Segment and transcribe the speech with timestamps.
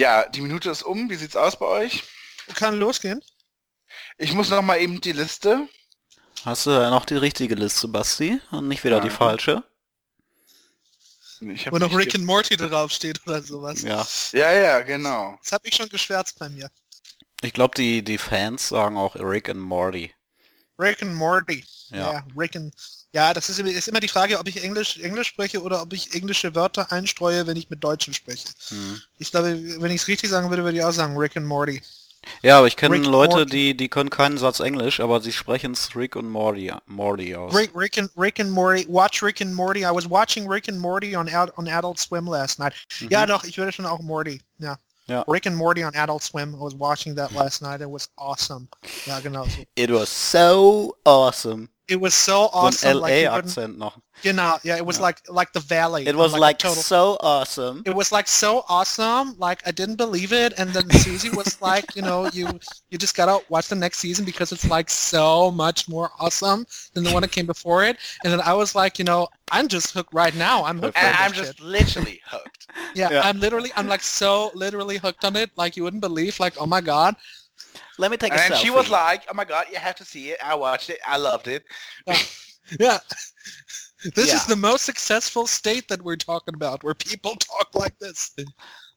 [0.00, 1.10] Ja, die Minute ist um.
[1.10, 2.04] Wie sieht's aus bei euch?
[2.54, 3.20] Kann losgehen.
[4.16, 5.68] Ich muss noch mal eben die Liste.
[6.42, 8.40] Hast du da noch die richtige Liste, Basti?
[8.50, 9.14] Und nicht wieder die Ja.
[9.14, 9.62] falsche?
[11.42, 13.82] Ich Wo noch Rick and Morty draufsteht oder sowas.
[13.82, 14.06] Ja.
[14.32, 15.38] Ja, ja, genau.
[15.42, 16.70] Das habe ich schon geschwärzt bei mir.
[17.42, 20.14] Ich glaube, die, die Fans sagen auch Rick and Morty.
[20.78, 21.62] Rick and Morty.
[21.90, 22.12] Ja.
[22.12, 22.74] Ja, Rick and...
[23.12, 25.92] Ja, das ist, immer- ist immer die Frage, ob ich Englisch, Englisch spreche oder ob
[25.92, 28.48] ich englische Wörter einstreue, wenn ich mit Deutschen spreche.
[28.68, 29.00] Hm.
[29.18, 31.82] Ich glaube, wenn ich es richtig sagen würde, würde ich auch sagen Rick and Morty.
[32.42, 33.50] Ja, aber ich kenne Leute, Morty.
[33.50, 37.54] die, die können keinen Satz Englisch, aber sie sprechen es Rick und Morty, Morty aus.
[37.54, 38.86] Rick, Rick and Rick and Morty.
[38.88, 39.80] Watch Rick and Morty.
[39.80, 42.74] I was watching Rick and Morty on Ad, on Adult Swim last night.
[43.08, 44.42] Ja, doch, ich würde schon auch Morty.
[44.58, 44.72] Ja.
[44.72, 44.78] Mhm.
[45.06, 45.22] Ja.
[45.26, 46.54] Rick and Morty on Adult Swim.
[46.54, 47.80] I was watching that last night.
[47.80, 48.68] It was awesome.
[49.06, 49.64] Ja, genau so.
[49.74, 51.68] It was so awesome.
[51.90, 53.00] It was so So ein awesome.
[53.00, 53.98] like you wouldn't- LA-Akzent noch.
[54.22, 55.02] Genau, yeah, it was Ja.
[55.04, 56.06] like like the valley.
[56.06, 57.82] It was a like total so awesome.
[57.86, 61.96] it was like so awesome like i didn't believe it and then susie was like
[61.96, 62.44] you know you
[62.90, 67.02] you just gotta watch the next season because it's like so much more awesome than
[67.04, 69.92] the one that came before it and then i was like you know i'm just
[69.94, 71.64] hooked right now i'm hooked And I'm just shit.
[71.64, 72.66] literally hooked.
[72.94, 73.22] yeah, Yeah.
[73.24, 76.66] i'm literally i'm like so literally hooked on it like you wouldn't believe like oh
[76.66, 77.16] my god
[78.00, 78.62] Let me take a And selfie.
[78.64, 80.98] she was like, "Oh my god, you have to see it." I watched it.
[81.06, 81.62] I loved it.
[82.78, 82.98] yeah
[84.14, 84.36] this Yeah.
[84.36, 88.30] is the most successful state that we're talking about where people talk like this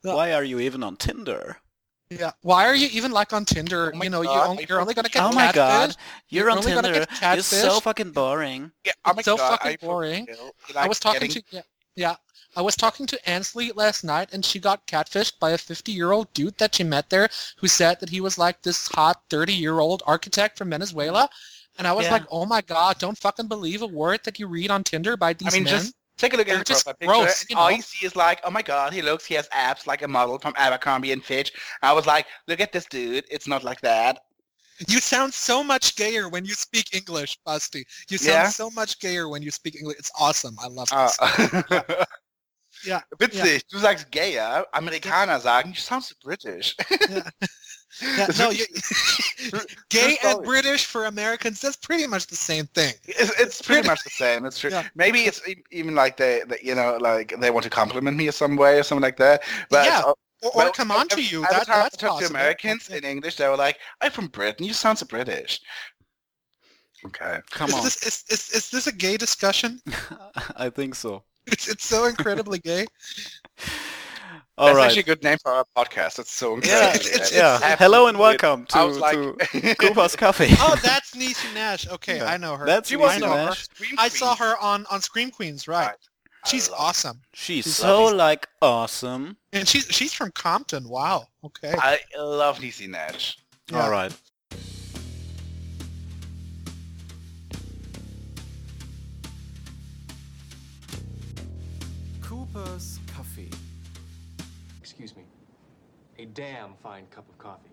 [0.04, 1.58] Why are you even on Tinder?
[2.10, 4.68] yeah why are you even like on tinder Oh you know you God, only, I
[4.70, 5.96] you're only gonna get oh my god, catfish.
[6.30, 7.06] you're You're on Tinder.
[7.20, 8.72] get You're so fucking boring.
[8.86, 10.28] Yeah, oh my It's so god, fucking I boring.
[10.30, 10.52] ill.
[10.78, 11.62] I was talking getting- to yeah,
[11.96, 12.16] yeah.
[12.56, 16.58] I was talking to Ansley last night, and she got catfished by a 50-year-old dude
[16.60, 20.70] that she met there, who said that he was like this hot 30-year-old architect from
[20.70, 21.30] Venezuela.
[21.78, 22.12] And I was Yeah.
[22.14, 25.34] like, oh my god, don't fucking believe a word that you read on Tinder by
[25.34, 25.72] these I mean, men.
[25.72, 27.76] just take a look They're at his profile picture, gross, and you all know?
[27.78, 29.26] you see is like, "Oh my god, he looks.
[29.26, 32.72] He has abs like a model from Abercrombie and Fitch." I was like, "Look at
[32.72, 33.26] this dude.
[33.32, 34.20] It's not like that."
[34.88, 37.86] You sound so much gayer when you speak English, Basti.
[38.10, 38.50] You sound Yeah?
[38.50, 39.98] so much gayer when you speak English.
[40.00, 40.58] It's awesome.
[40.60, 41.18] I love this.
[41.22, 42.04] Oh.
[42.84, 46.76] Ja, Witzig, du sagst gayer, Amerikaner sagen, you sound so British.
[47.10, 47.24] Yeah.
[48.02, 48.66] Yeah, no, you,
[49.90, 50.18] gay story.
[50.24, 52.94] and British for Americans, that's pretty much the same thing.
[53.06, 54.46] It's, it's pretty much the same.
[54.46, 54.72] It's true.
[54.72, 54.88] Yeah.
[54.96, 55.40] Maybe it's
[55.72, 58.80] even like they, they, you know, like they want to compliment me in some way
[58.80, 59.44] or something like that.
[59.70, 61.44] But Yeah, uh, Or, or well, come on to every- you.
[61.46, 62.28] Every That, time that's I talk to.
[62.28, 62.98] Americans Yeah.
[62.98, 64.66] in English, they were like, "I'm from Britain.
[64.66, 65.62] You sound so British."
[67.06, 67.40] Okay.
[67.52, 67.84] Come is on.
[67.84, 69.80] This, is, is, is this a gay discussion?
[70.58, 71.24] I think so.
[71.48, 72.86] It's, it's so incredibly gay.
[74.56, 74.86] All That's right.
[74.86, 76.20] actually a good name for our podcast.
[76.20, 77.06] It's so Yeah, incredible.
[77.08, 77.54] it's- yeah.
[77.56, 77.78] Absolutely.
[77.86, 79.14] Hello and welcome to, like,
[79.52, 80.50] to Cooper's Cafe.
[80.60, 81.88] Oh, that's Niecy Nash.
[81.88, 82.26] Okay, Yeah.
[82.32, 82.66] I know her.
[82.66, 83.46] That's she I was Niecy her.
[83.46, 83.68] Nash.
[83.98, 85.88] I saw her on, on Scream Queens, right?
[85.88, 85.96] Right.
[86.46, 87.22] She's awesome.
[87.34, 88.18] She's She's so lovely.
[88.18, 89.38] like awesome.
[89.54, 90.90] And she's she's from Compton.
[90.90, 91.28] Wow.
[91.46, 91.74] Okay.
[91.78, 93.38] I love Niecy Nash.
[93.72, 93.82] Yeah.
[93.82, 94.14] All right.
[102.54, 103.50] Cooper's Coffee.
[104.80, 105.24] Excuse me.
[106.20, 107.72] A damn fine cup of coffee.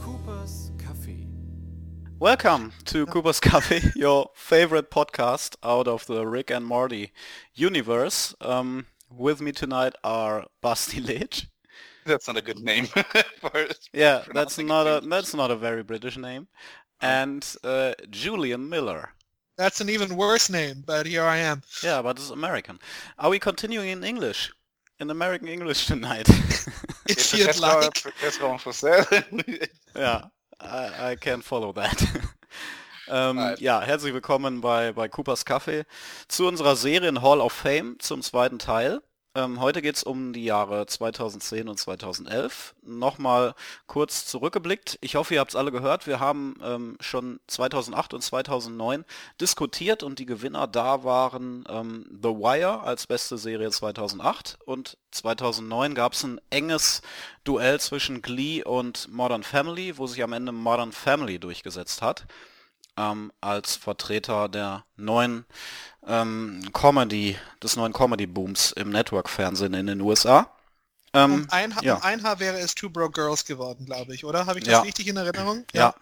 [0.00, 1.28] Cooper's Coffee.
[2.18, 7.12] Welcome to Cooper's Coffee, your favorite podcast out of the Rick and Morty
[7.54, 8.34] universe.
[8.40, 11.46] Um, with me tonight are Basti Leitch.
[12.06, 12.86] That's not a good name.
[13.40, 16.48] for Yeah, that's it not a that's not a very British name.
[17.00, 19.14] And uh, Julian Miller.
[19.56, 21.62] That's an even worse name, but here I am.
[21.82, 22.78] Yeah, but it's American.
[23.18, 24.52] Are we continuing in English?
[24.98, 26.28] In American English tonight?
[27.08, 28.04] If It's you'd a like.
[28.22, 29.04] restaurant for sale.
[29.94, 30.30] Ja,
[30.60, 32.06] I, I can follow that.
[33.08, 33.58] ähm, Right.
[33.58, 35.84] ja, herzlich willkommen bei, bei Coopers Café
[36.28, 39.00] zu unserer Serien Hall of Fame zum zweiten Teil.
[39.34, 42.74] Ähm, heute geht es um die Jahre 2010 und 2011.
[42.82, 43.54] Nochmal
[43.86, 44.98] kurz zurückgeblickt.
[45.00, 46.06] Ich hoffe, ihr habt es alle gehört.
[46.06, 49.06] Wir haben ähm, schon 2008 und 2009
[49.40, 55.94] diskutiert und die Gewinner da waren ähm, The Wire als beste Serie 2008 und 2009
[55.94, 57.00] gab es ein enges
[57.44, 62.26] Duell zwischen Glee und Modern Family, wo sich am Ende Modern Family durchgesetzt hat
[62.96, 65.46] ähm, als Vertreter der neuen
[66.06, 70.50] ähm, Comedy, des neuen Comedy-Booms im Network-Fernsehen in den USA.
[71.14, 71.96] Ähm, Um ein, ja.
[71.96, 74.46] um ein Haar wäre es Two Broke Girls geworden, glaube ich, oder?
[74.46, 74.80] Habe ich das Ja.
[74.80, 75.64] richtig in Erinnerung?
[75.72, 75.94] Ja.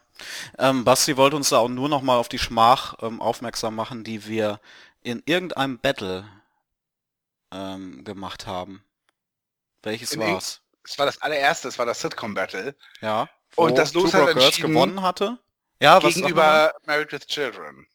[0.58, 4.04] Ähm, Basti wollte uns da auch nur noch mal auf die Schmach ähm, aufmerksam machen,
[4.04, 4.60] die wir
[5.02, 6.24] in irgendeinem Battle
[7.52, 8.84] ähm, gemacht haben.
[9.82, 10.60] Welches In irg- war's?
[10.84, 13.28] Es war das allererste, es war das Sitcom Battle Ja.
[13.56, 15.38] Und das Two Los Broke Girls gewonnen hatte.
[15.82, 17.86] Ja, was gegenüber Married with Children.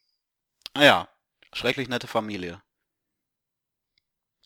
[0.73, 1.07] Ah ja,
[1.55, 2.61] schrecklich nette Familie.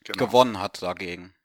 [0.03, 0.25] Genau.
[0.25, 1.35] Gewonnen hat dagegen.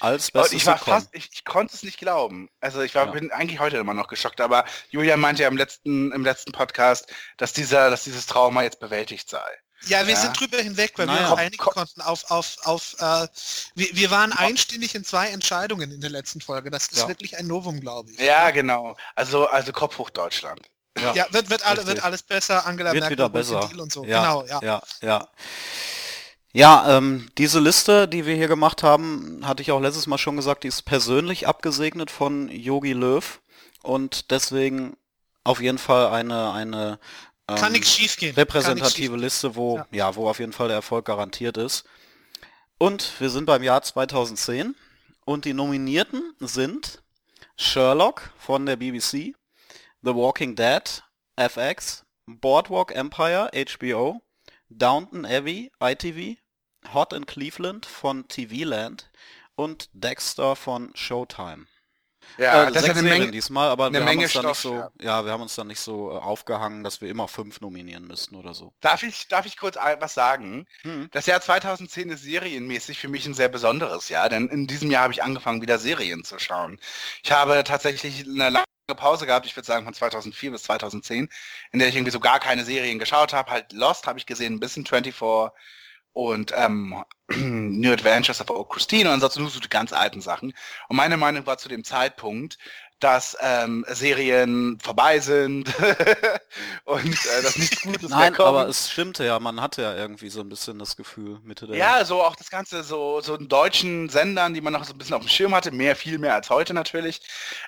[0.00, 2.48] Als Und bestes ich war fast, ich, ich konnte es nicht glauben.
[2.60, 3.12] Also ich war, Ja.
[3.12, 7.12] bin eigentlich heute immer noch geschockt, aber Julian meinte ja im letzten, im letzten Podcast,
[7.36, 9.44] dass dieser, dass dieses Trauma jetzt bewältigt sei.
[9.82, 10.20] Ja, wir Ja.
[10.20, 11.20] sind drüber hinweg, weil Naja.
[11.28, 13.28] wir uns einigen konnten auf, auf, auf äh,
[13.74, 16.70] wir, wir waren einstimmig in zwei Entscheidungen in der letzten Folge.
[16.70, 17.08] Das ist Ja.
[17.08, 18.18] wirklich ein Novum, glaube ich.
[18.18, 18.96] Ja, genau.
[19.14, 20.68] Also, also Kopf hoch Deutschland.
[21.00, 21.14] Ja.
[21.14, 23.70] Ja, wird, wird, alle, wird alles besser, Angela Wird Merkel wieder besser.
[23.78, 24.04] Und so.
[24.04, 24.60] Ja, Genau, ja.
[24.62, 25.28] ja, ja.
[26.52, 30.36] Ja, ähm, diese Liste, die wir hier gemacht haben, hatte ich auch letztes Mal schon
[30.36, 33.40] gesagt, die ist persönlich abgesegnet von Yogi Löw
[33.82, 34.96] und deswegen
[35.44, 36.98] auf jeden Fall eine, eine
[37.46, 39.86] Kann ähm, repräsentative Liste, wo, Ja.
[39.92, 40.16] ja.
[40.16, 41.84] wo auf jeden Fall der Erfolg garantiert ist.
[42.78, 44.74] Und wir sind beim Jahr 2010
[45.24, 47.02] und die Nominierten sind
[47.56, 49.34] Sherlock von der BBC,
[50.00, 51.02] The Walking Dead,
[51.36, 54.20] FX, Boardwalk Empire, HBO,
[54.70, 56.38] Downton Abbey, ITV,
[56.92, 59.10] Hot in Cleveland von TV Land
[59.56, 61.66] und Dexter von Showtime.
[62.36, 63.32] Ja, äh, das ist eine Serien Menge.
[63.32, 64.90] diesmal, aber eine wir haben uns da nicht Stoff, so, ja.
[65.00, 68.36] ja, wir haben uns da nicht so äh, aufgehangen, dass wir immer fünf nominieren müssten
[68.36, 68.72] oder so.
[68.80, 70.66] Darf ich, darf ich kurz was sagen?
[70.82, 71.08] Hm.
[71.12, 75.04] Das Jahr 2010 ist serienmäßig für mich ein sehr besonderes Jahr, denn in diesem Jahr
[75.04, 76.78] habe ich angefangen, wieder Serien zu schauen.
[77.22, 78.64] Ich habe tatsächlich eine lange
[78.96, 81.28] Pause gehabt, ich würde sagen von 2004 bis 2010,
[81.72, 83.50] in der ich irgendwie so gar keine Serien geschaut habe.
[83.50, 85.14] Halt Lost habe ich gesehen, ein bisschen 24
[86.12, 90.54] und ähm, New Adventures of Old Christine und ansonsten nur so die ganz alten Sachen.
[90.88, 92.58] Und meine Meinung war zu dem Zeitpunkt,
[93.00, 95.72] dass ähm, Serien vorbei sind
[96.84, 98.48] und äh, dass nichts Gutes Nein, mehr kommt.
[98.48, 101.76] aber es stimmte ja, man hatte ja irgendwie so ein bisschen das Gefühl Mitte der
[101.76, 104.98] Ja, so auch das Ganze so, so in deutschen Sendern, die man noch so ein
[104.98, 107.20] bisschen auf dem Schirm hatte, mehr, viel mehr als heute natürlich,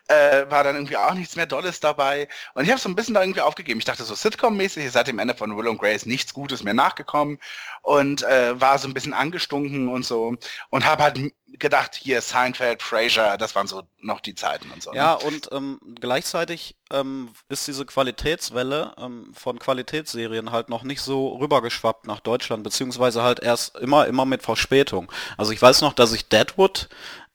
[0.08, 2.28] äh, war dann irgendwie auch nichts mehr Dolles dabei.
[2.54, 3.78] Und ich habe so ein bisschen da irgendwie aufgegeben.
[3.78, 6.74] Ich dachte so Sitcom-mäßig, ist seit dem Ende von Will und Grace nichts Gutes mehr
[6.74, 7.38] nachgekommen
[7.82, 10.36] und äh, war so ein bisschen angestunken und so
[10.70, 11.20] und habe halt
[11.58, 14.90] gedacht, hier Seinfeld, Frasier, das waren so noch die Zeiten und so.
[14.90, 14.96] ne?
[14.96, 21.36] Ja, und ähm, gleichzeitig ähm, ist diese Qualitätswelle ähm, von Qualitätsserien halt noch nicht so
[21.36, 25.10] rübergeschwappt nach Deutschland, beziehungsweise halt erst immer, immer mit Verspätung.
[25.36, 26.88] Also ich weiß noch, dass ich Deadwood,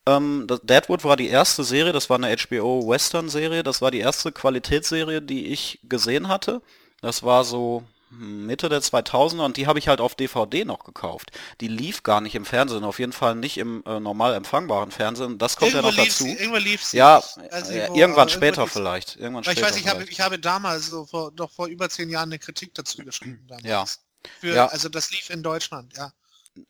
[0.06, 4.00] ähm, Deadwood war die erste Serie, das war eine HBO Western Serie, das war die
[4.00, 6.62] erste Qualitätsserie, die ich gesehen hatte.
[7.02, 7.84] Das war so
[8.18, 11.32] Mitte der 2000er und die habe ich halt auf DVD noch gekauft.
[11.62, 15.38] Die lief gar nicht im Fernsehen, auf jeden Fall nicht im äh, normal empfangbaren Fernsehen.
[15.38, 16.24] Das kommt Irgendwo ja noch dazu.
[16.24, 16.98] sie, irgendwo lief sie.
[16.98, 18.72] Ja, äh, wo, irgendwann später sie.
[18.72, 19.16] vielleicht.
[19.16, 21.90] Irgendwann Aber ich später weiß, ich habe, ich habe damals, so vor, doch vor über
[21.90, 23.46] zehn Jahren eine Kritik dazu geschrieben.
[23.48, 23.66] Damals.
[23.66, 23.86] Ja.
[24.40, 24.68] Für, Ja.
[24.68, 26.12] Also das lief in Deutschland, ja.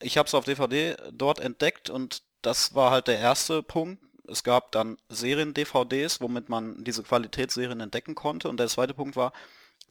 [0.02, 4.04] Ich habe es auf DVD dort entdeckt und das war halt der erste Punkt.
[4.28, 8.50] Es gab dann Serien-DVDs, womit man diese Qualitätsserien entdecken konnte.
[8.50, 9.34] Und der zweite Punkt war,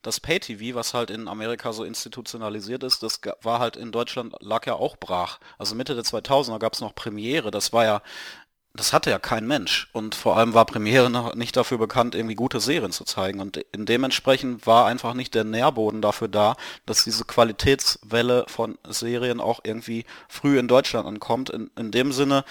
[0.05, 4.67] das Pay-TV, was halt in Amerika so institutionalisiert ist, das war halt in Deutschland, lag
[4.67, 5.41] ja auch brach.
[5.59, 8.03] Also Mitte der 2000er gab es noch Premiere, das war ja,
[8.75, 9.89] das hatte ja kein Mensch.
[9.93, 13.41] Und vor allem war Premiere noch nicht dafür bekannt, irgendwie gute Serien zu zeigen.
[13.41, 19.41] Und in dementsprechend war einfach nicht der Nährboden dafür da, dass diese Qualitätswelle von Serien
[19.41, 21.51] auch irgendwie früh in Deutschland ankommt.
[21.51, 22.45] In, in dem Sinne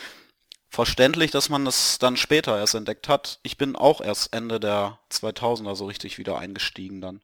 [0.70, 3.40] verständlich, dass man das dann später erst entdeckt hat.
[3.44, 7.22] Ich bin auch erst Ende der 2000er so richtig wieder eingestiegen dann.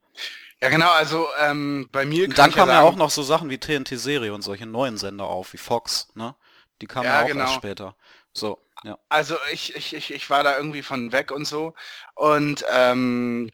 [0.61, 3.49] Ja, genau, also ähm, bei mir Und dann kamen ja sagen- auch noch so Sachen
[3.49, 6.35] wie TNT-Serie und solche neuen Sender auf, wie Fox, ne?
[6.81, 7.43] Die kamen Ja, ja, auch genau.
[7.43, 7.95] erst später.
[8.33, 8.97] So, ja.
[9.09, 11.73] Also ich, ich, ich, ich war da irgendwie von weg und so.
[12.15, 13.49] Und ähm,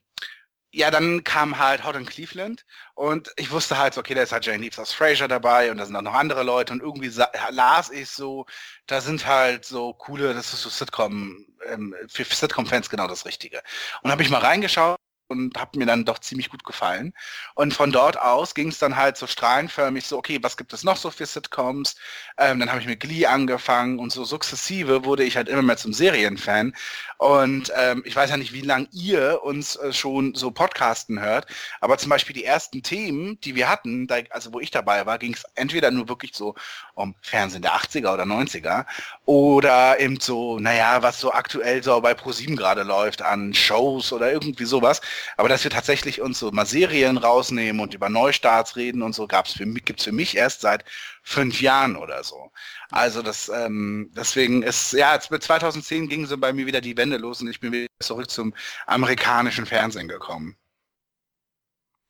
[0.72, 4.32] ja, dann kam halt Hot in Cleveland und ich wusste halt, so, okay, da ist
[4.34, 7.12] halt Jane Leaves aus Frasier dabei und da sind auch noch andere Leute und irgendwie
[7.52, 8.46] las ich so,
[8.88, 13.62] da sind halt so coole, das ist so Sitcom, ähm, für Sitcom-Fans genau das Richtige.
[14.02, 17.14] Und habe ich mal reingeschaut und habe mir dann doch ziemlich gut gefallen.
[17.56, 20.84] Und von dort aus ging es dann halt so strahlenförmig so, okay, was gibt es
[20.84, 21.96] noch so für Sitcoms?
[22.38, 25.78] Ähm, dann habe ich mit Glee angefangen und so sukzessive wurde ich halt immer mehr
[25.78, 26.74] zum Serienfan.
[27.18, 31.48] Und ähm, ich weiß ja nicht, wie lange ihr uns äh, schon so podcasten hört,
[31.82, 35.18] aber zum Beispiel die ersten Themen, die wir hatten, da, also wo ich dabei war,
[35.18, 36.56] ging es entweder nur wirklich so
[36.94, 38.86] um Fernsehen der 80er oder 90er
[39.26, 44.32] oder eben so, naja, was so aktuell so bei ProSieben gerade läuft an Shows oder
[44.32, 45.02] irgendwie sowas.
[45.38, 49.28] Aber dass wir tatsächlich uns so mal Serien rausnehmen und über Neustarts reden und so,
[49.28, 50.86] gab's für mich, gibt's für mich erst seit
[51.24, 52.52] fünf Jahren oder so.
[52.92, 56.98] Also das, ähm, deswegen ist, ja, jetzt mit 2010 ging so bei mir wieder die
[56.98, 58.54] Wende los und ich bin wieder zurück zum
[58.86, 60.56] amerikanischen Fernsehen gekommen.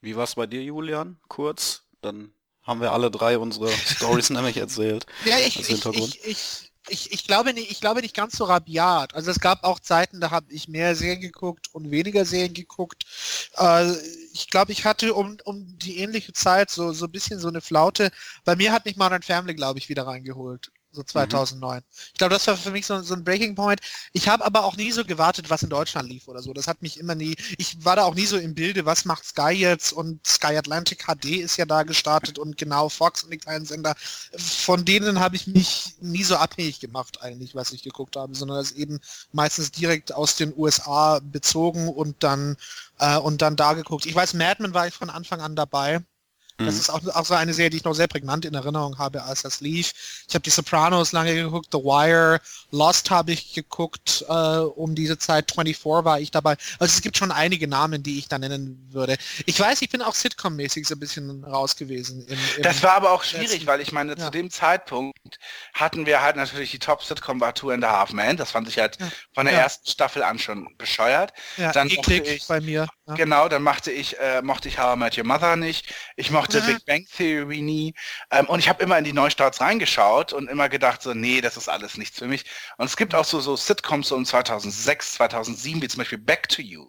[0.01, 1.17] Wie war's bei dir, Julian?
[1.27, 2.31] Kurz, dann
[2.61, 5.05] haben wir alle drei unsere Stories nämlich erzählt.
[5.25, 6.15] Ja, ich, ich, Hintergrund.
[6.15, 9.15] ich, ich, ich, ich, glaube nicht, ich glaube nicht ganz so rabiat.
[9.15, 13.05] Also es gab auch Zeiten, da habe ich mehr Serien geguckt und weniger Serien geguckt.
[13.57, 13.93] Äh,
[14.33, 17.61] ich glaube, ich hatte um, um die ähnliche Zeit so, so ein bisschen so eine
[17.61, 18.11] Flaute.
[18.43, 21.77] Bei mir hat mich Modern Family, glaube ich, wieder reingeholt so 2009.
[21.77, 21.83] Mhm.
[22.13, 23.81] Ich glaube, das war für mich so, so ein Breaking Point.
[24.13, 26.53] Ich habe aber auch nie so gewartet, was in Deutschland lief oder so.
[26.53, 29.25] Das hat mich immer nie, ich war da auch nie so im Bilde, was macht
[29.25, 33.37] Sky jetzt und Sky Atlantic HD ist ja da gestartet und genau Fox und die
[33.37, 33.95] kleinen Sender.
[34.37, 38.57] Von denen habe ich mich nie so abhängig gemacht eigentlich, was ich geguckt habe, sondern
[38.57, 38.99] das eben
[39.31, 42.57] meistens direkt aus den USA bezogen und dann
[42.99, 44.05] äh, und dann da geguckt.
[44.05, 46.01] Ich weiß, Mad Men war ich von Anfang an dabei.
[46.57, 46.79] Das mhm.
[46.79, 49.41] ist auch, auch so eine Serie, die ich noch sehr prägnant in Erinnerung habe, als
[49.41, 49.91] das lief.
[50.27, 52.39] Ich habe die Sopranos lange geguckt, The Wire,
[52.71, 56.55] Lost habe ich geguckt, äh, um diese Zeit 24 war ich dabei.
[56.79, 59.17] Also es gibt schon einige Namen, die ich da nennen würde.
[59.45, 62.25] Ich weiß, ich bin auch Sitcom-mäßig so ein bisschen raus gewesen.
[62.27, 64.25] Im, im das war aber auch schwierig, letzten, weil ich meine, ja.
[64.25, 65.17] zu dem Zeitpunkt
[65.73, 68.37] hatten wir halt natürlich die Top-Sitcom war Two and a Half Men.
[68.37, 69.11] Das fand ich halt ja.
[69.33, 69.61] von der ja.
[69.61, 71.33] ersten Staffel an schon bescheuert.
[71.57, 72.87] Ja, dann ich, bei mir.
[73.07, 75.93] Genau, dann machte ich, äh, mochte ich How I Met Your Mother nicht.
[76.15, 76.65] Ich mochte mhm.
[76.65, 77.93] Big Bang Theory nie.
[78.31, 81.55] Ähm, und ich habe immer in die Neustarts reingeschaut und immer gedacht so, nee, das
[81.55, 82.45] ist alles nichts für mich.
[82.77, 86.49] Und es gibt auch so, so Sitcoms so um 2006, 2007, wie zum Beispiel Back
[86.49, 86.87] to You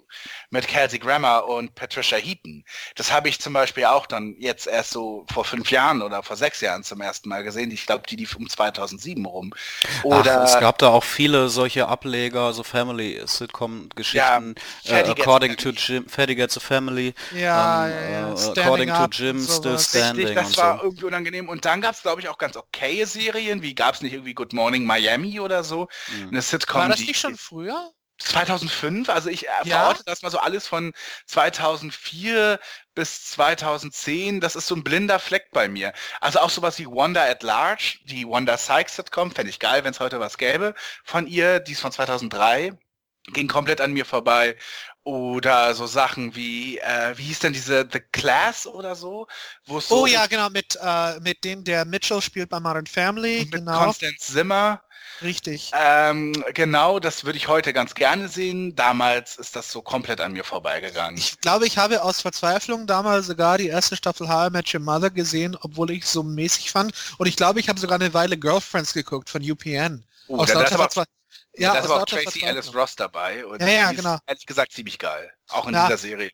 [0.49, 2.64] mit Kelsey Grammer und Patricia Heaton.
[2.94, 6.37] Das habe ich zum Beispiel auch dann jetzt erst so vor fünf Jahren oder vor
[6.37, 7.70] sechs Jahren zum ersten Mal gesehen.
[7.70, 9.52] Ich glaube, die lief um 2007 rum.
[10.02, 14.54] Oder Ach, es gab da auch viele solche Ableger, so Family-Sitcom-Geschichten.
[14.85, 17.15] Ja, uh, according to Jim, Fatty Gets a Family.
[17.35, 20.27] Ja, um, ähm, ja, uh, According to Jim, Still Standing.
[20.27, 20.85] Richtig, das war so.
[20.85, 21.49] irgendwie unangenehm.
[21.49, 23.63] Und dann gab es, glaube ich, auch ganz okaye Serien.
[23.63, 25.89] Wie gab es nicht irgendwie Good Morning Miami oder so?
[26.09, 26.29] Mhm.
[26.29, 26.83] Eine Sitcom.
[26.83, 27.93] War das nicht schon früher?
[28.19, 29.63] 2005, also ich ja?
[29.65, 30.93] verorte das mal so alles von
[31.27, 32.59] 2004
[32.95, 35.93] bis 2010, das ist so ein blinder Fleck bei mir.
[36.21, 39.93] Also auch sowas wie Wanda at Large, die Wanda Sykes Sitcom, fände ich geil, wenn
[39.93, 42.73] es heute was gäbe von ihr, die ist von 2003,
[43.33, 44.57] ging komplett an mir vorbei.
[45.07, 49.29] Oder so Sachen wie, äh, wie hieß denn diese The Class oder so?
[49.65, 53.43] Wo so oh ja, genau, mit, äh, mit dem der Mitchell spielt bei Modern Family.
[53.43, 53.85] Mit genau.
[53.85, 54.83] Constance Zimmer.
[55.23, 55.71] Richtig.
[55.75, 58.75] Ähm, genau, das würde ich heute ganz gerne sehen.
[58.75, 61.17] Damals ist das so komplett an mir vorbeigegangen.
[61.17, 64.81] Ich glaube, ich habe aus Verzweiflung damals sogar die erste Staffel How I Met Your
[64.81, 66.93] Mother gesehen, obwohl ich so mäßig fand.
[67.19, 70.05] Und ich glaube, ich habe sogar eine Weile Girlfriends geguckt von UPN.
[70.27, 70.91] Oh, aus aber,
[71.57, 73.45] ja, da ist aber auch Tracy Alice Ross dabei.
[73.47, 74.19] Und ja, ja, genau.
[74.27, 75.31] ehrlich gesagt ziemlich geil.
[75.49, 75.87] Auch in ja.
[75.87, 76.31] dieser Serie.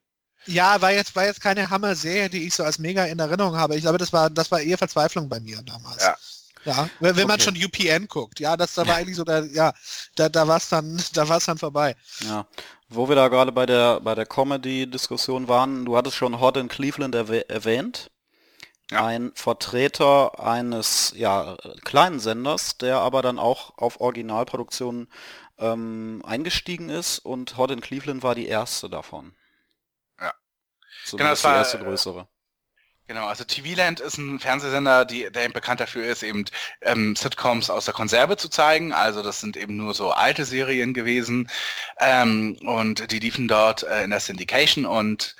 [0.46, 3.76] Ja, war jetzt, war jetzt keine Hammer-Serie, die ich so als mega in Erinnerung habe.
[3.76, 6.02] Ich glaube, das war, das war eher Verzweiflung bei mir damals.
[6.02, 6.16] Ja.
[6.64, 7.26] Ja, wenn, wenn okay.
[7.26, 9.72] man schon UPN guckt, ja, das da war eigentlich so, da, ja,
[10.14, 11.96] da, da war es dann, da war es dann vorbei.
[12.20, 12.46] Ja,
[12.88, 16.68] wo wir da gerade bei der bei der Comedy-Diskussion waren, du hattest schon Hot in
[16.68, 18.10] Cleveland erwäh erwähnt.
[18.92, 19.06] Ja.
[19.06, 25.08] Ein Vertreter eines ja, kleinen Senders, der aber dann auch auf Originalproduktionen
[25.58, 29.34] ähm, eingestiegen ist und Hot in Cleveland war die erste davon.
[30.20, 30.34] Ja.
[31.04, 32.28] So genau, das war die erste größere.
[33.08, 36.44] Genau, also TV-Land ist ein Fernsehsender, die, der eben bekannt dafür ist, eben
[36.82, 38.92] ähm, Sitcoms aus der Konserve zu zeigen.
[38.92, 41.50] Also das sind eben nur so alte Serien gewesen
[41.98, 45.34] ähm, und die liefen dort äh, in der Syndication und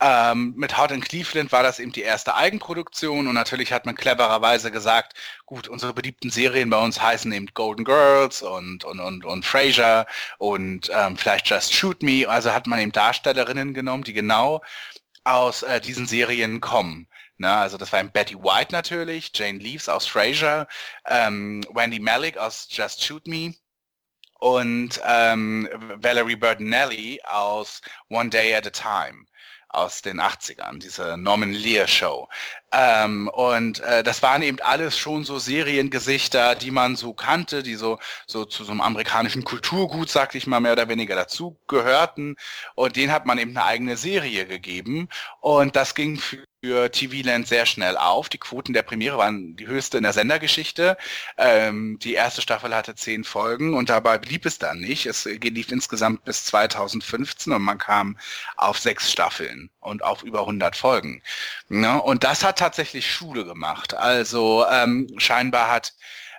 [0.00, 3.94] ähm, mit Hot in Cleveland war das eben die erste Eigenproduktion und natürlich hat man
[3.94, 5.14] clevererweise gesagt,
[5.46, 10.06] gut, unsere beliebten Serien bei uns heißen eben Golden Girls und und und, und Frasier
[10.38, 12.28] und ähm, vielleicht Just Shoot Me.
[12.28, 14.62] Also hat man eben Darstellerinnen genommen, die genau
[15.24, 17.08] aus äh, diesen Serien kommen.
[17.38, 17.50] Ne?
[17.50, 20.66] Also das war eben Betty White natürlich, Jane Leaves aus Frasier,
[21.06, 23.54] ähm, Wendy Malick aus Just Shoot Me
[24.40, 29.24] und ähm, Valerie Bertinelli aus One Day at a Time
[29.74, 32.28] aus den 80ern, diese Norman Lear Show.
[32.76, 37.76] Ähm, und äh, das waren eben alles schon so Seriengesichter, die man so kannte, die
[37.76, 42.36] so, so zu so einem amerikanischen Kulturgut, sag ich mal, mehr oder weniger dazu gehörten.
[42.74, 45.08] Und denen hat man eben eine eigene Serie gegeben.
[45.40, 48.30] Und das ging für für TV-Land sehr schnell auf.
[48.30, 50.96] Die Quoten der Premiere waren die höchste in der Sendergeschichte.
[51.36, 55.04] Ähm, die erste Staffel hatte zehn Folgen und dabei blieb es dann nicht.
[55.04, 58.16] Es lief insgesamt bis 2015 und man kam
[58.56, 61.22] auf sechs Staffeln und auf über 100 Folgen.
[61.68, 62.00] Ne?
[62.00, 63.94] Und das hat tatsächlich Schule gemacht.
[63.94, 65.92] Also ähm, scheinbar hat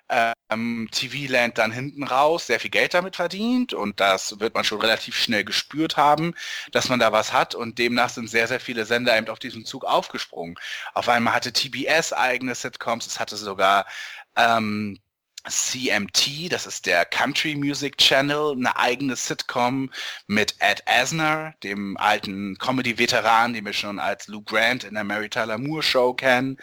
[0.10, 4.82] ähm, TV-Land dann hinten raus sehr viel Geld damit verdient und das wird man schon
[4.82, 6.34] relativ schnell gespürt haben,
[6.72, 9.66] dass man da was hat und demnach sind sehr, sehr viele Sender eben auf diesen
[9.66, 10.56] Zug aufgesprungen.
[10.94, 13.86] Auf einmal hatte TBS eigene Sitcoms, es hatte sogar
[14.36, 15.00] ähm,
[15.48, 19.92] CMT, das ist der Country Music Channel, eine eigene Sitcom
[20.28, 25.30] mit Ed Asner, dem alten Comedy-Veteran, den wir schon als Lou Grant in der Mary
[25.30, 26.58] Tyler Moore Show kennen.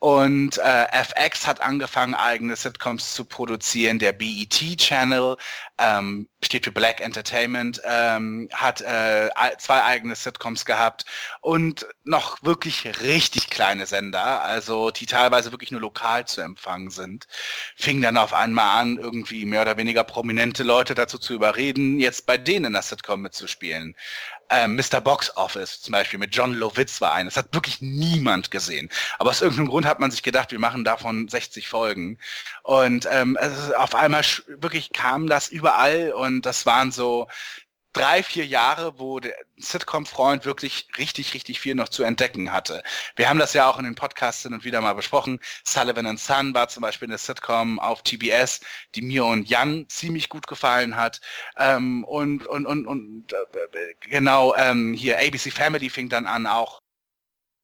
[0.00, 3.98] Und äh, FX hat angefangen, eigene Sitcoms zu produzieren.
[3.98, 5.36] Der BET Channel
[5.78, 9.28] ähm, steht für Black Entertainment, ähm, hat äh,
[9.58, 11.04] zwei eigene Sitcoms gehabt
[11.40, 17.26] und noch wirklich richtig kleine Sender, also die teilweise wirklich nur lokal zu empfangen sind,
[17.76, 22.26] fing dann auf einmal an, irgendwie mehr oder weniger prominente Leute dazu zu überreden, jetzt
[22.26, 23.96] bei denen in der Sitcom mitzuspielen
[24.50, 25.00] ähm, Mr.
[25.00, 27.26] Box Office zum Beispiel mit John Lovitz war ein.
[27.26, 28.88] Das hat wirklich niemand gesehen.
[29.18, 32.18] Aber aus irgendeinem Grund hat man sich gedacht, wir machen davon 60 Folgen.
[32.62, 37.28] Und ähm, also auf einmal wirklich kam das überall und das waren so
[37.98, 42.82] drei, vier Jahre, wo der Sitcom-Freund wirklich richtig, richtig viel noch zu entdecken hatte.
[43.16, 45.40] Wir haben das ja auch in den Podcasts hin und wieder mal besprochen.
[45.64, 48.60] Sullivan and Son war zum Beispiel eine Sitcom auf TBS,
[48.94, 51.20] die mir und Jan ziemlich gut gefallen hat.
[51.56, 56.80] Ähm, und, und, und, und äh, genau, ähm, hier ABC Family fing dann an auch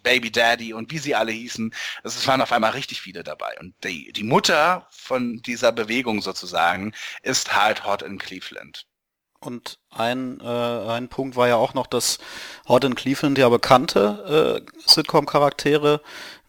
[0.03, 1.75] Baby Daddy und wie sie alle hießen.
[2.03, 3.57] Es waren auf einmal richtig viele dabei.
[3.61, 8.87] Und die, die Mutter von dieser Bewegung sozusagen ist halt Hot in Cleveland.
[9.45, 12.19] Und ein, äh, ein Punkt war ja auch noch, dass
[12.69, 16.01] Hot in Cleveland ja bekannte äh, Sitcom-Charaktere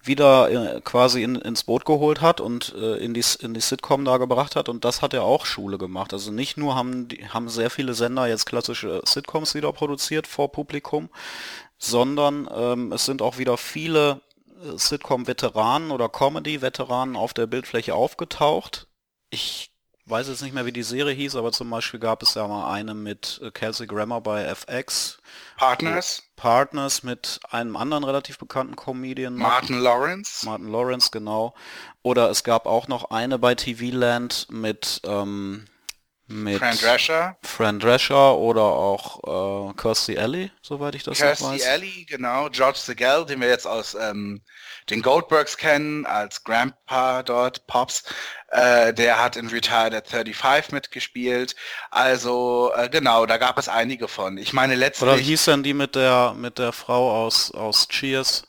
[0.07, 4.05] wieder äh, quasi in, ins Boot geholt hat und äh, in, die, in die Sitcom
[4.05, 6.13] da gebracht hat und das hat er auch Schule gemacht.
[6.13, 10.51] Also nicht nur haben, die, haben sehr viele Sender jetzt klassische Sitcoms wieder produziert vor
[10.51, 11.09] Publikum,
[11.77, 14.21] sondern ähm, es sind auch wieder viele
[14.63, 18.87] äh, Sitcom-Veteranen oder Comedy-Veteranen auf der Bildfläche aufgetaucht.
[19.29, 19.71] Ich
[20.05, 22.71] weiß jetzt nicht mehr, wie die Serie hieß, aber zum Beispiel gab es ja mal
[22.71, 25.17] eine mit äh, Kelsey Grammer bei FX.
[25.57, 26.23] Partners.
[26.35, 29.35] Partners mit einem anderen relativ bekannten Comedian.
[29.35, 30.45] Martin Lawrence.
[30.45, 31.55] Martin Lawrence, genau.
[32.03, 35.65] Oder es gab auch noch eine bei TV Land mit, ähm,
[36.27, 37.37] mit Fran Drescher.
[37.41, 41.51] Fran Drescher oder auch äh, Kirstie Alley, soweit ich das Kirstie weiß.
[41.51, 42.49] Kirstie Alley, genau.
[42.49, 44.41] George Segal, den wir jetzt aus ähm,
[44.89, 48.03] den Goldbergs kennen, als Grandpa dort, Pops.
[48.49, 51.55] Äh, der hat in Retired at 35 mitgespielt.
[51.89, 54.37] Also äh, genau, da gab es einige von.
[54.37, 55.09] Ich meine letztlich...
[55.09, 58.47] Oder hieß denn die mit der mit der Frau aus aus Cheers?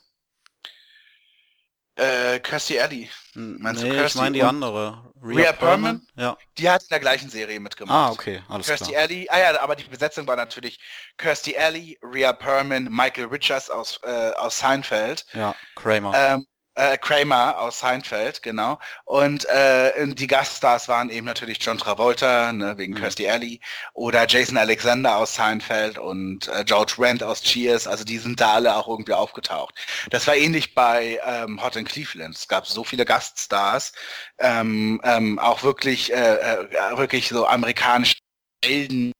[1.95, 3.09] Äh, Kirstie Alley.
[3.37, 5.03] Meinst nee, ich meine die andere.
[5.21, 6.01] Rhea, Rhea Perman?
[6.01, 6.07] Perman?
[6.15, 6.37] Ja.
[6.57, 7.95] Die hat in der gleichen Serie mitgemacht.
[7.95, 9.03] Ah, okay, alles Kirstie klar.
[9.03, 10.79] Alley, ah ja, aber die Besetzung war natürlich
[11.17, 15.23] Kirstie Alley, Rhea Perman, Michael Richards aus, äh, aus Seinfeld.
[15.33, 16.13] Ja, Kramer.
[16.15, 18.79] Ähm, äh, Kramer aus Seinfeld, genau.
[19.05, 22.99] Und äh, die Gaststars waren eben natürlich John Travolta, ne, wegen mhm.
[22.99, 23.59] Kirstie Alley,
[23.93, 27.87] oder Jason Alexander aus Seinfeld und äh, George Wendt aus Cheers.
[27.87, 29.73] Also die sind da alle auch irgendwie aufgetaucht.
[30.11, 32.35] Das war ähnlich bei ähm, Hot in Cleveland.
[32.35, 33.93] Es gab so viele Gaststars,
[34.39, 38.17] ähm, ähm, auch wirklich, äh, äh, wirklich so amerikanische
[38.63, 39.13] Helden,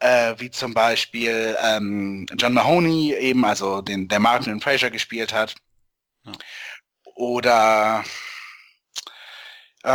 [0.00, 5.54] äh, wie zum Beispiel ähm, John Mahoney, eben, also den der Martin Fraser gespielt hat.
[6.24, 6.32] Ja.
[7.20, 8.02] Oder
[9.84, 9.90] äh,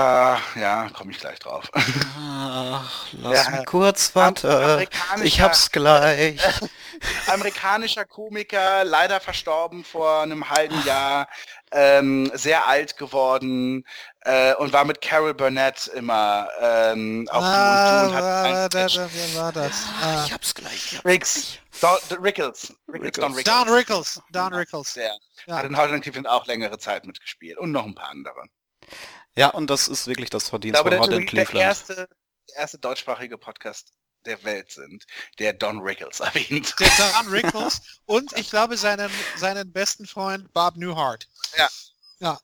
[0.59, 1.71] ja, komme ich gleich drauf.
[1.73, 4.87] Ach, lass ja, mich kurz warte.
[5.23, 6.39] Ich hab's gleich.
[7.27, 11.27] amerikanischer Komiker, leider verstorben vor einem halben Jahr,
[11.71, 13.85] ähm, sehr alt geworden
[14.21, 19.41] äh, und war mit Carol Burnett immer ähm, auf ah, und hat da, da, wer
[19.41, 19.83] war das?
[19.99, 20.91] Ah, ich hab's gleich.
[20.91, 21.59] Ich hab's Riggs.
[21.81, 22.73] Don, Rickles.
[22.87, 23.11] Rickles.
[23.13, 23.43] Don Rickles.
[23.43, 24.21] Don Rickles.
[24.31, 24.93] Don Rickles.
[24.93, 25.57] Der ja.
[25.57, 28.47] hat in Hot Cleveland auch längere Zeit mitgespielt und noch ein paar andere.
[29.35, 31.53] Ja, und das ist wirklich das Verdienst von in Cleveland.
[31.53, 31.95] Der erste,
[32.49, 33.91] der erste deutschsprachige Podcast
[34.25, 35.05] der Welt sind,
[35.39, 36.73] der Don Rickles erwähnt.
[36.79, 41.27] Der Don Rickles und ich glaube seinen, seinen besten Freund Bob Newhart.
[41.57, 41.67] Ja.
[42.19, 42.39] Ja.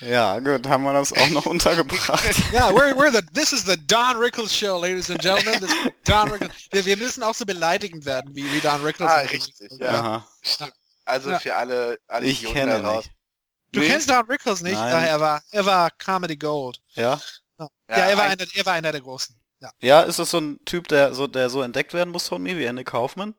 [0.00, 2.24] Ja, gut, haben wir das auch noch untergebracht.
[2.52, 5.68] ja, we're, we're the, this is the Don Rickles Show, ladies and gentlemen.
[6.04, 6.52] Don Rickles.
[6.70, 9.10] Wir, wir, müssen auch so beleidigend werden, wie, wie Don Rickles.
[9.10, 10.24] Ah, richtig, ja.
[11.04, 11.38] Also ja.
[11.40, 13.06] für alle, alle ich kenne daraus.
[13.06, 13.16] Nicht.
[13.72, 13.88] Du nee.
[13.88, 14.74] kennst Don Rickles nicht?
[14.74, 15.04] Nein.
[15.04, 16.80] er war, er war Comedy Gold.
[16.94, 17.20] Ja?
[17.58, 19.34] Ja, ja er, war einer, er war einer der Großen.
[19.60, 19.70] Ja.
[19.80, 22.56] ja, ist das so ein Typ, der so, der so entdeckt werden muss von mir,
[22.56, 23.34] wie Andy Kaufmann?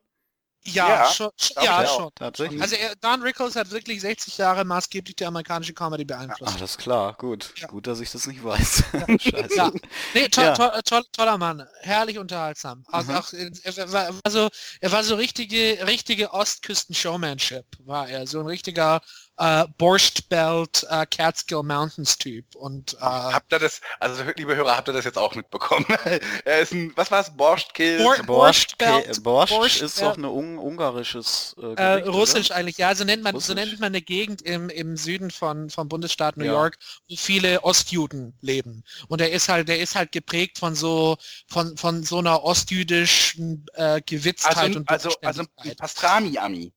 [0.64, 1.30] Ja, ja, schon.
[1.62, 2.10] Ja, schon.
[2.14, 2.60] Tatsächlich.
[2.60, 6.60] Also er, Don Rickles hat wirklich 60 Jahre maßgeblich die amerikanische Comedy beeinflusst.
[6.60, 7.52] Das ist klar, gut.
[7.56, 7.66] Ja.
[7.68, 8.84] Gut, dass ich das nicht weiß.
[9.00, 9.18] Ja.
[9.18, 9.56] Scheiße.
[9.56, 9.72] Ja.
[10.14, 10.52] Nee, to ja.
[10.54, 11.66] to to toller Mann.
[11.80, 12.84] Herrlich unterhaltsam.
[12.88, 13.18] Also, mhm.
[13.18, 14.48] auch, er, war, war so,
[14.80, 18.26] er war so richtige, richtige Ostküsten-Showmanship, war er.
[18.26, 19.00] So ein richtiger
[19.40, 22.54] äh, Borscht-Belt äh, Catskill Mountains Typ.
[22.54, 25.86] Und, äh, habt ihr das, also liebe Hörer, habt ihr das jetzt auch mitbekommen?
[26.44, 27.98] er ist ein, was war es, Borscht-Kill?
[27.98, 32.56] Bor Borscht, Borscht, Borscht, Borscht ist doch ein un ungarisches äh, Gericht, Russisch oder?
[32.56, 33.48] eigentlich, ja, so nennt man, Russisch.
[33.48, 36.52] so nennt man eine Gegend im, im Süden von, vom Bundesstaat New ja.
[36.52, 36.76] York,
[37.08, 38.84] wo viele Ostjuden leben.
[39.08, 41.16] Und er ist halt, der ist halt geprägt von so,
[41.48, 46.74] von, von so einer ostjüdischen äh, Gewitztheit also, und Also, also ein Pastrami-Ami.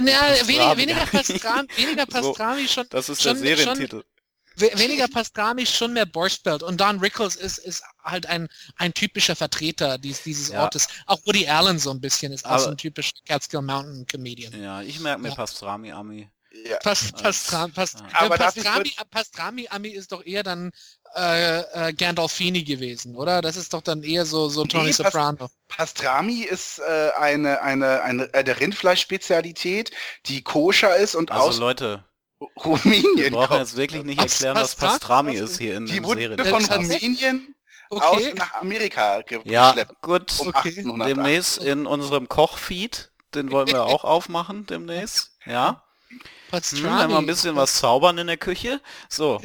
[0.00, 2.86] Na, weniger, weniger Pastrami, weniger Pastrami so, schon.
[2.90, 4.04] Das ist schon, der Serientitel.
[4.58, 9.34] Schon, weniger Pastrami, schon mehr Borscht Und Don Rickles ist, ist halt ein, ein typischer
[9.34, 10.62] Vertreter dieses, dieses ja.
[10.62, 10.88] Ortes.
[11.06, 14.60] Auch Woody Allen so ein bisschen ist auch Aber, so ein typischer Catskill Mountain Comedian.
[14.60, 15.34] Ja, ich merke mir ja.
[15.34, 16.28] Pastrami Ami.
[16.52, 16.78] Ja.
[16.78, 18.20] Pas, Pastram, Past, ja.
[18.20, 20.72] Aber Pastrami, Pastrami Ami ist doch eher dann
[21.14, 23.40] äh, äh, Gandolfini gewesen, oder?
[23.40, 25.48] Das ist doch dann eher so, so Tony nee, Soprano.
[25.68, 29.92] Pastrami ist äh, eine, eine, eine, eine Rindfleischspezialität,
[30.26, 32.04] die koscher ist und also aus Leute,
[32.64, 36.64] Rumänien Wir brauchen jetzt wirklich nicht erklären, was Pastrami ist hier in Die wurde von
[36.64, 37.54] Rumänien
[37.90, 38.04] okay.
[38.04, 40.32] aus nach Amerika ge ja, gut.
[40.40, 40.82] Um okay.
[40.82, 45.36] Demnächst in unserem Kochfeed, den wollen wir auch aufmachen demnächst.
[45.44, 45.84] Ja.
[46.50, 47.02] Pastrami.
[47.02, 48.80] Hm, wir ein bisschen was zaubern in der Küche.
[49.08, 49.40] So.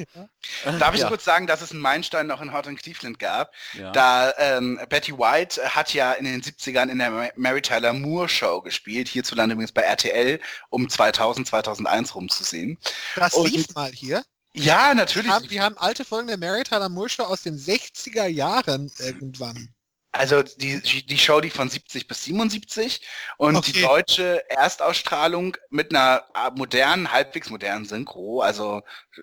[0.65, 0.72] Ja.
[0.78, 1.08] Darf ich ja.
[1.08, 3.54] kurz sagen, dass es einen Meilenstein noch in Hot in Cleveland gab?
[3.74, 3.91] Ja.
[3.91, 8.62] Da ähm, Betty White hat ja in den 70ern in der Mary Tyler Moore Show
[8.62, 10.39] gespielt, hierzulande übrigens bei RTL,
[10.70, 12.78] um 2000, 2001 rumzusehen.
[13.15, 14.24] Das Und, lief mal hier.
[14.54, 15.28] Ja, natürlich.
[15.28, 18.89] Wir haben, wir haben alte Folgen der Mary Tyler Moore Show aus den 60er Jahren
[19.00, 19.75] irgendwann.
[20.17, 23.01] Also die, die Show, die von 70 bis 77
[23.38, 23.71] und okay.
[23.73, 26.23] die deutsche Erstausstrahlung mit einer
[26.56, 28.82] modernen, halbwegs modernen Synchro, also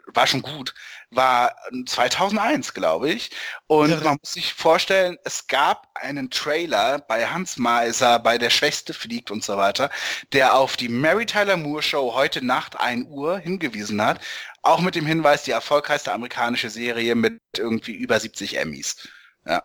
[0.09, 0.74] war schon gut,
[1.11, 3.31] war 2001, glaube ich.
[3.66, 4.00] Und ja.
[4.00, 9.31] man muss sich vorstellen, es gab einen Trailer bei Hans Meiser, bei Der Schwächste fliegt
[9.31, 9.90] und so weiter,
[10.33, 14.20] der auf die Mary Tyler Moore Show heute Nacht 1 Uhr hingewiesen hat.
[14.61, 19.09] Auch mit dem Hinweis, die erfolgreichste amerikanische Serie mit irgendwie über 70 Emmys.
[19.46, 19.64] Ja.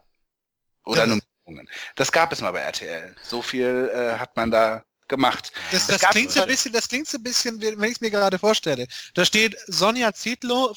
[0.88, 1.08] Oder ja.
[1.08, 1.70] Nominierungen.
[1.96, 3.16] Das gab es mal bei RTL.
[3.22, 5.52] So viel äh, hat man da gemacht.
[5.72, 8.12] Das, das klingt so ein bisschen, das klingt so ein bisschen, wenn ich es mir
[8.12, 8.88] gerade vorstelle.
[9.14, 10.76] Da steht Sonja Zietlow,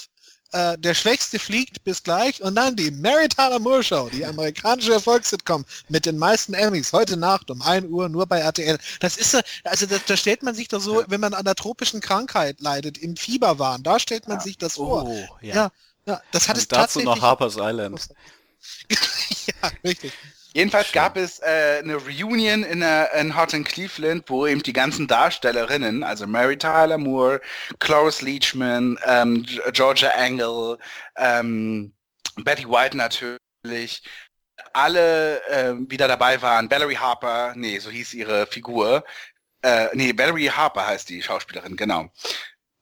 [0.53, 4.93] äh, der Schwächste fliegt bis gleich und dann die Mary Tyler Moore Show, die amerikanische
[4.95, 8.79] Erfolgssitcom mit den meisten Emmys heute Nacht um 1 Uhr nur bei RTL.
[9.01, 11.07] Das ist also da, da stellt man sich doch so, ja.
[11.09, 14.43] wenn man an der tropischen Krankheit leidet, im Fieberwahn, da stellt man ja.
[14.43, 15.05] sich das vor.
[15.07, 15.55] Oh, ja.
[15.55, 15.73] ja.
[16.07, 18.09] ja, das hat und es dazu noch Harper's Island.
[19.63, 20.13] ja, richtig.
[20.53, 20.95] Jedenfalls Schön.
[20.95, 25.07] gab es äh, eine Reunion in, äh, in Hot in Cleveland, wo eben die ganzen
[25.07, 27.41] Darstellerinnen, also Mary Tyler Moore,
[27.79, 30.79] Cloris Leachman, ähm, Georgia Engel,
[31.17, 31.93] ähm,
[32.37, 34.03] Betty White natürlich,
[34.73, 36.71] alle äh, wieder dabei waren.
[36.71, 39.05] Valerie Harper, nee, so hieß ihre Figur.
[39.63, 42.11] Äh, nee, Valerie Harper heißt die Schauspielerin, genau.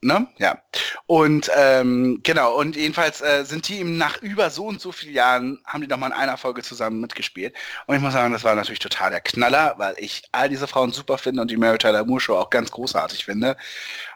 [0.00, 0.28] Ne?
[0.38, 0.62] Ja.
[1.06, 5.14] Und ähm, genau, und jedenfalls äh, sind die eben nach über so und so vielen
[5.14, 7.56] Jahren, haben die noch mal in einer Folge zusammen mitgespielt.
[7.86, 10.92] Und ich muss sagen, das war natürlich total der Knaller, weil ich all diese Frauen
[10.92, 13.56] super finde und die Mary Tyler Moore Show auch ganz großartig finde.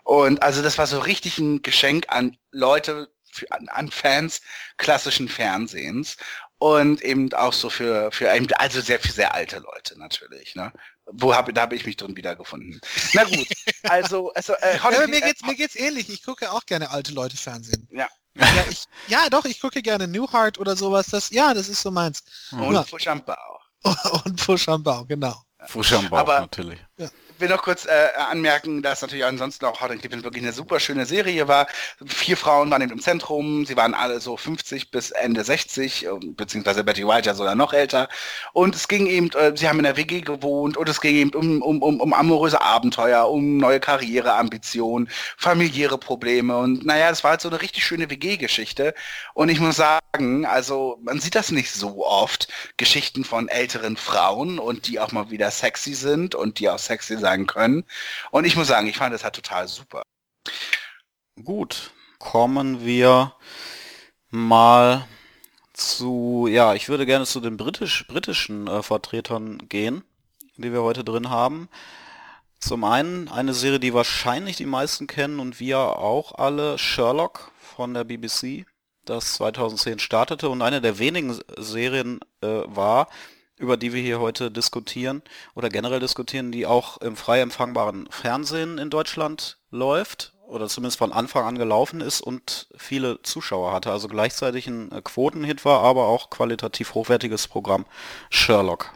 [0.04, 4.40] Und also das war so richtig ein Geschenk an Leute, für, an, an Fans
[4.76, 6.16] klassischen Fernsehens
[6.58, 10.72] und eben auch so für für eben, also sehr sehr alte Leute natürlich ne
[11.12, 12.80] wo habe da habe ich mich drin wiedergefunden.
[13.12, 13.46] Na gut,
[13.84, 16.08] also, also äh, ja, mir geht's mir geht's ähnlich.
[16.08, 17.88] Ich gucke auch gerne alte Leute Fernsehen.
[17.90, 18.08] Ja.
[18.34, 21.08] Ja, ich, ja, doch, ich gucke gerne Newhart oder sowas.
[21.08, 22.22] Das, ja, das ist so meins.
[22.52, 22.82] Und ja.
[22.82, 23.60] Fuschambau.
[24.24, 25.36] Und Fuschambau, genau.
[25.66, 26.78] Fuschambau, natürlich.
[26.96, 30.52] Ja will noch kurz äh, anmerken, dass natürlich ansonsten auch Hot in Cleveland wirklich eine
[30.52, 31.66] super schöne Serie war.
[32.06, 36.84] Vier Frauen waren im Zentrum, sie waren alle so 50 bis Ende 60, ähm, beziehungsweise
[36.84, 38.08] Betty White ja sogar noch älter.
[38.52, 41.30] Und es ging eben, äh, sie haben in der WG gewohnt und es ging eben
[41.34, 47.32] um, um, um, um amoröse Abenteuer, um neue Karriereambitionen, familiäre Probleme und naja, es war
[47.32, 48.94] halt so eine richtig schöne WG-Geschichte.
[49.34, 54.58] Und ich muss sagen, also man sieht das nicht so oft, Geschichten von älteren Frauen
[54.58, 57.84] und die auch mal wieder sexy sind und die auch sexy sagen können.
[58.30, 60.02] Und ich muss sagen, ich fand das halt total super.
[61.42, 63.34] Gut, kommen wir
[64.30, 65.06] mal
[65.72, 70.04] zu, ja, ich würde gerne zu den britisch, britischen äh, Vertretern gehen,
[70.56, 71.68] die wir heute drin haben.
[72.60, 77.94] Zum einen eine Serie, die wahrscheinlich die meisten kennen und wir auch alle, Sherlock von
[77.94, 78.66] der BBC,
[79.04, 83.08] das 2010 startete und eine der wenigen Serien äh, war,
[83.62, 85.22] über die wir hier heute diskutieren
[85.54, 91.12] oder generell diskutieren, die auch im frei empfangbaren Fernsehen in Deutschland läuft oder zumindest von
[91.12, 93.90] Anfang an gelaufen ist und viele Zuschauer hatte.
[93.90, 97.86] Also gleichzeitig ein äh, Quotenhit war, aber auch qualitativ hochwertiges Programm
[98.28, 98.92] Sherlock.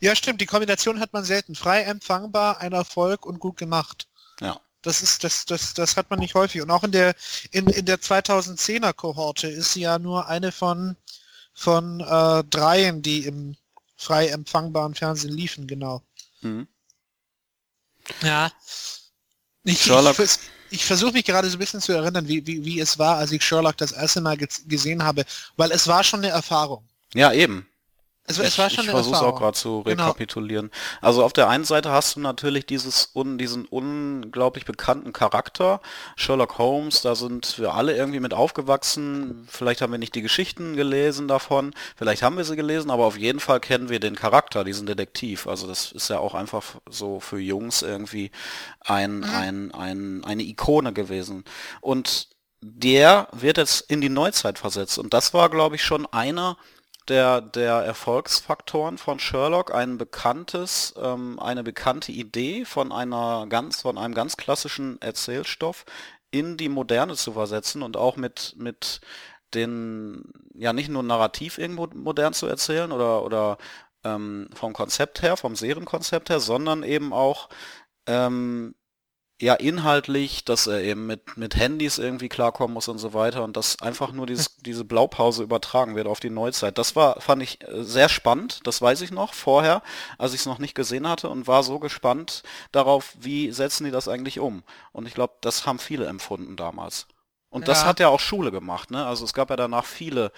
[0.00, 0.40] Ja, stimmt.
[0.40, 1.54] Die Kombination hat man selten.
[1.54, 4.06] Frei empfangbar, ein Erfolg und gut gemacht.
[4.40, 4.60] Ja.
[4.82, 6.62] Das ist, das, das, das hat man nicht häufig.
[6.62, 7.14] Und auch in der,
[7.50, 10.96] in, in der 2010er Kohorte ist sie ja nur eine von,
[11.54, 13.56] von äh, dreien, die im
[14.02, 16.02] frei empfangbaren Fernsehen liefen, genau.
[16.40, 16.66] Mhm.
[18.22, 18.50] Ja.
[19.64, 20.38] Ich, ich,
[20.70, 23.30] ich versuche mich gerade so ein bisschen zu erinnern, wie, wie, wie es war, als
[23.30, 25.24] ich Sherlock das erste Mal gesehen habe,
[25.56, 26.88] weil es war schon eine Erfahrung.
[27.14, 27.68] Ja, eben.
[28.28, 29.38] Also es war schon ich eine versuche auch Erfahrung.
[29.40, 30.12] gerade zu Genau.
[30.12, 30.70] rekapitulieren.
[31.00, 35.80] Also auf der einen Seite hast du natürlich dieses un, diesen unglaublich bekannten Charakter,
[36.16, 39.46] Sherlock Holmes, da sind wir alle irgendwie mit aufgewachsen.
[39.50, 43.18] Vielleicht haben wir nicht die Geschichten gelesen davon, vielleicht haben wir sie gelesen, aber auf
[43.18, 45.48] jeden Fall kennen wir den Charakter, diesen Detektiv.
[45.48, 48.30] Also das ist ja auch einfach so für Jungs irgendwie
[48.80, 51.42] ein, ein, ein, eine Ikone gewesen.
[51.80, 52.28] Und
[52.60, 54.96] der wird jetzt in die Neuzeit versetzt.
[54.98, 56.56] Und das war, glaube ich, schon einer
[57.08, 63.98] der, der Erfolgsfaktoren von Sherlock, ein bekanntes, ähm, eine bekannte Idee von einer ganz, von
[63.98, 65.84] einem ganz klassischen Erzählstoff
[66.30, 69.00] in die Moderne zu versetzen und auch mit, mit
[69.54, 73.58] den, ja nicht nur narrativ irgendwo modern zu erzählen oder, oder
[74.04, 77.48] ähm, vom Konzept her, vom Serienkonzept her, sondern eben auch
[78.06, 78.74] ähm,
[79.40, 83.56] ja inhaltlich, dass er eben mit, mit Handys irgendwie klarkommen muss und so weiter und
[83.56, 86.78] dass einfach nur dieses, diese Blaupause übertragen wird auf die Neuzeit.
[86.78, 89.82] Das war, fand ich äh, sehr spannend, das weiß ich noch vorher,
[90.18, 93.90] als ich es noch nicht gesehen hatte und war so gespannt darauf, wie setzen die
[93.90, 94.62] das eigentlich um.
[94.92, 97.06] Und ich glaube, das haben viele empfunden damals.
[97.50, 97.88] Und das Ja.
[97.88, 99.04] hat ja auch Schule gemacht, ne?
[99.04, 100.32] Also es gab ja danach viele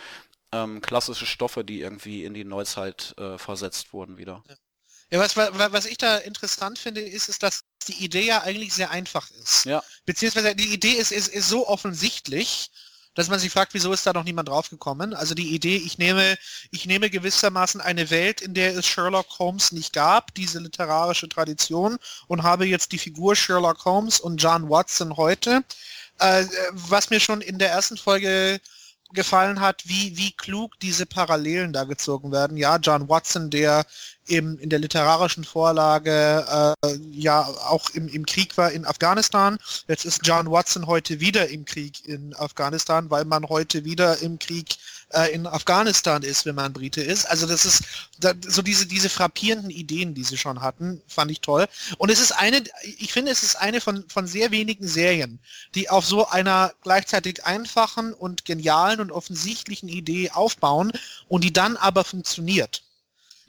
[0.52, 4.42] ähm, klassische Stoffe, die irgendwie in die Neuzeit äh, versetzt wurden wieder.
[4.48, 4.54] Ja,
[5.18, 8.90] was, wa- was ich da interessant finde, ist, ist, dass die Idee ja eigentlich sehr
[8.90, 9.64] einfach ist.
[9.64, 9.82] Ja.
[10.06, 12.70] Beziehungsweise die Idee ist, ist, ist so offensichtlich,
[13.14, 15.14] dass man sich fragt, wieso ist da noch niemand drauf gekommen?
[15.14, 16.36] Also die Idee, ich nehme,
[16.72, 21.98] ich nehme gewissermaßen eine Welt, in der es Sherlock Holmes nicht gab, diese literarische Tradition,
[22.26, 25.62] und habe jetzt die Figur Sherlock Holmes und John Watson heute.
[26.18, 28.60] Äh, was mir schon in der ersten Folge
[29.12, 32.56] gefallen hat, wie, wie klug diese Parallelen da gezogen werden.
[32.56, 33.86] Ja, John Watson, der
[34.26, 39.58] eben in der literarischen Vorlage äh, ja auch im, im Krieg war in Afghanistan.
[39.88, 44.38] Jetzt ist John Watson heute wieder im Krieg in Afghanistan, weil man heute wieder im
[44.38, 44.76] Krieg
[45.14, 47.26] äh, in Afghanistan ist, wenn man Brite ist.
[47.26, 47.84] Also das ist
[48.18, 51.66] da, so diese, diese frappierenden Ideen, die sie schon hatten, fand ich toll.
[51.98, 52.62] Und es ist eine,
[52.98, 55.38] ich finde, es ist eine von, von sehr wenigen Serien,
[55.74, 60.92] die auf so einer gleichzeitig einfachen und genialen und offensichtlichen Idee aufbauen
[61.28, 62.82] und die dann aber funktioniert.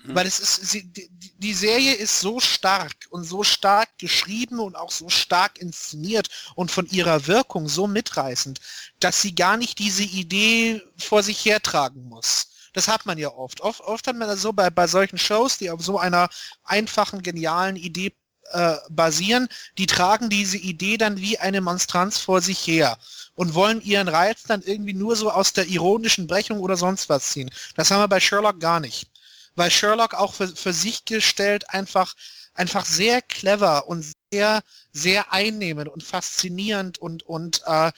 [0.08, 0.92] Weil es ist, sie,
[1.38, 6.72] die, Serie ist so stark und so stark geschrieben und auch so stark inszeniert und
[6.72, 8.60] von ihrer Wirkung so mitreißend,
[9.00, 12.50] dass sie gar nicht diese Idee vor sich hertragen muss.
[12.74, 13.62] Das hat man ja oft.
[13.62, 16.30] Oft, oft hat man das so bei, bei solchen Shows, die auf so einer
[16.66, 18.14] einfachen, genialen Idee
[18.52, 22.98] äh, basieren, die tragen diese Idee dann wie eine Monstranz vor sich her
[23.34, 27.32] und wollen ihren Reiz dann irgendwie nur so aus der ironischen Brechung oder sonst was
[27.32, 27.50] ziehen.
[27.76, 29.10] Das haben wir bei Sherlock gar nicht
[29.56, 32.16] weil Sherlock auch für, für sich gestellt einfach
[32.54, 37.92] einfach sehr clever und sehr sehr einnehmend und faszinierend und und äh,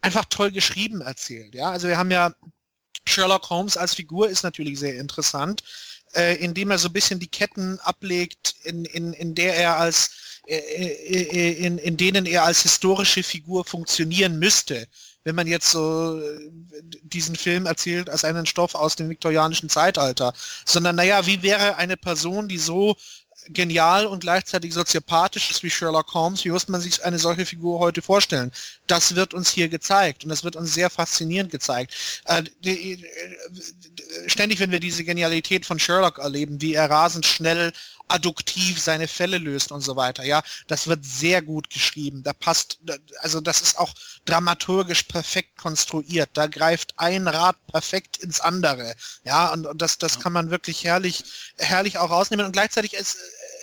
[0.00, 1.54] einfach toll geschrieben erzählt.
[1.54, 2.34] Ja, also wir haben ja
[3.06, 5.62] Sherlock Holmes als Figur ist natürlich sehr interessant,
[6.14, 10.10] äh, indem er so ein bisschen die Ketten ablegt, in, in, in der er als
[10.46, 14.88] äh, äh, in, in denen er als historische Figur funktionieren müsste
[15.24, 16.50] wenn man jetzt so äh,
[17.02, 20.32] diesen Film erzählt als einen Stoff aus dem viktorianischen Zeitalter,
[20.64, 22.96] sondern naja, wie wäre eine Person, die so
[23.48, 27.78] genial und gleichzeitig soziopathisch ist wie Sherlock Holmes, wie muss man sich eine solche Figur
[27.78, 28.52] heute vorstellen?
[28.92, 31.94] Das wird uns hier gezeigt und das wird uns sehr faszinierend gezeigt.
[32.26, 37.72] Äh, die, äh, ständig, wenn wir diese Genialität von Sherlock erleben, wie er rasend schnell
[38.08, 40.24] adduktiv seine Fälle löst und so weiter.
[40.24, 42.22] Ja, das wird sehr gut geschrieben.
[42.22, 42.80] Da passt,
[43.20, 43.94] also das ist auch
[44.26, 46.28] dramaturgisch perfekt konstruiert.
[46.34, 48.94] Da greift ein Rad perfekt ins andere.
[49.24, 51.24] Ja, und, und das, das kann man wirklich herrlich,
[51.56, 52.44] herrlich auch rausnehmen.
[52.44, 53.16] Und gleichzeitig es,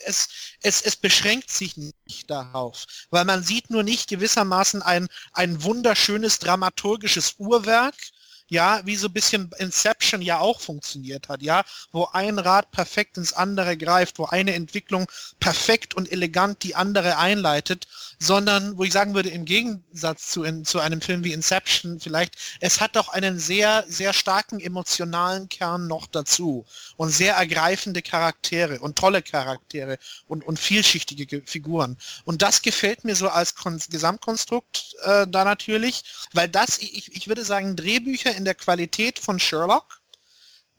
[0.09, 0.27] es,
[0.61, 6.39] es, es beschränkt sich nicht darauf, weil man sieht nur nicht gewissermaßen ein, ein wunderschönes
[6.39, 7.95] dramaturgisches Uhrwerk,
[8.49, 13.17] ja, wie so ein bisschen Inception ja auch funktioniert hat, ja, wo ein Rad perfekt
[13.17, 15.05] ins andere greift, wo eine Entwicklung
[15.39, 17.87] perfekt und elegant die andere einleitet,
[18.19, 22.35] sondern wo ich sagen würde, im Gegensatz zu, in, zu einem Film wie Inception vielleicht,
[22.59, 26.65] es hat doch einen sehr, sehr starken emotionalen Kern noch dazu
[26.97, 31.97] und sehr ergreifende Charaktere und tolle Charaktere und, und vielschichtige Figuren.
[32.25, 36.03] Und das gefällt mir so als Kon Gesamtkonstrukt äh, da natürlich,
[36.33, 40.01] weil das, ich, ich würde sagen, Drehbücher in der Qualität von Sherlock,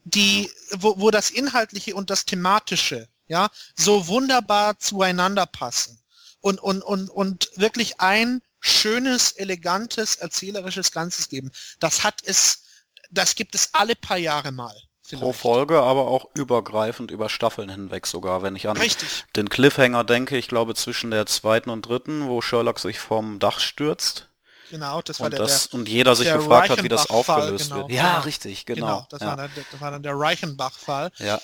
[0.03, 6.00] die, wo, wo das Inhaltliche und das Thematische, ja, so wunderbar zueinander passen
[6.41, 11.51] und, und, und, und wirklich ein schönes, elegantes, erzählerisches Ganzes geben.
[11.79, 12.63] Das hat es,
[13.09, 14.75] das gibt es alle paar Jahre mal.
[15.03, 15.23] Vielleicht.
[15.23, 19.25] Pro Folge, aber auch übergreifend über Staffeln hinweg sogar, wenn ich an Richtig.
[19.35, 23.59] den Cliffhanger denke, ich glaube zwischen der zweiten und dritten, wo Sherlock sich vom Dach
[23.59, 24.29] stürzt.
[24.69, 27.71] genau, das war Und, der, das, der und jeder sich gefragt hat, wie das aufgelöst
[27.71, 27.81] genau.
[27.81, 27.91] wird.
[27.91, 28.19] Ja, Ja.
[28.21, 29.07] richtig, genau, genau.
[29.09, 29.27] das, ja.
[29.27, 31.11] war dann, das war dann der Reichenbach-Fall.
[31.17, 31.41] Ja.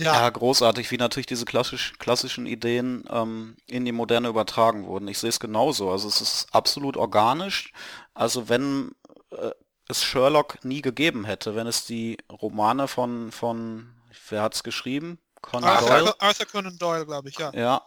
[0.00, 5.08] Ja, Ja, großartig, wie natürlich diese klassisch, klassischen Ideen ähm, in die Moderne übertragen wurden.
[5.08, 5.90] Ich sehe es genauso.
[5.90, 7.72] Also es ist absolut organisch.
[8.14, 8.92] Also wenn
[9.30, 9.50] äh,
[9.88, 13.94] es Sherlock nie gegeben hätte, wenn es die Romane von, von
[14.28, 15.18] wer hat's geschrieben?
[15.42, 15.92] Conan Doyle?
[15.92, 17.52] Arthur, Arthur Conan Doyle, glaube ich, ja.
[17.54, 17.82] Ja,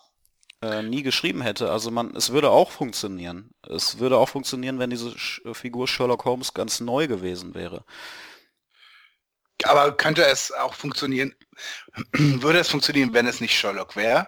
[0.61, 1.71] äh, nie geschrieben hätte.
[1.71, 3.51] Also man, es würde auch funktionieren.
[3.67, 7.85] Es würde auch funktionieren, wenn diese Sch Figur Sherlock Holmes ganz neu gewesen wäre.
[9.63, 11.35] Aber könnte es auch funktionieren,
[12.13, 14.27] würde es funktionieren, wenn es nicht Sherlock wäre?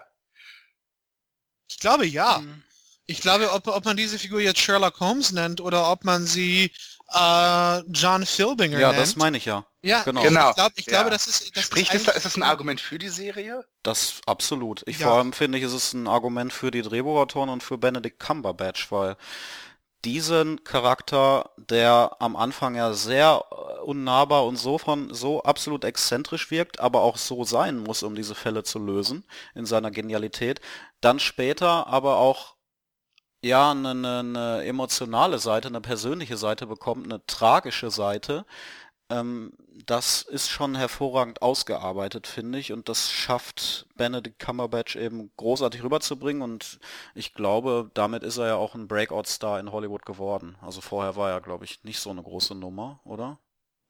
[1.68, 2.38] Ich glaube ja.
[2.38, 2.62] Mhm.
[3.08, 6.72] Ich glaube, ob, ob man diese Figur jetzt Sherlock Holmes nennt oder ob man sie
[7.12, 9.00] äh, John Philbinger Ja, nennt.
[9.00, 9.64] das meine ich ja.
[9.82, 10.22] ja, genau.
[10.22, 10.50] Genau.
[10.50, 10.90] Ich, glaub, ich Ja.
[10.90, 11.56] glaube, das ist...
[11.56, 13.64] Das Sprich, ist, ist, das, ist das ein Argument für die Serie?
[13.84, 14.82] Das absolut.
[14.88, 15.06] Ich Ja.
[15.08, 18.90] vor allem finde ich, ist es ein Argument für die Drehbuchautoren und für Benedict Cumberbatch,
[18.90, 19.16] weil
[20.04, 26.50] diesen Charakter, der am Anfang ja sehr äh, unnahbar und so von so absolut exzentrisch
[26.50, 30.60] wirkt, aber auch so sein muss, um diese Fälle zu lösen in seiner Genialität,
[31.00, 32.56] dann später aber auch
[33.42, 38.46] ja eine, eine, eine emotionale Seite, eine persönliche Seite bekommt, eine tragische Seite,
[39.10, 39.52] ähm,
[39.86, 46.42] das ist schon hervorragend ausgearbeitet, finde ich, und das schafft Benedict Cumberbatch eben großartig rüberzubringen
[46.42, 46.78] und
[47.14, 50.56] ich glaube, damit ist er ja auch ein Breakout-Star in Hollywood geworden.
[50.60, 53.38] Also vorher war er, glaube ich, nicht so eine große Nummer, oder?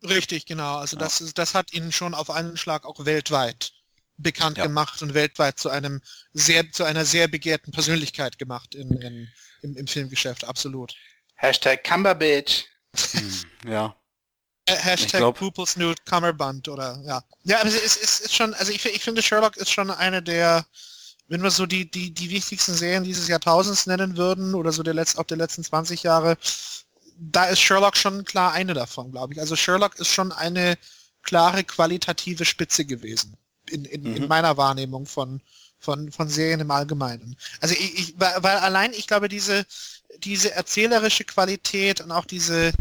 [0.02, 0.76] Richtig, genau.
[0.76, 1.00] Also Ja.
[1.04, 3.72] das, ist, das hat ihn schon auf einen Schlag auch weltweit
[4.18, 4.64] bekannt Ja.
[4.64, 6.00] gemacht und weltweit zu einem
[6.32, 9.28] sehr, zu einer sehr begehrten Persönlichkeit gemacht in, in,
[9.62, 10.94] im, im Filmgeschäft, absolut.
[11.36, 12.64] Hashtag Cumberbitch.
[13.12, 13.96] Hm, ja.
[14.66, 17.22] Äh, Hashtag glaub- Pupils Nude Cummerbund oder ja.
[17.44, 20.22] Ja, aber es ist, ist, ist schon, also ich, ich finde Sherlock ist schon eine
[20.22, 20.66] der,
[21.28, 24.94] wenn wir so die, die, die wichtigsten Serien dieses Jahrtausends nennen würden oder so der
[24.94, 26.36] letzt, auch der letzten 20 Jahre,
[27.18, 29.40] da ist Sherlock schon klar eine davon, glaube ich.
[29.40, 30.76] Also Sherlock ist schon eine
[31.22, 33.36] klare qualitative Spitze gewesen
[33.70, 34.28] in, in, in Mhm.
[34.28, 35.40] meiner Wahrnehmung von,
[35.78, 37.36] von, von Serien im Allgemeinen.
[37.60, 39.64] Also ich, ich weil, weil allein, ich glaube, diese,
[40.18, 42.72] diese erzählerische Qualität und auch diese,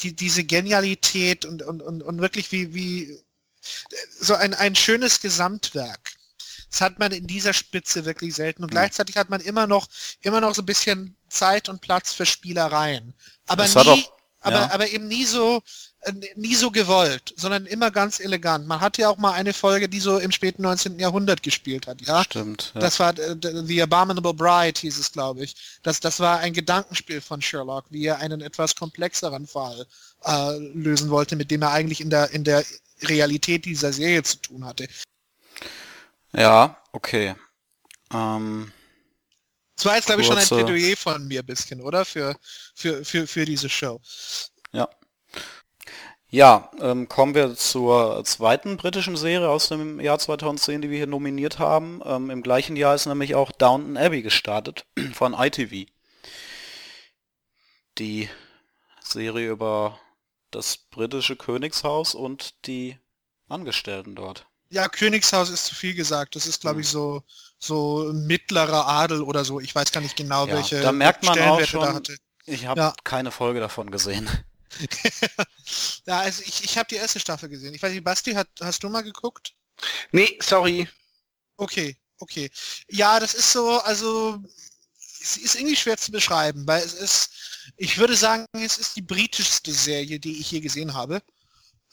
[0.00, 3.20] die, diese Genialität und, und, und, und wirklich wie, wie
[4.20, 6.12] so ein, ein schönes Gesamtwerk.
[6.70, 8.62] Das hat man in dieser Spitze wirklich selten.
[8.62, 8.74] Und Mhm.
[8.74, 9.88] gleichzeitig hat man immer noch,
[10.20, 13.14] immer noch so ein bisschen Zeit und Platz für Spielereien.
[13.46, 14.70] Aber nie, hat auch- aber, ja.
[14.70, 15.62] aber eben nie so,
[16.36, 18.66] nie so gewollt, sondern immer ganz elegant.
[18.66, 20.98] Man hatte ja auch mal eine Folge, die so im späten 19.
[20.98, 22.22] Jahrhundert gespielt hat, ja?
[22.24, 22.72] Stimmt.
[22.74, 22.80] Ja.
[22.80, 25.56] Das war äh, The Abominable Bride, hieß es, glaube ich.
[25.82, 29.86] Das, das war ein Gedankenspiel von Sherlock, wie er einen etwas komplexeren Fall
[30.24, 32.64] äh, lösen wollte, mit dem er eigentlich in der, in der
[33.02, 34.88] Realität dieser Serie zu tun hatte.
[36.32, 37.34] ja, okay.
[38.12, 38.72] Ähm,
[39.76, 42.04] Das war jetzt, glaube ich, schon ein Plädoyer von mir ein bisschen, oder?
[42.04, 42.36] Für,
[42.74, 44.00] für, für, für diese Show.
[44.72, 44.88] Ja.
[46.30, 51.06] Ja, ähm, kommen wir zur zweiten britischen Serie aus dem Jahr 2010, die wir hier
[51.06, 52.02] nominiert haben.
[52.04, 55.88] Ähm, Im gleichen Jahr ist nämlich auch Downton Abbey gestartet von ITV.
[57.96, 58.28] Die
[59.02, 59.98] Serie über
[60.50, 62.98] das britische Königshaus und die
[63.48, 64.46] Angestellten dort.
[64.70, 66.36] Ja, Königshaus ist zu viel gesagt.
[66.36, 67.22] Das ist, glaube ich, so,
[67.58, 69.60] so mittlerer Adel oder so.
[69.60, 72.02] Ich weiß gar nicht genau, Ja, welche da merkt man auch schon-.
[72.44, 72.94] Ich habe Ja.
[73.02, 74.28] keine Folge davon gesehen.
[76.06, 77.74] Ja, also ich, ich habe die erste Staffel gesehen.
[77.74, 79.54] Ich weiß nicht, Basti, hat, hast du mal geguckt?
[80.12, 80.88] Nee, sorry.
[81.56, 82.50] Okay, okay.
[82.88, 84.42] Ja, das ist so, also
[85.22, 87.30] es ist irgendwie schwer zu beschreiben, weil es ist,
[87.76, 91.22] ich würde sagen, es ist die britischste Serie, die ich je gesehen habe.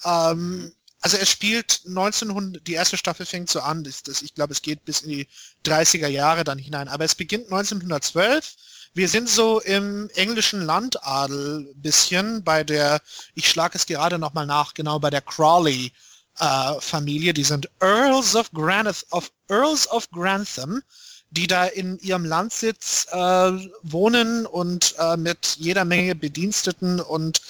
[0.04, 4.54] Ähm, also es spielt 1900, die erste Staffel fängt so an, das, das, ich glaube,
[4.54, 5.28] es geht bis in die
[5.64, 8.56] 30er Jahre dann hinein, aber es beginnt 1912.
[8.96, 13.02] Wir sind so im englischen Landadel bisschen bei der,
[13.34, 15.92] ich schlage es gerade nochmal nach, genau bei der Crawley
[16.40, 20.82] äh, Familie, die sind Earls of, Granth of Earls of Grantham,
[21.30, 23.52] die da in ihrem Landsitz äh,
[23.84, 27.42] wohnen und äh, mit jeder Menge Bediensteten und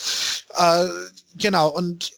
[0.57, 0.87] äh,
[1.35, 2.11] genau und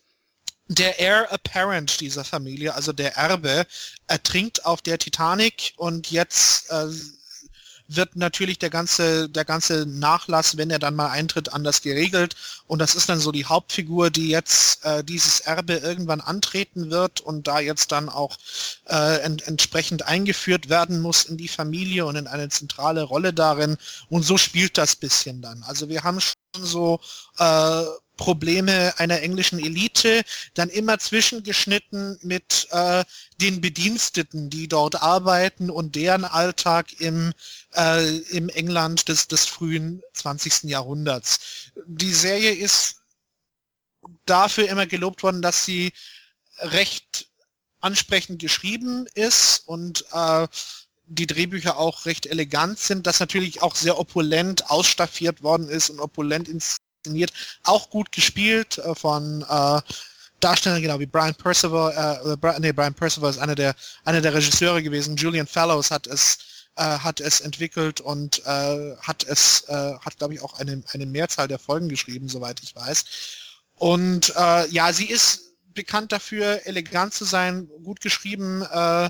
[0.69, 3.65] der Heir Apparent dieser Familie, also der Erbe,
[4.07, 6.87] ertrinkt auf der Titanic und jetzt äh,
[7.87, 12.35] wird natürlich der ganze, der ganze Nachlass, wenn er dann mal eintritt, anders geregelt.
[12.67, 17.21] Und das ist dann so die Hauptfigur, die jetzt äh, dieses Erbe irgendwann antreten wird
[17.21, 18.37] und da jetzt dann auch
[18.85, 23.77] äh, ent entsprechend eingeführt werden muss in die Familie und in eine zentrale Rolle darin.
[24.09, 25.63] Und so spielt das bisschen dann.
[25.63, 26.99] Also wir haben schon so
[27.37, 27.83] äh,
[28.17, 30.23] Probleme einer englischen Elite,
[30.55, 33.05] dann immer zwischengeschnitten mit äh,
[33.39, 37.31] den Bediensteten, die dort arbeiten und deren Alltag im,
[37.77, 40.63] äh, im England des, des frühen 20.
[40.63, 41.71] Jahrhunderts.
[41.85, 42.97] Die Serie ist
[44.25, 45.93] dafür immer gelobt worden, dass sie
[46.59, 47.27] recht
[47.79, 50.47] ansprechend geschrieben ist und äh,
[51.05, 55.99] die Drehbücher auch recht elegant sind, dass natürlich auch sehr opulent ausstaffiert worden ist und
[55.99, 57.31] opulent inszeniert,
[57.63, 59.81] auch gut gespielt äh, von äh,
[60.39, 64.83] Darstellern genau wie Brian Percival, äh, nee, Brian Percival ist einer der einer der Regisseure
[64.83, 65.15] gewesen.
[65.15, 66.37] Julian Fellows hat es
[66.77, 71.05] äh, hat es entwickelt und äh, hat es äh, hat glaube ich auch eine eine
[71.05, 73.05] Mehrzahl der Folgen geschrieben, soweit ich weiß.
[73.75, 79.09] Und äh, ja, sie ist bekannt dafür, elegant zu sein, gut geschrieben, äh,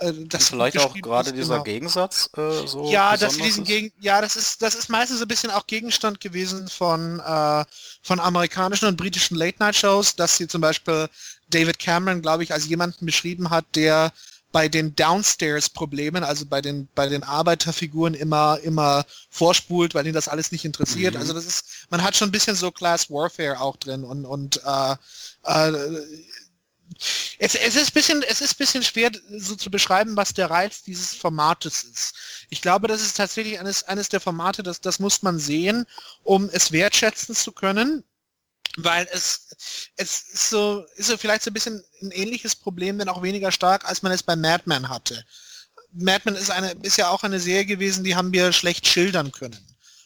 [0.00, 1.64] äh, das vielleicht auch gerade dieser genau.
[1.64, 5.50] Gegensatz äh, so ja das diesen Gegen ja das ist das ist meistens ein bisschen
[5.50, 7.64] auch Gegenstand gewesen von äh,
[8.02, 11.08] von amerikanischen und britischen Late Night Shows dass sie zum Beispiel
[11.48, 14.12] David Cameron glaube ich als jemanden beschrieben hat der
[14.52, 20.14] bei den Downstairs Problemen also bei den bei den Arbeiterfiguren immer immer vorspult weil ihn
[20.14, 21.20] das alles nicht interessiert mhm.
[21.20, 24.60] also das ist man hat schon ein bisschen so Class Warfare auch drin und und
[24.64, 24.96] äh,
[25.44, 25.72] äh,
[27.38, 31.14] es, es, ist bisschen, es ist bisschen schwer so zu beschreiben, was der Reiz dieses
[31.14, 32.14] Formates ist.
[32.48, 35.86] Ich glaube, das ist tatsächlich eines, eines der Formate, das, das muss man sehen,
[36.22, 38.04] um es wertschätzen zu können,
[38.76, 39.48] weil es,
[39.96, 43.52] es ist so, ist so vielleicht so ein bisschen ein ähnliches Problem, wenn auch weniger
[43.52, 45.24] stark, als man es bei Madman hatte.
[45.92, 49.58] Madman ist eine, ist ja auch eine Serie gewesen, die haben wir schlecht schildern können.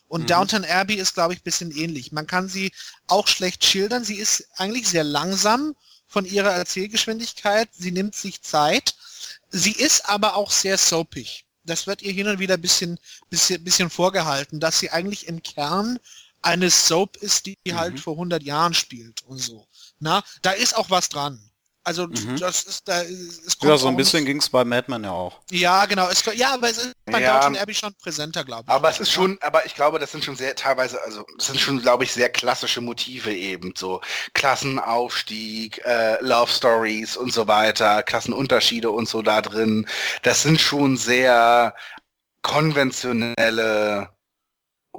[0.06, 0.26] Und mhm.
[0.26, 2.12] Downton Abbey ist, glaube ich, ein bisschen ähnlich.
[2.12, 2.72] Man kann sie
[3.06, 4.04] auch schlecht schildern.
[4.04, 5.74] Sie ist eigentlich sehr langsam
[6.06, 7.68] von ihrer Erzählgeschwindigkeit.
[7.72, 8.94] Sie nimmt sich Zeit.
[9.50, 11.44] Sie ist aber auch sehr soapig.
[11.64, 12.98] Das wird ihr hin und wieder ein bisschen,
[13.28, 15.98] bisschen, bisschen vorgehalten, dass sie eigentlich im Kern
[16.42, 17.74] eine Soap ist, die mhm.
[17.74, 19.66] halt vor 100 Jahren spielt und so.
[19.98, 21.50] Na, da ist auch was dran.
[21.82, 22.36] Also mhm.
[22.38, 25.40] das ist da es kommt Ja, so ein bisschen ging es bei Madman ja auch.
[25.50, 26.08] Ja, genau.
[26.08, 28.70] Es, ja, aber es ist bei ja, Downton Abbey schon präsenter, glaube ich.
[28.70, 31.58] Aber es ist schon, aber ich glaube, das sind schon sehr teilweise, also es sind
[31.58, 33.72] schon, glaube ich, sehr klassische Motive eben.
[33.74, 34.02] So
[34.34, 39.86] Klassenaufstieg, äh, Love Stories und so weiter, Klassenunterschiede und so da drin.
[40.22, 41.74] Das sind schon sehr
[42.42, 44.10] konventionelle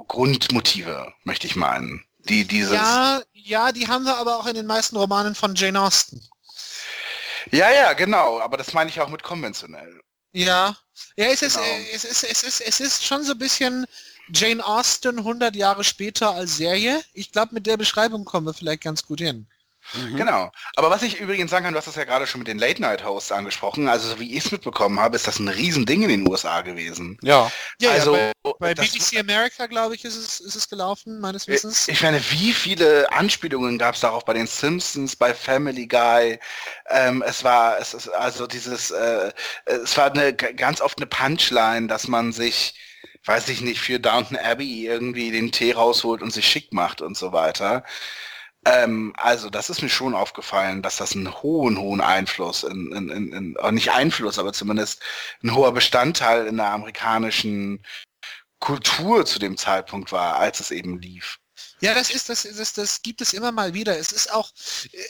[0.08, 2.04] Grundmotive, möchte ich meinen.
[2.20, 2.72] Die dieses.
[2.72, 6.22] Ja, ja, die haben wir aber auch in den meisten Romanen von Jane Austen.
[7.50, 10.00] Ja, ja, genau, aber das meine ich auch mit konventionell.
[10.32, 10.76] Ja,
[11.16, 11.66] ja, es ist, genau.
[11.92, 13.86] es, ist, es, ist, es ist schon so ein bisschen
[14.32, 17.02] Jane Austen 100 Jahre später als Serie.
[17.12, 19.46] Ich glaube, mit der Beschreibung kommen wir vielleicht ganz gut hin.
[19.94, 20.16] Mhm.
[20.16, 20.50] Genau.
[20.76, 23.32] Aber was ich übrigens sagen kann, du hast das ja gerade schon mit den Late-Night-Hosts
[23.32, 26.62] angesprochen, also so wie ich es mitbekommen habe, ist das ein Riesending in den USA
[26.62, 27.18] gewesen.
[27.22, 27.50] Ja.
[27.80, 31.46] ja also ja, bei, bei BBC America, glaube ich, ist es, ist es gelaufen, meines
[31.48, 31.88] Wissens.
[31.88, 36.38] Ich meine, wie viele Anspielungen gab es darauf bei den Simpsons, bei Family Guy?
[36.88, 39.32] Ähm, es war, es ist also dieses, äh,
[39.66, 42.74] es war eine ganz oft eine Punchline, dass man sich
[43.24, 47.16] weiß ich nicht, für Downton Abbey irgendwie den Tee rausholt und sich schick macht und
[47.16, 47.84] so weiter.
[48.64, 53.08] Ähm, also das ist mir schon aufgefallen, dass das einen hohen, hohen Einfluss in, in,
[53.08, 55.02] in, in oh, nicht Einfluss, aber zumindest
[55.42, 57.84] ein hoher Bestandteil in der amerikanischen
[58.60, 61.38] Kultur zu dem Zeitpunkt war, als es eben lief.
[61.80, 63.98] Ja, das ist, das, das, das gibt es immer mal wieder.
[63.98, 64.52] Es ist auch,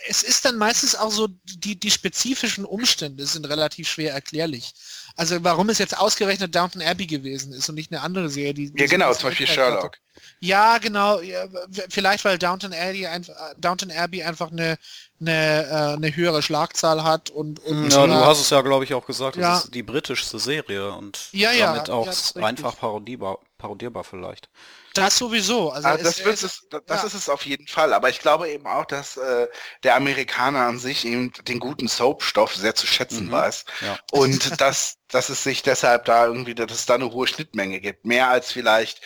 [0.06, 4.72] es ist dann meistens auch so, die, die spezifischen Umstände sind relativ schwer erklärlich.
[5.16, 8.72] Also warum es jetzt ausgerechnet Downton Abbey gewesen ist und nicht eine andere Serie, die.
[8.76, 9.84] Ja, genau, zum Beispiel Sherlock.
[9.84, 9.98] Hatte.
[10.40, 11.20] Ja, genau.
[11.20, 11.44] Ja,
[11.88, 14.78] vielleicht weil Downton Abbey, einfach, Downton Abbey einfach eine,
[15.20, 18.94] eine, äh, eine höhere Schlagzahl hat und, und ja, du hast es ja, glaube ich,
[18.94, 19.54] auch gesagt, ja.
[19.54, 24.48] das ist die britischste Serie und ja, ja, damit auch einfach parodierbar, parodierbar vielleicht.
[24.94, 25.70] Das sowieso.
[25.70, 27.06] Also, also das, es, es, das ja.
[27.06, 27.92] ist es auf jeden Fall.
[27.92, 29.48] Aber ich glaube eben auch, dass äh,
[29.82, 33.32] der Amerikaner an sich eben den guten Soapstoff sehr zu schätzen mhm.
[33.32, 33.64] weiß.
[33.80, 33.98] Ja.
[34.10, 38.04] Und dass, dass es sich deshalb da irgendwie, dass es da eine hohe Schnittmenge gibt.
[38.04, 39.00] Mehr als vielleicht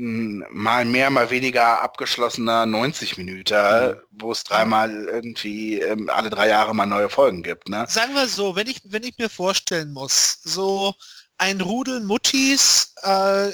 [0.00, 3.96] mal mehr, mal weniger abgeschlossener 90 Minuten, mhm.
[4.12, 7.68] wo es dreimal irgendwie ähm, alle drei Jahre mal neue Folgen gibt.
[7.68, 7.84] Ne?
[7.88, 10.94] Sagen wir so, wenn ich, wenn ich mir vorstellen muss, so
[11.36, 13.50] ein Rudel Muttis, äh,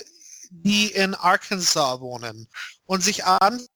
[0.50, 2.48] die in Arkansas wohnen
[2.86, 3.68] und sich abends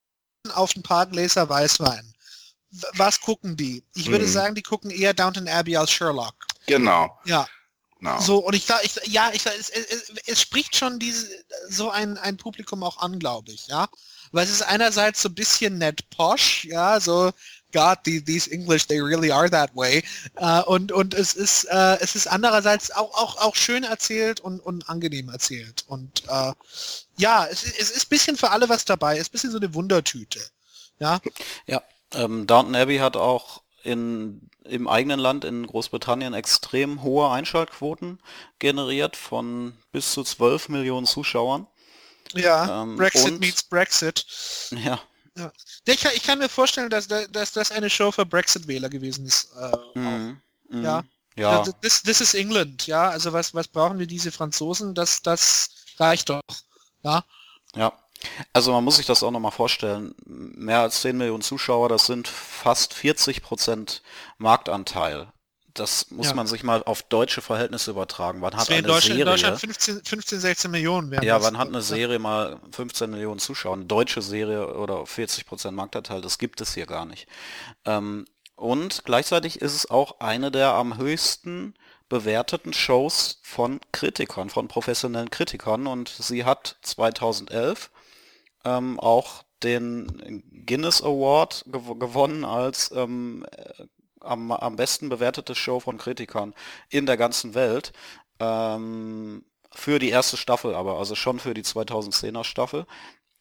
[0.54, 2.14] auf ein paar Gläser Weißwein.
[2.94, 3.84] Was gucken die?
[3.94, 4.30] Ich würde mhm.
[4.30, 6.34] sagen, die gucken eher Downton Abbey als Sherlock.
[6.66, 7.18] Genau.
[7.24, 7.48] Ja.
[8.02, 8.18] No.
[8.18, 11.28] So, und ich ich, ja, ich, es, es, es spricht schon diese,
[11.68, 13.88] so ein, ein Publikum auch an, glaube ich, ja.
[14.32, 17.30] Weil es ist einerseits so ein bisschen nett posh, ja, so,
[17.72, 20.02] God, the, these English, they really are that way.
[20.36, 24.60] Uh, und, und es ist, uh, es ist andererseits auch, auch, auch schön erzählt und,
[24.60, 25.84] und angenehm erzählt.
[25.86, 26.52] Und uh,
[27.16, 29.58] ja, es, es ist ein bisschen für alle was dabei, es ist ein bisschen so
[29.58, 30.40] eine Wundertüte.
[30.98, 31.20] Ja,
[31.66, 38.18] Ja, ähm, Downton Abbey hat auch in, im eigenen Land in Großbritannien extrem hohe Einschaltquoten
[38.58, 41.66] generiert von bis zu 12 Millionen Zuschauern.
[42.34, 42.82] ja.
[42.82, 44.26] Ähm, Brexit und- meets Brexit.
[44.84, 45.00] Ja,
[45.36, 45.52] Ja.
[45.86, 49.26] Ich, kann, ich kann mir vorstellen, dass, da- dass das eine Show für Brexit-Wähler gewesen
[49.26, 49.48] ist.
[49.56, 50.40] Äh, mhm.
[50.68, 50.84] Mhm.
[50.84, 51.04] Ja.
[51.36, 53.08] Ja, Ja, this, this is England, ja.
[53.08, 54.94] Also was, was brauchen wir diese Franzosen?
[54.94, 56.42] Das, das reicht doch.
[57.02, 57.24] Ja.
[57.74, 57.92] ja.
[58.52, 60.14] Also man muss sich das auch nochmal vorstellen.
[60.26, 64.02] Mehr als 10 Millionen Zuschauer, das sind fast 40 Prozent
[64.38, 65.32] Marktanteil.
[65.74, 66.34] Das muss Ja.
[66.34, 68.40] man sich mal auf deutsche Verhältnisse übertragen.
[68.42, 69.32] Wann hat wäre in eine Deutschland, in Serie...
[69.32, 73.74] Deutschland 15, 15, 16 Millionen wären Ja, wann hat eine Serie mal 15 Millionen Zuschauer?
[73.74, 77.26] Eine deutsche Serie oder 40% Marktanteil, das gibt es hier gar nicht.
[77.84, 78.24] Ähm,
[78.56, 81.74] und gleichzeitig ist es auch eine der am höchsten
[82.08, 85.86] bewerteten Shows von Kritikern, von professionellen Kritikern.
[85.86, 87.90] Und sie hat 2011
[88.64, 93.84] ähm, auch den Guinness Award gew gewonnen als ähm, äh,
[94.20, 96.54] am, am besten bewertete Show von Kritikern
[96.88, 97.92] in der ganzen Welt.
[98.38, 102.86] Ähm, für die erste Staffel aber, also schon für die 2010er Staffel.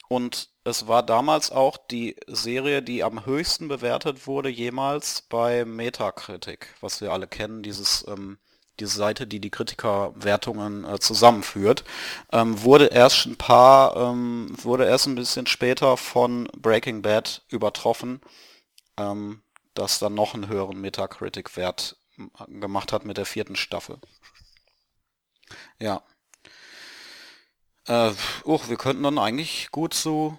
[0.08, 6.76] Und es war damals auch die Serie, die am höchsten bewertet wurde jemals bei Metacritic,
[6.82, 8.40] was wir alle kennen, dieses ähm,
[8.80, 11.84] diese Seite, die die Kritikerwertungen äh, zusammenführt,
[12.32, 18.22] ähm, wurde erst ein paar, ähm, wurde erst ein bisschen später von Breaking Bad übertroffen,
[18.98, 19.42] ähm,
[19.74, 21.98] das dann noch einen höheren Metacritic-Wert
[22.48, 23.98] gemacht hat mit der vierten Staffel.
[25.80, 26.04] Ja.
[27.88, 28.12] Äh,
[28.44, 30.38] oh, wir könnten dann eigentlich gut zu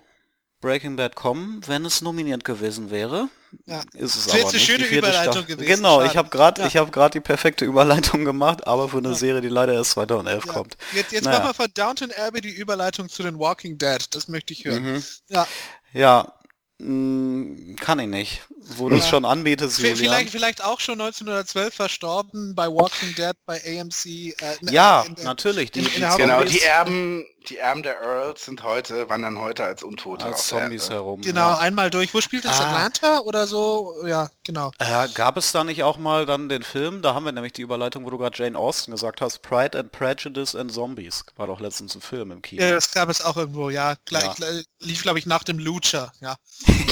[0.61, 3.29] Breaking Bad kommen, wenn es nominiert gewesen wäre.
[3.67, 3.81] Ja.
[3.95, 4.67] Ist es Das aber jetzt eine nicht.
[4.67, 5.57] schöne Überleitung Staffel.
[5.57, 6.67] gewesen, Genau, ich habe gerade Ja.
[6.69, 9.15] ich gerade die perfekte Überleitung gemacht, aber für eine Ja.
[9.15, 10.53] Serie, die leider erst 2011 Ja.
[10.53, 10.77] kommt.
[10.93, 11.39] Jetzt, jetzt Naja.
[11.39, 14.07] machen wir von Downton Abbey die Überleitung zu den Walking Dead.
[14.15, 14.83] Das möchte ich hören.
[14.97, 15.05] Mhm.
[15.29, 15.49] Ja,
[15.93, 16.35] Ja,
[16.81, 18.43] kann ich nicht.
[18.77, 19.11] Wo du es Ja.
[19.11, 19.97] schon anbietest, Julian.
[19.97, 24.33] vielleicht, vielleicht auch schon 1912 verstorben bei Walking Dead, bei AMC.
[24.39, 25.71] Äh, ne, Ja, in der- natürlich.
[25.73, 29.65] Die, in- die in Genau, die Erben, die Erben der Earls sind heute, wandern heute
[29.65, 30.95] als Untote als Zombies Erde.
[30.97, 31.21] herum.
[31.23, 31.59] Genau, Ja.
[31.59, 32.15] einmal durch.
[32.15, 32.61] Wo spielt das?
[32.61, 32.67] Ah.
[32.71, 33.95] Atlanta oder so?
[34.07, 34.71] Ja, genau.
[34.79, 37.03] Äh, gab es da nicht auch mal dann den Film?
[37.03, 39.43] Da haben wir nämlich die Überleitung, wo du gerade Jane Austen gesagt hast.
[39.43, 41.25] Pride and Prejudice and Zombies.
[41.37, 42.63] War doch letztens ein Film im Kino.
[42.63, 43.95] Ja, das gab es auch irgendwo, ja.
[44.05, 44.33] Gleich, Ja.
[44.35, 46.37] gleich- lief, glaube ich, nach dem Lucha, ja.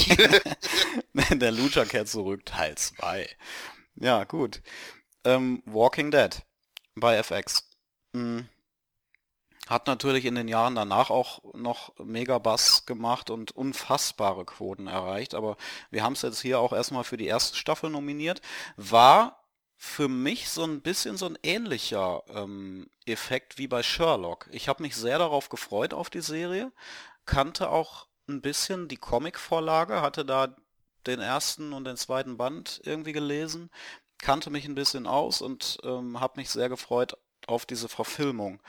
[1.31, 3.29] Der Lucha kehrt zurück, Teil 2.
[3.95, 4.61] Ja, gut.
[5.23, 6.41] Ähm, Walking Dead
[6.95, 7.69] bei FX.
[8.13, 8.47] Hm.
[9.67, 15.35] Hat natürlich in den Jahren danach auch noch mega Bass gemacht und unfassbare Quoten erreicht,
[15.35, 15.57] aber
[15.91, 18.41] wir haben es jetzt hier auch erstmal für die erste Staffel nominiert.
[18.77, 19.43] War
[19.77, 24.49] für mich so ein bisschen so ein ähnlicher ähm, Effekt wie bei Sherlock.
[24.51, 26.71] Ich habe mich sehr darauf gefreut auf die Serie,
[27.25, 30.55] kannte auch ein bisschen die Comicvorlage, hatte da
[31.07, 33.69] den ersten und den zweiten Band irgendwie gelesen,
[34.19, 37.17] kannte mich ein bisschen aus und ähm, habe mich sehr gefreut
[37.47, 38.59] auf diese Verfilmung,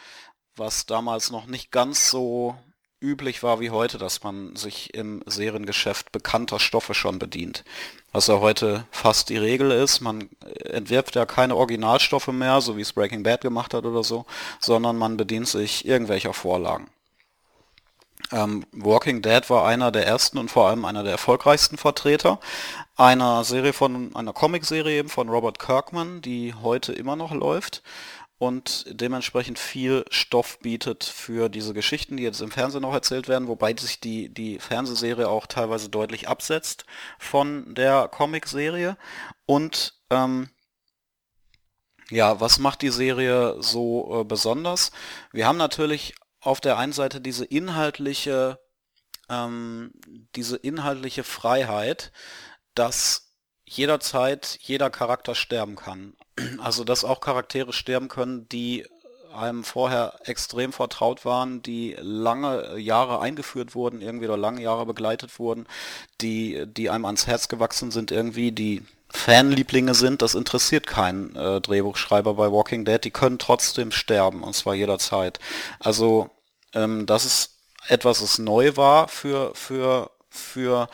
[0.56, 2.56] was damals noch nicht ganz so
[3.00, 7.64] üblich war wie heute, dass man sich im Seriengeschäft bekannter Stoffe schon bedient.
[8.12, 10.28] Was ja heute fast die Regel ist, man
[10.64, 14.26] entwirft ja keine Originalstoffe mehr, so wie es Breaking Bad gemacht hat oder so,
[14.60, 16.90] sondern man bedient sich irgendwelcher Vorlagen.
[18.32, 22.38] Ähm, Walking Dead war einer der ersten und vor allem einer der erfolgreichsten Vertreter
[22.96, 27.82] einer Serie von, einer Comicserie eben von Robert Kirkman, die heute immer noch läuft
[28.38, 33.48] und dementsprechend viel Stoff bietet für diese Geschichten, die jetzt im Fernsehen noch erzählt werden,
[33.48, 36.86] wobei sich die, die Fernsehserie auch teilweise deutlich absetzt
[37.18, 38.96] von der Comicserie
[39.44, 40.48] und ähm,
[42.10, 44.90] ja, was macht die Serie so äh, besonders?
[45.32, 48.58] Wir haben natürlich auf der einen Seite diese inhaltliche,
[49.28, 49.92] ähm,
[50.36, 52.12] diese inhaltliche Freiheit,
[52.74, 53.34] dass
[53.64, 56.14] jederzeit jeder Charakter sterben kann.
[56.58, 58.86] Also dass auch Charaktere sterben können, die
[59.32, 65.38] einem vorher extrem vertraut waren, die lange Jahre eingeführt wurden, irgendwie oder lange Jahre begleitet
[65.38, 65.66] wurden,
[66.20, 68.82] die, die einem ans Herz gewachsen sind, irgendwie, die
[69.12, 74.54] Fanlieblinge sind, das interessiert keinen äh, Drehbuchschreiber bei Walking Dead, die können trotzdem sterben, und
[74.54, 75.38] zwar jederzeit.
[75.80, 76.30] Also
[76.74, 77.56] ähm, das ist
[77.88, 80.88] etwas, was neu war für, für, für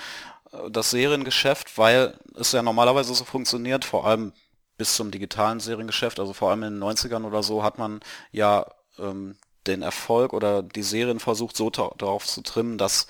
[0.52, 4.32] äh, das Seriengeschäft, weil es ja normalerweise so funktioniert, vor allem
[4.78, 8.00] bis zum digitalen Seriengeschäft, also vor allem in den 90ern oder so, hat man
[8.30, 8.66] ja
[8.98, 9.36] ähm,
[9.66, 13.06] den Erfolg oder die Serien versucht so darauf zu trimmen, dass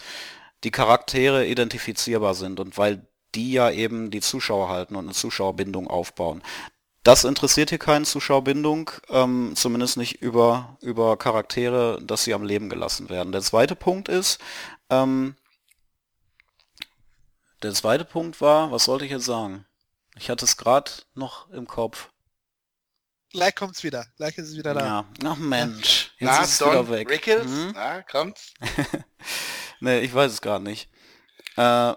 [0.64, 2.60] die Charaktere identifizierbar sind.
[2.60, 3.06] Und weil
[3.36, 6.42] die ja eben die Zuschauer halten und eine Zuschauerbindung aufbauen.
[7.04, 12.68] Das interessiert hier keinen Zuschauerbindung, ähm, zumindest nicht über, über Charaktere, dass sie am Leben
[12.68, 13.30] gelassen werden.
[13.32, 14.40] Der zweite Punkt ist,
[14.90, 15.36] ähm,
[17.62, 19.66] Der zweite Punkt war, was sollte ich jetzt sagen?
[20.16, 22.10] Ich hatte es gerade noch im Kopf.
[23.30, 24.06] Gleich kommt's wieder.
[24.16, 24.80] Gleich ist es wieder da.
[24.86, 27.10] Ja, ach Mensch, jetzt Na, ist es Don wieder weg.
[27.10, 27.46] Rickles?
[27.46, 27.72] Hm?
[27.74, 28.52] Na, kommt's?
[29.80, 30.88] nee, ich weiß es gerade nicht.
[31.56, 31.94] Äh,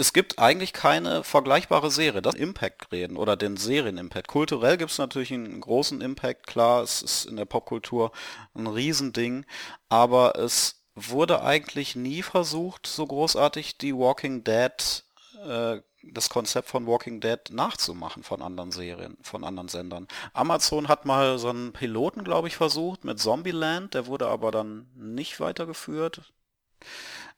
[0.00, 4.28] es gibt eigentlich keine vergleichbare Serie, das Impact reden oder den Serien-Impact.
[4.28, 8.10] Kulturell gibt es natürlich einen großen Impact, klar, es ist in der Popkultur
[8.54, 9.44] ein Riesending,
[9.90, 15.04] aber es wurde eigentlich nie versucht, so großartig die Walking Dead,
[15.46, 20.08] äh, das Konzept von Walking Dead nachzumachen von anderen Serien, von anderen Sendern.
[20.32, 24.88] Amazon hat mal so einen Piloten, glaube ich, versucht mit Zombieland, der wurde aber dann
[24.94, 26.32] nicht weitergeführt.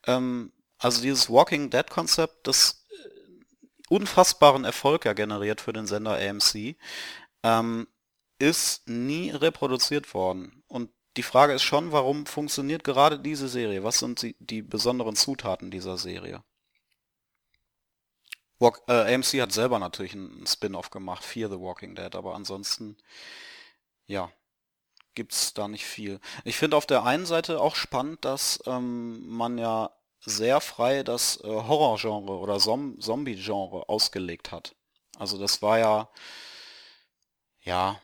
[0.07, 0.53] Ähm,
[0.83, 2.85] also dieses Walking Dead Konzept, das
[3.89, 6.77] unfassbaren Erfolg ja generiert für den Sender AMC,
[7.43, 7.87] ähm,
[8.39, 10.65] ist nie reproduziert worden.
[10.67, 13.85] Und die Frage ist schon, warum funktioniert gerade diese Serie?
[13.85, 16.43] Was sind die, die besonderen Zutaten dieser Serie?
[18.59, 22.97] Walk, äh, AMC hat selber natürlich einen Spin-off gemacht, Fear the Walking Dead, aber ansonsten,
[24.07, 24.33] ja,
[25.15, 26.21] gibt's da nicht viel.
[26.45, 29.91] Ich finde auf der einen Seite auch spannend, dass ähm, man ja
[30.25, 34.75] sehr frei das äh, Horrorgenre oder Zom Zombie-Genre ausgelegt hat.
[35.19, 36.09] Also das war ja,
[37.63, 38.01] ja,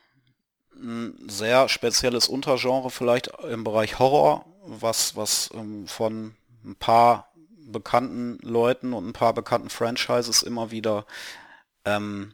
[0.75, 8.39] ein sehr spezielles Untergenre vielleicht im Bereich Horror, was, was ähm, von ein paar bekannten
[8.41, 11.05] Leuten und ein paar bekannten Franchises immer wieder
[11.85, 12.33] ähm,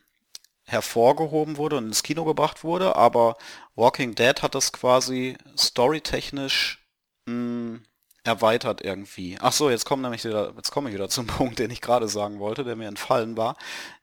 [0.63, 3.37] hervorgehoben wurde und ins Kino gebracht wurde, aber
[3.75, 6.83] Walking Dead hat das quasi storytechnisch
[7.25, 7.79] mh,
[8.25, 9.37] erweitert irgendwie.
[9.39, 12.07] Ach so, jetzt komme nämlich wieder, jetzt komme ich wieder zum Punkt, den ich gerade
[12.07, 13.55] sagen wollte, der mir entfallen war,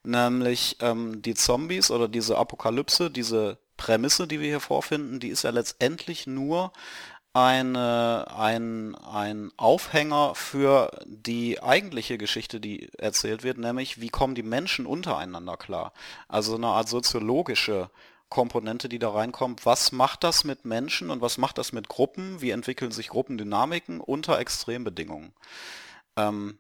[0.05, 5.43] nämlich ähm, die Zombies oder diese Apokalypse, diese Prämisse, die wir hier vorfinden, die ist
[5.43, 6.73] ja letztendlich nur
[7.35, 14.43] eine, ein, ein Aufhänger für die eigentliche Geschichte, die erzählt wird, nämlich wie kommen die
[14.43, 15.93] Menschen untereinander klar.
[16.29, 17.91] Also eine Art soziologische
[18.33, 19.65] Komponente, die da reinkommt.
[19.67, 22.41] Was macht das mit Menschen und was macht das mit Gruppen?
[22.41, 25.33] Wie entwickeln sich Gruppendynamiken unter Extrembedingungen?
[26.17, 26.59] Ähm,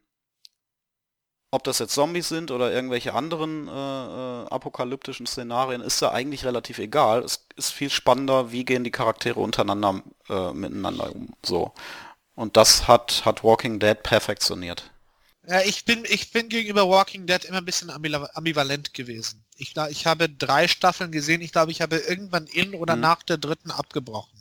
[1.50, 6.44] ob das jetzt Zombies sind oder irgendwelche anderen äh, äh, apokalyptischen Szenarien, ist da eigentlich
[6.46, 7.22] relativ egal.
[7.24, 11.28] Es ist viel spannender, wie gehen die Charaktere untereinander äh, miteinander um.
[11.44, 11.72] So.
[12.34, 14.91] Und das hat, hat Walking Dead perfektioniert.
[15.46, 19.44] Ja, ich bin, ich bin gegenüber Walking Dead immer ein bisschen ambivalent gewesen.
[19.56, 21.40] Ich, ich habe drei Staffeln gesehen.
[21.40, 23.00] Ich glaube, ich habe irgendwann in oder hm.
[23.00, 24.40] nach der dritten abgebrochen.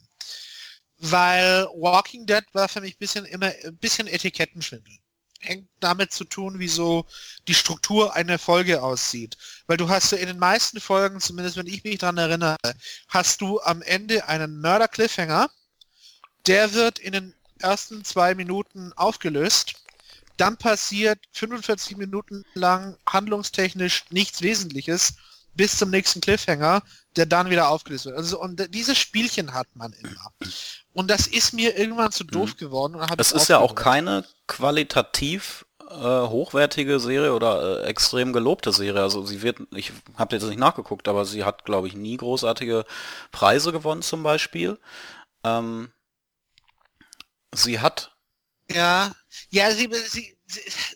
[0.97, 5.01] Weil Walking Dead war für mich ein bisschen immer ein bisschen Etikettenschwindel
[5.41, 7.05] hängt damit zu tun, wie so
[7.47, 9.37] die Struktur einer Folge aussieht.
[9.67, 12.57] Weil du hast ja in den meisten Folgen, zumindest wenn ich mich daran erinnere,
[13.07, 15.49] hast du am Ende einen Mörder-Cliffhanger,
[16.47, 19.73] der wird in den ersten zwei Minuten aufgelöst.
[20.37, 25.15] Dann passiert 45 Minuten lang handlungstechnisch nichts Wesentliches
[25.53, 26.81] bis zum nächsten Cliffhanger,
[27.15, 28.15] der dann wieder aufgelöst wird.
[28.15, 30.31] Also und dieses Spielchen hat man immer.
[30.93, 32.57] Und das ist mir irgendwann zu doof mhm.
[32.57, 32.95] geworden.
[32.95, 39.01] Und es ist ja auch keine qualitativ äh, hochwertige Serie oder äh, extrem gelobte Serie.
[39.01, 42.85] Also sie wird, ich habe jetzt nicht nachgeguckt, aber sie hat, glaube ich, nie großartige
[43.31, 44.79] Preise gewonnen zum Beispiel.
[45.43, 45.91] Ähm,
[47.53, 48.10] sie hat.
[48.75, 49.11] Ja,
[49.49, 50.37] ja, sie, sie,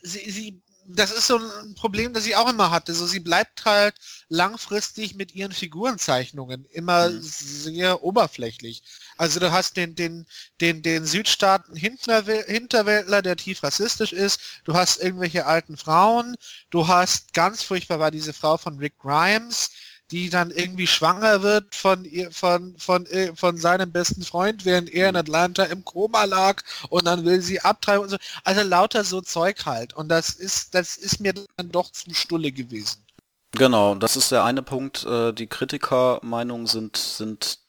[0.04, 2.94] sie, sie das ist so ein Problem, das ich auch immer hatte.
[2.94, 3.96] So, sie bleibt halt
[4.30, 7.20] langfristig mit ihren Figurenzeichnungen immer mhm.
[7.22, 8.84] sehr oberflächlich.
[9.18, 10.28] Also du hast den, den,
[10.62, 14.40] den, den Südstaaten Hinterwäldler, der tief rassistisch ist.
[14.64, 16.36] Du hast irgendwelche alten Frauen.
[16.70, 19.72] Du hast ganz furchtbar war diese Frau von Rick Grimes,
[20.12, 24.90] die dann irgendwie schwanger wird von ihr, von, von, äh, von seinem besten Freund, während
[24.90, 25.16] er in.
[25.16, 28.18] Atlanta im Koma lag und dann will sie abtreiben und so.
[28.44, 29.94] Also lauter so Zeug halt.
[29.94, 33.06] Und das ist, das ist mir dann doch zu Stulle gewesen.
[33.52, 35.06] Genau, das ist der eine Punkt.
[35.06, 37.60] Äh, die Kritikermeinungen sind, sind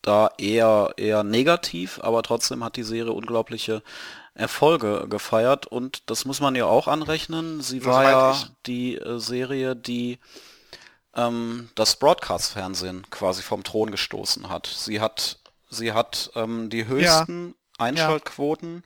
[0.00, 3.82] da eher, eher negativ, aber trotzdem hat die Serie unglaubliche
[4.34, 7.60] Erfolge gefeiert und das muss man ja auch anrechnen.
[7.60, 8.36] Sie war ja
[8.66, 10.18] die äh, Serie, die
[11.14, 14.66] ähm, das Broadcast-Fernsehen quasi vom Thron gestoßen hat.
[14.66, 15.38] Sie hat,
[15.70, 17.84] sie hat ähm, die höchsten ja.
[17.84, 18.84] Einschaltquoten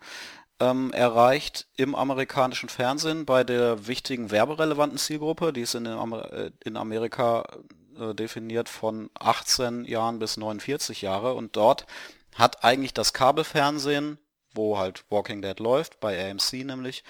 [0.61, 0.70] ja.
[0.70, 6.51] ähm, erreicht im amerikanischen Fernsehen bei der wichtigen werberelevanten Zielgruppe, die ist in, Amer äh,
[6.64, 7.45] in Amerika
[7.99, 11.87] äh, definiert von 18 Jahren bis 49 Jahre und dort
[12.35, 14.18] hat eigentlich das Kabelfernsehen,
[14.53, 17.05] wo halt Walking Dead läuft, bei AMC nämlich,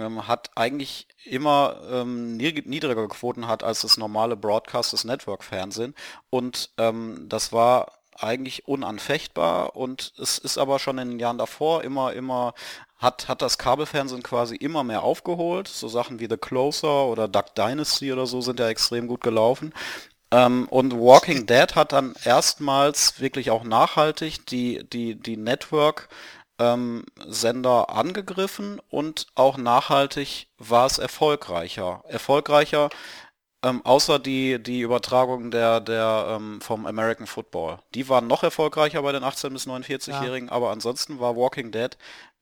[0.00, 5.94] ähm, hat eigentlich immer ähm, niedrigere Quoten hat als das normale Broadcast, das Network-Fernsehen.
[6.30, 11.82] Und ähm, das war eigentlich unanfechtbar und es ist aber schon in den Jahren davor
[11.82, 12.54] immer, immer
[12.98, 15.68] hat, hat das Kabelfernsehen quasi immer mehr aufgeholt.
[15.68, 19.72] So Sachen wie The Closer oder Duck Dynasty oder so sind ja extrem gut gelaufen.
[20.30, 26.08] Ähm, und Walking Dead hat dann erstmals wirklich auch nachhaltig die, die, die Network
[26.60, 32.04] ähm, Sender angegriffen und auch nachhaltig war es erfolgreicher.
[32.06, 32.90] Erfolgreicher
[33.62, 37.78] ähm, außer die, die Übertragung der, der ähm, vom American Football.
[37.94, 40.54] Die waren noch erfolgreicher bei den 18- bis 49-Jährigen, ja.
[40.54, 41.96] aber ansonsten war Walking Dead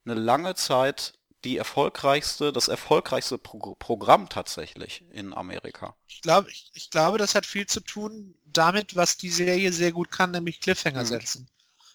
[0.05, 1.15] eine lange Zeit
[1.45, 5.95] die erfolgreichste, das erfolgreichste Pro Programm tatsächlich in Amerika.
[6.09, 9.93] Ich glaube, ich, ich, glaube, das hat viel zu tun damit, was die Serie sehr
[9.93, 11.07] gut kann, nämlich Cliffhanger mhm.
[11.07, 11.49] setzen.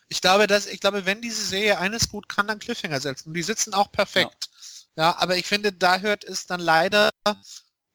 [0.10, 3.30] Ich glaube, dass, ich glaube, wenn diese Serie eines gut kann, dann Cliffhanger setzen.
[3.30, 4.49] Und die sitzen auch perfekt.
[4.95, 5.04] Ja.
[5.04, 7.10] ja, aber ich finde, da hört es dann leider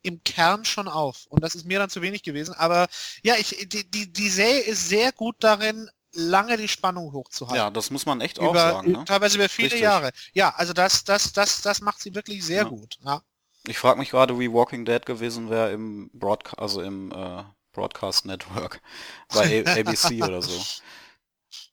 [0.02, 1.26] im Kern schon auf.
[1.28, 2.54] Und das ist mir dann zu wenig gewesen.
[2.54, 2.88] Aber
[3.22, 7.56] ja, ich, die, die, die Serie ist sehr gut darin, lange die Spannung hochzuhalten.
[7.56, 8.92] Ja, das muss man echt über, auch sagen.
[8.92, 9.04] Ne?
[9.04, 9.82] Teilweise über viele Richtig.
[9.82, 10.12] Jahre.
[10.32, 12.68] Ja, also das, das, das, das macht sie wirklich sehr ja.
[12.68, 12.98] gut.
[13.04, 13.22] Ja.
[13.66, 17.42] Ich frage mich gerade, wie Walking Dead gewesen wäre im Broadcast, also im äh,
[17.72, 18.80] Broadcast Network
[19.34, 20.60] bei ABC oder so.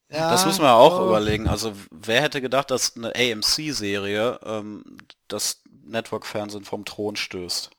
[0.10, 1.08] Ja, das muss man auch oh.
[1.08, 1.48] überlegen.
[1.48, 4.98] Also wer hätte gedacht, dass eine AMC-Serie ähm,
[5.28, 7.72] das Network-Fernsehen vom Thron stößt?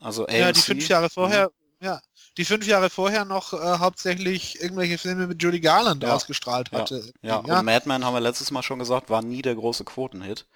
[0.00, 1.86] Also AMC, ja, die fünf Jahre vorher, mhm.
[1.86, 2.00] ja,
[2.36, 6.14] die fünf Jahre vorher noch äh, hauptsächlich irgendwelche Filme mit Judy Garland ja.
[6.14, 7.12] ausgestrahlt hatte.
[7.22, 7.58] Ja, ja.
[7.58, 10.46] und Madman haben wir letztes Mal schon gesagt, war nie der große Quotenhit.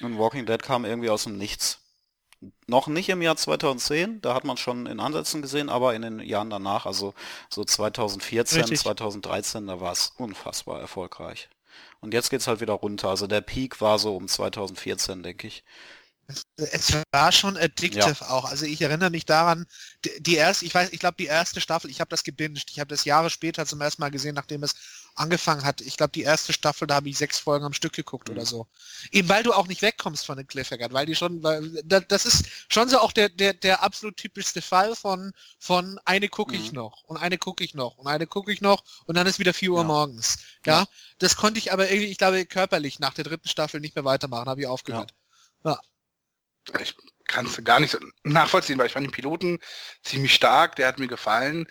[0.00, 1.81] Und Walking Dead kam irgendwie aus dem Nichts.
[2.66, 6.20] Noch nicht im Jahr 2010, da hat man schon in Ansätzen gesehen, aber in den
[6.20, 7.14] Jahren danach, also
[7.48, 8.80] so 2014, Richtig.
[8.80, 11.48] 2013, da war es unfassbar erfolgreich.
[12.00, 13.08] Und jetzt geht's halt wieder runter.
[13.08, 15.64] Also der Peak war so um 2014, denke ich.
[16.56, 18.28] Es war schon addictive ja.
[18.28, 18.44] auch.
[18.44, 19.66] Also ich erinnere mich daran,
[20.18, 22.70] die erste, ich weiß, ich glaube die erste Staffel, ich habe das gebinged.
[22.70, 24.74] Ich habe das Jahre später zum ersten Mal gesehen, nachdem es
[25.14, 25.80] angefangen hat.
[25.80, 28.36] Ich glaube die erste Staffel, da habe ich sechs Folgen am Stück geguckt mhm.
[28.36, 28.66] oder so.
[29.10, 32.46] Eben weil du auch nicht wegkommst von den Cliffhanger, weil die schon, weil das ist
[32.68, 36.76] schon so auch der der der absolut typischste Fall von von eine gucke ich mhm.
[36.76, 39.54] noch und eine gucke ich noch und eine gucke ich noch und dann ist wieder
[39.54, 39.84] vier Uhr ja.
[39.84, 40.38] morgens.
[40.66, 40.80] Ja?
[40.80, 40.86] ja?
[41.18, 44.48] das konnte ich aber irgendwie, ich glaube körperlich nach der dritten Staffel nicht mehr weitermachen,
[44.48, 45.10] habe ich aufgehört.
[45.10, 45.16] Ja
[46.80, 46.96] ich
[47.26, 49.58] kann es gar nicht nachvollziehen, weil ich fand den Piloten
[50.02, 51.66] ziemlich stark, der hat mir gefallen.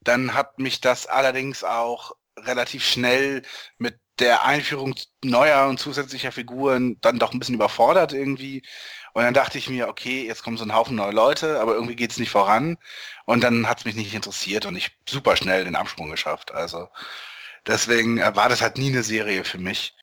[0.00, 3.42] Dann hat mich das allerdings auch relativ schnell
[3.78, 8.62] mit der Einführung neuer und zusätzlicher Figuren dann doch ein bisschen überfordert irgendwie.
[9.12, 11.96] Und dann dachte ich mir, okay, jetzt kommen so ein Haufen neue Leute, aber irgendwie
[11.96, 12.76] geht es nicht voran.
[13.24, 16.52] Und dann hat es mich nicht interessiert und ich super schnell den Absprung geschafft.
[16.52, 16.88] Also
[17.66, 19.94] deswegen war das halt nie eine Serie für mich.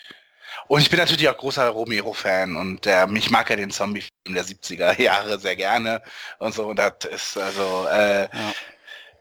[0.68, 4.46] Und ich bin natürlich auch großer Romero-Fan und der, mich mag ja den Zombie-Film der
[4.46, 6.02] 70er Jahre sehr gerne
[6.40, 6.68] und so.
[6.68, 8.54] Und das ist also, äh, ja.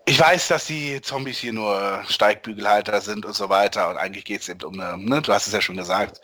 [0.05, 3.91] Ich weiß, dass die Zombies hier nur Steigbügelhalter sind und so weiter.
[3.91, 6.21] Und eigentlich geht es eben um eine, ne, du hast es ja schon gesagt,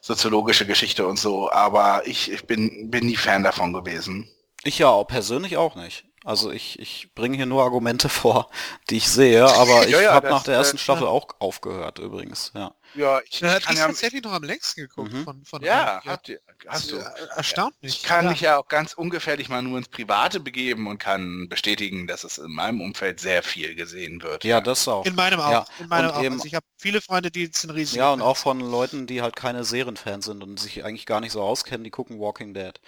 [0.00, 1.50] soziologische Geschichte und so.
[1.50, 4.28] Aber ich, ich bin, bin nie Fan davon gewesen.
[4.64, 6.04] Ich ja auch persönlich auch nicht.
[6.24, 8.50] Also ich, ich bringe hier nur Argumente vor,
[8.90, 11.98] die ich sehe, aber ich ja, ja, habe nach der ersten äh, Staffel auch aufgehört
[11.98, 12.74] übrigens, ja.
[12.94, 15.24] Ja, ich ja, kann ja tatsächlich noch am längsten geguckt mhm.
[15.24, 16.96] von, von Ja, ihr, hast du.
[17.36, 17.96] Erstaunt mich.
[17.96, 18.30] Ich kann ja.
[18.30, 22.38] mich ja auch ganz ungefährlich mal nur ins Private begeben und kann bestätigen, dass es
[22.38, 24.44] in meinem Umfeld sehr viel gesehen wird.
[24.44, 25.04] Ja, das auch.
[25.06, 25.50] In meinem auch.
[25.50, 25.66] Ja.
[25.78, 26.16] In meinem auch.
[26.16, 27.96] Also ich habe viele Freunde, die sind riesig.
[27.96, 31.32] Ja, und auch von Leuten, die halt keine Serienfans sind und sich eigentlich gar nicht
[31.32, 32.80] so auskennen, die gucken Walking Dead.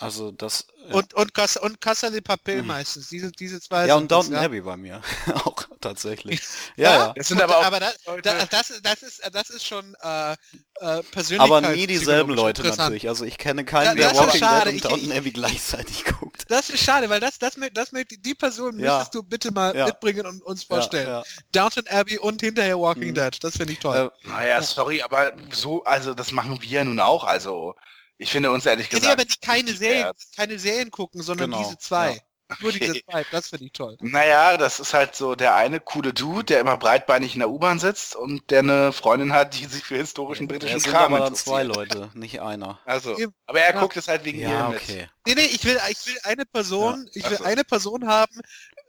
[0.00, 0.66] Also das.
[0.88, 0.94] Ja.
[0.94, 2.68] Und und Casa, und Casa de Papel mhm.
[2.68, 3.10] meistens.
[3.10, 3.86] Diese diese zwei.
[3.86, 5.02] Ja und Downton Abbey bei mir
[5.44, 6.40] auch tatsächlich.
[6.76, 7.12] ja, ja.
[7.14, 7.64] Das sind aber auch.
[7.64, 11.42] Aber das, das, das, das ist das ist schon äh, äh, persönlich.
[11.42, 13.10] Aber nie dieselben Leute natürlich.
[13.10, 16.44] Also ich kenne keinen, der Walking Dead und Downton Abbey gleichzeiig guckt.
[16.48, 18.94] Das ist schade, weil das das das die Person ja.
[18.94, 19.84] müsstest du bitte mal ja.
[19.84, 21.08] mitbringen und uns vorstellen.
[21.08, 21.22] Ja,
[21.52, 23.16] Downton Abbey und hinterher Walking mhm.
[23.16, 23.44] Dead.
[23.44, 24.10] Das finde ich toll.
[24.24, 27.24] Äh, naja, sorry, aber so also das machen wir nun auch.
[27.24, 27.74] Also
[28.20, 29.06] ich finde uns ehrlich gesagt.
[29.06, 31.62] Ja, aber die keine Serien, keine Serien gucken, sondern genau.
[31.62, 32.12] diese zwei.
[32.12, 32.56] Ja.
[32.60, 33.96] Nur diese zwei, das finde ich toll.
[34.00, 37.78] Naja, das ist halt so der eine coole Dude, der immer breitbeinig in der U-Bahn
[37.78, 41.34] sitzt und der eine Freundin hat, die sich für historischen britischen ja, Kram aber dann
[41.34, 42.80] zwei Leute, nicht einer.
[42.84, 43.16] Also,
[43.46, 43.80] aber er ja.
[43.80, 45.08] guckt es halt wegen ja, ihr okay.
[45.24, 45.36] mit.
[45.38, 47.24] Nee, nee, ich will, ich will eine Person, ja.
[47.24, 48.40] ich will eine Person haben,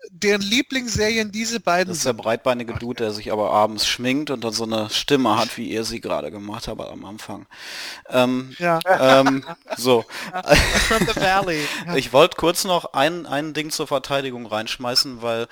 [0.10, 4.44] deren Lieblingsserien diese beiden Das ist der breitbeinige Dude, der sich aber abends schminkt und
[4.44, 7.46] dann so eine Stimme hat, wie ihr sie gerade gemacht habt am Anfang.
[8.10, 8.80] Ähm, ja.
[8.86, 9.46] Ähm,
[9.78, 10.06] so.
[10.88, 11.66] From the Valley.
[11.96, 15.48] Ich wollte kurz noch ein, ein Ding zur Verteidigung reinschmeißen, weil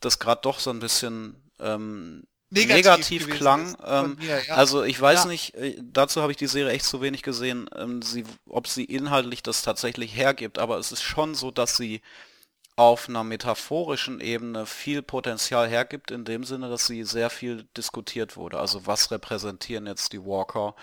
[0.00, 3.76] das gerade doch so ein bisschen ähm, negativ, negativ klang.
[3.84, 4.54] Ähm, mir, ja.
[4.54, 5.30] Also ich weiß ja.
[5.30, 8.84] nicht, äh, dazu habe ich die Serie echt zu wenig gesehen, ähm, sie, ob sie
[8.84, 12.02] inhaltlich das tatsächlich hergibt, aber es ist schon so, dass sie
[12.76, 18.36] auf einer metaphorischen Ebene viel Potenzial hergibt, in dem Sinne, dass sie sehr viel diskutiert
[18.36, 18.58] wurde.
[18.58, 20.74] Also was repräsentieren jetzt die Walker?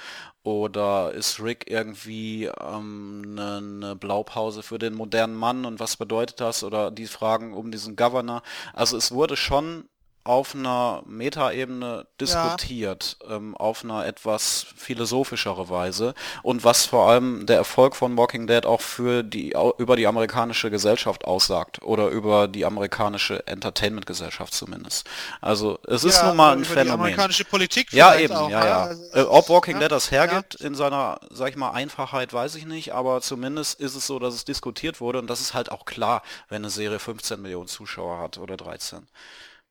[0.43, 6.39] Oder ist Rick irgendwie ähm, eine, ne Blaupause für den modernen Mann und was bedeutet
[6.39, 6.63] das?
[6.63, 8.43] Oder die Fragen um diesen Governor.
[8.73, 9.89] Also es wurde schon
[10.23, 13.37] auf einer Metaebene diskutiert, ja.
[13.37, 16.13] ähm, auf einer etwas philosophischere Weise
[16.43, 20.69] und was vor allem der Erfolg von Walking Dead auch für die über die amerikanische
[20.69, 25.07] Gesellschaft aussagt oder über die amerikanische Entertainment-Gesellschaft zumindest.
[25.41, 26.85] Also es ist ja, nun mal ein Phänomen.
[26.85, 28.83] Die amerikanische Politik ja eben, auch, ja ja.
[28.83, 32.55] Also, äh, ob Walking ja, Dead das hergibt in seiner, sag ich mal, Einfachheit, weiß
[32.55, 35.71] ich nicht, aber zumindest ist es so, dass es diskutiert wurde und das ist halt
[35.71, 39.07] auch klar, wenn eine Serie 15 Millionen Zuschauer hat oder 13.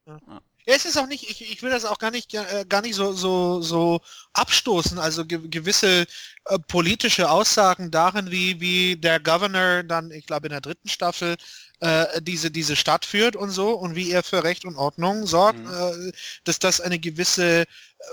[0.09, 0.40] Ja.
[0.64, 3.12] es ist auch nicht, ich, ich will das auch gar nicht, äh, gar nicht so,
[3.12, 4.00] so, so
[4.32, 4.98] abstoßen.
[4.98, 6.06] Also ge gewisse
[6.46, 11.36] äh, politische Aussagen darin, wie, wie der Governor dann, ich glaube in der dritten Staffel,
[11.80, 15.61] äh, diese, diese Stadt führt und so und wie er für Recht und Ordnung sorgt,
[15.61, 16.09] mhm.
[16.09, 16.12] äh,
[16.44, 17.66] dass das eine gewisse äh,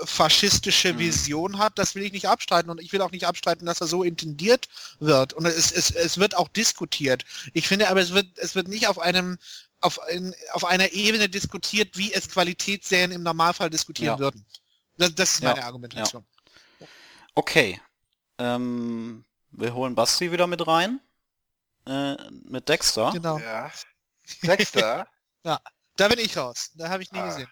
[0.04, 0.98] faschistische mhm.
[0.98, 3.86] Vision hat, das will ich nicht abstreiten und ich will auch nicht abstreiten, dass er
[3.86, 4.68] so intendiert
[5.00, 7.24] wird und es, es, es wird auch diskutiert.
[7.54, 9.38] Ich finde aber, es wird, es wird nicht auf einem
[9.86, 14.18] auf, in, auf einer Ebene diskutiert, wie es Qualitätsserien im Normalfall diskutieren ja.
[14.18, 14.44] würden.
[14.98, 15.66] Das, das ist meine ja.
[15.66, 16.26] Argumentation.
[16.80, 16.86] Ja.
[17.34, 17.80] Okay.
[18.38, 21.00] Ähm, wir holen Basti wieder mit rein.
[21.86, 23.12] Äh, mit Dexter.
[23.12, 23.38] Genau.
[23.38, 23.70] Ja.
[24.42, 25.06] Dexter?
[25.44, 25.60] ja,
[25.96, 26.72] da bin ich raus.
[26.74, 27.26] Da habe ich nie ah.
[27.26, 27.48] gesehen.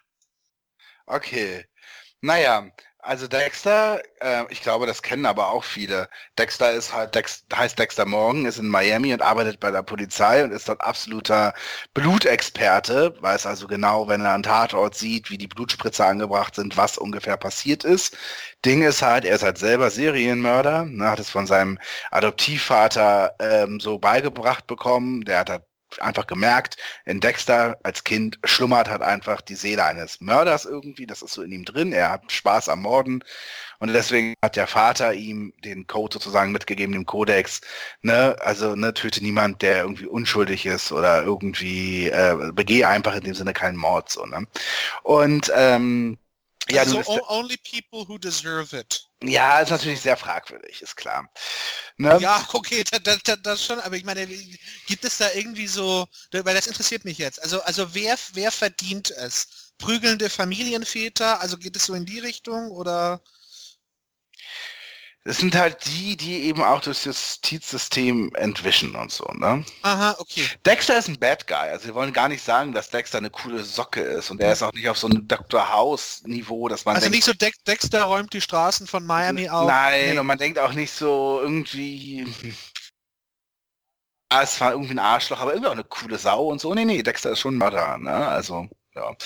[1.06, 1.64] Okay.
[2.20, 2.68] Naja,
[3.04, 6.08] also Dexter, äh, ich glaube, das kennen aber auch viele.
[6.38, 10.42] Dexter ist halt, Dex, heißt Dexter Morgan, ist in Miami und arbeitet bei der Polizei
[10.42, 11.54] und ist dort absoluter
[11.94, 16.98] Blutexperte, weiß also genau, wenn er einen Tatort sieht, wie die Blutspritzer angebracht sind, was
[16.98, 18.16] ungefähr passiert ist.
[18.64, 21.78] Ding ist halt, er ist halt selber Serienmörder, ne, hat es von seinem
[22.10, 25.24] Adoptivvater ähm, so beigebracht bekommen.
[25.24, 25.62] Der hat halt
[26.00, 31.22] einfach gemerkt, in Dexter als Kind schlummert halt einfach die Seele eines Mörders irgendwie, das
[31.22, 33.22] ist so in ihm drin, er hat Spaß am Morden
[33.78, 37.60] und deswegen hat der Vater ihm den Code sozusagen mitgegeben, den Kodex,
[38.02, 43.24] ne, also ne, töte niemand, der irgendwie unschuldig ist oder irgendwie äh, begehe einfach in
[43.24, 44.46] dem Sinne keinen Mord so, ne?
[45.02, 46.18] Und ähm,
[46.70, 49.06] ja, also only people who deserve it.
[49.22, 51.30] Ja, ist natürlich sehr fragwürdig, ist klar.
[51.96, 52.18] Ne?
[52.20, 54.26] Ja, okay, das, das, das, schon, aber ich meine,
[54.86, 57.42] gibt es da irgendwie so, weil das interessiert mich jetzt.
[57.42, 59.72] Also, also wer, wer verdient es?
[59.78, 61.40] Prügelnde Familienväter?
[61.40, 63.22] Also geht es so in die Richtung oder?
[65.26, 69.64] Das sind halt die, die eben auch das Justizsystem entwischen und so, ne?
[69.80, 70.46] Aha, okay.
[70.66, 71.56] Dexter ist ein Bad Guy.
[71.56, 74.30] Also wir wollen gar nicht sagen, dass Dexter eine coole Socke ist.
[74.30, 75.72] Und er ist auch nicht auf so einem Dr.
[75.72, 79.66] House-Niveau, dass man Also denkt, nicht so De Dexter räumt die Straßen von Miami auf.
[79.66, 80.18] Nein, nee.
[80.18, 82.26] und man denkt auch nicht so irgendwie...
[84.28, 86.74] Ah, es war irgendwie ein Arschloch, aber irgendwie auch eine coole Sau und so.
[86.74, 88.28] Nee, nee, Dexter ist schon ein Mörder, ne?
[88.28, 88.68] Also...
[88.96, 89.16] Ja.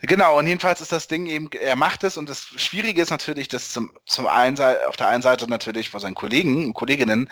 [0.00, 3.46] Genau, und jedenfalls ist das Ding eben, er macht es und das Schwierige ist natürlich,
[3.46, 4.58] das zum, zum einen
[4.88, 7.30] auf der einen Seite natürlich vor seinen Kollegen und Kolleginnen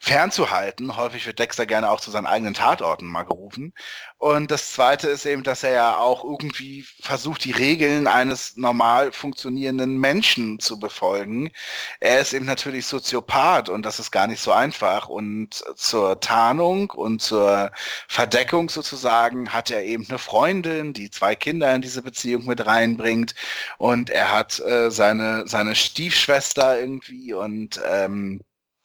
[0.00, 0.96] fernzuhalten.
[0.96, 3.74] Häufig wird Dexter gerne auch zu seinen eigenen Tatorten mal gerufen.
[4.18, 9.10] Und das zweite ist eben, dass er ja auch irgendwie versucht, die Regeln eines normal
[9.10, 11.50] funktionierenden Menschen zu befolgen.
[11.98, 15.08] Er ist eben natürlich Soziopath und das ist gar nicht so einfach.
[15.08, 17.72] Und zur Tarnung und zur
[18.06, 23.34] Verdeckung sozusagen hat er eben eine Freundin, die zwei Kinder in diese Beziehung mit reinbringt.
[23.78, 28.40] Und er hat äh, seine, seine Stiefschwester irgendwie und ähm,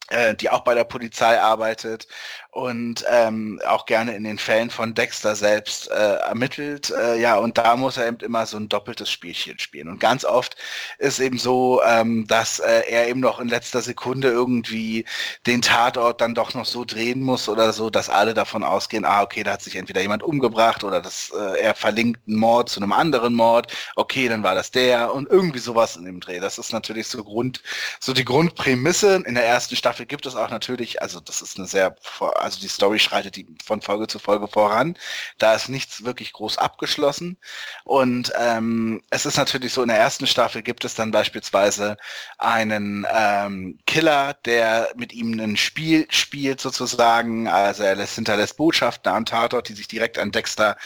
[0.10, 2.08] äh, die auch bei der Polizei arbeitet
[2.52, 6.92] und ähm, auch gerne in den Fällen von Dexter selbst äh, ermittelt.
[6.92, 9.90] Äh, ja, und da muss er eben immer so ein doppeltes Spielchen spielen.
[9.90, 10.56] Und ganz oft
[10.98, 15.06] ist eben so, ähm, dass äh, er eben noch in letzter Sekunde irgendwie
[15.46, 19.22] den Tatort dann doch noch so drehen muss oder so, dass alle davon ausgehen, ah,
[19.22, 22.80] okay, da hat sich entweder jemand umgebracht oder dass äh, er verlinkt einen Mord zu
[22.80, 23.72] einem anderen Mord.
[23.96, 26.40] Okay, dann war das der und irgendwie sowas in dem Dreh.
[26.40, 27.62] Das ist natürlich so Grund,
[28.00, 29.24] so die Grundprämisse.
[29.26, 31.96] In der ersten Staffel gibt es auch natürlich, also das ist eine sehr
[32.48, 34.98] also die Story schreitet die von Folge zu Folge voran.
[35.38, 37.38] Da ist nichts wirklich groß abgeschlossen.
[37.84, 41.98] Und ähm, es ist natürlich so, in der ersten Staffel gibt es dann beispielsweise
[42.38, 47.50] einen ähm, Killer, der mit ihm ein Spiel spielt sozusagen.
[47.50, 50.78] Also er lässt, hinterlässt Botschaften am Tatort, die sich direkt an Dexter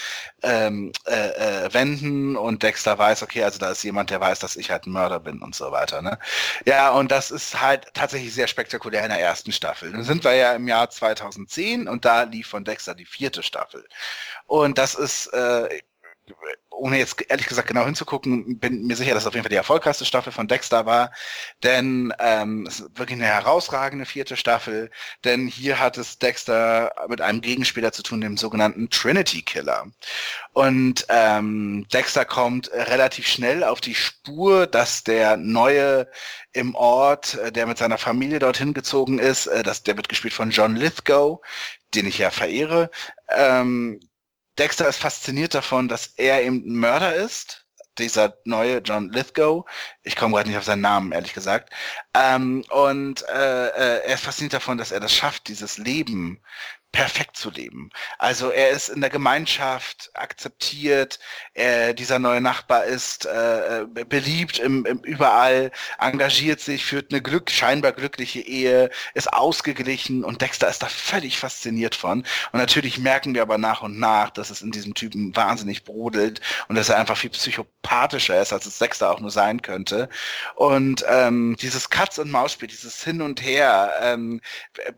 [0.42, 4.56] ähm, äh, äh, wenden und Dexter weiß, okay, also da ist jemand, der weiß, dass
[4.56, 6.02] ich halt ein Mörder bin und so weiter.
[6.02, 6.18] Ne?
[6.66, 9.92] Ja, und das ist halt tatsächlich sehr spektakulär in der ersten Staffel.
[9.92, 10.90] Dann sind wir ja im Jahr
[11.48, 13.88] 2010 und da lief von Dexter die vierte Staffel.
[14.46, 15.82] Und das ist äh,
[16.82, 19.56] ohne jetzt ehrlich gesagt genau hinzugucken, bin mir sicher, dass es auf jeden Fall die
[19.56, 21.12] erfolgreichste Staffel von Dexter war,
[21.64, 24.90] denn ähm, es ist wirklich eine herausragende vierte Staffel,
[25.24, 29.86] denn hier hat es Dexter mit einem Gegenspieler zu tun, dem sogenannten Trinity Killer.
[30.54, 36.08] Und ähm, Dexter kommt relativ schnell auf die Spur, dass der neue
[36.52, 40.34] im Ort, äh, der mit seiner Familie dorthin gezogen ist, äh, das, der wird gespielt
[40.34, 41.42] von John Lithgow,
[41.94, 42.90] den ich ja verehre.
[43.30, 44.00] Ähm,
[44.58, 47.66] Dexter ist fasziniert davon, dass er eben ein Mörder ist.
[47.98, 49.66] Dieser neue John Lithgow.
[50.04, 51.74] Ich komme gerade nicht auf seinen Namen, ehrlich gesagt.
[52.14, 56.42] Ähm, und äh, äh, er ist fasziniert davon, dass er das schafft, dieses Leben
[56.92, 57.90] perfekt zu leben.
[58.18, 61.20] Also er ist in der Gemeinschaft akzeptiert,
[61.54, 67.22] er, dieser neue Nachbar ist äh, äh, beliebt im, im überall, engagiert sich, führt eine
[67.22, 72.20] Glück, scheinbar glückliche Ehe, ist ausgeglichen und Dexter ist da völlig fasziniert von.
[72.52, 76.42] Und natürlich merken wir aber nach und nach, dass es in diesem Typen wahnsinnig brodelt
[76.68, 80.10] und dass er einfach viel psychopathischer ist, als es Dexter auch nur sein könnte.
[80.56, 84.42] Und ähm, dieses Katz- und Maus-Spiel, dieses Hin und Her, ähm,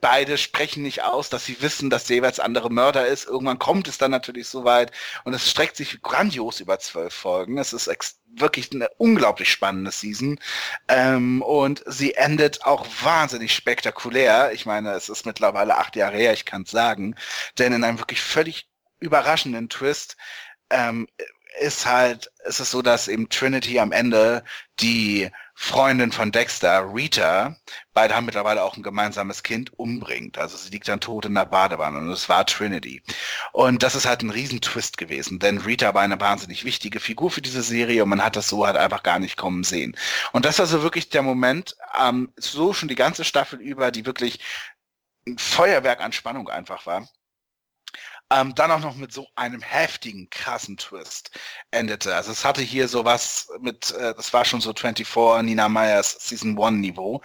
[0.02, 3.28] beide sprechen nicht aus, dass sie wissen, wissen, dass jeweils andere Mörder ist.
[3.28, 4.92] Irgendwann kommt es dann natürlich so weit
[5.26, 7.58] und es streckt sich grandios über zwölf Folgen.
[7.58, 7.90] Es ist
[8.36, 10.40] wirklich eine unglaublich spannende Season
[10.88, 14.52] ähm, und sie endet auch wahnsinnig spektakulär.
[14.54, 17.16] Ich meine, es ist mittlerweile acht Jahre her, ich kann es sagen,
[17.60, 18.68] denn in einem wirklich völlig
[19.00, 20.16] überraschenden Twist
[20.70, 21.08] ähm,
[21.60, 24.44] ist halt, ist es so, dass eben Trinity am Ende
[24.80, 27.56] die Freundin von Dexter, Rita,
[27.94, 30.38] beide haben mittlerweile auch ein gemeinsames Kind, umbringt.
[30.38, 33.04] Also sie liegt dann tot in der Badewanne und es war Trinity.
[33.52, 37.42] Und das ist halt ein Riesentwist gewesen, denn Rita war eine wahnsinnig wichtige Figur für
[37.42, 39.96] diese Serie und man hat das so halt einfach gar nicht kommen sehen.
[40.32, 44.06] Und das war so wirklich der Moment, ähm, so schon die ganze Staffel über, die
[44.06, 44.40] wirklich
[45.28, 47.08] ein Feuerwerk an Spannung einfach war.
[48.34, 51.32] Ähm, dann auch noch mit so einem heftigen, krassen Twist
[51.72, 52.16] endete.
[52.16, 56.58] Also es hatte hier sowas mit, äh, das war schon so 24 Nina Meyers Season
[56.60, 57.22] 1 Niveau.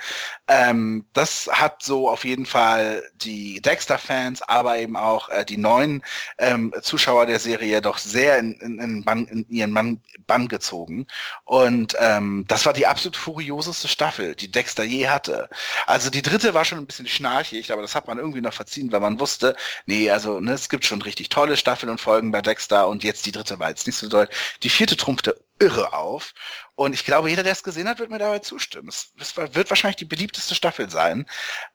[0.49, 6.03] Ähm, das hat so auf jeden Fall die Dexter-Fans, aber eben auch äh, die neuen
[6.39, 11.07] ähm, Zuschauer der Serie doch sehr in, in, in, Bann, in ihren Bann, Bann gezogen.
[11.45, 15.49] Und ähm, das war die absolut furioseste Staffel, die Dexter je hatte.
[15.87, 18.93] Also die dritte war schon ein bisschen schnarchig, aber das hat man irgendwie noch verziehen,
[18.93, 19.57] weil man wusste,
[19.87, 23.27] nee, also ne, es gibt schon richtig tolle Staffeln und Folgen bei Dexter und jetzt
[23.27, 24.29] die dritte war jetzt nicht so doll.
[24.63, 26.35] Die vierte trumpfte irre auf.
[26.75, 28.89] Und ich glaube, jeder, der es gesehen hat, wird mir dabei zustimmen.
[28.89, 31.27] Es, es wird wahrscheinlich die beliebteste Staffel sein.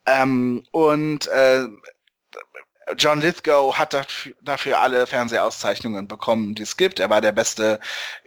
[0.05, 1.65] Ähm, und äh,
[2.97, 6.99] John Lithgow hat dafür, dafür alle Fernsehauszeichnungen bekommen, die es gibt.
[6.99, 7.80] Er war der beste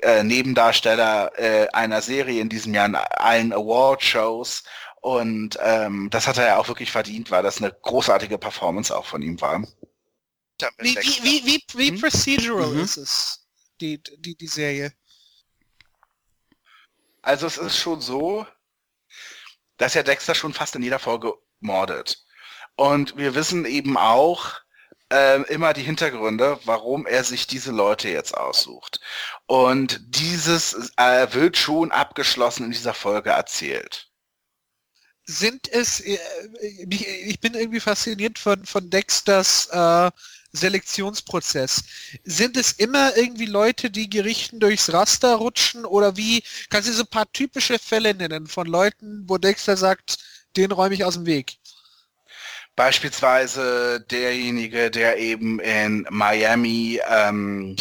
[0.02, 4.64] äh, Nebendarsteller äh, einer Serie in diesem Jahr in allen Award-Shows.
[5.00, 9.06] Und ähm, das hat er ja auch wirklich verdient, weil das eine großartige Performance auch
[9.06, 9.62] von ihm war.
[10.78, 12.00] Wie, wie, wie, wie, wie Hm?
[12.00, 12.80] procedural Mhm.
[12.80, 13.46] ist es,
[13.80, 14.92] die, die, die Serie?
[17.22, 18.46] Also es ist schon so,
[19.76, 22.24] dass ja Dexter schon fast in jeder Folge mordet.
[22.76, 24.52] Und wir wissen eben auch
[25.12, 29.00] äh, immer die Hintergründe, warum er sich diese Leute jetzt aussucht.
[29.46, 34.10] Und dieses äh, wird schon abgeschlossen in dieser Folge erzählt.
[35.24, 36.18] Sind es, äh,
[36.90, 40.10] ich, ich bin irgendwie fasziniert von, von Dexters äh,
[40.56, 41.84] Selektionsprozess.
[42.24, 47.02] Sind es immer irgendwie Leute, die Gerichten durchs Raster rutschen oder wie, kannst du so
[47.02, 50.18] ein paar typische Fälle nennen von Leuten, wo Dexter sagt,
[50.56, 51.58] den räume ich aus dem Weg?
[52.74, 57.76] Beispielsweise derjenige, der eben in Miami ähm,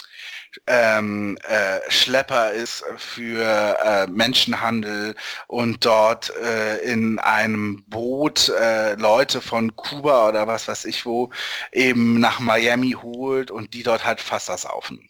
[0.67, 5.15] ähm, äh, Schlepper ist für äh, Menschenhandel
[5.47, 11.31] und dort äh, in einem Boot äh, Leute von Kuba oder was weiß ich wo
[11.71, 15.09] eben nach Miami holt und die dort halt fast das saufen.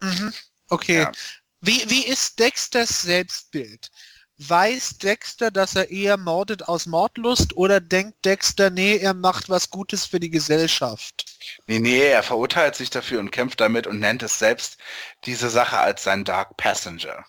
[0.00, 0.32] Mhm.
[0.68, 1.00] Okay.
[1.00, 1.12] Ja.
[1.60, 3.90] Wie, wie ist Dexters Selbstbild?
[4.48, 9.70] Weiß Dexter, dass er eher mordet aus Mordlust oder denkt Dexter, nee, er macht was
[9.70, 11.26] Gutes für die Gesellschaft?
[11.66, 14.78] Nee, nee, er verurteilt sich dafür und kämpft damit und nennt es selbst
[15.24, 17.24] diese Sache als sein Dark Passenger.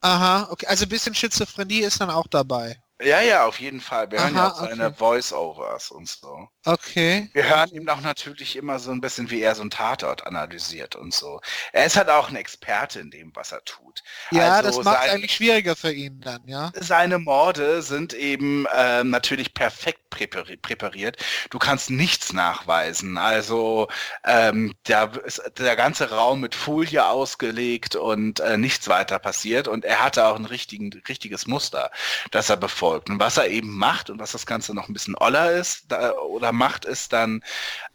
[0.00, 0.66] Aha, okay.
[0.66, 2.81] Also ein bisschen Schizophrenie ist dann auch dabei.
[3.04, 4.10] Ja, ja, auf jeden Fall.
[4.10, 4.96] Wir hören ja Aha, auch seine okay.
[4.96, 6.48] Voice-Overs und so.
[6.64, 7.28] Okay.
[7.32, 10.96] Wir hören ihm auch natürlich immer so ein bisschen, wie er so ein Tatort analysiert
[10.96, 11.40] und so.
[11.72, 14.02] Er ist halt auch ein Experte in dem, was er tut.
[14.30, 16.70] Ja, Also das macht sein- eigentlich schwieriger für ihn dann, ja.
[16.74, 21.16] Seine Morde sind eben ähm, natürlich perfekt präpari präpariert.
[21.50, 23.16] Du kannst nichts nachweisen.
[23.18, 23.88] Also
[24.24, 29.68] ähm, da ist der ganze Raum mit Folie ausgelegt und äh, nichts weiter passiert.
[29.68, 31.90] Und er hatte auch ein richtigen, richtiges Muster,
[32.30, 32.56] das er
[32.92, 33.10] befolgt.
[33.10, 36.12] Und was er eben macht und was das Ganze noch ein bisschen oller ist da,
[36.12, 37.42] oder macht, ist dann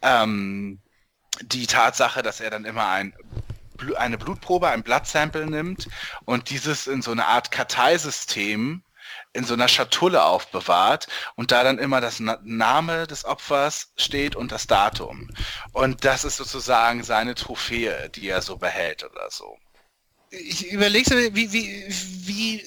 [0.01, 0.79] ähm,
[1.41, 3.13] die Tatsache, dass er dann immer ein
[3.95, 5.87] eine Blutprobe, ein Bloodsample nimmt
[6.25, 8.81] und dieses in so eine Art Karteisystem
[9.33, 14.35] in so einer Schatulle aufbewahrt und da dann immer das Na Name des Opfers steht
[14.35, 15.29] und das Datum.
[15.73, 19.59] Und das ist sozusagen seine Trophäe, die er so behält oder so.
[20.31, 22.65] Ich überlege, wie, wie, wie,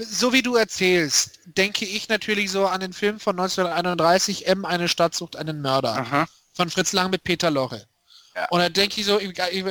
[0.00, 4.88] so wie du erzählst, denke ich natürlich so an den Film von 1931, M, eine
[4.88, 5.96] Stadt sucht einen Mörder.
[5.96, 6.26] Aha.
[6.54, 7.86] Von Fritz Lang mit Peter Lorre.
[8.34, 8.48] Ja.
[8.50, 9.64] Und dann denke ich so, ich, ich,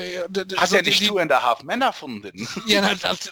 [0.57, 2.47] Hast so ja nicht die, du in der Half Männer erfunden.
[2.65, 2.81] Ja,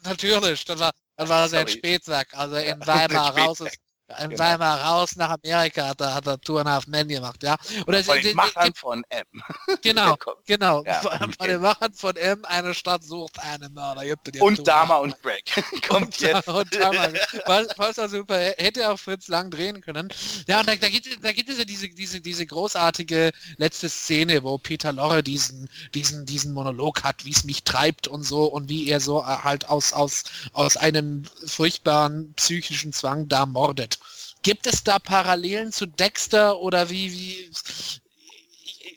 [0.04, 0.66] natürlich.
[0.66, 2.34] Das war, das war sein Spätsack.
[2.34, 3.78] Also in Weimar raus ist
[4.20, 4.44] in genau.
[4.44, 7.56] Weimar raus nach Amerika hat er, hat er Two and a Half Men gemacht, ja.
[7.88, 9.26] Oder von den Machern von M.
[9.82, 10.84] Genau, genau.
[10.86, 14.04] Ja, von, von den Machern von M, eine Stadt sucht einen Mörder.
[14.40, 15.44] Und Dama und Greg.
[15.88, 16.48] Kommt und, jetzt.
[16.48, 17.08] Und Dama.
[17.46, 18.38] Was, was super.
[18.58, 20.10] Hätte auch Fritz lang drehen können.
[20.48, 24.44] Ja, und da, da, gibt, da gibt es ja diese, diese, diese großartige letzte Szene,
[24.44, 28.70] wo Peter Lorre diesen, diesen, diesen Monolog hat, wie es mich treibt und so und
[28.70, 34.00] wie er so äh, halt aus, aus, aus einem furchtbaren psychischen Zwang da mordet.
[34.44, 37.50] Gibt es da Parallelen zu Dexter oder wie, wie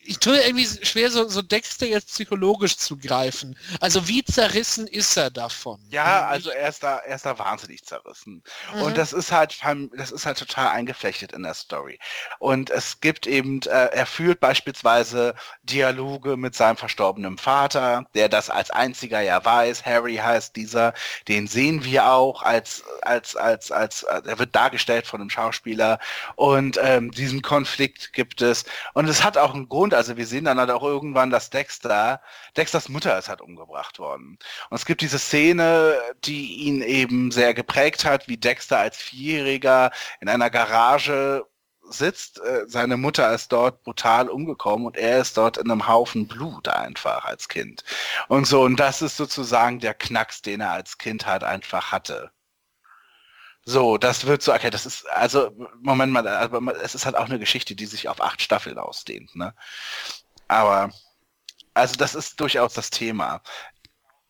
[0.07, 3.57] ich tue irgendwie schwer, so, so Dexter jetzt psychologisch zu greifen.
[3.81, 5.81] Also wie zerrissen ist er davon?
[5.91, 8.43] Ja, also er ist da, er ist da wahnsinnig zerrissen.
[8.75, 8.83] Mhm.
[8.83, 9.59] Und das ist halt,
[9.97, 11.99] das ist halt total eingeflechtet in der Story.
[12.39, 18.51] Und es gibt eben, äh, er führt beispielsweise Dialoge mit seinem verstorbenen Vater, der das
[18.51, 19.85] als einziger ja weiß.
[19.85, 20.95] Harry heißt dieser,
[21.29, 25.99] den sehen wir auch als, als, als, als, als er wird dargestellt von einem Schauspieler.
[26.37, 28.65] Und ähm, diesen Konflikt gibt es.
[28.95, 32.21] Und es hat auch einen Grund, also wir sehen dann halt auch irgendwann, dass Dexter,
[32.57, 34.39] Dexters Mutter ist halt umgebracht worden.
[34.71, 39.91] Und es gibt diese Szene, die ihn eben sehr geprägt hat, wie Dexter als Vierjähriger
[40.21, 41.47] in einer Garage
[41.89, 46.27] sitzt, äh, seine Mutter ist dort brutal umgekommen und er ist dort in einem Haufen
[46.29, 47.85] Blut einfach als Kind.
[48.29, 52.33] Und so, und das ist sozusagen der Knacks, den er als Kind halt einfach hatte.
[53.69, 55.51] So, das wird so, okay, das ist, also,
[55.83, 59.35] Moment mal, aber es ist halt auch eine Geschichte, die sich auf acht Staffeln ausdehnt,
[59.35, 59.55] ne?
[60.47, 60.91] Aber,
[61.75, 63.43] also das ist durchaus das Thema.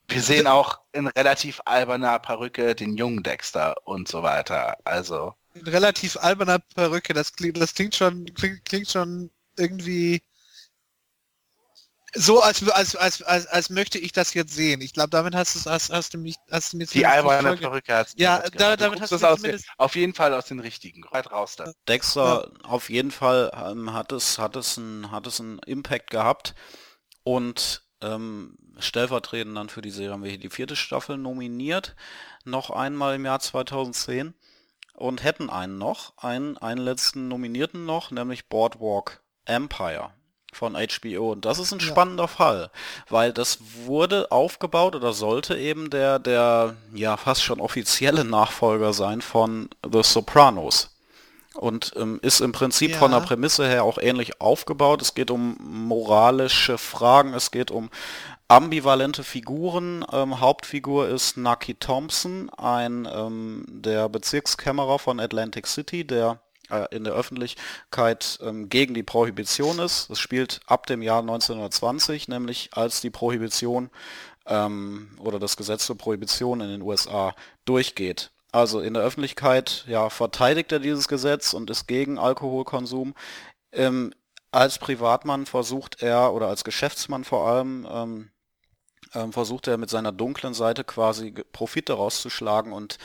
[0.09, 5.35] Wir sehen auch in relativ alberner Perücke den jungen Dexter und so weiter, also.
[5.53, 10.23] In relativ alberner Perücke, das klingt, das klingt schon, klingt, klingt schon irgendwie
[12.15, 14.81] so als, als, als, als, als möchte ich das jetzt sehen.
[14.81, 17.95] Ich glaube, damit hast, du, hast, hast du mich hast du mir die alberne Perücke
[17.95, 21.05] hat Ja, da, damit hast du das aus auf jeden Fall aus den richtigen.
[21.11, 21.73] Weit raus da.
[21.89, 22.69] Dexter ja.
[22.69, 26.55] auf jeden Fall ähm, hat es hat es ein hat es einen Impact gehabt
[27.23, 31.97] und ähm, stellvertretend dann für die Serie haben wir hier die vierte Staffel nominiert,
[32.45, 34.35] noch einmal im Jahr 2010
[34.95, 40.13] und hätten einen noch, einen, einen letzten Nominierten noch, nämlich Boardwalk Empire
[40.57, 41.33] von HBO.
[41.33, 41.87] Und das ist ein ja.
[41.87, 42.71] spannender Fall,
[43.09, 49.21] weil das wurde aufgebaut oder sollte eben der, der ja fast schon offizielle Nachfolger sein
[49.21, 50.91] von The Sopranos.
[51.55, 52.99] Und ähm, ist im Prinzip ja.
[52.99, 55.01] von der Prämisse her auch ähnlich aufgebaut.
[55.01, 57.89] Es geht um moralische Fragen, es geht um
[58.49, 60.05] ambivalente Figuren.
[60.13, 66.41] Ähm, Hauptfigur ist Nucky Thompson, ein ähm, der Bezirkskämmerer von Atlantic City, der
[66.71, 70.11] äh, in der Öffentlichkeit ähm, gegen die Prohibition ist.
[70.11, 73.91] Es spielt ab dem Jahr 1920, nämlich als die Prohibition
[74.47, 78.31] ähm, oder das Gesetz zur Prohibition in den USA durchgeht.
[78.53, 83.15] Also in der Öffentlichkeit ja, verteidigt er dieses Gesetz und ist gegen Alkoholkonsum.
[83.73, 84.15] Ähm,
[84.51, 88.31] als Privatmann versucht er oder als Geschäftsmann vor allem
[89.15, 92.99] ähm, versucht er mit seiner dunklen Seite quasi Profit daraus zu schlagen und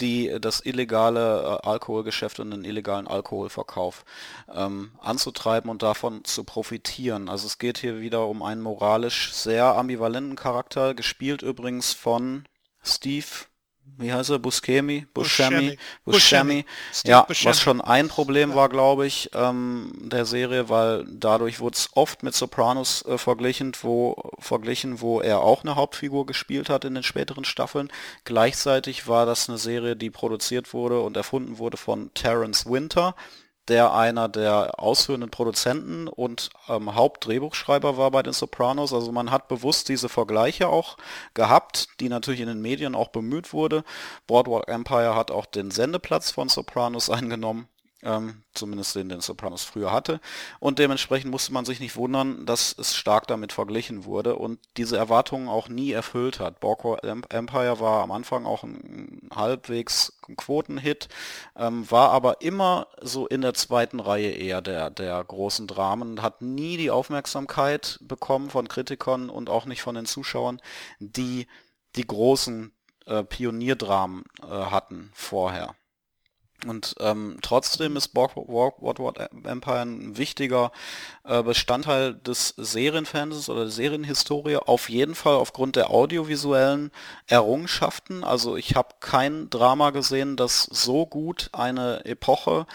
[0.00, 4.04] die das illegale äh, Alkoholgeschäft und den illegalen Alkoholverkauf
[4.52, 7.28] ähm, anzutreiben und davon zu profitieren.
[7.28, 12.44] Also es geht hier wieder um einen moralisch sehr ambivalenten Charakter, gespielt übrigens von
[12.82, 13.26] Steve
[13.98, 16.64] wie heißt er, Buscemi, Buscemi, Buscemi,
[17.04, 18.56] ja, was schon ein Problem ja.
[18.56, 23.72] war, glaube ich, ähm, der Serie, weil dadurch wurde es oft mit Sopranos äh, verglichen,
[23.82, 27.90] wo verglichen, wo er auch eine Hauptfigur gespielt hat in den späteren Staffeln.
[28.24, 33.14] Gleichzeitig war das eine Serie, die produziert wurde und erfunden wurde von Terence Winter,
[33.68, 38.92] der einer der ausführenden Produzenten und ähm, Hauptdrehbuchschreiber war bei den Sopranos.
[38.92, 40.96] Also man hat bewusst diese Vergleiche auch
[41.34, 43.84] gehabt, die natürlich in den Medien auch bemüht wurde.
[44.26, 47.68] Boardwalk Empire hat auch den Sendeplatz von Sopranos eingenommen.
[48.02, 50.20] Ähm, zumindest den den Sopranos früher hatte.
[50.58, 54.96] Und dementsprechend musste man sich nicht wundern, dass es stark damit verglichen wurde und diese
[54.96, 56.60] Erwartungen auch nie erfüllt hat.
[56.60, 61.08] Borgward Empire war am Anfang auch ein halbwegs Quotenhit,
[61.56, 66.42] ähm, war aber immer so in der zweiten Reihe eher der, der großen Dramen, hat
[66.42, 70.60] nie die Aufmerksamkeit bekommen von Kritikern und auch nicht von den Zuschauern,
[70.98, 71.46] die
[71.96, 72.72] die großen
[73.06, 75.74] äh, Pionierdramen äh, hatten vorher.
[76.66, 80.72] Und ähm, trotzdem ist Boardwalk Empire ein wichtiger
[81.24, 86.90] äh, Bestandteil des Serienfernsehens oder der Serienhistorie, auf jeden Fall aufgrund der audiovisuellen
[87.26, 88.24] Errungenschaften.
[88.24, 92.66] Also ich habe kein Drama gesehen, das so gut eine Epoche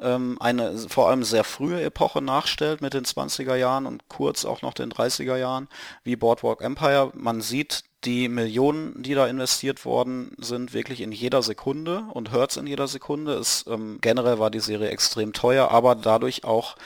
[0.00, 4.62] ähm, eine vor allem sehr frühe Epoche nachstellt mit den 20er Jahren und kurz auch
[4.62, 5.68] noch den 30er Jahren
[6.04, 7.10] wie Boardwalk Empire.
[7.14, 12.52] Man sieht die Millionen, die da investiert worden sind, wirklich in jeder Sekunde und hört
[12.52, 13.34] es in jeder Sekunde.
[13.34, 16.76] Es, ähm, generell war die Serie extrem teuer, aber dadurch auch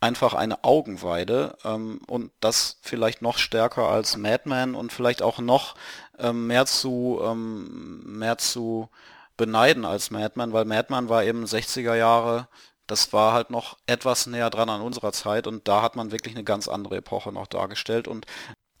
[0.00, 5.74] einfach eine Augenweide ähm, und das vielleicht noch stärker als Madman und vielleicht auch noch
[6.18, 8.88] ähm, mehr zu ähm, mehr zu
[9.36, 12.48] beneiden als Madman, weil Madman war eben 60er Jahre,
[12.86, 16.34] das war halt noch etwas näher dran an unserer Zeit und da hat man wirklich
[16.34, 18.26] eine ganz andere Epoche noch dargestellt und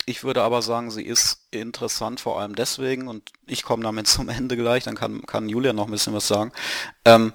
[0.06, 4.28] ich würde aber sagen, sie ist interessant vor allem deswegen und ich komme damit zum
[4.28, 6.52] Ende gleich, dann kann, kann Julia noch ein bisschen was sagen.
[7.04, 7.32] Ähm,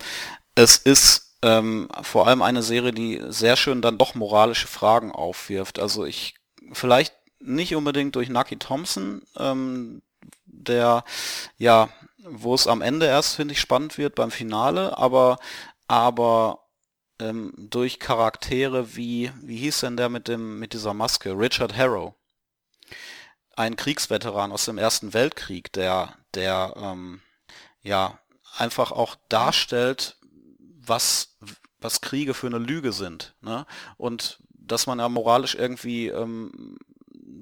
[0.56, 5.80] es ist ähm, vor allem eine Serie, die sehr schön dann doch moralische Fragen aufwirft.
[5.80, 6.36] Also ich
[6.74, 10.02] vielleicht nicht unbedingt durch Nucky Thompson, ähm,
[10.46, 11.04] der
[11.58, 11.90] ja
[12.30, 15.38] wo es am Ende erst, finde ich, spannend wird beim Finale, aber,
[15.88, 16.68] aber
[17.20, 21.32] ähm, durch Charaktere wie, wie hieß denn der mit dem, mit dieser Maske?
[21.32, 22.14] Richard Harrow.
[23.58, 27.22] Ein Kriegsveteran aus dem Ersten Weltkrieg, der, der, ähm,
[27.82, 28.20] ja,
[28.56, 30.16] einfach auch darstellt,
[30.80, 31.36] was,
[31.82, 33.66] was Kriege für eine Lüge sind, ne?
[33.98, 36.78] Und dass man ja moralisch irgendwie ähm,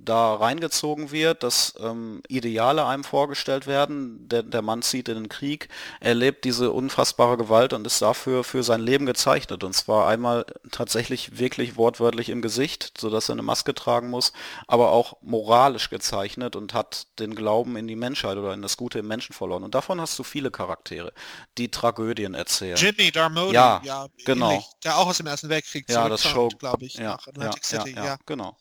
[0.05, 4.27] da reingezogen wird, dass ähm, Ideale einem vorgestellt werden.
[4.29, 5.69] Der, der Mann zieht in den Krieg,
[5.99, 9.63] erlebt diese unfassbare Gewalt und ist dafür für sein Leben gezeichnet.
[9.63, 14.33] Und zwar einmal tatsächlich wirklich wortwörtlich im Gesicht, sodass er eine Maske tragen muss,
[14.67, 18.99] aber auch moralisch gezeichnet und hat den Glauben in die Menschheit oder in das Gute
[18.99, 19.63] im Menschen verloren.
[19.63, 21.13] Und davon hast du viele Charaktere,
[21.57, 22.77] die Tragödien erzählen.
[22.77, 24.51] Jimmy Darmody, ja, ja genau.
[24.51, 27.63] Ähnlich, der auch aus dem Ersten Weltkrieg ja, das Show, glaube ich, ja, nach Atlantic
[27.71, 28.55] ja, City, ja, genau.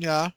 [0.00, 0.32] Ja.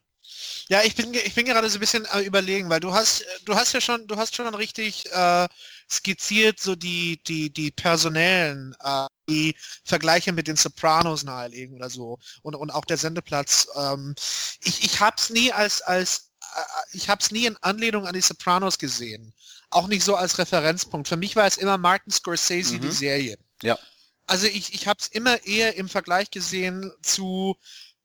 [0.68, 3.54] Ja, ich bin, ich bin gerade so ein bisschen äh, überlegen, weil du hast, du
[3.54, 5.46] hast ja schon, du hast schon richtig äh,
[5.90, 9.54] skizziert, so die, die, die personellen, äh, die
[9.84, 12.18] Vergleiche mit den Sopranos nahelegen oder so.
[12.42, 13.68] Und, und auch der Sendeplatz.
[13.76, 14.14] Ähm,
[14.62, 18.14] ich ich habe es nie als, als äh, ich habe es nie in Anlehnung an
[18.14, 19.34] die Sopranos gesehen.
[19.70, 21.08] Auch nicht so als Referenzpunkt.
[21.08, 22.80] Für mich war es immer Martin Scorsese, mhm.
[22.80, 23.38] die Serie.
[23.62, 23.78] Ja.
[24.26, 27.56] Also ich, ich habe es immer eher im Vergleich gesehen zu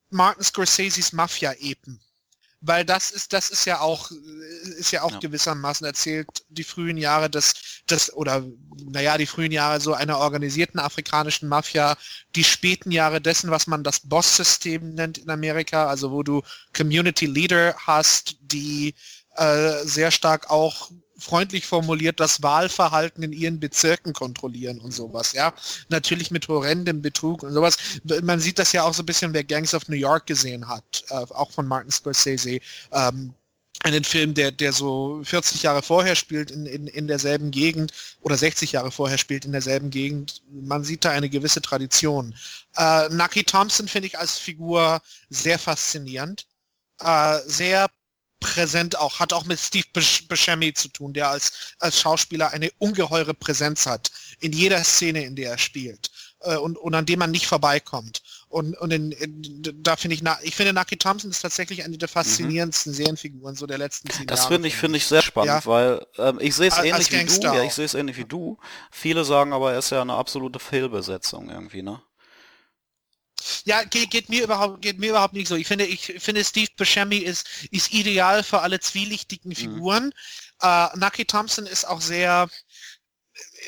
[0.10, 2.00] Martin Scorseses Mafia-Epen.
[2.62, 4.12] Weil das ist, das ist ja auch,
[4.78, 5.20] ist ja auch ja.
[5.20, 7.54] gewissermaßen erzählt, die frühen Jahre des,
[7.90, 8.46] des, oder
[8.84, 11.96] naja, die frühen Jahre so einer organisierten afrikanischen Mafia,
[12.36, 16.42] die späten Jahre dessen, was man das Boss-System nennt in Amerika, also wo du
[16.76, 18.94] Community Leader hast, die
[19.38, 25.54] äh, sehr stark auch freundlich formuliert das Wahlverhalten in ihren Bezirken kontrollieren und sowas, ja.
[25.90, 27.78] Natürlich mit horrendem Betrug und sowas.
[28.24, 31.04] Man sieht das ja auch so ein bisschen, wer Gangs of New York gesehen hat,
[31.10, 32.60] äh, auch von Martin Scorsese.
[32.92, 33.34] Ähm,
[33.82, 38.36] einen Film, der, der so 40 Jahre vorher spielt in, in, in derselben Gegend oder
[38.36, 40.42] 60 Jahre vorher spielt in derselben Gegend.
[40.52, 42.36] Man sieht da eine gewisse Tradition.
[42.76, 46.46] Äh, Nucky Thompson finde ich als Figur sehr faszinierend.
[47.00, 47.88] Äh, sehr
[48.40, 53.34] präsent auch, hat auch mit Steve Buscemi zu tun, der als, als Schauspieler eine ungeheure
[53.34, 56.10] Präsenz hat in jeder Szene, in der er spielt
[56.42, 58.22] äh, und, und an dem man nicht vorbeikommt.
[58.48, 62.08] Und, und in, in, da finde ich, ich finde Nucky Thompson ist tatsächlich eine der
[62.08, 62.14] mhm.
[62.14, 62.96] faszinierendsten mhm.
[62.96, 65.66] Serienfiguren so der letzten zehn das finde ich, finde ich sehr spannend, ja.
[65.66, 67.42] weil ähm, ich sehe es ähnlich wie du.
[67.42, 68.58] Ja, ich sehe es ähnlich wie du.
[68.92, 72.02] Viele sagen aber, er ist ja eine absolute Fehlbesetzung irgendwie, ne?
[73.66, 75.56] Ja, geht, geht, mir überhaupt geht mir überhaupt nicht so.
[75.56, 79.56] Ich finde, ich finde Steve Buscemi ist ist ideal für alle zwielichtigen mhm.
[79.56, 80.06] Figuren.
[80.06, 80.12] Mhm.
[80.62, 82.50] Uh, Nucky Thompson ist auch sehr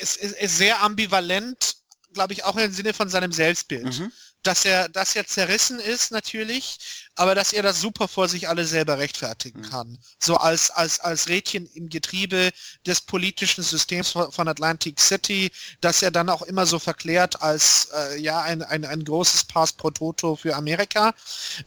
[0.00, 1.76] ist, ist, ist sehr ambivalent,
[2.12, 3.98] glaube ich, auch im Sinne von seinem Selbstbild.
[3.98, 4.12] Mhm
[4.42, 6.78] dass er, dass er zerrissen ist natürlich,
[7.14, 9.70] aber dass er das super vor sich alle selber rechtfertigen mhm.
[9.70, 9.98] kann.
[10.18, 12.50] So als, als, als Rädchen im Getriebe
[12.86, 15.50] des politischen Systems von Atlantic City,
[15.80, 19.72] dass er dann auch immer so verklärt als äh, ja ein, ein, ein großes Pass
[19.72, 21.14] pro Toto für Amerika.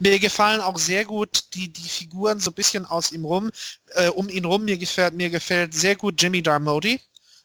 [0.00, 3.50] Mir gefallen auch sehr gut die, die Figuren so ein bisschen aus ihm rum,
[3.94, 4.64] äh, um ihn rum.
[4.64, 7.00] Mir gefällt, mir gefällt sehr gut Jimmy Darmody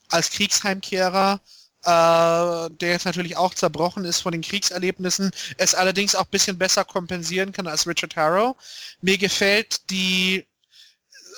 [0.09, 1.39] als Kriegsheimkehrer
[1.83, 6.57] äh, der jetzt natürlich auch zerbrochen ist von den Kriegserlebnissen, es allerdings auch ein bisschen
[6.57, 8.55] besser kompensieren kann als Richard Harrow.
[9.01, 10.45] Mir gefällt die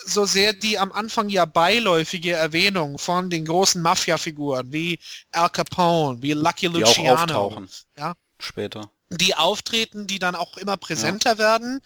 [0.05, 4.99] so sehr die am Anfang ja beiläufige Erwähnung von den großen Mafia-Figuren wie
[5.31, 7.69] Al Capone, wie Lucky Die auch Luciano, auftauchen.
[7.97, 8.13] Ja.
[8.39, 8.91] Später.
[9.09, 11.79] die auftreten, die dann auch immer präsenter werden.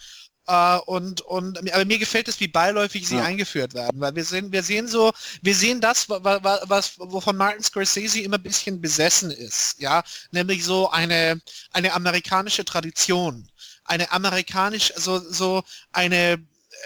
[0.48, 3.24] Äh, und, und aber mir gefällt es, wie beiläufig sie Ja.
[3.26, 5.12] eingeführt werden, weil wir sehen, wir sehen so,
[5.42, 10.04] wir sehen das, wa- wa- was, wovon Martin Scorsese immer ein bisschen besessen ist, ja,
[10.32, 11.42] nämlich so eine,
[11.74, 13.50] eine amerikanische Tradition,
[13.84, 16.42] eine amerikanisch, so, so eine,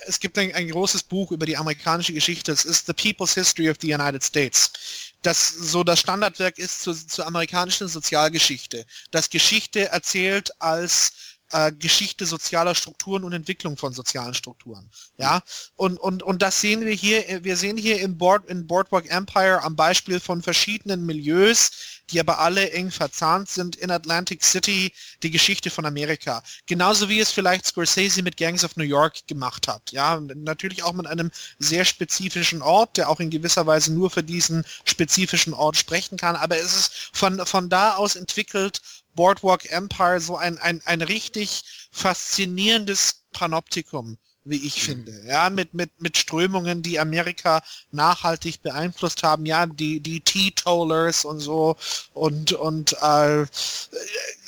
[0.07, 3.69] es gibt ein, ein großes Buch über die amerikanische Geschichte, es ist The People's History
[3.69, 4.71] of the United States
[5.23, 11.13] das so das Standardwerk ist zur, zur amerikanischen Sozialgeschichte, das Geschichte erzählt als
[11.51, 14.89] äh, Geschichte sozialer Strukturen und Entwicklung von sozialen Strukturen.
[15.17, 15.41] Ja,
[15.75, 19.61] und, und, und das sehen wir hier, wir sehen hier im Board, in Boardwalk Empire
[19.63, 21.71] am Beispiel von verschiedenen Milieus,
[22.11, 24.91] die aber alle eng verzahnt sind in Atlantic City,
[25.23, 26.43] die Geschichte von Amerika.
[26.65, 29.91] Genauso wie es vielleicht Scorsese mit Gangs of New York gemacht hat.
[29.91, 34.23] Ja, natürlich auch mit einem sehr spezifischen Ort, der auch in gewisser Weise nur für
[34.23, 36.35] diesen spezifischen Ort sprechen kann.
[36.35, 38.81] Aber es ist von, von da aus entwickelt
[39.15, 45.13] Boardwalk Empire so ein, ein, ein richtig faszinierendes Panoptikum, wie ich finde.
[45.25, 47.61] Ja, mit, mit, mit Strömungen, die Amerika
[47.91, 49.45] nachhaltig beeinflusst haben.
[49.45, 51.75] Ja, die, die Teetotalers und so.
[52.13, 53.43] Und, und äh,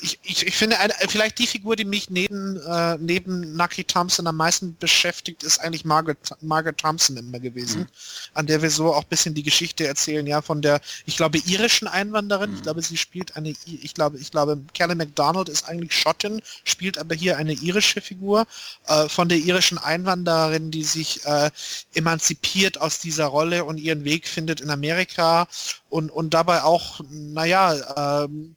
[0.00, 4.26] ich, ich, ich finde, eine, vielleicht die Figur, die mich neben, äh, neben Nucky Thompson
[4.26, 7.86] am meisten beschäftigt, ist eigentlich Margaret, Margaret Thompson immer gewesen,
[8.34, 11.38] an der wir so auch ein bisschen die Geschichte erzählen, ja, von der, ich glaube,
[11.38, 12.54] irischen Einwanderin.
[12.54, 16.98] Ich glaube, sie spielt eine, ich glaube, ich glaube, Kelly MacDonald ist eigentlich Schottin, spielt
[16.98, 18.46] aber hier eine irische Figur,
[18.86, 21.50] äh, von der irischen Einwanderin, die sich äh,
[21.94, 25.46] emanzipiert aus dieser Rolle und ihren Weg findet in Amerika
[25.88, 28.56] und, und dabei auch, naja, ähm,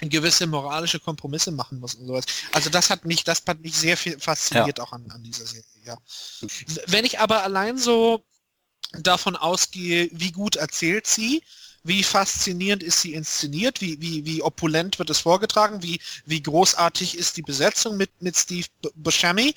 [0.00, 2.24] gewisse moralische Kompromisse machen muss und sowas.
[2.52, 5.64] Also das hat mich, das hat mich sehr viel fasziniert auch an, an dieser Serie.
[5.84, 5.96] Ja.
[6.86, 8.24] Wenn ich aber allein so
[8.92, 11.42] davon ausgehe, wie gut erzählt sie,
[11.84, 17.16] wie faszinierend ist sie inszeniert, wie, wie, wie opulent wird es vorgetragen, wie, wie großartig
[17.16, 19.54] ist die Besetzung mit, mit Steve Buscemi,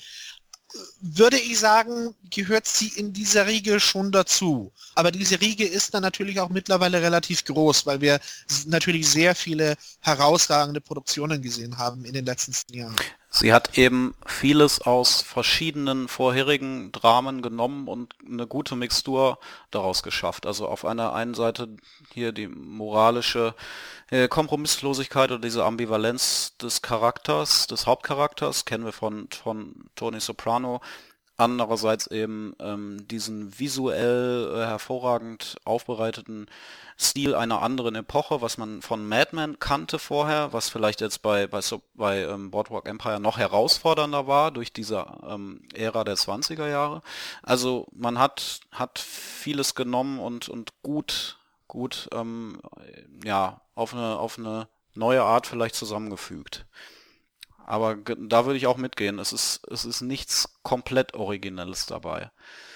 [1.00, 4.72] würde ich sagen, gehört sie in dieser Riege schon dazu.
[4.94, 8.20] Aber diese Riege ist dann natürlich auch mittlerweile relativ groß, weil wir
[8.66, 12.96] natürlich sehr viele herausragende Produktionen gesehen haben in den letzten Jahren.
[13.30, 19.38] Sie hat eben vieles aus verschiedenen vorherigen Dramen genommen und eine gute Mixtur
[19.70, 20.46] daraus geschafft.
[20.46, 21.68] Also auf einer einen Seite
[22.14, 23.54] hier die moralische
[24.10, 30.80] äh, Kompromisslosigkeit oder diese Ambivalenz des Charakters, des Hauptcharakters, kennen wir von, von Tony Soprano.
[31.40, 36.46] Andererseits eben ähm, diesen visuell äh, hervorragend aufbereiteten
[36.98, 41.46] Stil einer anderen Epoche, was man von Mad Men kannte vorher, was vielleicht jetzt bei,
[41.46, 41.60] bei,
[41.94, 47.02] bei ähm, Boardwalk Empire noch herausfordernder war durch diese ähm, Ära der 20er Jahre.
[47.44, 51.38] Also man hat, hat vieles genommen und, und gut,
[51.68, 52.60] gut ähm,
[53.24, 54.66] ja, auf eine, auf eine
[54.96, 56.66] neue Art vielleicht zusammengefügt.
[57.70, 59.18] Aber da würde ich auch mitgehen.
[59.18, 62.30] Es ist, es ist nichts komplett Originelles dabei.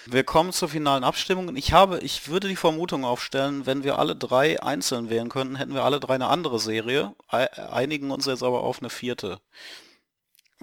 [0.05, 1.57] Wir kommen zur finalen Abstimmung.
[1.57, 5.73] Ich habe, ich würde die Vermutung aufstellen, wenn wir alle drei einzeln wählen könnten, hätten
[5.73, 9.41] wir alle drei eine andere Serie, ei- einigen uns jetzt aber auf eine vierte.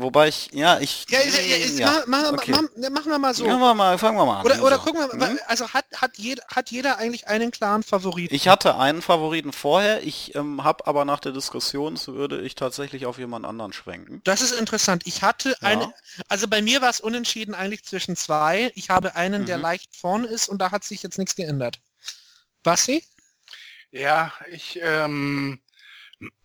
[0.02, 2.52] Wobei ich, ja, ich, Ja, ja, ja, mach, mach, okay.
[2.54, 3.44] mach, machen wir mal so.
[3.44, 4.46] Fangen wir mal, fangen wir mal an.
[4.46, 4.84] Oder, oder So.
[4.84, 5.40] gucken wir, Hm?
[5.48, 8.34] also hat, hat, jeder, hat jeder eigentlich einen klaren Favoriten?
[8.34, 12.56] Ich hatte einen Favoriten vorher, ich ähm, habe aber nach der Diskussion, so würde ich
[12.56, 14.22] tatsächlich auf jemand anderen schwenken.
[14.24, 15.04] Das ist interessant.
[15.06, 15.68] Ich hatte Ja.
[15.68, 15.94] eine,
[16.30, 18.72] also bei mir war es unentschieden eigentlich zwischen zwei.
[18.76, 19.64] Ich habe einen, der Mhm.
[19.64, 21.82] leicht vorne ist und da hat sich jetzt nichts geändert.
[22.64, 23.04] Basti?
[23.92, 25.60] Ja, ich ähm,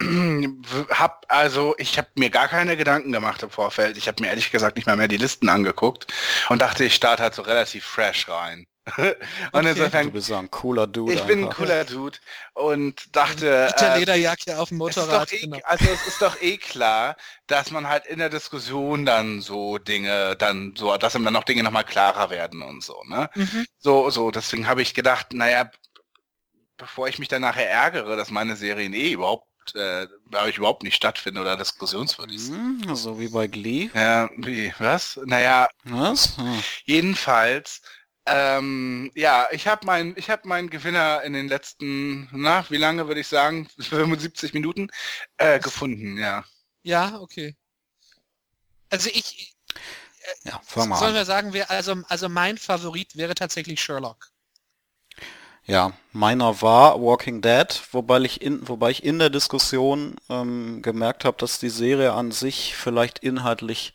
[0.91, 3.97] hab also ich habe mir gar keine Gedanken gemacht im Vorfeld.
[3.97, 6.07] Ich habe mir ehrlich gesagt nicht mal mehr die Listen angeguckt
[6.49, 8.67] und dachte, ich starte halt so relativ fresh rein.
[9.53, 9.67] und Okay.
[9.67, 11.57] insofern Du bist so ein cooler Dude ich bin ein einfach.
[11.57, 12.19] cooler Dude
[12.55, 15.31] und dachte, Mit der äh, Lederjacke auf dem es ist doch Motorrad.
[15.31, 15.61] eh, genau.
[15.63, 20.37] also es ist doch eh klar, dass man halt in der Diskussion dann so Dinge,
[20.37, 23.31] dann so, dass ihm dann noch Dinge nochmal klarer werden und so, ne?
[23.35, 23.67] Mhm.
[23.79, 25.71] So, so, deswegen habe ich gedacht, naja,
[26.77, 30.07] bevor ich mich dann nachher ärgere, dass meine Serien eh überhaupt, äh,
[30.49, 32.87] ich, überhaupt nicht stattfinden oder diskussionswürdig sind.
[32.87, 33.91] Hm, so wie bei Glee.
[33.95, 35.19] Ja, wie, was?
[35.25, 36.37] Naja, Was?
[36.37, 36.63] Hm.
[36.85, 37.83] jedenfalls,
[38.27, 43.07] ähm, ja, ich habe meinen, ich habe meinen Gewinner in den letzten, na, wie lange
[43.09, 44.91] würde ich sagen, 75 Minuten
[45.37, 46.45] äh, gefunden, ja.
[46.83, 47.57] Ja, okay.
[48.91, 49.55] Also ich,
[50.45, 54.34] Ja, mal sollen wir sagen, wer, also, also mein Favorit wäre tatsächlich Sherlock.
[55.67, 61.25] Ja, meiner war Walking Dead, wobei ich in, wobei ich in der Diskussion ähm, gemerkt
[61.25, 63.95] habe, dass die Serie an sich vielleicht inhaltlich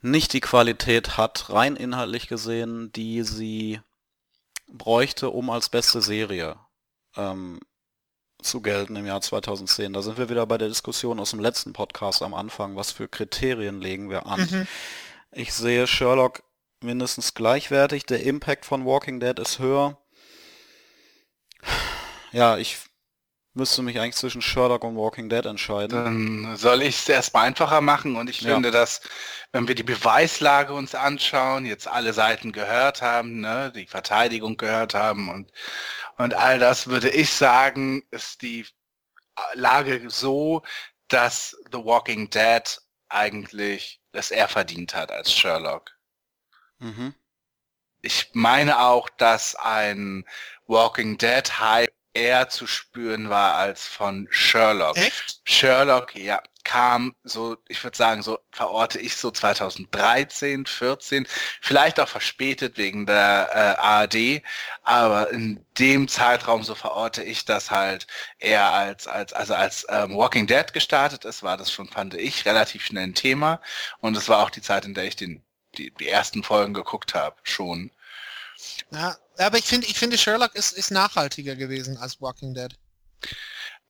[0.00, 3.80] nicht die Qualität hat, rein inhaltlich gesehen, die sie
[4.66, 6.56] bräuchte, um als beste Serie
[7.16, 7.60] ähm,
[8.40, 9.92] zu gelten im Jahr 2010.
[9.92, 12.76] Da sind wir wieder bei der Diskussion aus dem letzten Podcast am Anfang.
[12.76, 14.40] Was für Kriterien legen wir an?
[14.40, 14.66] Mhm.
[15.32, 16.42] Ich sehe Sherlock
[16.80, 18.06] mindestens gleichwertig.
[18.06, 19.98] Der Impact von Walking Dead ist höher.
[22.32, 22.78] Ja, ich
[23.54, 26.04] müsste mich eigentlich zwischen Sherlock und Walking Dead entscheiden.
[26.04, 28.54] Dann soll ich es erstmal einfacher machen und ich Ja.
[28.54, 29.02] finde, dass
[29.52, 34.94] wenn wir die Beweislage uns anschauen, jetzt alle Seiten gehört haben, ne, die Verteidigung gehört
[34.94, 35.52] haben und,
[36.16, 38.66] und all das, würde ich sagen, ist die
[39.54, 40.62] Lage so,
[41.08, 42.62] dass The Walking Dead
[43.08, 45.90] eigentlich es er verdient hat als Sherlock.
[46.80, 47.14] Mhm.
[48.00, 50.24] Ich meine auch, dass ein
[50.66, 54.96] Walking Dead Hype eher zu spüren war als von Sherlock.
[54.96, 55.40] Echt?
[55.44, 61.26] Sherlock, ja, kam so, ich würde sagen, so verorte ich so 2013, 14,
[61.60, 64.42] vielleicht auch verspätet wegen der äh, ARD,
[64.82, 68.06] aber in dem Zeitraum so verorte ich das halt
[68.38, 72.44] eher als, als, also als ähm, Walking Dead gestartet ist, war das schon, fand ich,
[72.46, 73.60] relativ schnell ein Thema
[74.00, 75.42] und es war auch die Zeit, in der ich den,
[75.76, 77.90] die, die ersten Folgen geguckt habe, schon.
[78.92, 82.74] Ja, aber ich finde, ich finde Sherlock ist, ist nachhaltiger gewesen als Walking Dead.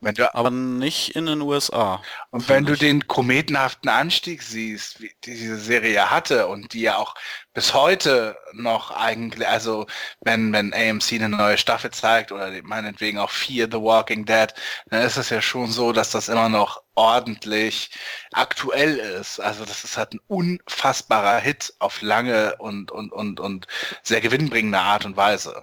[0.02, 2.02] Wenn du Aber nicht in den USA.
[2.30, 2.80] Und wenn du ich.
[2.80, 7.14] den kometenhaften Anstieg siehst, wie diese Serie hatte und die ja auch
[7.54, 9.86] bis heute noch eigentlich, also
[10.20, 14.52] wenn, wenn AMC eine neue Staffel zeigt oder meinetwegen auch Fear the Walking Dead,
[14.86, 17.92] dann ist es ja schon so, dass das immer noch ordentlich
[18.32, 19.38] aktuell ist.
[19.38, 23.68] Also das ist halt ein unfassbarer Hit auf lange und, und, und, und
[24.02, 25.62] sehr gewinnbringende Art und Weise.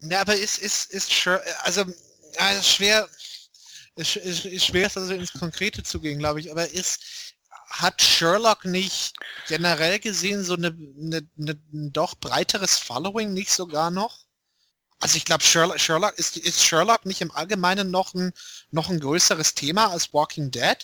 [0.00, 1.26] Ja, aber ist, ist, ist
[1.62, 1.86] also
[2.38, 3.08] ja, ist schwer,
[3.96, 7.00] ist, ist, ist schwer, also ins Konkrete zu gehen, glaube ich, aber ist,
[7.70, 9.14] hat Sherlock nicht
[9.46, 14.20] generell gesehen so eine, eine, eine ein doch breiteres Following nicht sogar noch?
[15.00, 18.32] Also ich glaube, Sherlock, Sherlock ist, ist Sherlock nicht im Allgemeinen noch ein,
[18.70, 20.76] noch ein größeres Thema als Walking Dead?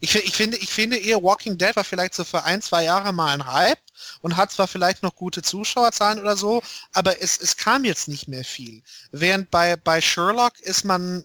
[0.00, 3.12] Ich, ich, finde, ich finde eher Walking Dead war vielleicht so für ein, zwei Jahre
[3.12, 3.80] mal ein Hype
[4.20, 6.62] und hat zwar vielleicht noch gute Zuschauerzahlen oder so,
[6.92, 8.82] aber es, es kam jetzt nicht mehr viel.
[9.12, 11.24] Während bei, bei Sherlock ist man,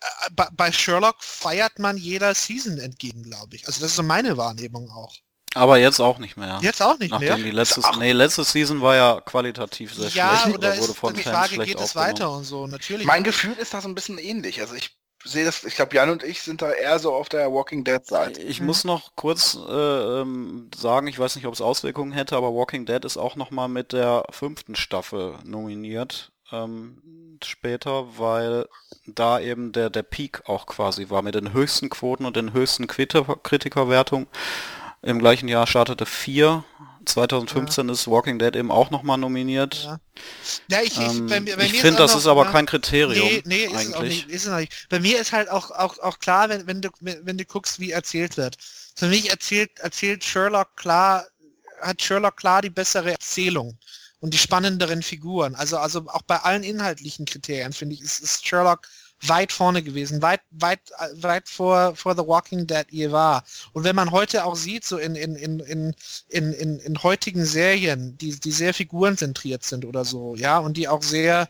[0.00, 3.66] äh, bei, bei Sherlock feiert man jeder Season entgegen, glaube ich.
[3.66, 5.14] Also das ist so meine Wahrnehmung auch.
[5.54, 6.58] Aber jetzt auch nicht mehr.
[6.62, 7.36] Jetzt auch nicht Nachdem mehr.
[7.38, 10.92] die letzte, auch- nee, letzte Season war ja qualitativ sehr Ja, schlecht oder oder wurde
[10.92, 13.06] ist von die Fans Frage, schlecht geht es weiter und so, natürlich.
[13.06, 14.60] Mein Gefühl ist da so ein bisschen ähnlich.
[14.60, 17.52] Also ich sehe das, ich glaube, Jan und ich sind da eher so auf der
[17.52, 18.40] Walking Dead Seite.
[18.42, 18.66] Ich Mhm.
[18.66, 22.86] muss noch kurz äh, ähm, sagen, ich weiß nicht, ob es Auswirkungen hätte, aber Walking
[22.86, 28.66] Dead ist auch nochmal mit der fünften Staffel nominiert ähm, später, weil
[29.06, 32.86] da eben der, der Peak auch quasi war mit den höchsten Quoten und den höchsten
[32.86, 34.26] Kritiker Kritikerwertungen.
[35.02, 36.64] Im gleichen Jahr startete 4.
[37.08, 39.84] 2015 ist Walking Dead eben auch nochmal nominiert.
[39.84, 40.00] Ja.
[40.70, 42.50] Ja, ich, ich, Ähm, bei bei ich finde, das noch- ist aber ja.
[42.52, 44.26] kein Kriterium Nee, nee, ist es auch eigentlich.
[44.26, 44.34] nicht.
[44.34, 44.86] Ist es auch nicht.
[44.88, 47.90] Bei mir ist halt auch, auch, auch klar, wenn, wenn, du, wenn du guckst, wie
[47.92, 48.56] erzählt wird.
[48.96, 51.26] Für mich erzählt, erzählt Sherlock klar,
[51.80, 53.78] hat Sherlock klar die bessere Erzählung
[54.20, 55.54] und die spannenderen Figuren.
[55.54, 58.88] Also, also auch bei allen inhaltlichen Kriterien, finde ich, ist, ist Sherlock
[59.22, 60.80] weit vorne gewesen, weit, weit,
[61.14, 63.44] weit vor, vor The Walking Dead je war.
[63.72, 65.94] Und wenn man heute auch sieht, so in, in, in, in,
[66.28, 70.88] in, in, in heutigen Serien, die, die sehr figurenzentriert sind oder so, ja, und die
[70.88, 71.48] auch sehr,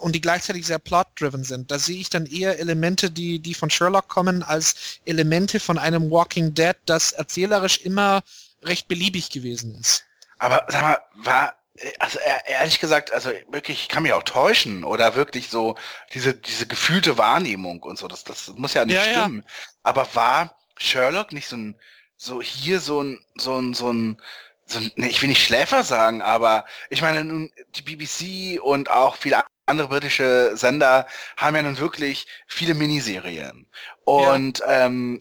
[0.00, 3.70] und die gleichzeitig sehr plot-driven sind, da sehe ich dann eher Elemente, die, die von
[3.70, 8.22] Sherlock kommen, als Elemente von einem Walking Dead, das erzählerisch immer
[8.62, 10.04] recht beliebig gewesen ist.
[10.38, 11.54] Aber sag mal, war,
[11.98, 15.76] also e- ehrlich gesagt, also wirklich, ich kann mich auch täuschen oder wirklich so
[16.14, 19.10] diese, diese gefühlte Wahrnehmung und so, das, das muss ja nicht Ja, ja.
[19.24, 19.44] stimmen.
[19.82, 21.76] Aber war Sherlock nicht so ein,
[22.16, 24.20] so hier so ein, so ein, so ein,
[24.66, 28.90] so ein, nee, ich will nicht Schläfer sagen, aber ich meine, nun, die BBC und
[28.90, 31.06] auch viele andere britische Sender
[31.36, 33.66] haben ja nun wirklich viele Miniserien.
[34.04, 35.18] Und ähm,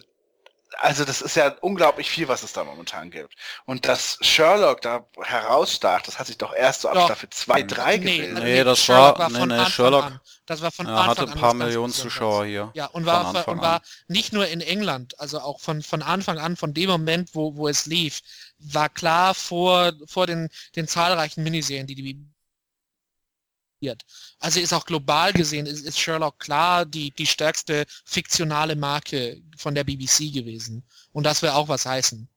[0.80, 3.34] also das ist ja unglaublich viel, was es da momentan gibt.
[3.66, 7.06] Und dass Sherlock da herausstach, das hat sich doch erst so ab Doch.
[7.06, 8.44] Staffel 2, 3 gebildet.
[8.44, 10.20] Nee, das Sherlock war- nee, von nee, Anfang Sherlock- an.
[10.46, 11.94] Das war von Ja, Anfang hatte an ein paar ganz Millionen.
[11.94, 12.72] Zuschauer hier.
[12.74, 13.82] Ja, und war, Anfang und war an.
[14.08, 17.68] nicht nur in England, also auch von, von Anfang an, von dem Moment, wo, wo
[17.68, 18.22] es lief,
[18.60, 22.26] war klar vor, vor den, den zahlreichen Miniserien, die die.
[24.40, 29.76] Also ist auch global gesehen, ist, ist Sherlock klar die, die stärkste fiktionale Marke von
[29.76, 30.84] der BBC gewesen.
[31.12, 32.28] Und das will auch was heißen.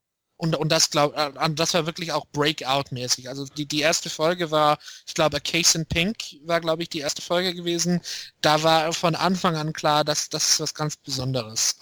[0.40, 3.28] Und, und das glaub, äh, das war wirklich auch Breakout-mäßig.
[3.28, 6.88] Also die, die erste Folge war, ich glaube, A Case in Pink war, glaube ich,
[6.88, 8.00] die erste Folge gewesen.
[8.40, 11.76] Da war von Anfang an klar, dass das ist was ganz Besonderes.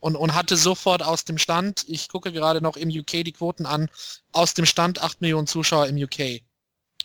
[0.00, 3.64] Und, und hatte sofort aus dem Stand, ich gucke gerade noch im UK die Quoten
[3.64, 3.88] an,
[4.32, 6.42] aus dem Stand 8 Millionen Zuschauer im UK.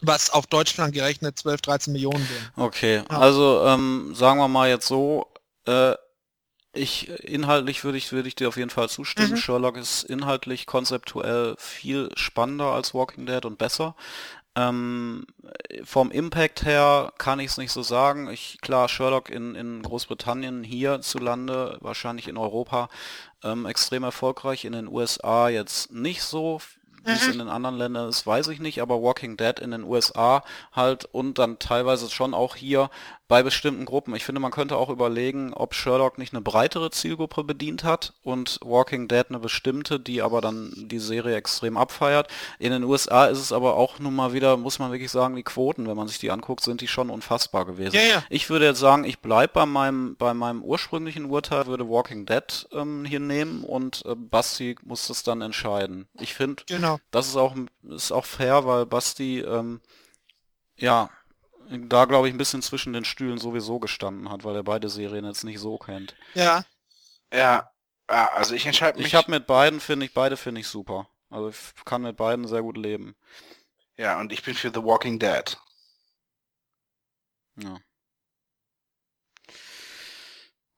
[0.01, 2.51] Was auf Deutschland gerechnet 12, 13 Millionen wären.
[2.55, 3.17] Okay, ja.
[3.17, 5.27] also ähm, sagen wir mal jetzt so,
[5.65, 5.93] äh,
[6.73, 9.31] ich inhaltlich würde ich würde ich dir auf jeden Fall zustimmen.
[9.31, 9.37] Mhm.
[9.37, 13.95] Sherlock ist inhaltlich konzeptuell viel spannender als Walking Dead und besser.
[14.57, 15.25] Ähm,
[15.83, 18.29] vom Impact her kann ich es nicht so sagen.
[18.29, 22.89] Ich klar Sherlock in, in Großbritannien hierzulande, wahrscheinlich in Europa
[23.43, 26.61] ähm, extrem erfolgreich, in den USA jetzt nicht so
[27.05, 27.33] wie es mhm.
[27.33, 31.05] in den anderen Ländern ist, weiß ich nicht, aber Walking Dead in den USA halt
[31.05, 32.89] und dann teilweise schon auch hier
[33.27, 34.15] bei bestimmten Gruppen.
[34.15, 38.59] Ich finde, man könnte auch überlegen, ob Sherlock nicht eine breitere Zielgruppe bedient hat und
[38.63, 42.27] Walking Dead eine bestimmte, die aber dann die Serie extrem abfeiert.
[42.59, 45.43] In den USA ist es aber auch nun mal wieder, muss man wirklich sagen, die
[45.43, 47.95] Quoten, wenn man sich die anguckt, sind die schon unfassbar gewesen.
[47.95, 48.23] Ja, ja.
[48.29, 52.67] Ich würde jetzt sagen, ich bleibe bei meinem, bei meinem ursprünglichen Urteil, würde Walking Dead
[52.73, 56.07] ähm, hier nehmen und äh, Basti muss das dann entscheiden.
[56.19, 56.99] Ich finde, genau.
[57.09, 57.55] das ist auch,
[57.89, 59.81] ist auch fair, weil Basti, ähm,
[60.77, 61.09] ja,
[61.69, 65.25] da glaube ich ein bisschen zwischen den Stühlen sowieso gestanden hat, weil er beide Serien
[65.25, 66.15] jetzt nicht so kennt.
[66.33, 66.63] Ja.
[67.33, 67.71] Ja,
[68.09, 69.07] ja also ich entscheide mich.
[69.07, 71.09] Ich habe mit beiden finde ich beide finde ich super.
[71.29, 73.15] Also ich kann mit beiden sehr gut leben.
[73.97, 75.57] Ja, und ich bin für The Walking Dead.
[77.57, 77.77] Ja.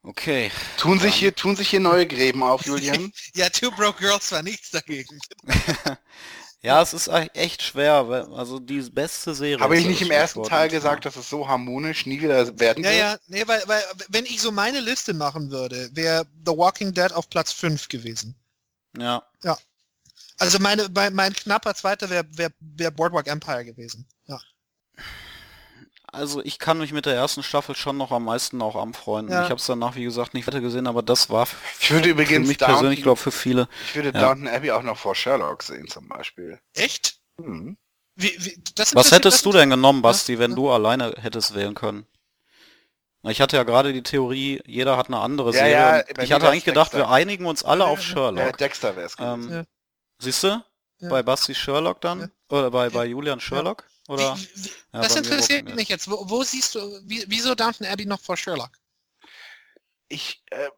[0.04, 0.52] Okay.
[0.78, 3.12] Tun sich hier tun sich hier neue Gräben auf, Julian?
[3.34, 5.20] ja, Two Broke Girls war nichts dagegen.
[6.62, 9.60] Ja, es ist echt schwer, also die beste Serie.
[9.60, 12.90] Habe ich nicht im ersten Teil gesagt, dass es so harmonisch nie wieder werden ja,
[12.90, 13.00] wird?
[13.00, 17.14] Ja, nee, weil, weil wenn ich so meine Liste machen würde, wäre The Walking Dead
[17.14, 18.36] auf Platz 5 gewesen.
[18.98, 19.24] Ja.
[19.44, 19.58] Ja.
[20.40, 24.08] Also meine, mein, mein knapper zweiter wäre wär, wär Boardwalk Empire gewesen.
[24.26, 24.40] Ja.
[26.12, 29.34] Also ich kann mich mit der ersten Staffel schon noch am meisten auch anfreunden.
[29.34, 29.44] Ja.
[29.44, 31.48] Ich habe es danach, wie gesagt, nicht weiter gesehen, aber das war
[31.80, 33.68] ich würde übrigens für mich Downton, persönlich, glaube für viele.
[33.88, 34.22] Ich würde ja.
[34.22, 36.60] Downton Abbey auch noch vor Sherlock sehen zum Beispiel.
[36.74, 37.20] Echt?
[37.38, 37.78] Mhm.
[38.16, 38.58] Wie, wie,
[38.94, 42.08] Was hättest du denn genommen, Basti, wenn du alleine hättest wählen können?
[43.24, 45.72] Ich hatte ja gerade die Theorie, jeder hat eine andere Serie.
[45.72, 47.10] Ja, ich hatte eigentlich gedacht, Dexter.
[47.10, 48.40] wir einigen uns alle auf Sherlock.
[48.40, 49.66] Ja, Dexter wäre es ähm,
[50.20, 50.64] Siehst du?
[51.02, 52.32] Bei Basti Sherlock dann?
[52.50, 53.84] Oder bei, bei Julian Sherlock?
[54.08, 54.38] Oder?
[54.38, 56.10] Wie, wie, ja, das interessiert mich jetzt.
[56.10, 58.72] Wo, wo, siehst du, wie, wieso Downton Abbey noch vor Sherlock?
[60.08, 60.70] Ich, äh,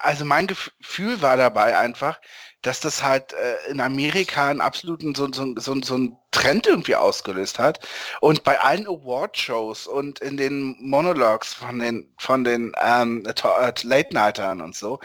[0.00, 2.20] also mein Gefühl war dabei einfach,
[2.62, 6.96] dass das halt äh, in Amerika einen absoluten so, so, so, so ein Trend irgendwie
[6.96, 7.86] ausgelöst hat.
[8.20, 14.60] Und bei allen Award-Shows und in den Monologues von den von den ähm, äh, Late-Nightern
[14.60, 14.98] und so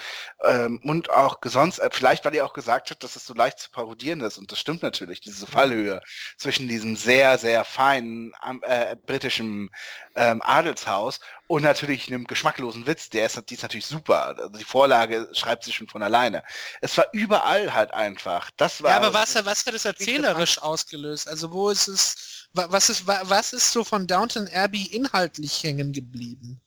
[0.44, 3.60] ähm, und auch sonst, äh, vielleicht weil ihr auch gesagt habt, dass es so leicht
[3.60, 6.02] zu parodieren ist und das stimmt natürlich, diese Fallhöhe
[6.38, 8.34] zwischen diesem sehr, sehr feinen
[8.64, 9.70] äh, britischen
[10.16, 11.20] ähm, Adelshaus
[11.54, 14.26] und natürlich einem geschmacklosen Witz, der ist, die ist natürlich super.
[14.26, 16.44] Also die Vorlage schreibt sich schon von alleine.
[16.82, 18.50] Es war überall halt einfach.
[18.58, 18.90] Das war.
[18.90, 21.28] Ja, aber was, was hat es erzählerisch ausgelöst?
[21.28, 26.60] Also wo ist es, was ist, was ist so von Downton Abbey inhaltlich hängen geblieben?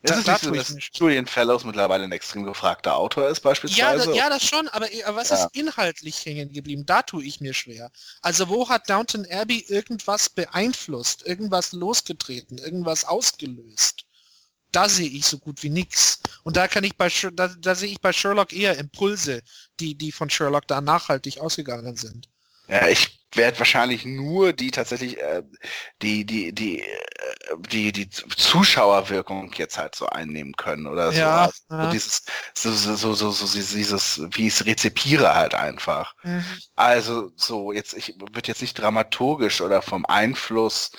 [0.00, 4.08] Das ist nicht so, dass Julian Fellows mittlerweile ein extrem gefragter Autor ist beispielsweise.
[4.12, 5.44] Ja, ja das schon, aber, aber was ja.
[5.44, 6.86] ist inhaltlich hängen geblieben?
[6.86, 7.90] Da tue ich mir schwer.
[8.22, 14.06] Also wo hat Downton Abbey irgendwas beeinflusst, irgendwas losgetreten, irgendwas ausgelöst?
[14.72, 16.20] Da sehe ich so gut wie nichts.
[16.42, 19.42] Und da kann ich bei da, da sehe ich bei Sherlock eher Impulse,
[19.80, 22.28] die, die von Sherlock da nachhaltig ausgegangen sind.
[22.68, 25.42] Ja, ich werde wahrscheinlich nur die tatsächlich äh,
[26.00, 26.86] die die die äh,
[27.70, 31.18] die die Zuschauerwirkung jetzt halt so einnehmen können oder so.
[31.18, 31.90] Ja, also ja.
[31.90, 32.24] dieses
[32.54, 36.14] so, so, so, so, so dieses wie ich es rezipiere halt einfach.
[36.22, 36.44] Mhm.
[36.76, 40.92] Also so jetzt ich würde jetzt nicht dramaturgisch oder vom Einfluss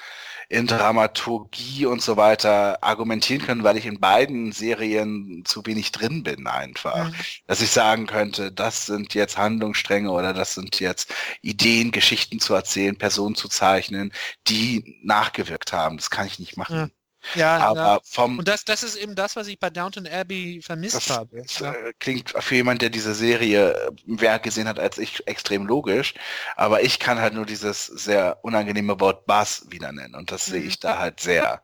[0.53, 6.21] in Dramaturgie und so weiter argumentieren können, weil ich in beiden Serien zu wenig drin
[6.21, 7.09] bin einfach.
[7.09, 7.15] Mhm.
[7.47, 11.11] Dass ich sagen könnte, das sind jetzt Handlungsstränge oder das sind jetzt
[11.41, 14.13] Ideen, Geschichten zu erzählen, Personen zu zeichnen,
[14.47, 15.97] die nachgewirkt haben.
[15.97, 16.81] Das kann ich nicht machen.
[16.81, 16.91] Mhm.
[17.35, 17.99] Ja, aber ja.
[18.03, 21.43] vom und das, das ist eben das, was ich bei Downton Abbey vermisst das, habe.
[21.59, 21.73] Ja.
[21.73, 26.13] Äh, klingt für jemand, der diese Serie mehr gesehen hat als ich, extrem logisch.
[26.55, 30.51] Aber ich kann halt nur dieses sehr unangenehme Wort Bass wieder nennen und das mhm.
[30.51, 31.61] sehe ich da halt sehr.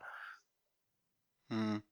[1.50, 1.82] Hm.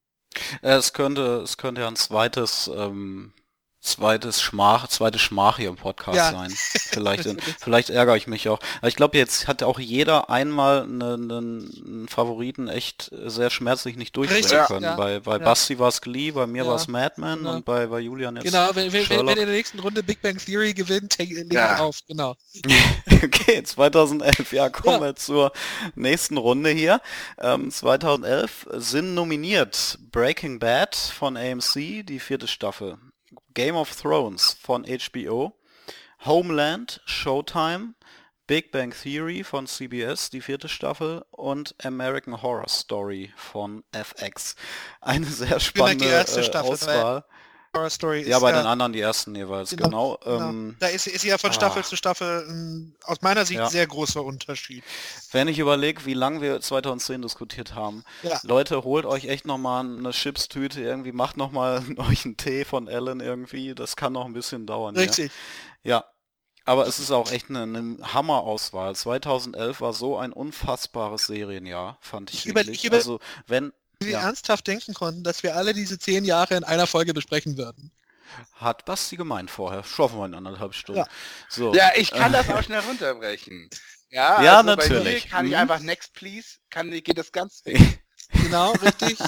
[0.62, 3.32] Es könnte, es könnte ja ein zweites ähm,
[3.80, 6.30] zweites Schmach, zweite Schmach hier im Podcast Ja.
[6.32, 6.52] sein.
[6.54, 7.24] Vielleicht,
[7.60, 8.58] vielleicht ärgere ich mich auch.
[8.78, 14.16] Aber ich glaube, jetzt hat auch jeder einmal einen, einen Favoriten echt sehr schmerzlich nicht
[14.16, 14.84] durchbringen können.
[14.84, 14.96] ja.
[14.96, 15.38] Bei, bei Ja.
[15.38, 17.54] Basti war es Glee, bei mir Ja, war es Madman genau.
[17.56, 20.38] und bei, bei Julian jetzt Genau, wenn, wenn, wenn, in der nächsten Runde Big Bang
[20.38, 21.78] Theory gewinnt, take- legt Ja.
[21.78, 22.34] auf, genau.
[23.22, 25.06] Okay, 2011, ja, kommen Ja.
[25.08, 25.52] wir zur
[25.94, 27.00] nächsten Runde hier.
[27.40, 32.96] Ähm, 2011 sind nominiert Breaking Bad von AMC, die vierte Staffel,
[33.54, 35.54] Game of Thrones von HBO,
[36.24, 37.94] Homeland, Showtime,
[38.46, 44.56] Big Bang Theory von CBS, die vierte Staffel und American Horror Story von FX.
[45.02, 47.24] Eine sehr spannende die erste äh, Staffel, Auswahl.
[47.74, 50.18] Horror Story Ja, bei ja, den anderen die ersten jeweils, genau.
[50.24, 50.40] genau.
[50.48, 51.84] ähm, da ist, ist ja von Staffel ah.
[51.86, 53.68] zu Staffel ein, aus meiner Sicht Ja.
[53.70, 54.82] sehr großer Unterschied.
[55.32, 58.38] Wenn ich überlege, wie lange wir 2010 diskutiert haben, Ja.
[58.42, 63.20] Leute, holt euch echt nochmal eine Chipstüte irgendwie, macht nochmal euch einen Tee von Ellen
[63.20, 64.96] irgendwie, das kann noch ein bisschen dauern.
[64.96, 65.30] Richtig.
[65.82, 66.04] Ja,
[66.64, 68.94] aber es ist auch echt eine, eine Hammerauswahl.
[68.94, 74.06] 2011 war so ein unfassbares Serienjahr, fand ich Ich über- ich über- also wenn, Wie
[74.06, 74.20] wir Ja.
[74.22, 77.90] ernsthaft denken konnten, dass wir alle diese zehn Jahre in einer Folge besprechen würden.
[78.52, 80.98] hat Basti gemeint vorher, schaffen wir in anderthalb Stunden.
[81.00, 81.06] Ja.
[81.48, 81.74] So.
[81.74, 83.68] Ja, ich kann das auch schnell runterbrechen.
[84.10, 85.24] Ja, Ja, also Bei natürlich.
[85.24, 85.58] mir kann ich Mhm.
[85.58, 87.62] einfach next please, kann geht das ganz
[88.32, 89.18] Genau, richtig.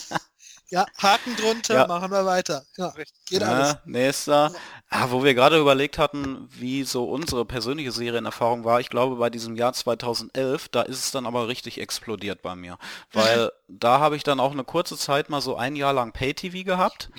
[0.71, 1.87] Ja, Haken drunter, Ja.
[1.89, 2.65] machen wir weiter.
[2.77, 2.93] Ja,
[3.29, 3.77] geht Ja, alles.
[3.85, 4.53] nächster.
[4.89, 9.31] Ah, wo wir gerade überlegt hatten, wie so unsere persönliche Serienerfahrung war, ich glaube bei
[9.31, 12.79] diesem Jahr 2011, da ist es dann aber richtig explodiert bei mir.
[13.13, 16.65] Weil da habe ich dann auch eine kurze Zeit mal so ein Jahr lang Pay-TV
[16.65, 17.11] gehabt.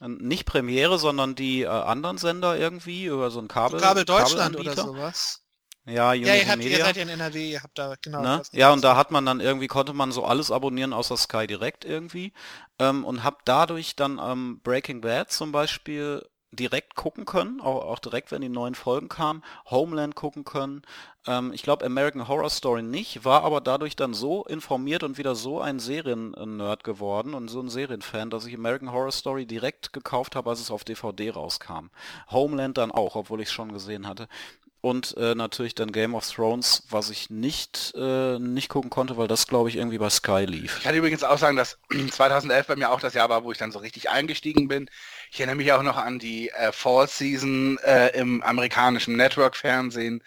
[0.00, 3.80] Nicht Premiere, sondern die äh, anderen Sender irgendwie über so ein Kabel.
[3.80, 5.43] Kabel Deutschland oder sowas.
[5.86, 6.84] Ja, Ja, Unity ihr, habt, ihr Media.
[6.86, 8.22] seid ja in NRW, ihr habt da genau.
[8.22, 8.42] Ne?
[8.52, 11.84] Ja, und da hat man dann irgendwie, konnte man so alles abonnieren außer Sky direkt
[11.84, 12.32] irgendwie
[12.78, 17.98] ähm, und hab dadurch dann ähm, Breaking Bad zum Beispiel direkt gucken können, auch, auch
[17.98, 20.82] direkt, wenn die neuen Folgen kamen, Homeland gucken können.
[21.26, 25.34] Ähm, ich glaube American Horror Story nicht, war aber dadurch dann so informiert und wieder
[25.34, 30.36] so ein Serien-Nerd geworden und so ein Serienfan, dass ich American Horror Story direkt gekauft
[30.36, 31.88] habe, als es auf DVD rauskam.
[32.30, 34.28] Homeland dann auch, obwohl ich es schon gesehen hatte.
[34.84, 39.28] Und äh, natürlich dann Game of Thrones, was ich nicht, äh, nicht gucken konnte, weil
[39.28, 40.76] das glaube ich irgendwie bei Sky lief.
[40.76, 41.78] Ich kann übrigens auch sagen, dass
[42.10, 44.90] 2011 bei mir auch das Jahr war, wo ich dann so richtig eingestiegen bin.
[45.30, 50.22] Ich erinnere mich auch noch an die äh, Fall Season äh, im amerikanischen Network-Fernsehen.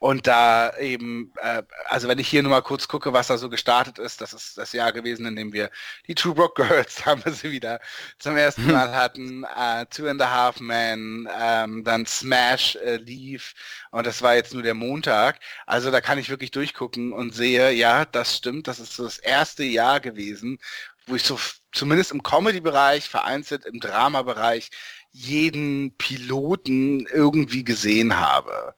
[0.00, 3.48] Und da eben, äh, also wenn ich hier nur mal kurz gucke, was da so
[3.48, 5.70] gestartet ist, das ist das Jahr gewesen, in dem wir
[6.06, 7.80] die True Rock Girls haben wir sie wieder
[8.18, 13.54] zum ersten Mal hatten, äh, Two and a Half Men, ähm, dann Smash äh, lief
[13.90, 15.40] und das war jetzt nur der Montag.
[15.66, 19.18] Also da kann ich wirklich durchgucken und sehe, ja, das stimmt, das ist so das
[19.18, 20.58] erste Jahr gewesen,
[21.06, 21.38] wo ich so
[21.72, 24.70] zumindest im Comedy-Bereich, vereinzelt im Drama-Bereich,
[25.10, 28.74] jeden Piloten irgendwie gesehen habe.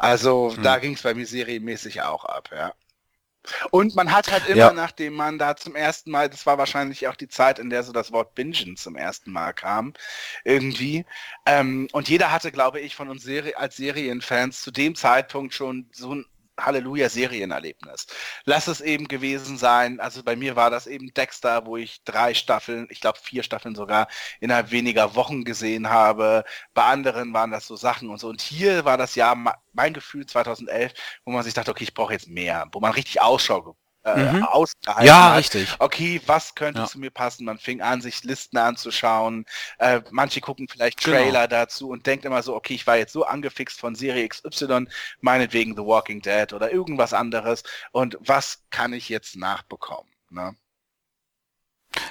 [0.00, 0.62] Also Hm.
[0.62, 2.74] da ging es bei mir serienmäßig auch ab, ja.
[3.70, 4.72] Und man hat halt immer, Ja.
[4.72, 7.92] nachdem man da zum ersten Mal, das war wahrscheinlich auch die Zeit, in der so
[7.92, 9.94] das Wort Bingen zum ersten Mal kam,
[10.44, 11.06] irgendwie.
[11.46, 15.88] Ähm, und jeder hatte, glaube ich, von uns Serie, als Serienfans zu dem Zeitpunkt schon
[15.92, 16.26] so ein
[16.64, 18.06] Halleluja-Serienerlebnis.
[18.44, 22.34] Lass es eben gewesen sein, also bei mir war das eben Dexter, wo ich drei
[22.34, 24.08] Staffeln, ich glaube vier Staffeln sogar,
[24.40, 26.44] innerhalb weniger Wochen gesehen habe.
[26.74, 28.28] Bei anderen waren das so Sachen und so.
[28.28, 29.36] Und hier war das Jahr,
[29.72, 30.92] mein Gefühl 2011,
[31.24, 34.42] wo man sich dachte, okay, ich brauche jetzt mehr, wo man richtig Ausschau äh, Mhm.
[34.42, 35.36] ausgehalten Ja, hat.
[35.36, 35.78] richtig.
[35.78, 36.86] Okay, was könnte Ja.
[36.86, 37.44] zu mir passen?
[37.44, 39.44] Man fing an, sich Listen anzuschauen.
[39.78, 41.16] Äh, manche gucken vielleicht Genau.
[41.18, 44.88] Trailer dazu und denkt immer so, okay, ich war jetzt so angefixt von Serie XY,
[45.20, 47.62] meinetwegen The Walking Dead oder irgendwas anderes.
[47.92, 50.10] Und was kann ich jetzt nachbekommen?
[50.30, 50.54] Ne?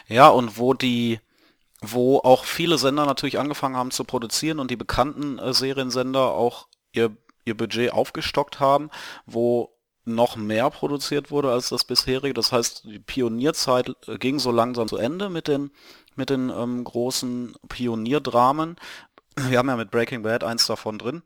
[0.07, 1.19] Ja, und wo die,
[1.81, 6.67] wo auch viele Sender natürlich angefangen haben zu produzieren und die bekannten äh, Seriensender auch
[6.93, 8.91] ihr, ihr Budget aufgestockt haben,
[9.25, 9.73] wo
[10.15, 12.33] noch mehr produziert wurde als das bisherige.
[12.33, 15.71] Das heißt, die Pionierzeit äh, ging so langsam zu Ende mit den,
[16.15, 18.75] mit den ähm, großen Pionierdramen.
[19.35, 21.23] Wir haben ja mit Breaking Bad eins davon drin.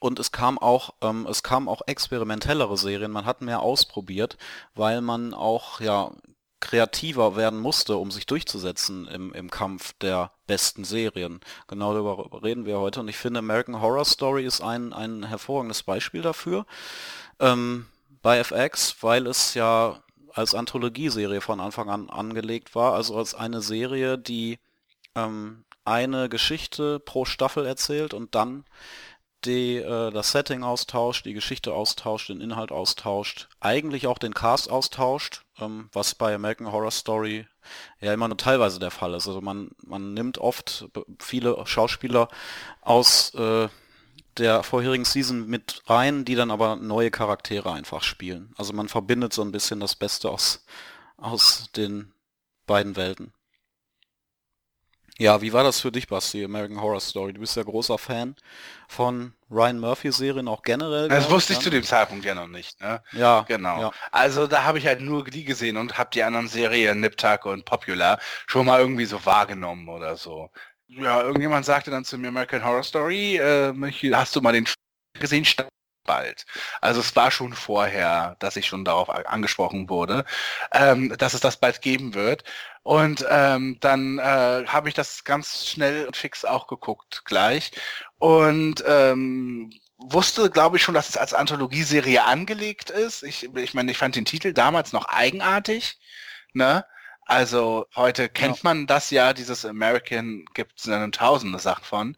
[0.00, 3.12] Und es kam auch, ähm, es kamen auch experimentellere Serien.
[3.12, 4.36] Man hat mehr ausprobiert,
[4.74, 6.10] weil man auch ja
[6.62, 11.40] kreativer werden musste, um sich durchzusetzen im, im Kampf der besten Serien.
[11.66, 13.00] Genau darüber reden wir heute.
[13.00, 16.64] Und ich finde, American Horror Story ist ein, ein hervorragendes Beispiel dafür.
[17.40, 17.86] Ähm,
[18.22, 23.60] bei FX, weil es ja als Anthologieserie von Anfang an angelegt war, also als eine
[23.60, 24.58] Serie, die
[25.14, 28.64] ähm, eine Geschichte pro Staffel erzählt und dann
[29.44, 34.70] die äh, das Setting austauscht, die Geschichte austauscht, den Inhalt austauscht, eigentlich auch den Cast
[34.70, 37.46] austauscht, ähm, was bei American Horror Story
[38.00, 39.26] ja immer nur teilweise der Fall ist.
[39.26, 40.86] Also man, man nimmt oft
[41.18, 42.28] viele Schauspieler
[42.80, 43.68] aus äh,
[44.38, 48.54] der vorherigen Season mit rein, die dann aber neue Charaktere einfach spielen.
[48.56, 50.64] Also man verbindet so ein bisschen das Beste aus,
[51.16, 52.12] aus den
[52.66, 53.32] beiden Welten.
[55.18, 57.34] Ja, wie war das für dich, Basti, American Horror Story?
[57.34, 58.34] Du bist ja großer Fan
[58.88, 61.08] von Ryan Murphy-Serien, auch generell.
[61.08, 62.80] Das wusste ich zu dem Zeitpunkt ja noch nicht.
[62.80, 63.02] Ne?
[63.12, 63.80] Ja, Genau.
[63.80, 63.92] Ja.
[64.10, 67.66] Also da habe ich halt nur die gesehen und habe die anderen Serien, Nip-Tuck und
[67.66, 70.50] Popular, schon mal irgendwie so wahrgenommen oder so.
[70.98, 73.72] Ja, irgendjemand sagte dann zu mir American Horror Story, äh,
[74.12, 74.66] hast du mal den
[75.18, 75.46] gesehen?
[76.04, 76.46] Bald.
[76.80, 80.24] Also es war schon vorher, dass ich schon darauf angesprochen wurde,
[80.72, 82.42] ähm, dass es das bald geben wird.
[82.82, 87.70] Und ähm, dann äh, habe ich das ganz schnell und fix auch geguckt gleich.
[88.18, 93.22] Und ähm, wusste, glaube ich, schon, dass es als Anthologieserie angelegt ist.
[93.22, 96.00] Ich, ich meine, ich fand den Titel damals noch eigenartig.
[96.52, 96.84] Ne?
[97.24, 102.16] Also heute kennt man das ja, dieses American gibt es eine tausende Sachen von.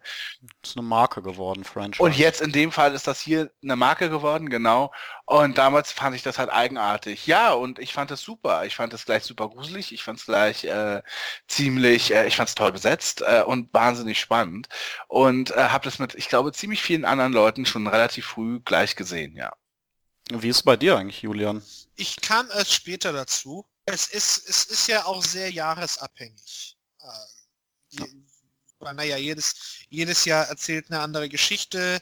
[0.63, 2.03] Ist eine Marke geworden, Franchise.
[2.03, 4.93] Und jetzt in dem Fall ist das hier eine Marke geworden, genau.
[5.27, 7.27] Und damals fand ich das halt eigenartig.
[7.27, 8.65] Ja, und ich fand es super.
[8.65, 9.93] Ich fand es gleich super gruselig.
[9.93, 11.03] Ich fand es gleich äh,
[11.49, 14.69] ziemlich, äh, ich fand es toll besetzt äh, und wahnsinnig spannend.
[15.09, 18.97] Und äh, habe das mit, ich glaube, ziemlich vielen anderen Leuten schon relativ früh gleich
[18.97, 19.53] gesehen, ja.
[20.31, 21.63] Wie ist es bei dir eigentlich, Julian?
[21.97, 23.67] Ich kam erst später dazu.
[23.87, 26.77] Es ist, es ist ja auch sehr jahresabhängig.
[27.01, 27.09] Ähm,
[27.93, 28.25] die,
[28.81, 29.55] naja, jedes,
[29.89, 32.01] jedes Jahr erzählt eine andere Geschichte.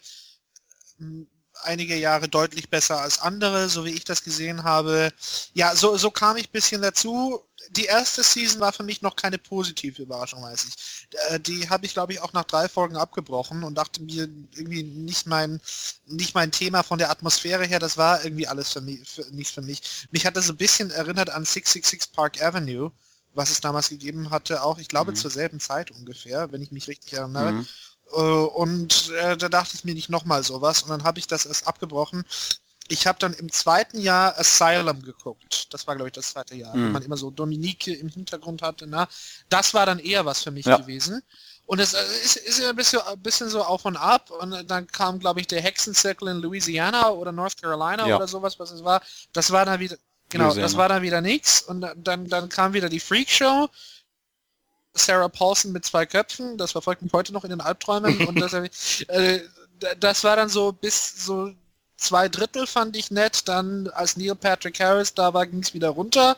[1.65, 5.13] Einige Jahre deutlich besser als andere, so wie ich das gesehen habe.
[5.55, 7.41] Ja, so, so kam ich ein bisschen dazu.
[7.71, 11.09] Die erste Season war für mich noch keine positive Überraschung, weiß ich.
[11.31, 14.83] Äh, Die habe ich, glaube ich, auch nach drei Folgen abgebrochen und dachte mir irgendwie
[14.83, 15.61] nicht mein,
[16.07, 19.53] nicht mein Thema von der Atmosphäre her, das war irgendwie alles für mich, für, nicht
[19.55, 20.07] für mich.
[20.11, 22.93] Mich hat das so ein bisschen erinnert an 666 Park Avenue,
[23.35, 25.17] was es damals gegeben hatte, auch, ich glaube, Mhm.
[25.17, 27.53] zur selben Zeit ungefähr, wenn ich mich richtig erinnere.
[27.53, 27.67] Mhm.
[28.13, 31.47] Äh, Und äh, da dachte ich mir nicht nochmal sowas und dann habe ich das
[31.47, 32.25] erst abgebrochen.
[32.89, 35.73] Ich habe dann im zweiten Jahr Asylum geguckt.
[35.73, 36.77] Das war, glaube ich, das zweite Jahr.
[36.77, 36.85] Mhm.
[36.87, 38.87] Wenn man immer so Dominique im Hintergrund hatte.
[38.87, 39.09] Na,
[39.49, 40.77] das war dann eher was für mich Ja.
[40.77, 41.23] gewesen.
[41.65, 44.31] Und es äh, ist, ist ja ein bisschen, ein bisschen so auf und ab.
[44.31, 48.17] Und dann kam, glaube ich, der Hexenzirkel in Louisiana oder North Carolina Ja.
[48.17, 49.01] oder sowas, was es war.
[49.33, 49.97] Das war dann wieder,
[50.29, 50.79] genau, das Louisiana.
[50.83, 51.63] war dann wieder nichts.
[51.63, 53.71] Und dann- dann, dann kam wieder die Freak Show.
[54.95, 58.53] Sarah Paulson mit zwei Köpfen, das verfolgt mich heute noch in den Albträumen und das,
[58.53, 59.41] äh,
[59.99, 61.53] das war dann so bis so
[61.97, 65.91] zwei Drittel fand ich nett, dann als Neil Patrick Harris da war, ging es wieder
[65.91, 66.37] runter.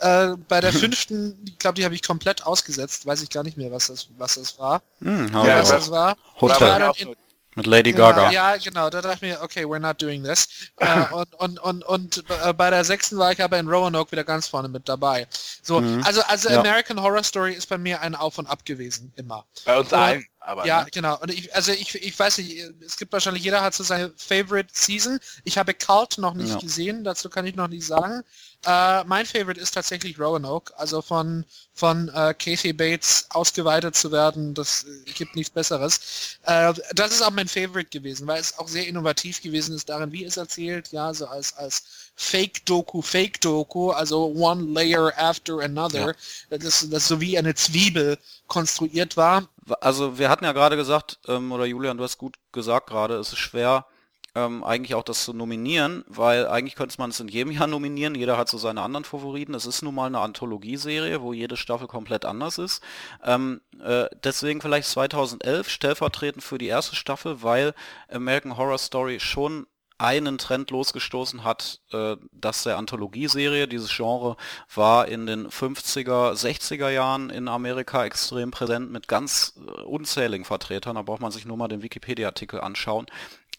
[0.00, 3.56] Äh, bei der fünften, ich glaube, die habe ich komplett ausgesetzt, weiß ich gar nicht
[3.56, 4.82] mehr, was das, was das war.
[5.00, 6.16] Hm, was das war.
[6.40, 6.60] Hotel.
[6.60, 7.14] war dann in,
[7.56, 8.30] mit Lady Gaga.
[8.30, 10.48] ja, genau, da dachte ich mir, okay, we're not doing this.
[10.78, 14.24] äh, und und, und, und äh, bei der sechsten war ich aber in Roanoke wieder
[14.24, 15.26] ganz vorne mit dabei.
[15.62, 16.02] So, Mhm.
[16.04, 16.60] also, also Ja.
[16.60, 19.44] American Horror Story ist bei mir ein Auf und Ab gewesen, immer.
[19.64, 20.88] Bei uns Und- allen, aber Ja, ne?
[20.92, 21.18] genau.
[21.20, 24.68] Und ich, also ich, ich weiß nicht, es gibt wahrscheinlich, jeder hat so seine Favorite
[24.72, 25.18] Season.
[25.44, 26.58] Ich habe Cult noch nicht Ja.
[26.58, 28.22] gesehen, dazu kann ich noch nicht sagen.
[28.66, 34.54] Äh, mein Favorite ist tatsächlich Roanoke, also von, von äh, Kathy Bates ausgeweitet zu werden,
[34.54, 36.38] das äh, gibt nichts Besseres.
[36.44, 40.12] Äh, das ist auch mein Favorite gewesen, weil es auch sehr innovativ gewesen ist darin,
[40.12, 46.14] wie es erzählt, ja, so als, als Fake-Doku, Fake-Doku, also one layer after another,
[46.50, 49.48] das, das so wie eine Zwiebel konstruiert war.
[49.80, 53.32] Also wir hatten ja gerade gesagt, ähm, oder Julian, du hast gut gesagt gerade, es
[53.32, 53.86] ist schwer,
[54.34, 58.14] ähm, eigentlich auch das zu nominieren, weil eigentlich könnte man es in jedem Jahr nominieren,
[58.14, 59.54] jeder hat so seine anderen Favoriten.
[59.54, 62.82] Es ist nun mal eine Anthologieserie, wo jede Staffel komplett anders ist.
[63.24, 67.74] Ähm, äh, deswegen vielleicht 2011 stellvertretend für die erste Staffel, weil
[68.08, 69.66] American Horror Story schon
[69.96, 74.36] einen Trend losgestoßen hat, äh, dass der Anthologieserie, dieses Genre,
[74.74, 80.96] war in den 50er, 60er Jahren in Amerika extrem präsent mit ganz äh, unzähligen Vertretern.
[80.96, 83.06] Da braucht man sich nur mal den Wikipedia-Artikel anschauen.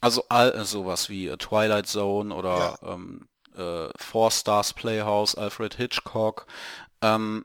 [0.05, 3.27] Also all äh, sowas wie äh, Twilight Zone oder ähm,
[3.57, 6.45] äh, Four Stars Playhouse, Alfred Hitchcock.
[7.01, 7.43] Ähm,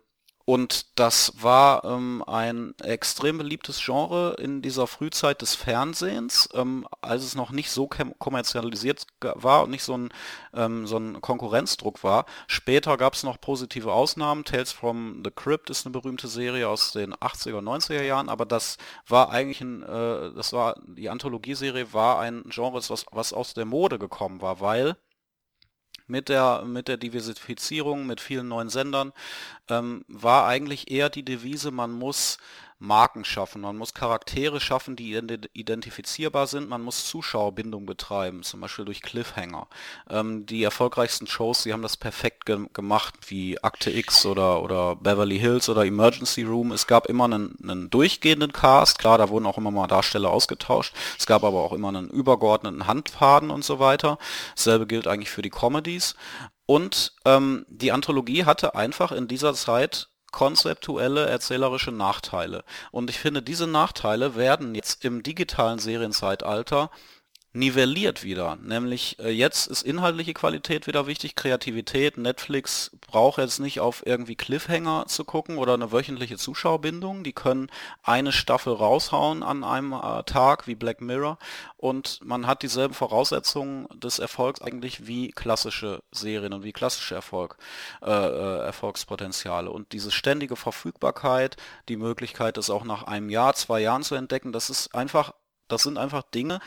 [0.51, 7.22] und das war ähm, ein extrem beliebtes Genre in dieser Frühzeit des Fernsehens, ähm, als
[7.22, 10.09] es noch nicht so kommerzialisiert war und nicht so ein,
[10.52, 12.27] ähm, so ein Konkurrenzdruck war.
[12.48, 14.43] Später gab es noch positive Ausnahmen.
[14.43, 18.77] Tales from the Crypt ist eine berühmte Serie aus den 80er, 90er Jahren, aber das
[19.06, 23.66] war eigentlich ein, äh, das war, die Anthologieserie war ein Genre, was, was aus der
[23.66, 24.97] Mode gekommen war, weil
[26.11, 29.12] mit der, mit der Diversifizierung, mit vielen neuen Sendern,
[29.69, 32.39] ähm, war eigentlich eher die Devise, man muss
[32.81, 35.15] Marken schaffen, man muss Charaktere schaffen, die
[35.52, 39.69] identifizierbar sind, man muss Zuschauerbindung betreiben, zum Beispiel durch Cliffhanger.
[40.09, 44.97] Ähm, die erfolgreichsten Shows, die haben das perfekt ge gemacht, wie Akte X oder, oder
[44.97, 46.73] Beverly Hills oder Emergency Room.
[46.73, 50.94] Es gab immer einen, einen durchgehenden Cast, klar, da wurden auch immer mal Darsteller ausgetauscht.
[51.19, 54.19] Es gab aber auch immer einen übergeordneten Handfaden und so weiter.
[54.57, 56.15] Dasselbe gilt eigentlich für die Comedies.
[56.65, 62.65] Und ähm, die Anthologie hatte einfach in dieser Zeit konzeptuelle erzählerische Nachteile.
[62.90, 66.90] Und ich finde, diese Nachteile werden jetzt im digitalen Serienzeitalter
[67.52, 68.56] nivelliert wieder.
[68.56, 72.16] Nämlich äh, jetzt ist inhaltliche Qualität wieder wichtig, Kreativität.
[72.16, 77.24] Netflix braucht jetzt nicht auf irgendwie Cliffhanger zu gucken oder eine wöchentliche Zuschauerbindung.
[77.24, 77.68] Die können
[78.05, 81.39] eine Staffel raushauen an einem äh, Tag wie Black Mirror
[81.77, 87.56] und man hat dieselben Voraussetzungen des Erfolgs eigentlich wie klassische Serien und wie klassische Erfolg,
[88.02, 89.70] äh, äh Erfolgspotenziale.
[89.70, 91.56] Und diese ständige Verfügbarkeit,
[91.89, 95.35] die Möglichkeit, es auch nach einem Jahr, zwei Jahren zu entdecken, das ist einfach,
[95.66, 96.60] das sind einfach Dinge,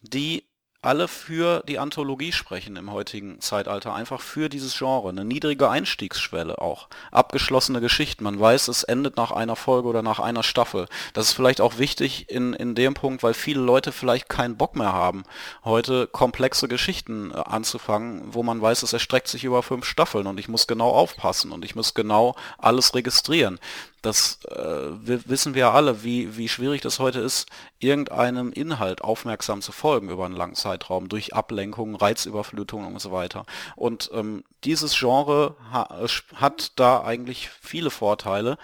[0.00, 0.48] die
[0.80, 6.60] alle für die Anthologie sprechen im heutigen Zeitalter, einfach für dieses Genre, eine niedrige Einstiegsschwelle
[6.60, 10.86] auch, abgeschlossene Geschichten, man weiß, es endet nach einer Folge oder nach einer Staffel.
[11.14, 14.76] Das ist vielleicht auch wichtig in, in dem Punkt, weil viele Leute vielleicht keinen Bock
[14.76, 15.24] mehr haben,
[15.64, 20.38] heute komplexe Geschichten äh, anzufangen, wo man weiß, es erstreckt sich über fünf Staffeln und
[20.38, 23.58] ich muss genau aufpassen und ich muss genau alles registrieren
[24.02, 24.90] das äh,
[25.28, 27.48] wissen wir alle, wie, wie schwierig das heute ist,
[27.78, 33.44] irgendeinem Inhalt aufmerksam zu folgen über einen langen Zeitraum, durch Ablenkungen, Reizüberflutungen und so weiter.
[33.76, 38.58] Und ähm, dieses Genre ha hat da eigentlich viele Vorteile.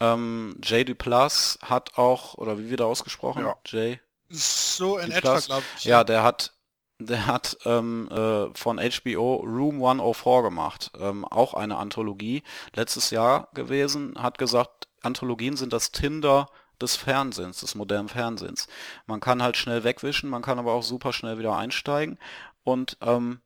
[0.00, 0.88] Ähm, J.
[0.88, 3.44] Duplass hat auch, oder wie wird er ausgesprochen?
[3.44, 3.56] Ja.
[3.66, 3.98] J.
[4.30, 5.84] So in etwa, glaube ich.
[5.84, 6.52] Ja, der hat
[6.98, 12.42] der hat ähm, äh, von HBO Room 104 gemacht, ähm, auch eine Anthologie,
[12.74, 16.48] letztes Jahr gewesen, hat gesagt, Anthologien sind das Tinder
[16.80, 18.68] des Fernsehens, des modernen Fernsehens.
[19.06, 22.18] Man kann halt schnell wegwischen, man kann aber auch super schnell wieder einsteigen
[22.64, 23.40] und ähm,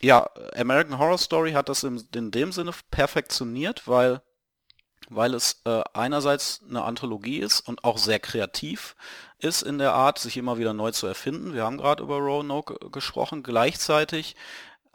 [0.00, 4.22] ja, American Horror Story hat das in, in dem Sinne perfektioniert, weil
[5.08, 8.96] weil es äh, einerseits eine Anthologie ist und auch sehr kreativ
[9.38, 11.54] ist in der Art, sich immer wieder neu zu erfinden.
[11.54, 13.42] Wir haben gerade über Roanoke gesprochen.
[13.42, 14.34] Gleichzeitig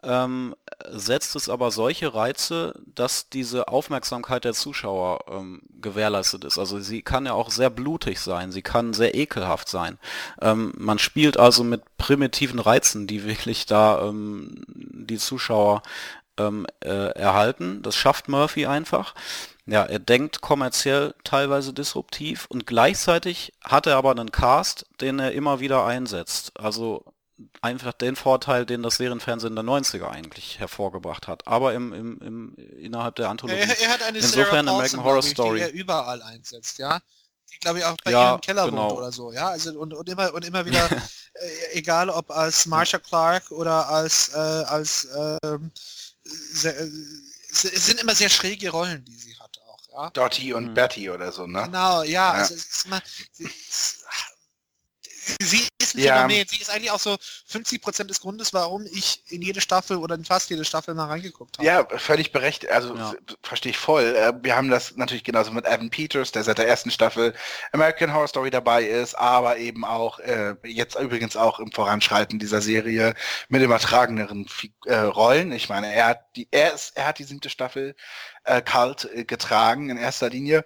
[0.03, 0.53] ähm,
[0.89, 6.57] setzt es aber solche Reize, dass diese Aufmerksamkeit der Zuschauer ähm, gewährleistet ist.
[6.57, 9.97] Also sie kann ja auch sehr blutig sein, sie kann sehr ekelhaft sein.
[10.41, 15.83] Ähm, man spielt also mit primitiven Reizen, die wirklich da ähm, die Zuschauer
[16.37, 17.81] ähm, äh, erhalten.
[17.81, 19.13] Das schafft Murphy einfach.
[19.65, 25.31] Ja, er denkt kommerziell teilweise disruptiv und gleichzeitig hat er aber einen Cast, den er
[25.31, 26.51] immer wieder einsetzt.
[26.59, 27.05] Also
[27.61, 31.47] einfach den Vorteil, den das Serienfernsehen der 90er eigentlich hervorgebracht hat.
[31.47, 33.59] Aber im, im, im innerhalb der Anthologie.
[33.59, 35.59] Er, er hat eine Insofern Sarah American Horror Story.
[35.59, 36.99] Die er überall einsetzt, ja.
[37.51, 38.89] Die glaube ich auch bei ja, ihm im Keller genau.
[38.89, 39.47] wohnt oder so, ja.
[39.49, 40.89] Also und, und immer und immer wieder,
[41.33, 45.71] äh, egal ob als Marsha Clark oder als äh, als ähm,
[46.23, 46.89] sehr, äh,
[47.53, 49.42] es sind immer sehr schräge Rollen, die sie auch,
[49.93, 50.09] ja.
[50.11, 50.73] Dottie und mhm.
[50.73, 51.63] Betty oder so, ne?
[51.63, 52.31] Genau, ja, ja.
[52.31, 53.01] also es ist immer,
[53.39, 54.03] es,
[55.41, 56.15] sie ist ein ja.
[56.15, 56.45] Phänomen.
[56.47, 57.17] Sie ist eigentlich auch so
[57.47, 61.07] 50 Prozent des Grundes, warum ich in jede Staffel oder in fast jede Staffel mal
[61.07, 61.65] reingeguckt habe.
[61.65, 62.71] Ja, völlig berechtigt.
[62.71, 63.13] Also ja.
[63.41, 64.15] verstehe ich voll.
[64.15, 67.33] Äh, wir haben das natürlich genauso mit Evan Peters, der seit der ersten Staffel
[67.71, 72.61] American Horror Story dabei ist, aber eben auch äh, jetzt übrigens auch im Voranschreiten dieser
[72.61, 73.13] Serie
[73.49, 74.47] mit übertrageneren
[74.85, 75.51] äh, Rollen.
[75.51, 77.95] Ich meine, er hat die, er ist, er hat die siebte Staffel
[78.43, 80.63] äh, Cult äh, getragen in erster Linie.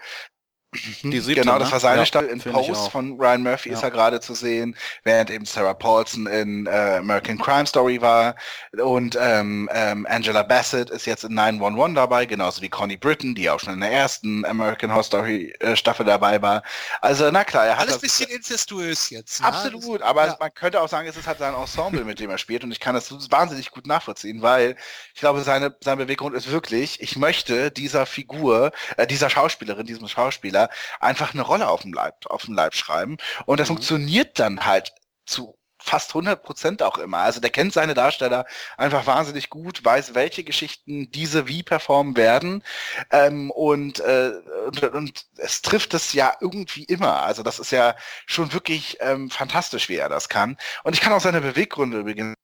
[1.01, 1.11] Mhm.
[1.11, 1.71] Die siebte, genau, das ne?
[1.73, 3.75] war seine ja, Staffel in Post von Ryan Murphy ja.
[3.75, 8.35] ist er gerade zu sehen, während eben Sarah Paulson in äh, American Crime Story war
[8.81, 13.49] und ähm, ähm, Angela Bassett ist jetzt in 911 dabei, genauso wie Connie Britton, die
[13.49, 16.63] auch schon in der ersten American Horror Story äh, Staffel dabei war.
[17.01, 19.41] Also na klar, er hat alles das bisschen incestuös jetzt.
[19.41, 19.47] Ne?
[19.47, 20.37] Absolut, aber ja.
[20.39, 22.79] man könnte auch sagen, es ist halt sein Ensemble, mit dem er spielt und ich
[22.79, 24.75] kann das wahnsinnig gut nachvollziehen, weil
[25.13, 30.07] ich glaube, seine sein Beweggrund ist wirklich, ich möchte dieser Figur, äh, dieser Schauspielerin, diesem
[30.07, 30.66] Schauspieler
[30.99, 33.17] einfach eine Rolle auf dem Leib, auf dem Leib schreiben.
[33.45, 33.75] Und das mhm.
[33.75, 34.93] funktioniert dann halt
[35.25, 37.19] zu fast 100 Prozent auch immer.
[37.19, 38.45] Also der kennt seine Darsteller
[38.77, 42.63] einfach wahnsinnig gut, weiß, welche Geschichten diese wie performen werden
[43.11, 44.33] ähm, und, äh,
[44.65, 47.23] und, und, es trifft es ja irgendwie immer.
[47.23, 47.95] Also das ist ja
[48.25, 50.57] schon wirklich ähm, fantastisch, wie er das kann.
[50.83, 52.35] Und ich kann auch seine Beweggründe übrigens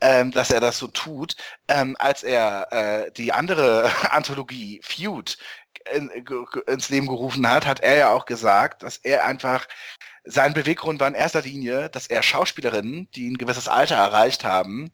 [0.00, 1.36] ähm, dass er das so tut,
[1.68, 5.36] ähm, als er äh, die andere Anthologie Feud
[5.92, 6.10] in,
[6.66, 9.66] ins Leben gerufen hat, hat er ja auch gesagt, dass er einfach
[10.24, 14.92] sein Beweggrund war in erster Linie, dass er Schauspielerinnen, die ein gewisses Alter erreicht haben,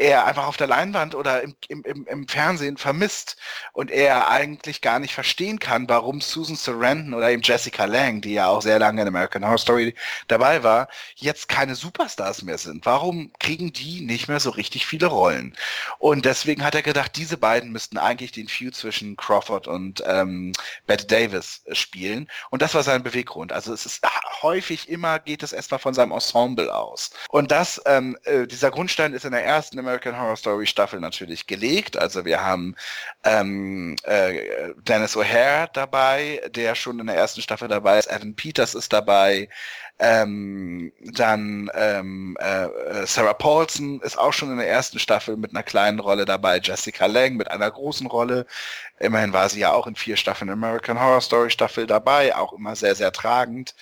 [0.00, 3.36] er einfach auf der Leinwand oder im, im, im, Fernsehen vermisst
[3.74, 8.32] und er eigentlich gar nicht verstehen kann, warum Susan Sarandon oder eben Jessica Lang, die
[8.32, 9.94] ja auch sehr lange in American Horror Story
[10.28, 12.86] dabei war, jetzt keine Superstars mehr sind.
[12.86, 15.54] Warum kriegen die nicht mehr so richtig viele Rollen?
[15.98, 20.52] Und deswegen hat er gedacht, diese beiden müssten eigentlich den Feud zwischen Crawford und ähm,
[20.86, 22.30] Bette Davis spielen.
[22.48, 23.52] Und das war sein Beweggrund.
[23.52, 24.00] Also es ist
[24.42, 27.10] häufig immer geht es erstmal von seinem Ensemble aus.
[27.28, 31.46] Und das, ähm, äh, dieser Grundstein ist in der ersten American Horror Story Staffel natürlich
[31.46, 31.98] gelegt.
[31.98, 32.76] Also wir haben
[33.24, 38.10] ähm, äh, Dennis O'Hare dabei, der schon in der ersten Staffel dabei ist.
[38.10, 39.48] Evan Peters ist dabei.
[40.02, 45.62] Ähm, dann ähm, äh, Sarah Paulson ist auch schon in der ersten Staffel mit einer
[45.62, 46.58] kleinen Rolle dabei.
[46.58, 48.46] Jessica Lang mit einer großen Rolle.
[48.98, 52.76] Immerhin war sie ja auch in vier Staffeln American Horror Story Staffel dabei, auch immer
[52.76, 53.74] sehr, sehr tragend.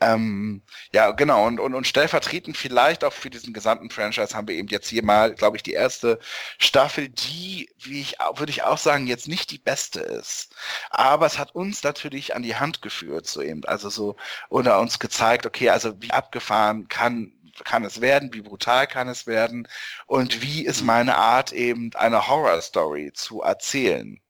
[0.00, 0.62] Ähm,
[0.92, 4.68] ja, genau, und, und, und stellvertretend vielleicht auch für diesen gesamten Franchise haben wir eben
[4.68, 6.18] jetzt hier mal, glaube ich, die erste
[6.58, 10.54] Staffel, die, wie ich, würde ich auch sagen, jetzt nicht die beste ist.
[10.90, 14.16] Aber es hat uns natürlich an die Hand geführt, so eben, also so,
[14.48, 17.32] oder uns gezeigt, okay, also wie abgefahren kann
[17.64, 19.68] kann es werden, wie brutal kann es werden
[20.06, 24.20] und wie ist meine Art eben eine Horror-Story zu erzählen.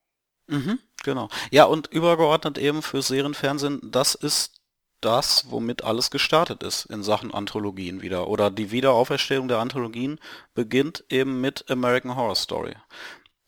[0.47, 1.29] Mhm, genau.
[1.51, 4.55] Ja, und übergeordnet eben für Serienfernsehen, das ist
[5.01, 8.29] das, womit alles gestartet ist in Sachen Anthologien wieder.
[8.29, 10.19] Oder die Wiederauferstehung der Anthologien
[10.55, 12.75] beginnt eben mit American Horror Story.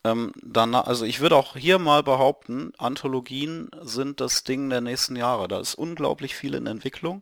[0.03, 5.15] Ähm, dann, also ich würde auch hier mal behaupten, Anthologien sind das Ding der nächsten
[5.15, 5.47] Jahre.
[5.47, 7.21] Da ist unglaublich viel in Entwicklung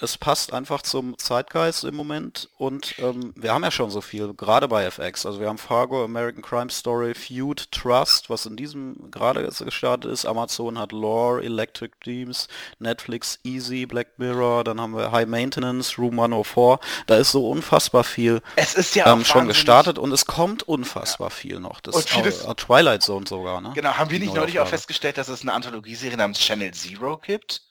[0.00, 4.32] es passt einfach zum Zeitgeist im Moment und ähm, wir haben ja schon so viel,
[4.34, 5.26] gerade bei FX.
[5.26, 10.24] Also wir haben Fargo, American Crime Story, Feud, Trust, was in diesem gerade gestartet ist.
[10.24, 12.46] Amazon hat Lore, Electric Dreams,
[12.78, 16.78] Netflix, Easy, Black Mirror, dann haben wir High Maintenance, Room 104.
[17.06, 21.28] Da ist so unfassbar viel es ist ja ähm, schon gestartet und es kommt unfassbar
[21.28, 21.34] ja.
[21.34, 21.80] viel noch.
[21.80, 23.72] Das und vieles, äh, Twilight Zone sogar, ne?
[23.74, 27.62] Genau, haben wir nicht neulich auch festgestellt, dass es eine Anthologieserie namens Channel Zero gibt?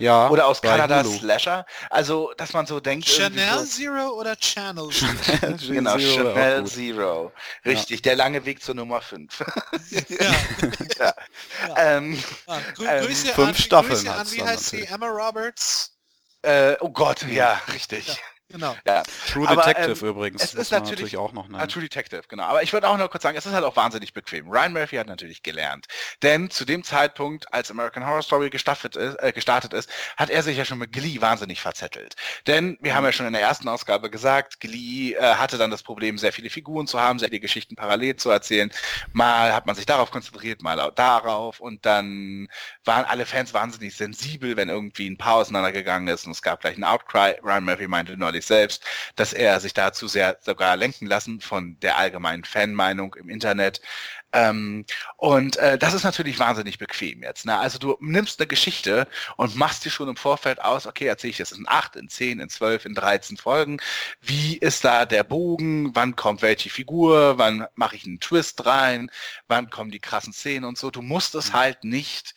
[0.00, 0.28] Ja.
[0.30, 1.18] Oder aus Kanada Hulu.
[1.18, 1.66] Slasher.
[1.90, 3.06] Also, dass man so denkt.
[3.06, 5.56] Chanel so, Zero oder Channel Zero?
[5.68, 7.32] genau, Zero Chanel Zero.
[7.64, 8.02] Richtig, ja.
[8.02, 9.44] der lange Weg zur Nummer 5.
[10.08, 10.34] ja.
[10.98, 11.14] ja.
[11.76, 12.22] Ähm,
[12.74, 14.84] Grü ähm, Grüße fünf an, Staffeln Grüße an, wie heißt sie?
[14.84, 15.92] Emma Roberts?
[16.42, 18.18] Äh, oh Gott, ja, richtig.
[18.50, 18.76] Genau.
[18.86, 19.02] Ja.
[19.28, 20.42] True aber, Detective ähm, übrigens.
[20.42, 21.68] Es ist natürlich, natürlich, auch noch nennen.
[21.68, 22.44] True Detective, genau.
[22.44, 24.48] Aber ich würde auch noch kurz sagen, es ist halt auch wahnsinnig bequem.
[24.50, 25.86] Ryan Murphy hat natürlich gelernt.
[26.22, 30.42] Denn zu dem Zeitpunkt, als American Horror Story gestartet ist, äh, gestartet ist hat er
[30.42, 32.16] sich ja schon mit Glee wahnsinnig verzettelt.
[32.46, 35.82] Denn wir haben ja schon in der ersten Ausgabe gesagt, Glee äh, hatte dann das
[35.82, 38.70] Problem, sehr viele Figuren zu haben, sehr viele Geschichten parallel zu erzählen.
[39.12, 41.60] Mal hat man sich darauf konzentriert, mal darauf.
[41.60, 42.48] Und dann
[42.84, 46.74] waren alle Fans wahnsinnig sensibel, wenn irgendwie ein Paar auseinandergegangen ist und es gab gleich
[46.74, 47.36] einen Outcry.
[47.42, 48.84] Ryan Murphy meinte neulich, sich selbst,
[49.16, 53.80] dass er sich dazu sehr sogar lenken lassen von der allgemeinen Fanmeinung im Internet.
[54.32, 54.84] Ähm,
[55.16, 57.46] und äh, das ist natürlich wahnsinnig bequem jetzt.
[57.46, 57.58] Ne?
[57.58, 61.36] Also du nimmst eine Geschichte und machst dir schon im Vorfeld aus, okay, erzähle ich
[61.38, 63.78] das in acht, in zehn, in zwölf, in 13 Folgen.
[64.20, 65.94] Wie ist da der Bogen?
[65.96, 67.38] Wann kommt welche Figur?
[67.38, 69.10] Wann mache ich einen Twist rein?
[69.48, 70.90] Wann kommen die krassen Szenen und so?
[70.90, 71.54] Du musst es mhm.
[71.54, 72.34] halt nicht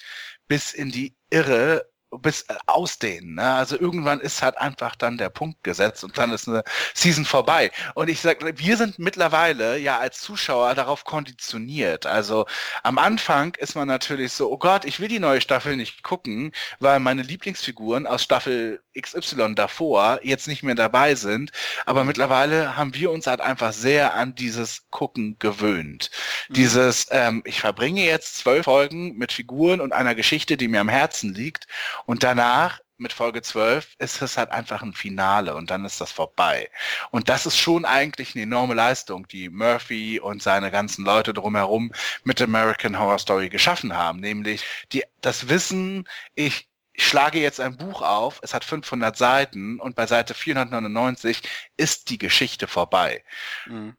[0.48, 3.36] bis in die Irre bis äh, ausdehnen.
[3.36, 3.54] Ne?
[3.54, 6.64] Also irgendwann ist halt einfach dann der Punkt gesetzt und dann ist eine
[6.94, 7.72] Season vorbei.
[7.96, 12.06] Und ich sage, wir sind mittlerweile ja als Zuschauer darauf konditioniert.
[12.06, 12.46] Also
[12.84, 16.52] am Anfang ist man natürlich so, oh Gott, ich will die neue Staffel nicht gucken,
[16.80, 21.52] weil meine Lieblingsfiguren aus Staffel XY davor jetzt nicht mehr dabei sind.
[21.86, 26.12] Aber mittlerweile haben wir uns halt einfach sehr an dieses Gucken gewöhnt.
[26.50, 26.54] Mhm.
[26.54, 30.90] Dieses, ähm, ich verbringe jetzt zwölf Folgen mit Figuren und einer Geschichte, die mir am
[30.90, 31.68] Herzen liegt
[32.06, 36.12] und danach mit Folge 12 ist es halt einfach ein Finale und dann ist das
[36.12, 36.70] vorbei.
[37.12, 41.92] Und das ist schon eigentlich eine enorme Leistung, die Murphy und seine ganzen Leute drumherum
[42.24, 44.20] mit American Horror Story geschaffen haben.
[44.20, 49.96] Nämlich die, das Wissen, ich, schlage jetzt ein Buch auf, es hat 500 Seiten und
[49.96, 51.42] bei Seite 499
[51.78, 53.24] ist die Geschichte vorbei.
[53.66, 53.98] Mhm.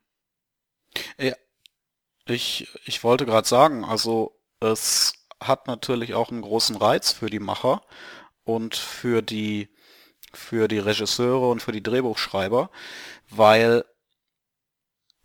[1.18, 1.34] Ja,
[2.26, 7.40] ich, ich wollte gerade sagen, also es hat natürlich auch einen großen Reiz für die
[7.40, 7.82] Macher
[8.44, 9.68] und für die
[10.32, 12.70] für die Regisseure und für die Drehbuchschreiber,
[13.30, 13.84] weil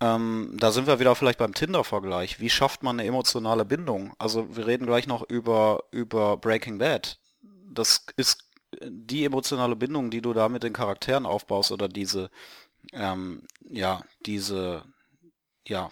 [0.02, 2.40] ähm, da sind wir wieder vielleicht beim Tinder-Vergleich.
[2.40, 4.14] Wie schafft man eine emotionale Bindung?
[4.18, 7.20] Also wir reden gleich noch über, über Breaking Bad.
[7.42, 8.50] Das ist
[8.82, 12.30] die emotionale Bindung, die du da mit den Charakteren aufbaust oder diese,
[12.94, 14.84] ähm, ja, diese,
[15.68, 15.92] ja,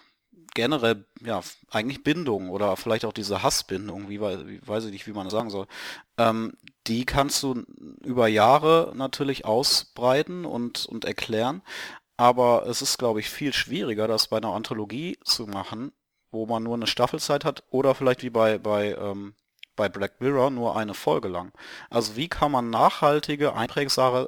[0.54, 5.14] generell, ja, eigentlich Bindung oder vielleicht auch diese Hassbindung, wie, wie weiß ich nicht, wie
[5.14, 5.68] man das sagen soll,
[6.18, 6.54] ähm,
[6.88, 7.64] die kannst du
[8.04, 11.62] über Jahre natürlich ausbreiten und, und erklären.
[12.18, 15.92] aber es ist, glaube ich, viel schwieriger, das bei einer Anthologie zu machen,
[16.32, 19.36] wo man nur eine Staffelzeit hat oder vielleicht wie bei, bei ähm,
[19.78, 21.54] bei Black Mirror nur eine Folge lang.
[21.90, 24.28] Also wie kann man nachhaltige, einprägsame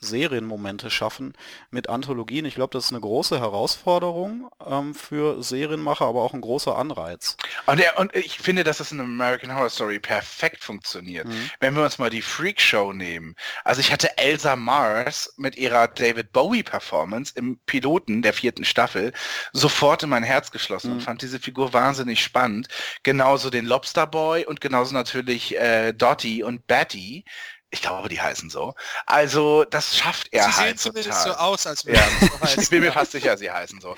[0.00, 1.34] Serienmomente schaffen
[1.70, 2.46] mit Anthologien?
[2.46, 7.36] Ich glaube, das ist eine große Herausforderung ähm, für Serienmacher, aber auch ein großer Anreiz.
[7.66, 11.26] Und, der, und ich finde, dass es in American Horror Story perfekt funktioniert.
[11.26, 11.50] Mhm.
[11.60, 13.34] Wenn wir uns mal die Freak Show nehmen.
[13.64, 19.12] Also ich hatte Elsa Mars mit ihrer David Bowie Performance im Piloten der vierten Staffel
[19.52, 20.96] sofort in mein Herz geschlossen mhm.
[20.96, 22.68] und fand diese Figur wahnsinnig spannend.
[23.02, 27.24] Genauso den Lobster Boy und genauso natürlich äh, Dottie und Betty.
[27.70, 28.74] Ich glaube, die heißen so.
[29.06, 32.02] Also das schafft er sie halt sehen zumindest so aus, als ja.
[32.20, 33.96] so Ich bin mir fast sicher, sie heißen so.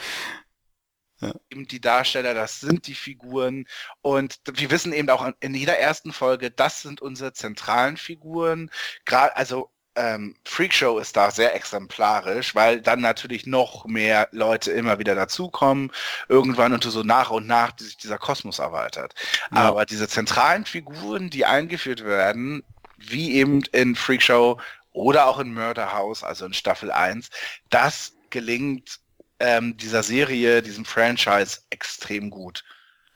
[1.20, 1.32] Ja.
[1.50, 3.66] Eben die Darsteller, das sind die Figuren
[4.00, 8.70] und wir wissen eben auch in jeder ersten Folge, das sind unsere zentralen Figuren.
[9.04, 14.98] Gerade also ähm, Freakshow ist da sehr exemplarisch, weil dann natürlich noch mehr Leute immer
[14.98, 15.92] wieder dazukommen,
[16.28, 19.14] irgendwann und so nach und nach die sich dieser Kosmos erweitert.
[19.50, 19.58] Ja.
[19.58, 22.62] Aber diese zentralen Figuren, die eingeführt werden,
[22.96, 24.60] wie eben in Freakshow
[24.92, 27.30] oder auch in Murder House, also in Staffel 1,
[27.70, 29.00] das gelingt
[29.38, 32.64] ähm, dieser Serie, diesem Franchise extrem gut.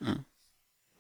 [0.01, 0.25] Mhm.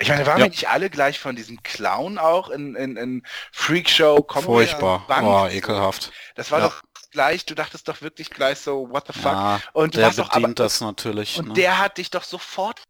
[0.00, 0.44] Ich meine, waren ja.
[0.44, 4.24] wir nicht alle gleich von diesem Clown auch in, in, in Freakshow?
[4.28, 6.12] Furchtbar, oh, ekelhaft.
[6.36, 6.68] Das war ja.
[6.68, 9.32] doch gleich, du dachtest doch wirklich gleich so, what the fuck?
[9.32, 11.38] Ja, und der bedient doch, aber, das natürlich.
[11.38, 11.54] Und ne?
[11.54, 12.84] der hat dich doch sofort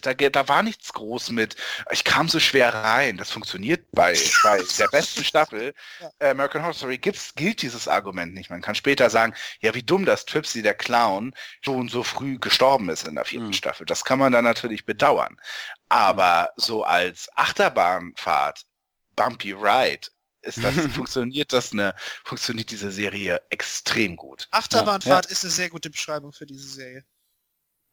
[0.00, 1.56] da, da war nichts groß mit,
[1.90, 3.16] ich kam so schwer rein.
[3.16, 5.74] Das funktioniert bei, bei der besten Staffel.
[6.18, 8.50] Äh, American Horror Story gibt's, gilt dieses Argument nicht.
[8.50, 11.32] Man kann später sagen, ja, wie dumm, dass Tripsy, der Clown,
[11.64, 13.52] schon so früh gestorben ist in der vierten mhm.
[13.52, 13.86] Staffel.
[13.86, 15.36] Das kann man dann natürlich bedauern.
[15.88, 18.64] Aber so als Achterbahnfahrt,
[19.16, 20.08] Bumpy Ride,
[20.42, 21.94] ist das, funktioniert das eine,
[22.24, 24.48] funktioniert diese Serie extrem gut.
[24.50, 25.30] Achterbahnfahrt ja.
[25.30, 27.04] ist eine sehr gute Beschreibung für diese Serie.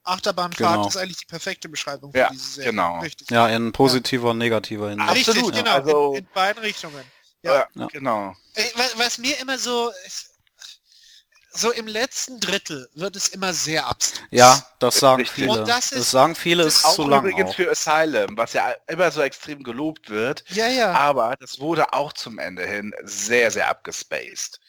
[0.04, 0.88] Achterbahnfahrt genau.
[0.88, 2.72] ist eigentlich die perfekte Beschreibung für ja, diese Serie.
[2.72, 3.00] Genau.
[3.00, 3.30] Richtig.
[3.30, 4.32] Ja, in positiver ja.
[4.32, 5.12] und negativer Hinsicht.
[5.12, 5.72] Richtig, Absolut, genau.
[5.72, 7.04] Also, in, in, beiden Richtungen.
[7.44, 7.88] Ja, ja.
[7.88, 8.36] genau.
[8.76, 9.92] Was, was, mir immer so
[11.52, 14.28] so im letzten Drittel wird es immer sehr abstrakt.
[14.32, 15.46] Ja, das sagen Richtig.
[15.46, 15.60] viele.
[15.60, 17.56] Und das, ist, das sagen viele, ist auch zu lang übrigens auch.
[17.56, 20.44] für Asylum, was ja immer so extrem gelobt wird.
[20.50, 20.92] Ja, ja.
[20.92, 24.60] Aber das wurde auch zum Ende hin sehr, sehr abgespaced.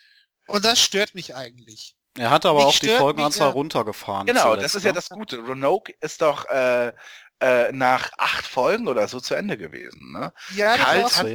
[0.47, 1.97] Und das stört mich eigentlich.
[2.19, 4.27] Er hat aber auch die Folgenanzahl mich, runtergefahren.
[4.27, 4.95] Genau, zuletzt, das ist ja ne?
[4.95, 5.39] das Gute.
[5.39, 6.93] Roanoke ist doch äh,
[7.41, 10.13] äh, nach acht Folgen oder so zu Ende gewesen.
[10.13, 10.33] Ne?
[10.55, 11.27] Ja, Kalt hat,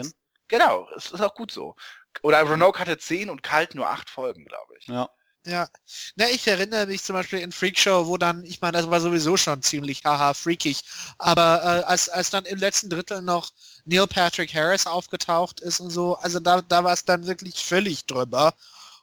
[0.47, 1.75] genau, es ist auch gut so.
[2.21, 4.87] Oder Roanoke hatte zehn und Kalt nur acht Folgen, glaube ich.
[4.87, 5.09] Ja.
[5.47, 5.67] Ja,
[6.15, 9.37] na, ich erinnere mich zum Beispiel in Freakshow, wo dann, ich meine, das war sowieso
[9.37, 10.81] schon ziemlich haha freakig,
[11.19, 13.51] aber äh, als, als dann im letzten Drittel noch
[13.85, 18.07] Neil Patrick Harris aufgetaucht ist und so, also da, da war es dann wirklich völlig
[18.07, 18.55] drüber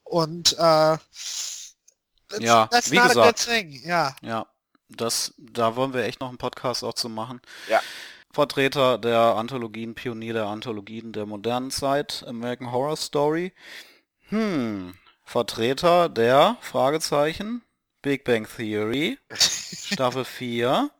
[0.03, 0.97] und äh,
[2.33, 3.49] That's, ja, that's wie gesagt.
[3.85, 4.17] Ja.
[4.23, 4.47] ja,
[4.89, 7.41] das, da wollen wir echt noch einen Podcast auch zu machen.
[7.69, 7.81] Ja.
[8.33, 13.53] Vertreter der Anthologien, Pionier der Anthologien der modernen Zeit, American Horror Story.
[14.29, 14.95] Hm,
[15.25, 17.63] Vertreter der, Fragezeichen,
[18.01, 20.91] Big Bang Theory, Staffel 4.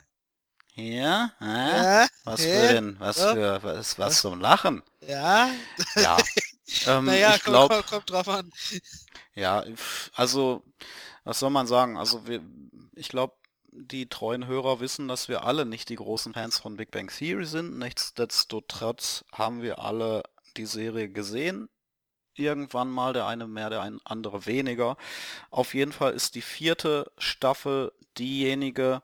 [0.75, 1.45] Hier, äh?
[1.45, 4.83] ja, was für denn, was für, was, was zum Lachen?
[5.01, 5.51] Ja.
[5.97, 6.17] Ja.
[6.87, 8.51] Ähm, naja, ich glaub, kommt, kommt drauf an.
[9.35, 9.63] Ja,
[10.15, 10.65] also
[11.25, 11.97] was soll man sagen?
[11.97, 12.41] Also wir,
[12.95, 13.35] ich glaube,
[13.73, 17.47] die treuen Hörer wissen, dass wir alle nicht die großen Fans von Big Bang Theory
[17.47, 17.79] sind.
[17.79, 20.23] Nichtsdestotrotz haben wir alle
[20.57, 21.69] die Serie gesehen.
[22.35, 24.97] Irgendwann mal der eine mehr, der andere weniger.
[25.51, 29.03] Auf jeden Fall ist die vierte Staffel diejenige,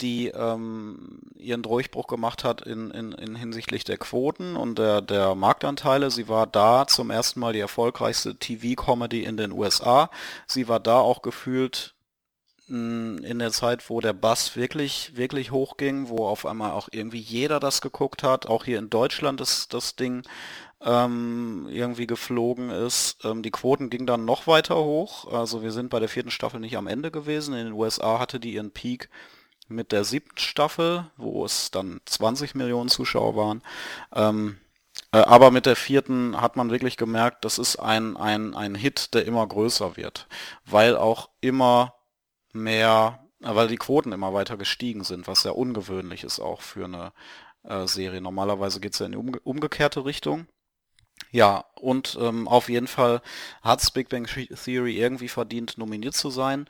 [0.00, 5.34] die ähm, ihren Durchbruch gemacht hat in, in, in hinsichtlich der Quoten und der, der
[5.34, 6.10] Marktanteile.
[6.10, 10.10] Sie war da zum ersten Mal die erfolgreichste TV-Comedy in den USA.
[10.46, 11.94] Sie war da auch gefühlt
[12.68, 17.20] mh, in der Zeit, wo der Bass wirklich, wirklich hochging, wo auf einmal auch irgendwie
[17.20, 18.46] jeder das geguckt hat.
[18.46, 20.22] Auch hier in Deutschland ist das Ding
[20.80, 23.24] ähm, irgendwie geflogen ist.
[23.24, 25.32] Ähm, die Quoten gingen dann noch weiter hoch.
[25.32, 27.54] Also wir sind bei der vierten Staffel nicht am Ende gewesen.
[27.54, 29.08] In den USA hatte die ihren Peak
[29.68, 33.62] mit der siebten Staffel, wo es dann 20 Millionen Zuschauer waren.
[34.14, 34.58] Ähm,
[35.12, 39.14] äh, aber mit der vierten hat man wirklich gemerkt, das ist ein, ein, ein Hit,
[39.14, 40.26] der immer größer wird,
[40.64, 41.94] weil auch immer
[42.52, 46.84] mehr, äh, weil die Quoten immer weiter gestiegen sind, was sehr ungewöhnlich ist auch für
[46.84, 47.12] eine
[47.64, 48.20] äh, Serie.
[48.20, 50.46] Normalerweise geht es ja in die umge umgekehrte Richtung.
[51.30, 53.22] Ja, und ähm, auf jeden Fall
[53.62, 56.68] hat Big Bang Theory irgendwie verdient, nominiert zu sein.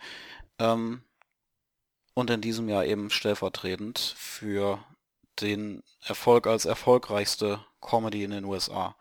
[0.59, 1.03] Ähm,
[2.19, 4.85] und in diesem Jahr eben stellvertretend für
[5.41, 8.97] den Erfolg als erfolgreichste Comedy in den USA.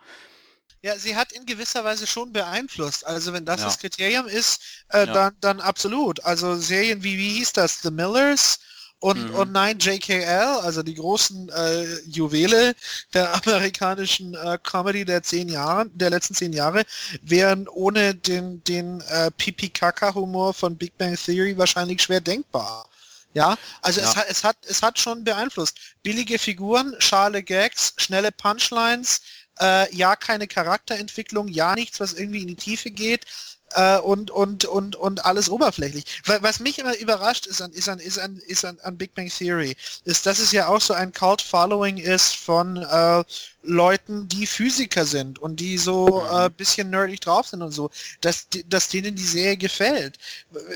[0.84, 3.08] Ja, sie hat in gewisser Weise schon beeinflusst.
[3.08, 3.66] Also wenn das Ja.
[3.66, 5.14] das Kriterium ist, äh, Ja.
[5.14, 6.24] dann, dann absolut.
[6.26, 7.82] Also Serien wie, wie hieß das?
[7.82, 8.60] The Millers
[9.00, 9.34] und, Mhm.
[9.36, 12.76] und nein, JKL, also die großen äh, Juwele
[13.16, 13.34] der
[13.74, 16.84] amerikanischen äh, Comedy der zehn Jahre, der letzten zehn Jahre,
[17.24, 22.88] wären ohne den, den äh, Pipi-Kaka-Humor von Big Bang Theory wahrscheinlich schwer denkbar.
[23.38, 24.08] Ja, also Ja.
[24.10, 25.80] Es, hat, es, hat, es hat schon beeinflusst.
[26.02, 29.22] Billige Figuren, schale Gags, schnelle Punchlines,
[29.60, 33.26] äh, ja keine Charakterentwicklung, ja nichts, was irgendwie in die Tiefe geht
[33.74, 36.06] äh, und, und, und, und alles oberflächlich.
[36.26, 39.14] Wa- Was mich immer überrascht ist an, ist an, ist an, ist an, an Big
[39.16, 39.76] Bang Theory,
[40.06, 43.24] ist, dass es ja auch so ein Cult-Following ist von äh,
[43.64, 46.38] Leuten, die Physiker sind und die so Mhm.
[46.46, 47.90] äh, bisschen nerdig drauf sind und so,
[48.22, 50.18] dass, dass denen die Serie gefällt.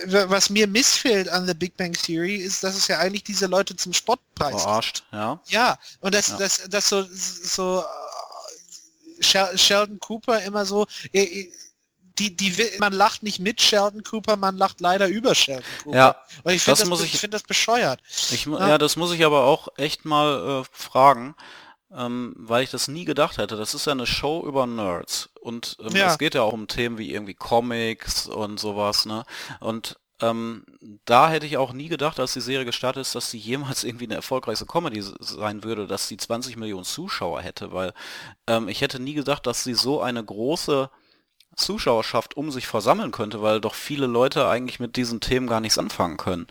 [0.05, 3.75] Was mir missfällt an The Big Bang Theory ist, dass es ja eigentlich diese Leute
[3.75, 5.39] zum Spottpreis Verarscht, ja.
[5.47, 6.37] ja, und das, Ja.
[6.37, 10.85] das, das so, so äh, Shel- Sheldon Cooper immer so,
[12.29, 15.97] die, die, man lacht nicht mit Sheldon Cooper, man lacht leider über Sheldon Cooper.
[15.97, 17.99] Ja, und ich finde das das, ich- ich finde das bescheuert.
[18.31, 18.69] Ich, Ja.
[18.69, 21.35] ja, das muss ich aber auch echt mal äh, fragen,
[21.95, 23.57] ähm, weil ich das nie gedacht hätte.
[23.57, 26.11] Das ist ja eine Show über Nerds und ähm, Ja.
[26.11, 29.25] es geht ja auch um Themen wie irgendwie Comics und sowas, ne?
[29.59, 30.63] Und ähm,
[31.05, 34.05] da hätte ich auch nie gedacht, als die Serie gestartet ist, dass sie jemals irgendwie
[34.05, 37.91] eine erfolgreiche Comedy sein würde, dass sie 20 Millionen Zuschauer hätte, weil
[38.47, 40.89] ähm, ich hätte nie gedacht, dass sie so eine große
[41.55, 45.77] Zuschauerschaft um sich versammeln könnte, weil doch viele Leute eigentlich mit diesen Themen gar nichts
[45.77, 46.47] anfangen können.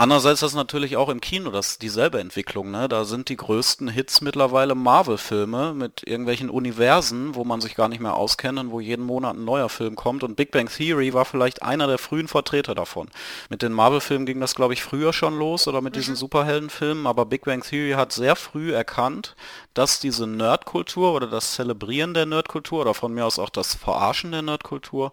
[0.00, 2.88] Andererseits ist das natürlich auch im Kino das dieselbe Entwicklung, ne?
[2.88, 8.00] Da sind die größten Hits mittlerweile Marvel-Filme mit irgendwelchen Universen, wo man sich gar nicht
[8.00, 10.22] mehr auskennt und wo jeden Monat ein neuer Film kommt.
[10.22, 13.10] Und Big Bang Theory war vielleicht einer der frühen Vertreter davon.
[13.50, 17.26] Mit den Marvel-Filmen ging das, glaube ich, früher schon los oder mit diesen Superheldenfilmen, aber
[17.26, 19.36] Big Bang Theory hat sehr früh erkannt,
[19.74, 24.32] dass diese Nerdkultur oder das Zelebrieren der Nerdkultur oder von mir aus auch das Verarschen
[24.32, 25.12] der Nerdkultur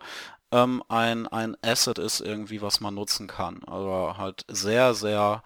[0.52, 3.64] ähm, ein, ein Asset ist irgendwie, was man nutzen kann.
[3.66, 5.44] Also halt sehr, sehr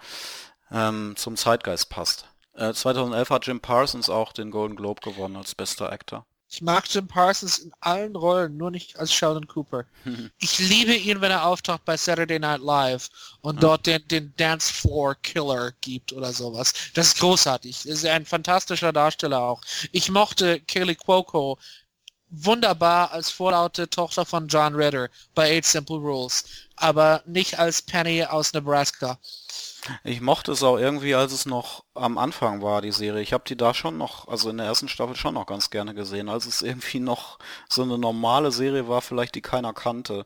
[0.72, 2.26] ähm, zum Zeitgeist passt.
[2.54, 6.26] Äh, 2011 hat Jim Parsons auch den Golden Globe gewonnen als bester Actor.
[6.54, 9.86] Ich mag Jim Parsons in allen Rollen, nur nicht als Sheldon Cooper.
[10.40, 13.10] Ich liebe ihn, wenn er auftaucht bei Saturday Night Live
[13.40, 16.74] und dort den, den Dance Floor Killer gibt oder sowas.
[16.94, 17.84] Das ist großartig.
[17.84, 19.62] Das ist ein fantastischer Darsteller auch.
[19.94, 21.58] Ich mochte Kaylee Cuoco
[22.32, 26.46] wunderbar als vorlaute Tochter von John Ritter bei Eight Simple Rules,
[26.76, 29.20] aber nicht als Penny aus Nebraska.
[30.04, 33.22] Ich mochte es auch irgendwie, als es noch am Anfang war, die Serie.
[33.22, 35.94] Ich habe die da schon noch, also in der ersten Staffel schon noch ganz gerne
[35.96, 37.40] gesehen, als es irgendwie noch
[37.70, 40.26] so eine normale Serie war, vielleicht die keiner kannte.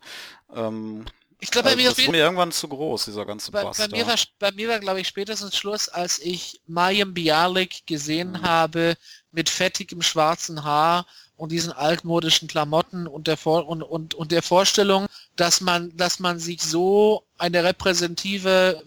[0.53, 1.05] Ähm,
[1.39, 3.77] Ich glaube, bei also mir das wurde mir irgendwann zu groß, dieser ganze bei, Bass
[3.77, 8.31] bei mir war, bei mir war, glaube ich, spätestens Schluss, als ich Mayim Bialik gesehen
[8.31, 8.41] Mhm.
[8.41, 8.97] habe
[9.31, 11.05] mit fettigem schwarzen Haar
[11.37, 16.19] und diesen altmodischen Klamotten und der Vor und, und, und der Vorstellung, dass man, dass
[16.19, 18.83] man sich so eine repräsentative,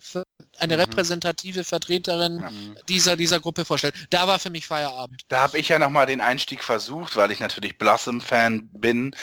[0.58, 0.80] eine Mhm.
[0.80, 2.76] repräsentative Vertreterin Mhm.
[2.88, 3.94] dieser, dieser Gruppe vorstellt.
[4.10, 5.22] Da war für mich Feierabend.
[5.28, 9.14] Da habe ich ja nochmal den Einstieg versucht, weil ich natürlich Blossom-Fan bin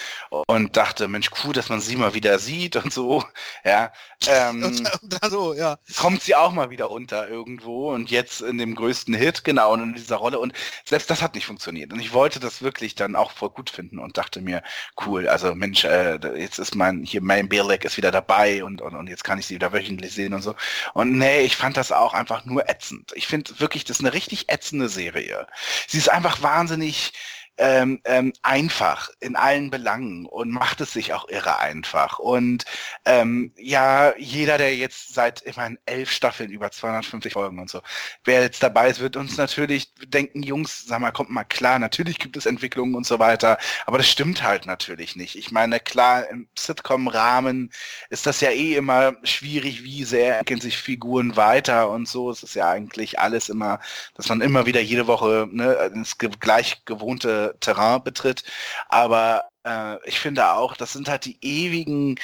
[0.48, 3.24] und dachte, Mensch, cool, dass man sie mal wieder sieht und so.
[3.64, 3.92] Ja,
[4.28, 5.78] ähm, Und, und dann so, ja.
[5.98, 9.82] kommt sie auch mal wieder unter irgendwo und jetzt in dem größten Hit, genau, und
[9.84, 10.40] in dieser Rolle.
[10.40, 10.54] Und
[10.86, 11.92] selbst das hat nicht funktioniert.
[11.94, 14.64] Und ich wollte das wirklich dann auch voll gut finden und dachte mir,
[15.06, 18.96] cool, also Mensch, äh, jetzt ist mein, hier mein Bierleck ist wieder dabei und, und,
[18.96, 20.56] und jetzt kann ich sie wieder wöchentlich sehen und so.
[20.94, 23.14] Und nee, ich fand das auch einfach nur ätzend.
[23.16, 25.48] Ich finde wirklich, das ist eine richtig ätzende Serie.
[25.88, 27.14] Sie ist einfach wahnsinnig
[27.57, 32.19] ähm, ähm, einfach in allen Belangen und macht es sich auch irre einfach.
[32.19, 32.65] Und
[33.06, 37.82] ähm, ja, jeder, der jetzt seit, meine, elf Staffeln über 250 Folgen und so,
[38.23, 42.19] wer jetzt dabei ist, wird uns natürlich denken, Jungs, sag mal, kommt mal klar, natürlich
[42.19, 45.36] gibt es Entwicklungen und so weiter, aber das stimmt halt natürlich nicht.
[45.36, 47.72] Ich meine, klar, im Sitcom-Rahmen
[48.10, 52.30] ist das ja eh immer schwierig, wie sehr entwickeln sich Figuren weiter und so.
[52.32, 53.80] Es ist ja eigentlich alles immer,
[54.15, 58.44] dass man immer wieder jede Woche ne, ins gleich gewohnte Terrain betritt.
[58.90, 62.18] Aber äh, ich finde auch, das sind halt die ewigen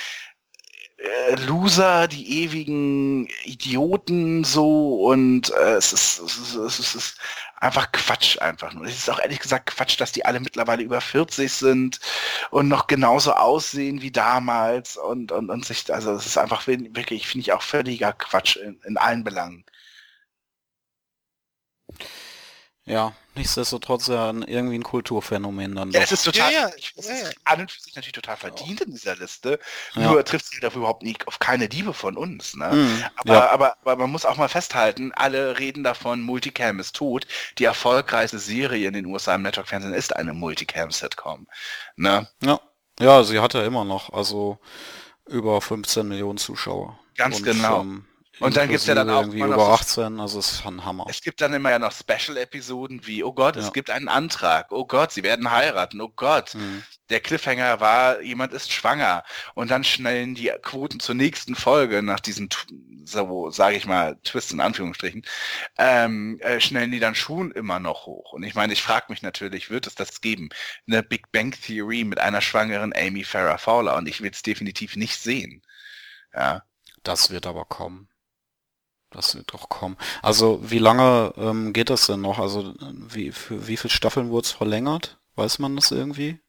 [1.02, 6.96] äh, Loser, die ewigen Idioten so und äh, es, ist, es, ist, es, ist, es
[6.96, 7.18] ist
[7.58, 8.86] einfach Quatsch einfach nur.
[8.86, 12.00] Es ist auch ehrlich gesagt Quatsch, dass die alle mittlerweile über 40 sind
[12.52, 17.28] und noch genauso aussehen wie damals und, und, und sich, also es ist einfach wirklich,
[17.28, 19.66] finde ich auch völliger Quatsch in, in allen Belangen.
[22.92, 26.06] Ja, nichtsdestotrotz ja irgendwie ein Kulturphänomen dann Ja, doch.
[26.06, 27.30] es ist total, Ja, ja, ich, es ja, ist ja.
[27.46, 29.60] an und für sich natürlich total verdient in dieser Liste.
[29.96, 30.12] Ja.
[30.12, 32.54] Nur trifft sich dafür überhaupt nie auf keine Liebe von uns.
[32.56, 32.70] Ne?
[32.74, 33.50] Mhm, Aber, ja.
[33.52, 37.26] aber, aber man muss auch mal festhalten, alle reden davon, Multicam ist tot.
[37.58, 41.48] Die erfolgreichste Serie in den USA im Network-Fernsehen ist eine Multicam-Sitcom.
[41.96, 42.28] Ne?
[42.44, 42.60] Ja.
[43.00, 44.60] ja, sie hat ja immer noch, also
[45.26, 47.00] über 15 Millionen Zuschauer.
[47.16, 47.86] Ganz genau.
[48.42, 51.06] Und dann gibt's ja dann auch irgendwie über so- 18, also es ist ein Hammer.
[51.10, 53.62] Es gibt dann immer ja noch Special-Episoden wie, oh Gott, Ja.
[53.62, 56.56] es gibt einen Antrag, oh Gott, sie werden heiraten, oh Gott.
[56.56, 56.84] Mhm.
[57.10, 59.24] Der Cliffhanger war, jemand ist schwanger.
[59.54, 62.50] Und dann schnellen die Quoten zur nächsten Folge nach diesem,
[63.06, 65.24] so sage ich mal, Twist in Anführungsstrichen,
[65.78, 68.34] ähm, äh, schnellen die dann schon immer noch hoch.
[68.34, 70.50] Und ich meine, ich frage mich natürlich, wird es das geben?
[70.88, 74.96] Eine Big Bang Theory mit einer schwangeren Amy Farrah Fowler und ich will es definitiv
[74.96, 75.62] nicht sehen.
[76.34, 76.64] Ja.
[77.04, 78.08] Das wird aber kommen.
[79.12, 79.98] Das wird doch kommen.
[80.22, 82.40] Also wie lange ähm, geht das denn noch?
[82.40, 85.20] Also wie, für wie viele Staffeln wurde es verlängert?
[85.36, 86.40] Weiß man das irgendwie?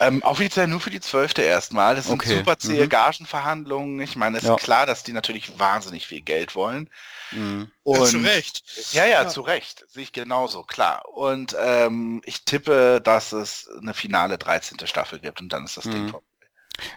[0.00, 1.94] Ähm, offiziell nur für die zwölfte erstmal.
[1.96, 2.88] Das sind Okay, super zähe mhm.
[2.88, 4.00] Gagenverhandlungen.
[4.00, 4.54] Ich meine, es Ja.
[4.54, 6.90] ist klar, dass die natürlich wahnsinnig viel Geld wollen.
[7.30, 7.72] Mhm.
[7.84, 8.64] Und Ja, zu Recht.
[8.92, 9.28] Ja, ja, Ja.
[9.28, 9.84] zu Recht.
[9.88, 11.08] Sehe ich genauso, klar.
[11.10, 14.86] Und ähm, ich tippe, dass es eine finale 13.
[14.86, 16.08] Staffel gibt und dann ist das Ding Mhm.
[16.08, 16.26] vorbei.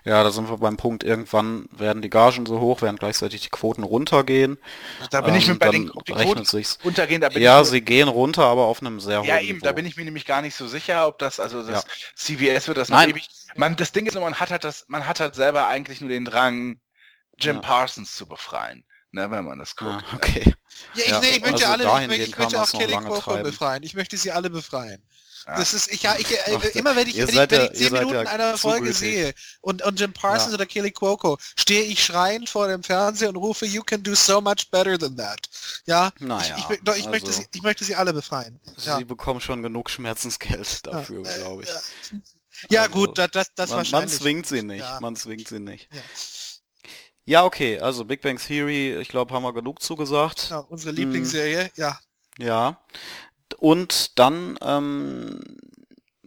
[0.04, 3.50] Ja, da sind wir beim Punkt, irgendwann werden die Gagen so hoch, während gleichzeitig die
[3.50, 4.58] Quoten runtergehen.
[5.12, 6.80] Da bin ich Ähm, mir bei dann den Quoten sich's.
[6.84, 9.62] runtergehen, da bin Ja, ich sie gehen runter, aber auf einem sehr hohen ja eben,
[9.62, 9.76] da Niveau.
[9.76, 11.90] bin ich mir nämlich gar nicht so sicher, ob das, also das Ja.
[12.16, 13.10] CVS wird das noch Nein.
[13.10, 13.28] ewig.
[13.56, 16.10] Man, das Ding ist, nur, man hat halt das, man hat halt selber eigentlich nur
[16.10, 16.80] den Drang,
[17.40, 17.62] Jim Ja.
[17.62, 20.04] Parsons zu befreien, ne, wenn man das guckt.
[20.12, 20.54] Ah, okay.
[20.94, 22.98] Ja, ich, Ja, nee, ich möchte also alle, ich, möchte- ich möchte auch Kelly
[23.44, 23.84] befreien.
[23.84, 25.04] Ich möchte sie alle befreien.
[25.48, 25.58] Ja.
[25.58, 27.66] Das ist, ich, ja, ich, äh, Ach, da- immer wenn ich, wenn ich, wenn ja-
[27.72, 28.98] ich zehn Minuten ja einer Folge gütig.
[28.98, 33.36] sehe und, und Jim Parsons oder Kelly Cuoco, stehe ich schreiend vor dem Fernseher und
[33.36, 35.40] rufe, you can do so much better than that.
[35.86, 38.60] Ja, Naja, ich, ich, ich, möchte also- sie, ich möchte sie alle befreien.
[38.78, 41.70] Sie bekommen schon genug Schmerzensgeld dafür, äh, glaube ich.
[42.70, 42.82] ja.
[42.84, 44.18] Also, gut, das, das, das man, man wahrscheinlich.
[44.20, 45.00] zwingt sie nicht, Ja.
[45.00, 45.90] man zwingt sie nicht.
[47.26, 47.44] Ja.
[47.44, 50.50] Okay, also Big Bang Theory, ich glaube, haben wir genug zugesagt.
[50.50, 50.98] Ja, unsere Hm.
[50.98, 52.00] Lieblingsserie, ja.
[52.38, 52.84] Ja.
[53.58, 55.40] Und dann ähm,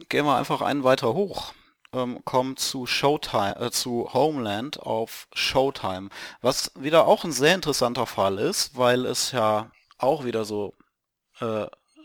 [0.09, 1.53] gehen wir einfach einen weiter hoch.
[1.95, 6.11] Ähm, kommen zu Showtime, äh, zu Homeland auf Showtime.
[6.43, 10.75] Was wieder auch ein sehr interessanter Fall ist, weil es ja auch wieder so,
[11.41, 11.63] äh,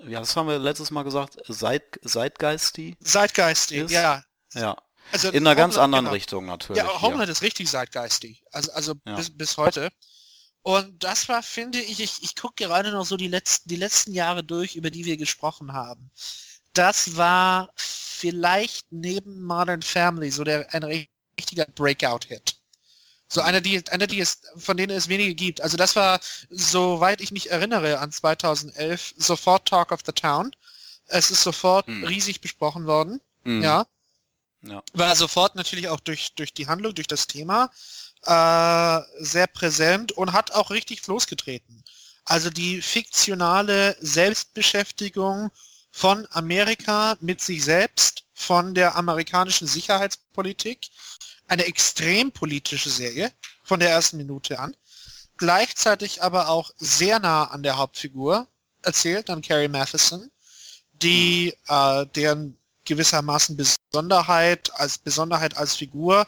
[0.08, 4.24] ja, das haben wir letztes Mal gesagt, Zeit, Zeitgeisty Zeitgeistig, Ist- ja.
[4.54, 4.78] Ja.
[5.12, 6.14] Also In einer ganz Homeland- anderen genau.
[6.14, 6.82] Richtung natürlich.
[6.82, 7.02] Ja, hier.
[7.02, 8.42] Homeland ist richtig zeitgeistig.
[8.54, 9.16] Also, also Ja.
[9.18, 9.90] bis, bis heute.
[10.64, 14.14] Und das war, finde ich, ich, ich gucke gerade noch so die letzten, die letzten
[14.14, 16.12] Jahre durch, über die wir gesprochen haben.
[16.74, 20.84] Das war vielleicht neben Modern Family so der ein
[21.40, 22.56] richtiger Breakout-Hit.
[23.28, 25.62] So einer, die, einer, die es, von denen es wenige gibt.
[25.62, 26.20] Also das war,
[26.50, 30.56] soweit ich mich erinnere, an 2011 sofort Talk of the Town.
[31.08, 32.04] Es ist sofort Hm.
[32.06, 33.22] riesig besprochen worden.
[33.44, 33.64] Mhm.
[33.64, 33.88] Ja
[34.62, 34.84] Ja.
[34.94, 37.70] war sofort natürlich auch durch, durch die Handlung, durch das Thema
[38.26, 41.84] äh, sehr präsent und hat auch richtig losgetreten.
[42.26, 45.52] Also die fiktionale Selbstbeschäftigung
[45.92, 50.90] von Amerika mit sich selbst, von der amerikanischen Sicherheitspolitik,
[51.48, 53.32] eine extrem politische Serie
[53.64, 54.76] von der ersten Minute an,
[55.38, 58.48] gleichzeitig aber auch sehr nah an der Hauptfigur
[58.82, 60.32] erzählt, an Carrie Matheson,
[60.94, 66.28] die äh, deren gewissermaßen Besonderheit als Besonderheit als Figur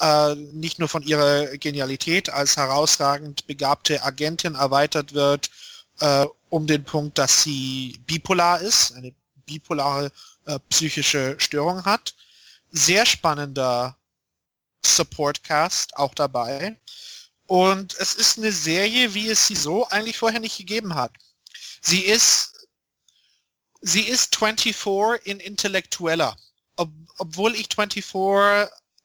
[0.00, 5.50] äh, nicht nur von ihrer Genialität als herausragend begabte Agentin erweitert wird,
[6.00, 9.14] äh, um den Punkt, dass sie bipolar ist, eine
[9.46, 10.10] bipolare
[10.46, 12.14] äh, psychische Störung hat.
[12.70, 13.96] Sehr spannender
[14.84, 16.76] Support-Cast auch dabei.
[17.46, 21.12] Und es ist eine Serie, wie es sie so eigentlich vorher nicht gegeben hat.
[21.80, 22.68] Sie ist,
[23.80, 26.36] sie ist 24 in intellektueller.
[26.76, 28.04] Ob, obwohl ich 24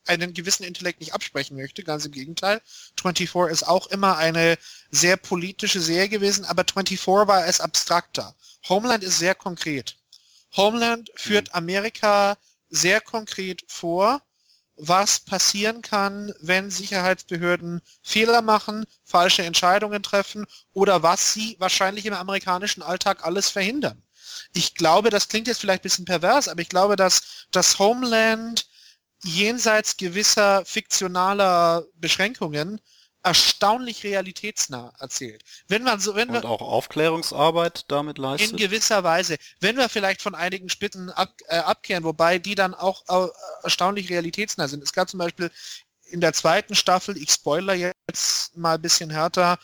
[0.07, 2.61] einen gewissen Intellekt nicht absprechen möchte, ganz im Gegenteil.
[2.99, 4.57] 24 ist auch immer eine
[4.91, 8.35] sehr politische Serie gewesen, aber 24 war es abstrakter.
[8.67, 9.97] Homeland ist sehr konkret.
[10.55, 12.37] Homeland führt Amerika
[12.69, 14.21] sehr konkret vor,
[14.77, 22.13] was passieren kann, wenn Sicherheitsbehörden Fehler machen, falsche Entscheidungen treffen oder was sie wahrscheinlich im
[22.13, 24.01] amerikanischen Alltag alles verhindern.
[24.53, 28.67] Ich glaube, das klingt jetzt vielleicht ein bisschen pervers, aber ich glaube, dass das Homeland
[29.23, 32.81] jenseits gewisser fiktionaler Beschränkungen
[33.25, 35.43] erstaunlich realitätsnah erzählt.
[35.67, 38.57] Wenn man so, wenn Und wir auch Aufklärungsarbeit damit in leistet.
[38.57, 43.03] gewisser Weise, wenn wir vielleicht von einigen Spitzen ab, äh, abkehren, wobei die dann auch
[43.07, 43.27] äh,
[43.63, 44.83] erstaunlich realitätsnah sind.
[44.83, 45.49] Es gab zum Beispiel
[46.03, 49.57] in der zweiten Staffel, ich spoiler jetzt mal ein bisschen härter,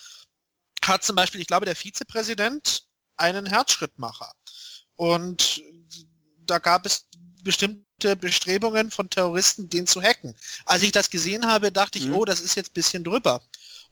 [0.83, 4.33] hat zum Beispiel, ich glaube, der Vizepräsident einen Herzschrittmacher.
[4.95, 5.61] Und
[6.39, 7.05] da gab es
[7.43, 10.35] bestimmte Bestrebungen von Terroristen, den zu hacken.
[10.65, 12.15] Als ich das gesehen habe, dachte ich, mhm.
[12.15, 13.41] oh, das ist jetzt ein bisschen drüber.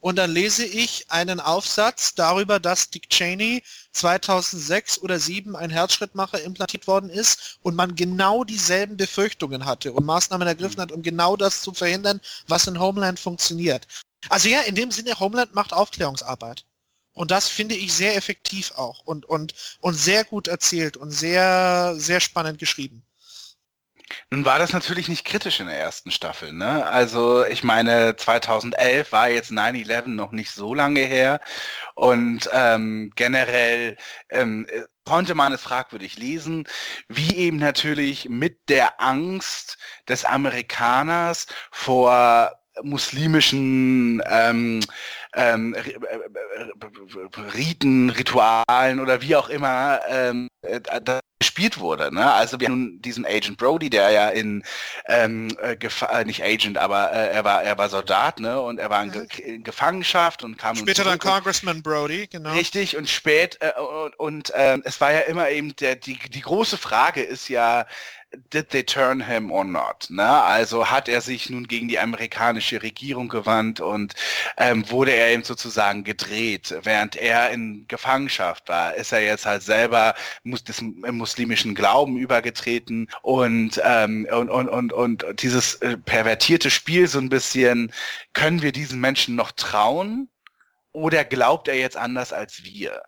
[0.02, 3.62] Und dann lese ich einen Aufsatz darüber, dass Dick Cheney
[3.92, 10.06] 2006 oder 2007 ein Herzschrittmacher implantiert worden ist und man genau dieselben Befürchtungen hatte und
[10.06, 10.82] Maßnahmen ergriffen mhm.
[10.82, 13.88] hat, um genau das zu verhindern, was in Homeland funktioniert.
[14.30, 16.66] Also ja, in dem Sinne, Homeland macht Aufklärungsarbeit.
[17.14, 21.96] Und das finde ich sehr effektiv auch und, und, und sehr gut erzählt und sehr,
[21.98, 23.04] sehr spannend geschrieben.
[24.30, 26.54] Nun war das natürlich nicht kritisch in der ersten Staffel.
[26.54, 26.86] Ne?
[26.86, 31.40] Also ich meine, 2011 war jetzt 9-11 noch nicht so lange her
[31.96, 33.98] und ähm, generell
[34.30, 34.68] ähm,
[35.06, 36.68] konnte man es fragwürdig lesen,
[37.08, 39.78] wie eben natürlich mit der Angst
[40.08, 42.52] des Amerikaners vor
[42.84, 44.82] muslimischen ähm,
[45.36, 45.76] ähm,
[47.54, 50.80] Riten, Ritualen oder wie auch immer ähm, äh,
[51.40, 52.14] gespielt wurde.
[52.14, 52.32] Ne?
[52.32, 54.64] Also wir haben diesen Agent Brody, der ja in
[55.08, 58.60] ähm, äh, äh, nicht Agent, aber äh, er war er war Soldat, ne?
[58.60, 62.52] Und er war in, Ge in Gefangenschaft und kam später dann Congressman Brody, genau.
[62.52, 66.42] Richtig und spät äh, und, und äh, es war ja immer eben der die die
[66.42, 67.86] große Frage ist ja
[68.52, 70.08] did they turn him or not?
[70.10, 70.28] Ne?
[70.28, 74.14] Also hat er sich nun gegen die amerikanische Regierung gewandt und
[74.58, 79.64] ähm, wurde er ihm sozusagen gedreht, während er in Gefangenschaft war, ist er jetzt halt
[79.64, 86.70] selber mus des muslimischen Glauben übergetreten und, ähm, und, und, und, und dieses äh, pervertierte
[86.70, 87.92] Spiel so ein bisschen,
[88.34, 90.30] können wir diesen Menschen noch trauen?
[91.00, 93.02] Oder glaubt er jetzt anders als wir?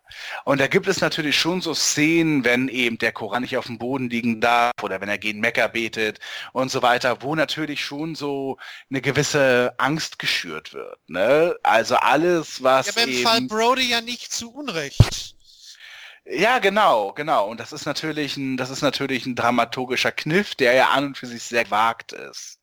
[0.44, 3.78] Und da gibt es natürlich schon so Szenen, wenn eben der Koran nicht auf dem
[3.78, 6.18] Boden liegen darf oder wenn er gegen Mekka betet
[6.52, 8.58] und so weiter, wo natürlich schon so
[8.90, 10.98] eine gewisse Angst geschürt wird.
[11.08, 11.56] Ne?
[11.62, 12.86] Also alles, was.
[12.86, 15.34] Ja, beim Fall Brody ja nicht zu Unrecht.
[16.24, 17.48] Ja, genau, genau.
[17.48, 21.18] Und das ist natürlich ein, das ist natürlich ein dramaturgischer Kniff, der ja an und
[21.18, 22.58] für sich sehr gewagt ist.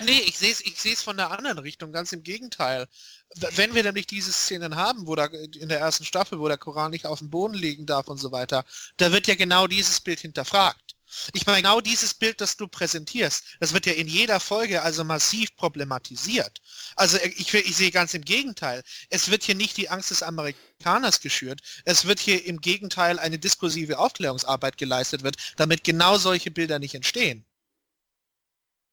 [0.00, 2.86] Nee, ich sehe es ich seh's von der anderen Richtung, ganz im Gegenteil.
[3.38, 6.90] Wenn wir nämlich diese Szenen haben, wo da in der ersten Staffel, wo der Koran
[6.90, 8.64] nicht auf dem Boden liegen darf und so weiter,
[8.96, 10.96] da wird ja genau dieses Bild hinterfragt.
[11.34, 15.04] Ich meine, genau dieses Bild, das du präsentierst, das wird ja in jeder Folge also
[15.04, 16.60] massiv problematisiert.
[16.96, 18.82] Also ich, ich sehe ganz im Gegenteil.
[19.08, 21.60] Es wird hier nicht die Angst des Amerikaners geschürt.
[21.84, 26.94] Es wird hier im Gegenteil eine diskursive Aufklärungsarbeit geleistet wird, damit genau solche Bilder nicht
[26.94, 27.45] entstehen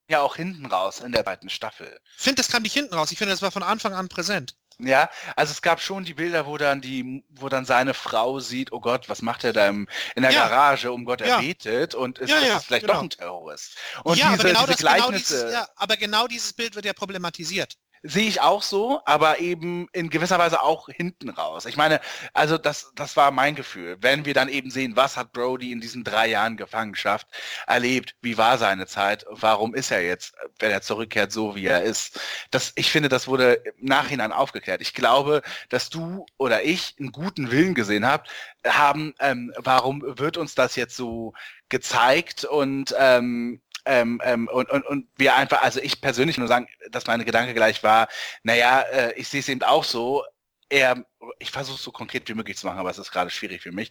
[0.08, 2.00] ja auch hinten raus in der zweiten Staffel.
[2.18, 3.12] Ich finde, das kam nicht hinten raus.
[3.12, 4.56] Ich finde, das war von Anfang an präsent.
[4.80, 8.72] Ja, also es gab schon die Bilder, wo dann die, wo dann seine Frau sieht,
[8.72, 10.48] oh Gott, was macht er da im, in der ja.
[10.48, 11.40] Garage, um Gott, er ja.
[11.40, 12.96] betet und ist, ja, ja, ist vielleicht genau.
[12.96, 13.78] doch ein Terrorist.
[14.04, 16.76] Und ja, diese, aber genau diese das, Gleichnisse, genau dieses, ja, aber genau dieses Bild
[16.76, 17.78] wird ja problematisiert.
[18.06, 21.66] Sehe ich auch so, aber eben in gewisser Weise auch hinten raus.
[21.66, 22.02] Ich meine,
[22.34, 23.96] also das, das war mein Gefühl.
[24.02, 27.28] Wenn wir dann eben sehen, was hat Brody in diesen drei Jahren Gefangenschaft
[27.66, 31.84] erlebt, wie war seine Zeit, warum ist er jetzt, wenn er zurückkehrt, so wie er
[31.84, 32.20] ist.
[32.52, 34.82] Das, ich finde, das wurde im Nachhinein aufgeklärt.
[34.82, 38.30] Ich glaube, dass du oder ich einen guten Willen gesehen habt,
[38.68, 41.34] haben, ähm, warum wird uns das jetzt so
[41.70, 46.68] gezeigt und ähm, ähm, ähm, und, und, und wir einfach, also ich persönlich nur sagen,
[46.92, 48.08] dass meine Gedanke gleich war,
[48.44, 50.24] naja, äh, ich sehe es eben auch so,
[50.70, 51.06] er,
[51.40, 53.72] ich versuche es so konkret wie möglich zu machen, aber es ist gerade schwierig für
[53.72, 53.90] mich.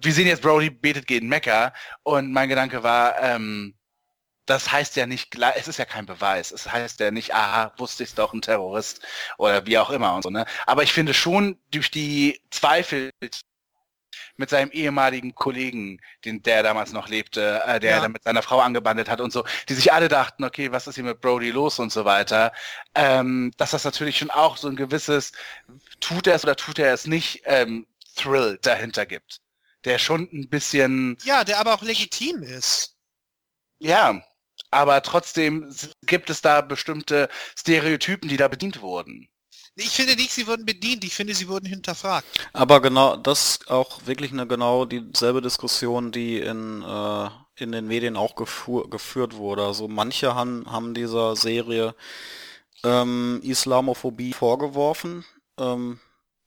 [0.00, 1.72] Wir sehen jetzt, Brody betet gegen Mecca
[2.02, 3.74] und mein Gedanke war, ähm,
[4.46, 6.50] das heißt ja nicht, es ist ja kein Beweis.
[6.50, 9.00] Es heißt ja nicht, aha, wusste ich doch, ein Terrorist
[9.38, 10.46] oder wie auch immer und so, ne?
[10.66, 13.10] Aber ich finde schon durch die Zweifel,
[14.36, 18.00] mit seinem ehemaligen Kollegen, den der damals noch lebte, äh, der ja.
[18.00, 20.96] dann mit seiner Frau angebandelt hat und so, die sich alle dachten, okay, was ist
[20.96, 22.52] hier mit Brody los und so weiter,
[22.94, 25.32] ähm, dass das natürlich schon auch so ein gewisses,
[26.00, 27.86] tut er es oder tut er es nicht, ähm,
[28.16, 29.40] Thrill dahinter gibt.
[29.84, 31.16] Der schon ein bisschen...
[31.24, 32.96] Ja, der aber auch legitim ist.
[33.78, 34.22] Ja,
[34.70, 37.28] aber trotzdem gibt es da bestimmte
[37.58, 39.28] Stereotypen, die da bedient wurden.
[39.74, 42.26] Ich finde nicht, sie wurden bedient, ich finde, sie wurden hinterfragt.
[42.52, 47.86] Aber genau, das ist auch wirklich eine genau dieselbe Diskussion, die in, äh, in den
[47.86, 49.64] Medien auch geführt wurde.
[49.64, 51.94] Also manche haben, haben dieser Serie
[52.84, 55.24] ähm, Islamophobie vorgeworfen.
[55.58, 56.00] Ähm,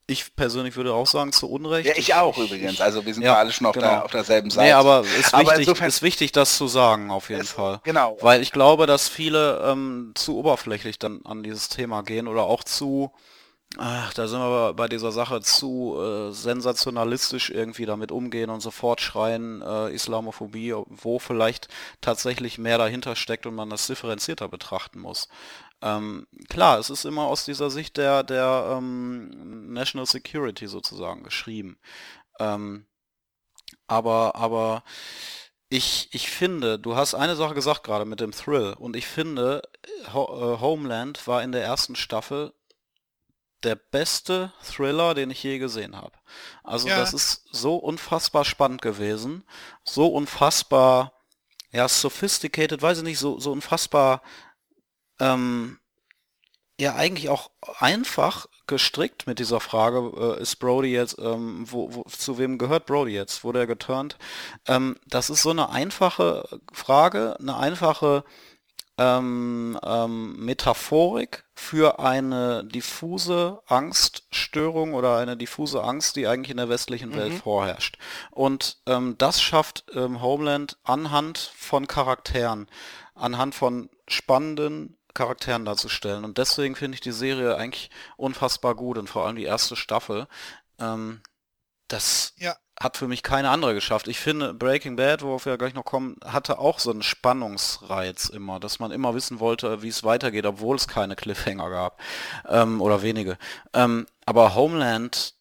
[0.08, 1.88] ich persönlich würde auch sagen, zu Unrecht.
[1.88, 2.80] Ja, ich auch übrigens.
[2.80, 3.88] Also wir sind ja, alle schon auf, genau.
[3.88, 4.68] der, auf derselben Seite.
[4.68, 7.80] Nee, aber es ist, aber wichtig, ist wichtig, das zu sagen, auf jeden es, Fall.
[7.82, 8.16] Genau.
[8.20, 12.62] Weil ich glaube, dass viele ähm, zu oberflächlich dann an dieses Thema gehen oder auch
[12.62, 13.10] zu,
[13.78, 19.00] ach, da sind wir bei dieser Sache zu äh, sensationalistisch irgendwie damit umgehen und sofort
[19.00, 21.66] schreien äh, Islamophobie, wo vielleicht
[22.00, 25.28] tatsächlich mehr dahinter steckt und man das differenzierter betrachten muss.
[25.86, 31.78] Ähm, klar, es ist immer aus dieser Sicht der, der ähm, National Security sozusagen geschrieben.
[32.40, 32.86] Ähm,
[33.88, 34.84] Aber, aber
[35.68, 39.62] ich, ich finde, du hast eine Sache gesagt gerade mit dem Thrill und ich finde,
[40.12, 42.52] Ho äh, Homeland war in der ersten Staffel
[43.62, 46.12] der beste Thriller, den ich je gesehen habe.
[46.62, 46.96] Also Ja.
[46.96, 49.44] das ist so unfassbar spannend gewesen,
[49.84, 51.12] so unfassbar,
[51.72, 54.22] ja, sophisticated, weiß ich nicht, so, so unfassbar,
[55.20, 55.78] ähm,
[56.78, 62.02] ja, eigentlich auch einfach gestrickt mit dieser Frage, äh, ist Brody jetzt, ähm, wo, wo,
[62.04, 63.44] zu wem gehört Brody jetzt?
[63.44, 64.18] Wurde er geturnt?
[64.66, 68.24] Ähm, das ist so eine einfache Frage, eine einfache
[68.98, 76.68] ähm, ähm, Metaphorik für eine diffuse Angststörung oder eine diffuse Angst, die eigentlich in der
[76.68, 77.98] westlichen Welt vorherrscht.
[78.30, 82.68] Und ähm, das schafft ähm, Homeland anhand von Charakteren,
[83.14, 86.24] anhand von spannenden Charakteren darzustellen.
[86.24, 90.28] Und deswegen finde ich die Serie eigentlich unfassbar gut und vor allem die erste Staffel.
[90.78, 91.22] Ähm,
[91.88, 92.56] das Ja.
[92.80, 94.08] hat für mich keine andere geschafft.
[94.08, 98.60] Ich finde, Breaking Bad, worauf wir gleich noch kommen, hatte auch so einen Spannungsreiz immer,
[98.60, 102.00] dass man immer wissen wollte, wie es weitergeht, obwohl es keine Cliffhanger gab.
[102.48, 103.38] Ähm, oder wenige.
[103.72, 105.34] Ähm, aber Homeland,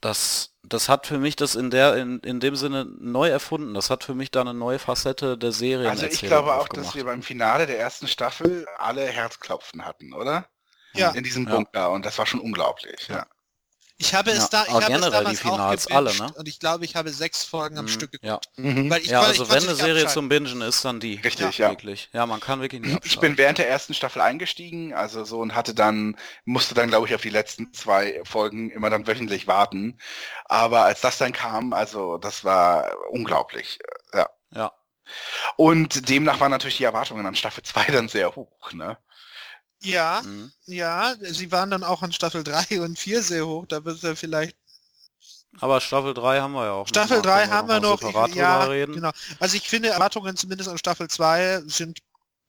[0.00, 3.74] das, das hat für mich das in der, in, in dem Sinne neu erfunden.
[3.74, 5.90] Das hat für mich da eine neue Facette der Serie.
[5.90, 10.46] Also ich glaube auch, dass wir beim Finale der ersten Staffel alle Herzklopfen hatten, oder?
[10.94, 11.10] Ja.
[11.10, 11.54] In diesem Ja.
[11.54, 13.08] Bunker und das war schon unglaublich.
[13.08, 13.26] Ja.
[14.02, 16.38] Ich habe es Ja, da, ich habe es damals die Finals auch alle, gebinged ne?
[16.40, 18.40] und ich glaube, ich habe sechs Folgen am Mhm, Stück ja.
[18.40, 18.48] geguckt.
[18.56, 18.90] Mhm.
[18.90, 21.20] Weil ich Ja, also ich wenn eine Serie zum Bingen ist, dann die.
[21.20, 21.70] Richtig, ja.
[21.70, 22.10] Wirklich.
[22.12, 25.54] Ja, man kann wirklich nicht Ich bin während der ersten Staffel eingestiegen, also so und
[25.54, 29.98] hatte dann, musste dann glaube ich auf die letzten zwei Folgen immer dann wöchentlich warten.
[30.46, 33.78] Aber als das dann kam, also das war unglaublich.
[34.12, 34.28] Ja.
[34.54, 34.72] Ja.
[35.56, 38.98] Und demnach waren natürlich die Erwartungen an Staffel 2 dann sehr hoch, ne?
[39.82, 40.52] Ja, Mhm.
[40.66, 44.16] ja, sie waren dann auch an Staffel 3 und 4 sehr hoch, da wird er
[44.16, 44.56] vielleicht
[45.60, 46.88] Aber Staffel 3 haben wir ja auch.
[46.88, 47.30] Staffel noch mal.
[47.30, 48.94] 3 Können haben wir noch, separat ich, ja, reden.
[48.94, 49.10] genau.
[49.38, 51.98] Also ich finde, Erwartungen zumindest an Staffel 2 sind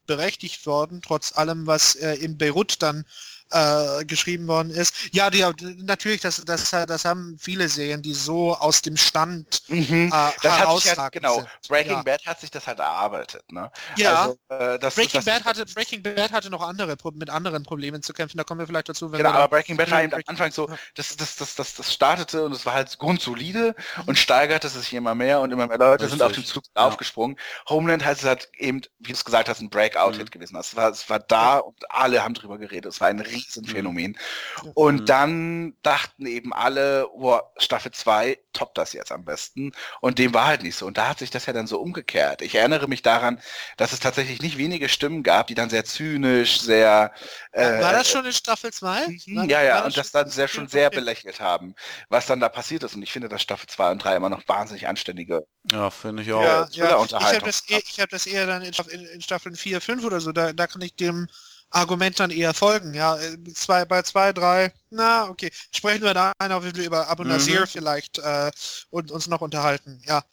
[0.05, 3.05] berechtigt worden, trotz allem, was äh, in Beirut dann
[3.51, 4.95] äh, geschrieben worden ist.
[5.13, 5.43] Ja, die,
[5.83, 10.11] natürlich, das, das, das haben viele Serien, die so aus dem Stand Mhm.
[10.11, 11.49] äh, Das hat sich halt, genau, sind.
[11.67, 12.03] Breaking ja.
[12.03, 13.71] Bad hat sich das halt erarbeitet, ne?
[13.95, 17.63] Ja, Also, äh, das, Breaking das, Bad hatte Breaking Bad hatte noch andere mit anderen
[17.63, 18.37] Problemen zu kämpfen.
[18.37, 20.67] Da kommen wir vielleicht dazu, wenn Genau, aber Breaking Bad war eben am Anfang so,
[20.95, 23.75] das, das, das, das, das startete und es war halt grundsolide
[24.07, 26.87] und steigerte sich immer mehr und immer mehr Leute sind auf den Richtig, Zug ja.
[26.87, 27.37] aufgesprungen.
[27.69, 30.31] Homeland heißt es halt eben, wie du es gesagt hast, ein Breakout-Hit Mhm.
[30.31, 30.55] gewesen.
[30.57, 32.91] Es war, es war da und alle haben drüber geredet.
[32.91, 34.17] Es war ein Riesenphänomen.
[34.63, 34.71] Ja.
[34.73, 35.05] Und Mhm.
[35.05, 39.71] dann dachten eben alle, oh, Staffel 2 toppt das jetzt am besten.
[40.01, 40.85] Und dem war halt nicht so.
[40.85, 42.41] Und da hat sich das ja dann so umgekehrt.
[42.41, 43.39] Ich erinnere mich daran,
[43.77, 47.11] dass es tatsächlich nicht wenige Stimmen gab, die dann sehr zynisch, sehr
[47.51, 49.07] äh, war das schon in Staffel 2?
[49.07, 51.75] Mhm, ja, ja, und das dann sehr schon sehr belächelt haben,
[52.09, 52.95] was dann da passiert ist.
[52.95, 55.45] Und ich finde, dass Staffel 2 und 3 immer noch wahnsinnig anständige.
[55.71, 56.41] Ja, finde ich auch.
[56.43, 57.03] Ja, ja.
[57.03, 58.73] Ich habe das, eher- ich hab das eher dann in,
[59.05, 61.27] in Staffeln 4, 5 oder so, da, da kann ich dem
[61.73, 62.93] Argument dann eher folgen.
[62.93, 65.51] Ja, äh, zwei, bei 2, 3, na, okay.
[65.71, 67.29] Sprechen wir da einer über Abu Mhm.
[67.29, 68.51] Nasir vielleicht äh,
[68.89, 70.01] und uns noch unterhalten.
[70.05, 70.23] Ja,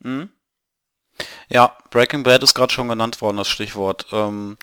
[0.00, 0.30] Mhm.
[1.48, 4.06] Ja, Breaking Bad ist gerade schon genannt worden, das Stichwort.
[4.12, 4.56] Ähm,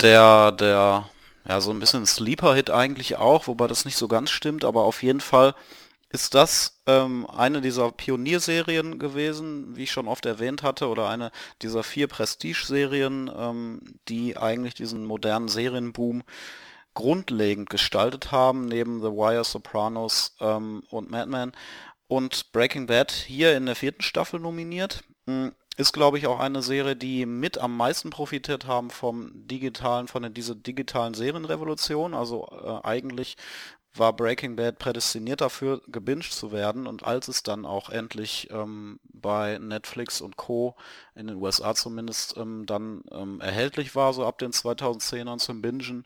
[0.00, 1.08] der, der,
[1.48, 5.02] ja, so ein bisschen Sleeper-Hit eigentlich auch, wobei das nicht so ganz stimmt, aber auf
[5.02, 5.54] jeden Fall
[6.14, 11.32] ist das ähm, eine dieser Pionierserien gewesen, wie ich schon oft erwähnt hatte, oder eine
[11.60, 16.22] dieser vier Prestige-Serien, ähm, die eigentlich diesen modernen Serienboom
[16.94, 21.50] grundlegend gestaltet haben, neben The Wire, Sopranos ähm, und Mad Men.
[22.06, 25.02] Und Breaking Bad hier in der vierten Staffel nominiert.
[25.26, 30.06] Mm, Ist, glaube ich, auch eine Serie, die mit am meisten profitiert haben vom digitalen,
[30.06, 32.14] von dieser digitalen Serienrevolution.
[32.14, 33.36] Also äh, eigentlich
[33.94, 36.86] war Breaking Bad prädestiniert dafür, gebinged zu werden.
[36.86, 40.74] Und als es dann auch endlich ähm, bei Netflix und Co.
[41.14, 46.04] in den USA zumindest ähm, dann ähm, erhältlich war, so ab den 2010ern zum Bingen,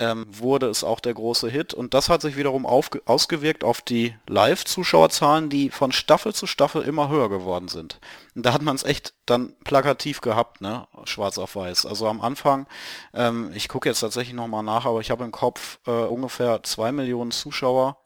[0.00, 1.74] ähm, wurde es auch der große Hit.
[1.74, 7.08] Und das hat sich wiederum ausgewirkt auf die Live-Zuschauerzahlen, die von Staffel zu Staffel immer
[7.08, 8.00] höher geworden sind.
[8.34, 10.88] Und da hat man es echt dann plakativ gehabt, ne?
[11.04, 11.86] Schwarz auf weiß.
[11.86, 12.66] Also am Anfang,
[13.14, 16.92] ähm, ich gucke jetzt tatsächlich nochmal nach, aber ich habe im Kopf äh, ungefähr zwei
[16.92, 17.98] Millionen Zuschauer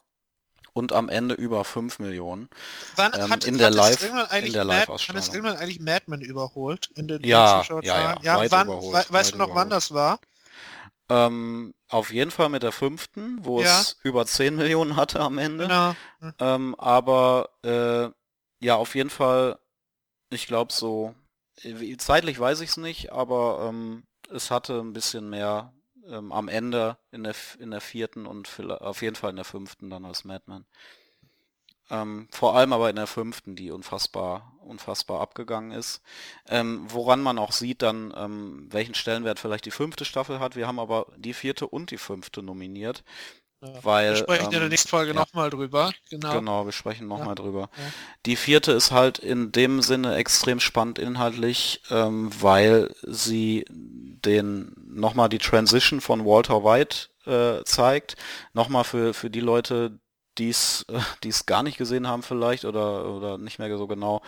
[0.73, 2.49] und am Ende über 5 Millionen.
[2.97, 5.79] Wann Ähm, hat, in der Live- irgendwann eigentlich in der Mad, hat es irgendwann eigentlich
[5.79, 8.17] Mad Men überholt in den Ja, Zuschauerzahlen?
[8.21, 9.71] ja, ja, weit wann, überholt, we- weißt du noch, wann überholt.
[9.71, 10.19] das war?
[11.07, 13.79] Ähm, auf jeden Fall mit der fünften, wo Ja.
[13.81, 15.67] es über 10 Millionen hatte am Ende.
[15.67, 15.95] Genau.
[16.39, 18.09] Ähm, aber äh,
[18.65, 19.57] ja, auf jeden Fall,
[20.29, 21.15] ich glaube so,
[21.97, 25.73] zeitlich weiß ich es nicht, aber ähm, es hatte ein bisschen mehr
[26.07, 29.89] ähm, am Ende in der, in der vierten und auf jeden Fall in der fünften
[29.89, 30.65] dann als Madman.
[31.89, 36.01] Ähm, vor allem aber in der fünften, die unfassbar, unfassbar abgegangen ist.
[36.47, 40.55] Ähm, woran man auch sieht dann, ähm, welchen Stellenwert vielleicht die fünfte Staffel hat.
[40.55, 43.03] Wir haben aber die vierte und die fünfte nominiert.
[43.61, 43.83] Ja.
[43.83, 45.19] Weil, wir sprechen in der ähm, nächsten Folge ja.
[45.19, 45.91] nochmal drüber.
[46.09, 46.33] Genau.
[46.33, 47.35] Genau, wir sprechen nochmal Ja.
[47.35, 47.69] drüber.
[47.77, 47.83] Ja.
[48.25, 55.29] Die vierte ist halt in dem Sinne extrem spannend inhaltlich, ähm, weil sie den nochmal
[55.29, 58.15] die Transition von Walter White äh, zeigt.
[58.53, 59.99] Nochmal für, für die Leute,
[60.37, 63.87] die es äh, die es gar nicht gesehen haben vielleicht oder, oder nicht mehr so
[63.87, 64.21] genau,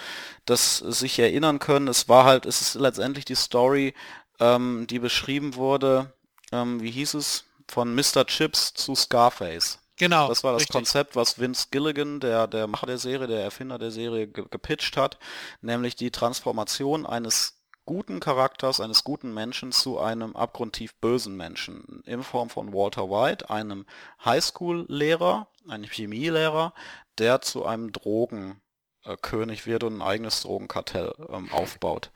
[0.46, 1.88] das sich erinnern können.
[1.88, 3.94] Es war halt, es ist letztendlich die Story,
[4.40, 6.14] ähm, die beschrieben wurde,
[6.52, 8.26] ähm, wie hieß es, von Mr.
[8.26, 9.80] Chips zu Scarface.
[9.98, 10.28] Genau.
[10.28, 10.74] Das war das richtig.
[10.74, 14.96] Konzept, was Vince Gilligan, der, der Macher der Serie, der Erfinder der Serie, ge gepitcht
[14.96, 15.18] hat,
[15.62, 17.57] nämlich die Transformation eines
[17.88, 23.50] guten Charakters, eines guten Menschen zu einem abgrundtief bösen Menschen in Form von Walter White,
[23.50, 23.88] einem
[24.24, 26.76] Highschool-Lehrer, einem Chemielehrer,
[27.18, 32.12] der zu einem Drogenkönig wird und ein eigenes Drogenkartell ähm, aufbaut.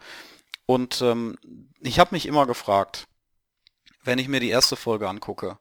[0.67, 1.39] Und ähm,
[1.79, 3.07] ich habe mich immer gefragt,
[4.03, 5.57] wenn ich mir die erste Folge angucke,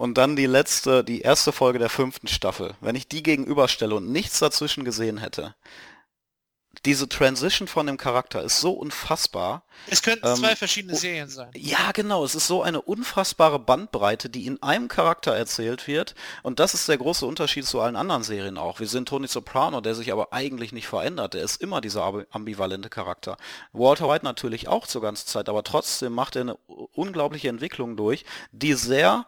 [0.00, 4.10] und dann die letzte, die erste Folge der fünften Staffel, wenn ich die gegenüberstelle und
[4.10, 5.54] nichts dazwischen gesehen hätte,
[6.84, 9.64] diese Transition von dem Charakter ist so unfassbar.
[9.88, 11.50] Es könnten ähm, zwei verschiedene Serien sein.
[11.54, 16.14] Ja, genau, es ist so eine unfassbare Bandbreite, die in einem Charakter erzählt wird.
[16.42, 18.78] Und das ist der große Unterschied zu allen anderen Serien auch.
[18.80, 21.34] Wir sehen Tony Soprano, der sich aber eigentlich nicht verändert.
[21.34, 23.36] Der ist immer dieser ambi- ambivalente Charakter.
[23.72, 28.24] Walter White natürlich auch zur ganzen Zeit, aber trotzdem macht er eine unglaubliche Entwicklung durch,
[28.52, 29.26] die sehr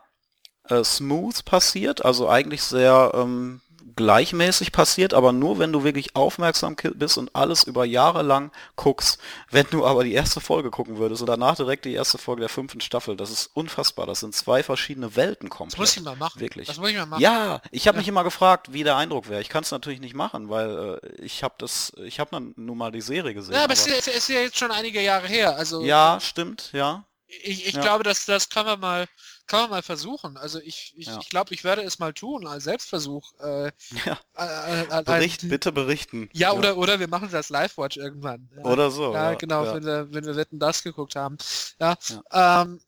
[0.68, 3.60] äh, smooth passiert, also eigentlich sehr ähm,
[3.96, 9.18] gleichmäßig passiert, aber nur wenn du wirklich aufmerksam bist und alles über Jahre lang guckst.
[9.50, 12.48] Wenn du aber die erste Folge gucken würdest und danach direkt die erste Folge der
[12.48, 14.06] fünften Staffel, das ist unfassbar.
[14.06, 15.74] Das sind zwei verschiedene Welten komplett.
[15.74, 16.40] Das muss ich mal machen.
[16.40, 16.66] Wirklich.
[16.66, 17.22] Das muss ich mal machen.
[17.22, 19.40] Ja, ich habe mich immer gefragt, wie der Eindruck wäre.
[19.40, 22.92] Ich kann es natürlich nicht machen, weil äh, ich habe das, ich habe nun mal
[22.92, 23.54] die Serie gesehen.
[23.54, 25.56] Ja, aber es ist, ja- ist ja jetzt schon einige Jahre her.
[25.56, 27.04] Also ja, stimmt, ja.
[27.26, 27.82] ich, ich ja.
[27.82, 29.06] glaube, dass das kann man mal
[29.46, 30.36] kann man mal versuchen.
[30.36, 31.18] Also ich ich, Ja.
[31.20, 33.32] ich glaube, ich werde es mal tun als Selbstversuch.
[33.40, 33.72] Äh,
[34.06, 34.18] ja.
[34.36, 36.28] äh, äh, Bericht, äh, bitte berichten.
[36.32, 38.48] Ja, oder oder wir machen das Live-Watch irgendwann.
[38.56, 38.64] Ja.
[38.64, 39.12] Oder so.
[39.12, 39.74] Ja, ja, genau, ja.
[39.74, 41.36] Wenn, wir, wenn wir Wetten das geguckt haben.
[41.80, 41.96] Ja.
[42.32, 42.80] Ähm,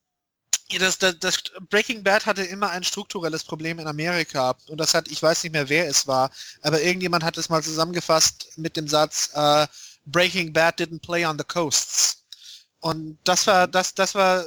[0.71, 4.95] ja, das, das, das Breaking Bad hatte immer ein strukturelles Problem in Amerika und das
[4.95, 6.31] hat, ich weiß nicht mehr wer es war,
[6.63, 9.67] aber irgendjemand hat es mal zusammengefasst mit dem Satz äh,
[10.07, 12.25] Breaking Bad didn't play on the coasts.
[12.81, 14.45] Und das war das das war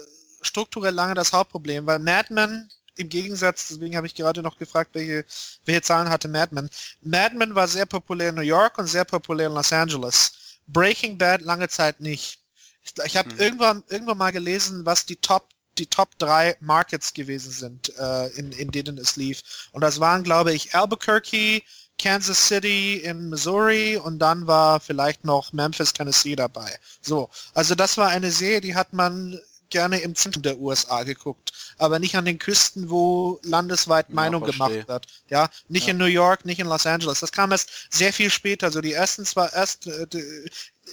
[0.48, 4.92] strukturell lange das Hauptproblem, weil Mad Men im Gegensatz, deswegen habe ich gerade noch gefragt,
[4.94, 5.24] welche,
[5.66, 6.70] welche Zahlen hatte Mad Men.
[7.02, 10.32] Mad Men war sehr populär in New York und sehr populär in Los Angeles.
[10.68, 12.40] Breaking Bad lange Zeit nicht.
[12.84, 13.40] Ich, ich habe Hm.
[13.40, 18.52] irgendwann, irgendwann mal gelesen, was die Top die Top 3 Markets gewesen sind, äh, in,
[18.54, 19.70] in denen es lief.
[19.72, 21.62] Und das waren, glaube ich, Albuquerque,
[22.00, 26.78] Kansas City in Missouri und dann war vielleicht noch Memphis, Tennessee dabei.
[27.02, 31.52] So, also das war eine Serie, die hat man gerne im Zentrum der USA geguckt,
[31.78, 34.68] aber nicht an den Küsten, wo landesweit Ja, Meinung verstehe.
[34.70, 35.08] gemacht wird.
[35.30, 35.92] Ja, nicht Ja.
[35.92, 37.20] in New York, nicht in Los Angeles.
[37.20, 38.72] Das kam erst sehr viel später.
[38.72, 40.08] So die ersten zwei, erst, äh,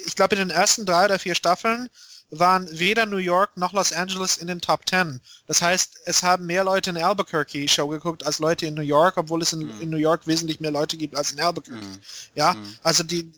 [0.07, 1.89] ich glaube in den ersten drei oder vier Staffeln
[2.31, 5.21] waren weder New York noch Los Angeles in den Top Ten.
[5.47, 9.17] Das heißt, es haben mehr Leute in Albuquerque Show geguckt als Leute in New York,
[9.19, 9.81] obwohl es in, Mhm.
[9.81, 11.85] in New York wesentlich mehr Leute gibt als in Albuquerque.
[11.85, 11.99] Mhm.
[12.35, 12.77] Ja, Mhm.
[12.83, 13.31] also die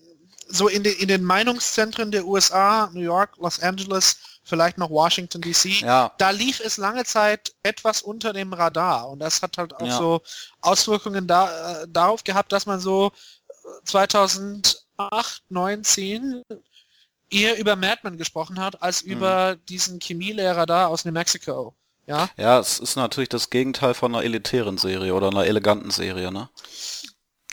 [0.48, 5.42] so in, den in den Meinungszentren der USA, New York, Los Angeles, vielleicht noch Washington
[5.42, 9.74] DC, Ja, da lief es lange Zeit etwas unter dem Radar und das hat halt
[9.74, 9.98] auch Ja.
[9.98, 10.22] so
[10.60, 13.10] Auswirkungen da, äh, darauf gehabt, dass man so
[13.48, 16.42] äh, 2008, 9, 10
[17.28, 19.10] eher über Madman gesprochen hat, als Mhm.
[19.12, 21.74] über diesen Chemielehrer da aus New Mexico.
[22.06, 26.30] Ja, Ja, es ist natürlich das Gegenteil von einer elitären Serie oder einer eleganten Serie,
[26.30, 26.48] ne?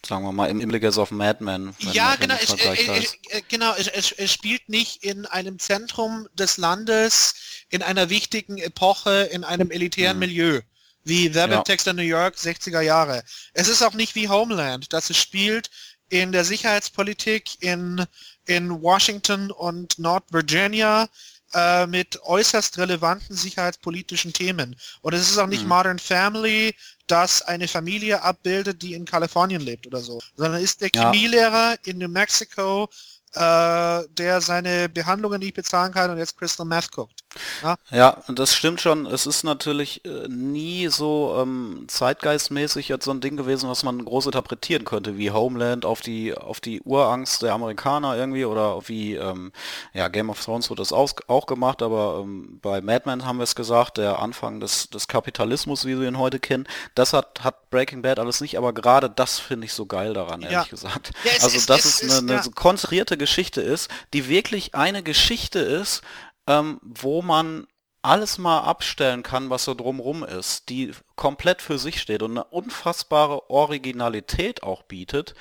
[0.05, 1.73] Sagen wir mal im Hinblick jetzt auf Mad Men.
[1.79, 3.15] ja genau, der es, Vergleich da äh, ist.
[3.29, 7.35] äh, genau es, es, es spielt nicht in einem Zentrum des Landes,
[7.69, 10.19] in einer wichtigen Epoche, in einem elitären Mhm.
[10.19, 10.61] Milieu,
[11.03, 11.93] wie Werbung Ja.
[11.93, 13.23] New York 60er Jahre.
[13.53, 15.69] Es ist auch nicht wie Homeland, dass es spielt
[16.09, 18.05] in der Sicherheitspolitik in,
[18.45, 21.07] in Washington und Nord-Virginia
[21.53, 24.75] äh, mit äußerst relevanten sicherheitspolitischen Themen.
[25.01, 25.69] Und es ist auch nicht Mhm.
[25.69, 26.75] Modern Family,
[27.07, 31.11] das eine Familie abbildet, die in Kalifornien lebt oder so, sondern ist der Ja.
[31.11, 32.89] Chemielehrer in New Mexico,
[33.33, 37.22] äh, der seine Behandlungen nicht bezahlen kann und jetzt Crystal Meth guckt.
[37.61, 39.05] Ja, Ja, das stimmt schon.
[39.05, 44.03] Es ist natürlich äh, nie so ähm, zeitgeistmäßig jetzt so ein Ding gewesen, was man
[44.05, 49.15] groß interpretieren könnte, wie Homeland auf die auf die Urangst der Amerikaner irgendwie oder wie
[49.15, 49.51] ähm,
[49.93, 53.37] ja Game of Thrones wurde das aus, auch gemacht, aber ähm, bei Mad Men haben
[53.39, 57.43] wir es gesagt, der Anfang des des Kapitalismus, wie wir ihn heute kennen, das hat
[57.43, 60.63] hat Breaking Bad alles nicht, aber gerade das finde ich so geil daran, ehrlich Ja.
[60.65, 61.11] gesagt.
[61.23, 62.43] Ja, also ist- dass es es eine, eine ja.
[62.43, 66.01] so konstruierte Geschichte ist, die wirklich eine Geschichte ist,
[66.47, 67.67] ähm, wo man
[68.01, 72.43] alles mal abstellen kann, was so drumrum ist, die komplett für sich steht und eine
[72.43, 75.35] unfassbare Originalität auch bietet,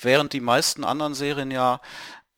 [0.00, 1.80] während die meisten anderen Serien ja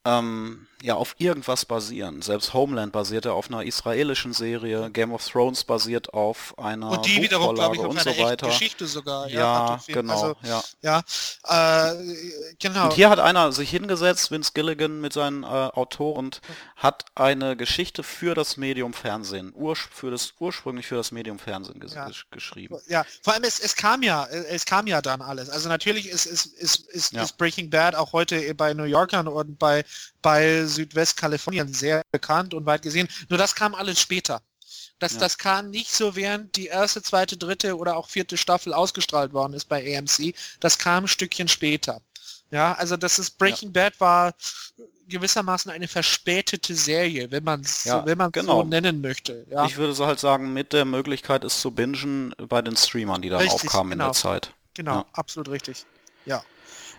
[0.04, 2.22] ähm, ja auf irgendwas basieren.
[2.22, 7.20] Selbst Homeland basierte auf einer israelischen Serie, Game of Thrones basiert auf einer Und die
[7.22, 8.46] wiederum, glaube ich, auf und einer so weiter.
[8.48, 9.28] Geschichte sogar.
[9.28, 9.98] Ja, Battlefield.
[9.98, 10.36] genau, Also,
[10.82, 11.02] ja.
[11.44, 12.84] ja, äh, genau.
[12.84, 16.40] Und hier hat einer sich hingesetzt, Vince Gilligan mit seinen äh, Autoren, und
[16.76, 19.54] hat eine Geschichte für das Medium Fernsehen,
[19.92, 22.06] für das, ursprünglich für das Medium Fernsehen ges Ja.
[22.06, 22.76] gesch- geschrieben.
[22.88, 25.50] Ja, vor allem es, es kam ja, es kam ja dann alles.
[25.50, 27.22] Also natürlich ist, ist, ist, ist, Ja.
[27.22, 29.84] ist Breaking Bad auch heute bei New Yorkern und bei,
[30.22, 33.08] bei Südwestkalifornien sehr bekannt und weit gesehen.
[33.28, 34.42] Nur das kam alles später.
[34.98, 35.20] Das, Ja.
[35.20, 39.54] das kam nicht so, während die erste, zweite, dritte oder auch vierte Staffel ausgestrahlt worden
[39.54, 40.34] ist bei AMC.
[40.60, 42.02] Das kam ein Stückchen später.
[42.50, 44.34] Ja, also das ist Breaking Bad war
[45.08, 48.62] gewissermaßen eine verspätete Serie, wenn man es Ja, so, wenn man genau.
[48.62, 49.46] so nennen möchte.
[49.50, 49.64] Ja.
[49.64, 53.28] Ich würde so halt sagen, mit der Möglichkeit, es zu bingen bei den Streamern, die
[53.28, 54.10] Richtig, aufkamen in genau.
[54.10, 54.52] der Zeit.
[54.74, 55.06] Genau, Ja.
[55.12, 55.84] absolut richtig.
[56.26, 56.44] Ja.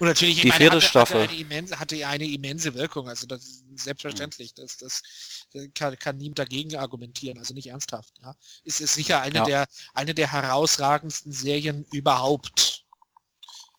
[0.01, 1.21] Und natürlich, ich Die meine, vierte hatte, Staffel.
[1.21, 3.07] Hatte eine, immense, hatte eine immense Wirkung.
[3.07, 4.55] Also das ist selbstverständlich.
[4.55, 5.03] Das, das
[5.75, 7.37] kann, kann niemand dagegen argumentieren.
[7.37, 8.15] Also nicht ernsthaft.
[8.23, 8.35] Ja.
[8.65, 9.45] Es ist sicher eine Ja.
[9.45, 12.83] der eine der herausragendsten Serien überhaupt.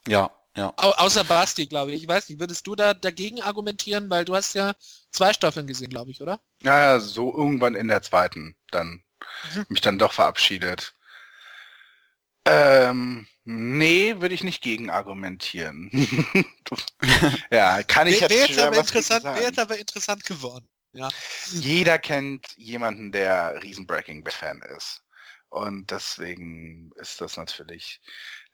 [0.07, 0.73] Ja, ja.
[0.76, 2.02] Au außer Basti, glaube ich.
[2.05, 4.75] Ich weiß nicht, würdest du da dagegen argumentieren, weil du hast ja
[5.10, 6.41] zwei Staffeln gesehen, glaube ich, oder?
[6.62, 9.02] Ja, ja, so irgendwann in der zweiten dann
[9.55, 9.67] Mhm.
[9.68, 10.94] mich dann doch verabschiedet.
[12.45, 15.91] Ähm, nee, würde ich nicht gegen argumentieren.
[17.51, 19.37] ja, kann ich Wäre jetzt schwer aber interessant, sagen.
[19.37, 20.69] wäre jetzt aber interessant geworden.
[20.93, 21.09] Ja.
[21.53, 25.03] Jeder kennt jemanden, der riesen Breaking Bad Fan ist.
[25.49, 28.01] Und deswegen ist das natürlich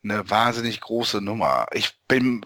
[0.02, 1.67] eine wahnsinnig große Nummer.
[1.73, 2.42] Ich bin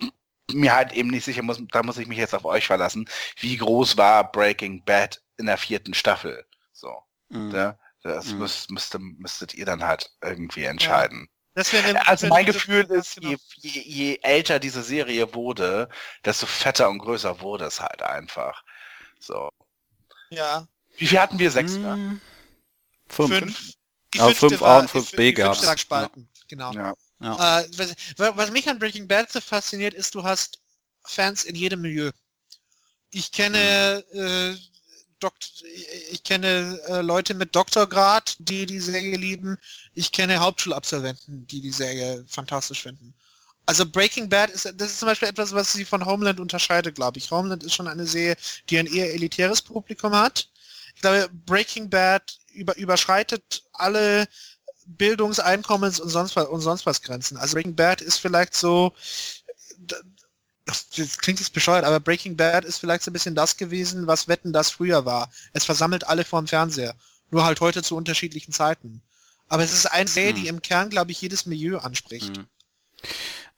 [0.51, 3.57] mir halt eben nicht sicher, muss, da muss ich mich jetzt auf euch verlassen, wie
[3.57, 6.45] groß war Breaking Bad in der vierten Staffel?
[6.73, 7.49] So, Mhm.
[7.49, 7.79] ne?
[8.03, 8.39] Das Mhm.
[8.39, 11.29] müsst, müsste, müsstet ihr dann halt irgendwie entscheiden.
[11.55, 13.31] Das wäre Also mein Gefühl ist, genau.
[13.31, 15.89] je, je, je älter diese Serie wurde,
[16.25, 18.63] desto fetter und größer wurde es halt einfach.
[19.21, 19.51] So.
[20.31, 20.67] Ja.
[20.97, 21.51] Wie viel hatten wir?
[21.51, 21.97] Sechs, ne?
[21.97, 22.21] Mhm.
[23.09, 23.39] Fünf.
[23.39, 23.73] Fünf.
[24.15, 25.59] Die Ja, fünfte 5a war- und die 5b fün- die gab's.
[25.59, 26.29] fünfte lag Spalten.
[26.49, 26.73] Genau.
[26.73, 26.95] Ja.
[27.21, 27.61] Ja.
[27.61, 27.95] Äh, was,
[28.37, 30.59] was mich an Breaking Bad so fasziniert, ist, du hast
[31.05, 32.11] Fans in jedem Milieu.
[33.11, 34.57] Ich kenne äh,
[35.23, 35.65] Dokt
[36.11, 39.59] ich kenne äh, Leute mit Doktorgrad, die die Serie lieben.
[39.95, 43.15] Ich kenne Hauptschulabsolventen, die die Serie fantastisch finden.
[43.67, 47.19] Also Breaking Bad ist das ist zum Beispiel etwas, was sie von Homeland unterscheidet, glaube
[47.19, 47.31] ich.
[47.31, 48.37] Homeland ist schon eine Serie,
[48.69, 50.49] die ein eher elitäres Publikum hat.
[50.95, 54.27] Ich glaube, Breaking Bad über, überschreitet alle
[54.87, 57.37] Bildungs-, Einkommens- und sonst was, und sonst was Grenzen.
[57.37, 58.93] Also Breaking Bad ist vielleicht so,
[60.65, 64.07] das, das klingt jetzt bescheuert, aber Breaking Bad ist vielleicht so ein bisschen das gewesen,
[64.07, 65.31] was Wetten das früher war.
[65.53, 66.95] Es versammelt alle vorm Fernseher.
[67.31, 69.03] Nur halt heute zu unterschiedlichen Zeiten.
[69.49, 70.57] Aber es ist eine Serie, die Hm.
[70.57, 72.37] im Kern, glaube ich, jedes Milieu anspricht.
[72.37, 72.47] Mhm.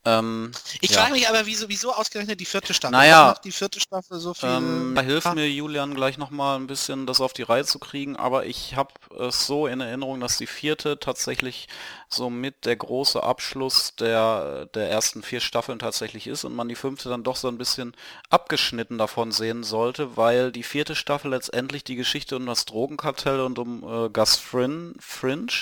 [0.07, 1.01] Ähm, Ich ja.
[1.01, 2.93] frage mich aber, wieso, wieso ausgerechnet die vierte Staffel?
[2.93, 4.49] Naja, macht die vierte Staffel so viel?
[4.49, 8.17] Ähm, da hilft mir Julian gleich nochmal ein bisschen das auf die Reihe zu kriegen,
[8.17, 11.69] aber ich habe es so in Erinnerung, dass die vierte tatsächlich
[12.09, 17.09] somit der große Abschluss der, der ersten vier Staffeln tatsächlich ist und man die fünfte
[17.09, 17.97] dann doch so ein bisschen
[18.29, 23.59] abgeschnitten davon sehen sollte, weil die vierte Staffel letztendlich die Geschichte um das Drogenkartell und
[23.59, 25.53] um äh, Gus Frin Fringe,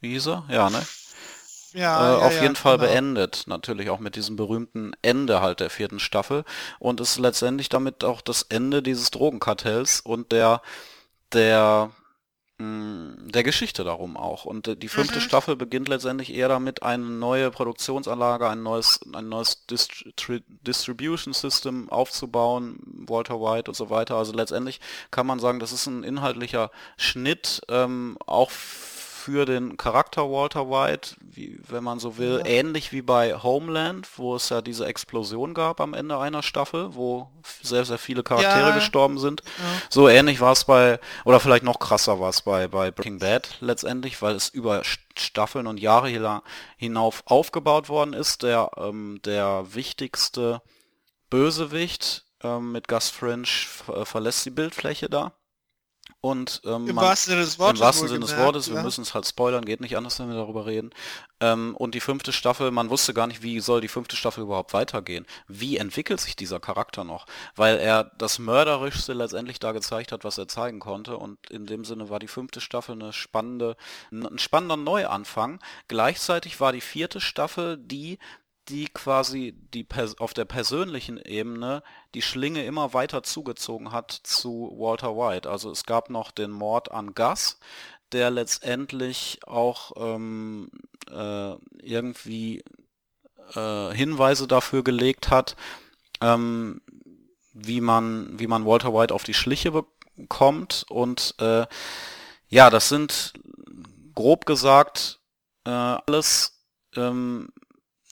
[0.00, 0.44] wie hieß er?
[0.48, 0.82] Ja, ne?
[1.72, 2.90] Ja, äh, ja, auf ja, jeden Fall genau.
[2.90, 3.44] beendet.
[3.46, 6.44] Natürlich auch mit diesem berühmten Ende halt der vierten Staffel.
[6.78, 10.62] Und ist letztendlich damit auch das Ende dieses Drogenkartells und der,
[11.32, 11.90] der,
[12.58, 14.44] mh, der Geschichte darum auch.
[14.44, 15.22] Und äh, die fünfte Mhm.
[15.22, 21.88] Staffel beginnt letztendlich eher damit, eine neue Produktionsanlage, ein neues, ein neues Distri Distribution System
[21.90, 22.78] aufzubauen,
[23.08, 24.16] Walter White und so weiter.
[24.16, 28.50] Also letztendlich kann man sagen, das ist ein inhaltlicher Schnitt, ähm, auch
[29.24, 32.46] für den Charakter Walter White, wie, wenn man so will, Ja.
[32.46, 37.30] ähnlich wie bei Homeland, wo es ja diese Explosion gab am Ende einer Staffel, wo
[37.62, 38.74] sehr, sehr viele Charaktere Ja.
[38.74, 39.42] gestorben sind.
[39.46, 39.64] Ja.
[39.90, 43.56] So ähnlich war es bei, oder vielleicht noch krasser war es bei, bei Breaking Bad
[43.60, 46.42] letztendlich, weil es über St- Staffeln und Jahre
[46.76, 48.42] hinauf aufgebaut worden ist.
[48.42, 50.62] Der, ähm, der wichtigste
[51.30, 53.46] Bösewicht ähm, mit Gus Fringe
[54.04, 55.32] verlässt die Bildfläche da.
[56.24, 57.80] Und ähm, Im man, wahrsten Sinne des Wortes.
[57.80, 58.82] Im wahrsten Sinne des Wortes, wir ja.
[58.84, 60.90] müssen es halt spoilern, geht nicht anders, wenn wir darüber reden.
[61.40, 64.72] Ähm, und die fünfte Staffel, man wusste gar nicht, wie soll die fünfte Staffel überhaupt
[64.72, 65.26] weitergehen.
[65.48, 67.26] Wie entwickelt sich dieser Charakter noch?
[67.56, 71.16] Weil er das Mörderischste letztendlich da gezeigt hat, was er zeigen konnte.
[71.16, 73.76] Und in dem Sinne war die fünfte Staffel eine spannende,
[74.12, 75.58] ein spannender Neuanfang.
[75.88, 78.20] Gleichzeitig war die vierte Staffel die,
[78.68, 79.86] die quasi die
[80.18, 81.82] auf der persönlichen Ebene
[82.14, 85.50] die Schlinge immer weiter zugezogen hat zu Walter White.
[85.50, 87.58] Also es gab noch den Mord an Gus,
[88.12, 90.70] der letztendlich auch ähm,
[91.10, 92.62] äh, irgendwie
[93.54, 95.56] äh, Hinweise dafür gelegt hat,
[96.20, 96.80] ähm,
[97.52, 99.72] wie man wie man Walter White auf die Schliche
[100.16, 101.66] bekommt und äh,
[102.48, 103.32] ja, das sind
[104.14, 105.20] grob gesagt
[105.64, 106.62] äh, alles
[106.96, 107.48] ähm,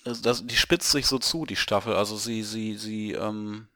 [0.05, 1.95] also das, die spitzt sich so zu, die Staffel.
[1.95, 3.69] Also sie, sie, sie, ähm,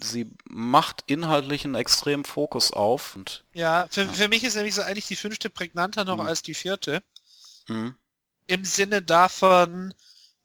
[0.00, 3.16] sie macht inhaltlich einen extremen Fokus auf.
[3.16, 6.26] Und, Ja, für, für mich ist nämlich so eigentlich die fünfte prägnanter noch Mhm.
[6.26, 7.02] als die vierte.
[7.68, 7.94] mh,
[8.46, 9.94] Im Sinne davon,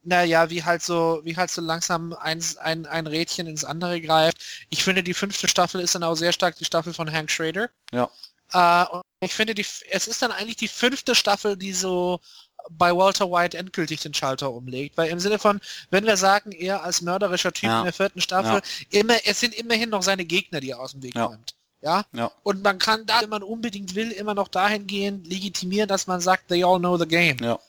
[0.03, 4.37] naja, wie halt so, wie halt so langsam ein, ein, ein Rädchen ins andere greift.
[4.69, 7.69] Ich finde, die fünfte Staffel ist dann auch sehr stark die Staffel von Hank Schrader.
[7.91, 8.09] ja,
[8.53, 12.21] Äh, und ich finde, die, es ist dann eigentlich die fünfte Staffel, die so
[12.69, 14.97] bei Walter White endgültig den Schalter umlegt.
[14.97, 15.59] Weil im Sinne von,
[15.89, 17.79] wenn wir sagen, er als mörderischer Typ Ja.
[17.79, 21.03] in der vierten Staffel, immer, es sind immerhin noch seine Gegner, die er aus dem
[21.03, 21.25] Weg Ja.
[21.25, 21.55] räumt.
[21.81, 22.05] Ja?
[22.13, 26.21] ja, Und man kann da, wenn man unbedingt will, immer noch dahingehend legitimieren, dass man
[26.21, 27.35] sagt, they all know the game.
[27.41, 27.59] ja,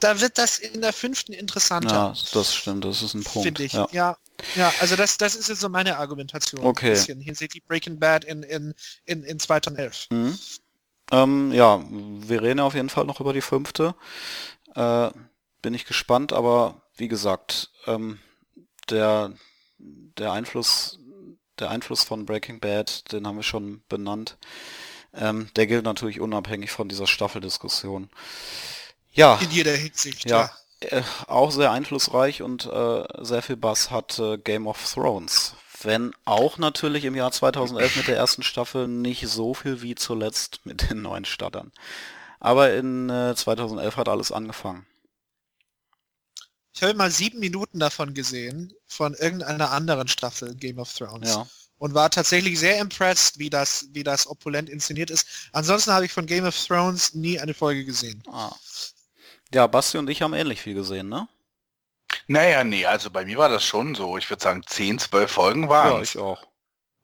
[0.00, 1.94] Da wird das in der fünften interessanter.
[1.94, 3.44] ja, das stimmt, das ist ein Punkt.
[3.46, 3.74] Finde ich.
[3.74, 3.88] Ja.
[3.92, 4.16] Ja.
[4.56, 4.72] ja.
[4.80, 6.64] also das, das ist jetzt so meine Argumentation.
[6.64, 6.86] Okay.
[6.86, 10.06] Ein bisschen hinsichtlich Breaking Bad in, in, in, in 2011.
[10.10, 10.38] Mhm.
[11.10, 13.94] Ähm, ja, wir reden auf jeden Fall noch über die fünfte.
[14.74, 15.10] Äh,
[15.62, 18.18] bin ich gespannt, aber wie gesagt, ähm,
[18.90, 19.32] der,
[19.78, 20.98] der Einfluss,
[21.58, 24.36] der Einfluss von Breaking Bad, den haben wir schon benannt.
[25.12, 28.10] Ähm, der gilt natürlich unabhängig von dieser Staffeldiskussion.
[29.12, 30.28] Ja, In jeder Hinsicht.
[30.28, 30.50] ja,
[30.80, 35.54] äh, auch sehr einflussreich und äh, sehr viel Bass hat äh, Game of Thrones.
[35.84, 40.60] Wenn auch natürlich im Jahr 2011 mit der ersten Staffel nicht so viel wie zuletzt
[40.64, 41.72] mit den neuen Stattern.
[42.40, 44.86] Aber in äh, 2011 hat alles angefangen.
[46.74, 51.28] Ich habe mal sieben Minuten davon gesehen, von irgendeiner anderen Staffel Game of Thrones.
[51.28, 51.46] Ja.
[51.78, 55.26] Und war tatsächlich sehr impressed, wie das, wie das opulent inszeniert ist.
[55.52, 58.22] Ansonsten habe ich von Game of Thrones nie eine Folge gesehen.
[58.26, 58.54] Ah.
[59.52, 61.28] Ja, Basti und ich haben ähnlich viel gesehen, ne?
[62.26, 64.16] Naja, nee, also bei mir war das schon so.
[64.18, 66.42] Ich würde sagen, 10, 12 Folgen Ja, waren ich auch.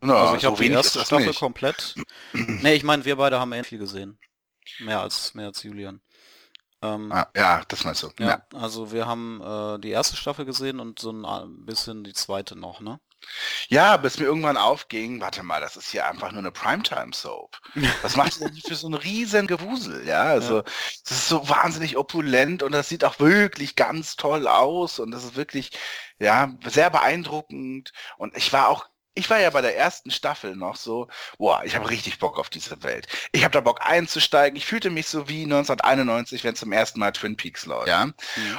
[0.03, 1.41] Ja, also ich so habe die erste Staffel nicht.
[1.41, 1.95] komplett.
[2.33, 4.19] nee, ich meine, wir beide haben ähnlich viel gesehen.
[4.79, 6.01] Mehr als mehr als Julian.
[6.83, 8.11] Ähm, Ah, ja, das meinst du.
[8.19, 8.47] Ja, Ja.
[8.55, 12.81] also wir haben äh, die erste Staffel gesehen und so ein bisschen die zweite noch,
[12.81, 12.99] ne?
[13.69, 17.57] Ja, bis mir irgendwann aufging, warte mal, das ist hier einfach nur eine Primetime-Soap.
[18.03, 20.01] Was macht denn für so einen riesen Gewusel?
[20.11, 24.99] Ja, also das ist so wahnsinnig opulent und das sieht auch wirklich ganz toll aus
[24.99, 25.71] und das ist wirklich,
[26.19, 27.93] ja, sehr beeindruckend.
[28.17, 31.09] Und ich war auch ich war ja bei der ersten Staffel noch so,
[31.39, 33.09] boah, ich habe richtig Bock auf diese Welt.
[33.33, 34.57] Ich habe da Bock einzusteigen.
[34.57, 38.07] Ich fühlte mich so wie 1991, wenn zum ersten Mal Twin Peaks läuft, ja.
[38.07, 38.15] Mhm.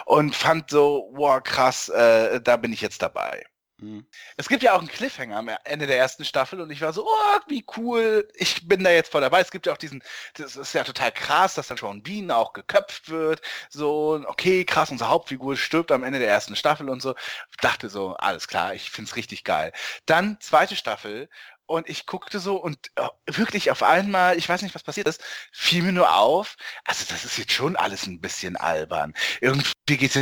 [0.06, 3.44] Und fand so, boah, krass, äh, da bin ich jetzt dabei.
[3.82, 4.06] Mhm.
[4.38, 7.08] Es gibt ja auch einen Cliffhanger am Ende der ersten Staffel und ich war so,
[7.08, 9.42] oh, wie cool, ich bin da jetzt voll dabei.
[9.42, 10.04] Es gibt ja auch diesen,
[10.36, 13.42] das ist ja total krass, dass dann Sean Bean auch geköpft wird.
[13.70, 17.16] So, okay, krass, unsere Hauptfigur stirbt am Ende der ersten Staffel und so.
[17.60, 19.74] Dachte so, alles klar, ich find's richtig geil.
[20.06, 21.28] Dann zweite Staffel
[21.66, 25.24] und ich guckte so und äh, wirklich auf einmal, ich weiß nicht, was passiert ist,
[25.52, 29.14] fiel mir nur auf, also das ist jetzt schon alles ein bisschen albern.
[29.40, 30.20] Irgendwie geht's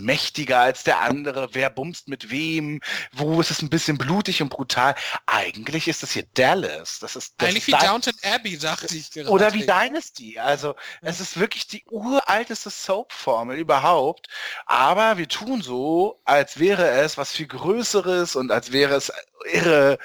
[0.00, 2.80] mächtiger als der andere, wer bumst mit wem,
[3.12, 4.94] wo ist es ein bisschen blutig und brutal.
[5.26, 6.98] Eigentlich ist das hier Dallas.
[6.98, 9.28] Das ist das Eigentlich ist wie Di- Downton Abbey, dachte ich gerade.
[9.30, 10.38] oder wie Dynasty.
[10.38, 14.28] Also es ist wirklich die uralteste Soap-Formel überhaupt.
[14.66, 19.12] Aber wir tun so, als wäre es was viel Größeres und als wäre es
[19.52, 19.98] irre,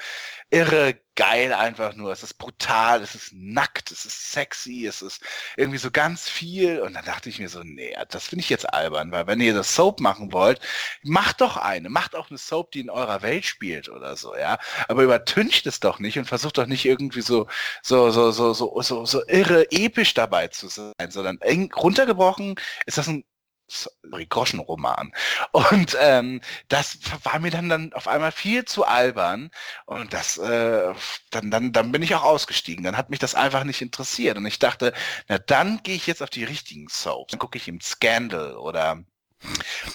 [0.52, 2.12] irre geil einfach nur.
[2.12, 5.22] Es ist brutal, es ist nackt, es ist sexy, es ist
[5.56, 6.80] irgendwie so ganz viel.
[6.80, 9.54] Und dann dachte ich mir so, nee, das finde ich jetzt albern, weil wenn ihr
[9.54, 10.60] das Soap machen wollt,
[11.02, 14.58] macht doch eine, macht auch eine Soap, die in eurer Welt spielt oder so, ja.
[14.88, 17.46] Aber übertüncht es doch nicht und versucht doch nicht irgendwie so,
[17.82, 22.56] so, so, so, so, so, so irre episch dabei zu sein, sondern eng runtergebrochen
[22.86, 23.24] ist das ein
[24.28, 25.12] Groschenroman.
[25.52, 29.50] Und ähm, das war mir dann, dann auf einmal viel zu albern.
[29.86, 30.94] Und das, äh,
[31.30, 32.84] dann, dann, dann bin ich auch ausgestiegen.
[32.84, 34.36] Dann hat mich das einfach nicht interessiert.
[34.36, 34.92] Und ich dachte,
[35.28, 37.32] na dann gehe ich jetzt auf die richtigen Soaps.
[37.32, 39.04] Dann gucke ich im Scandal oder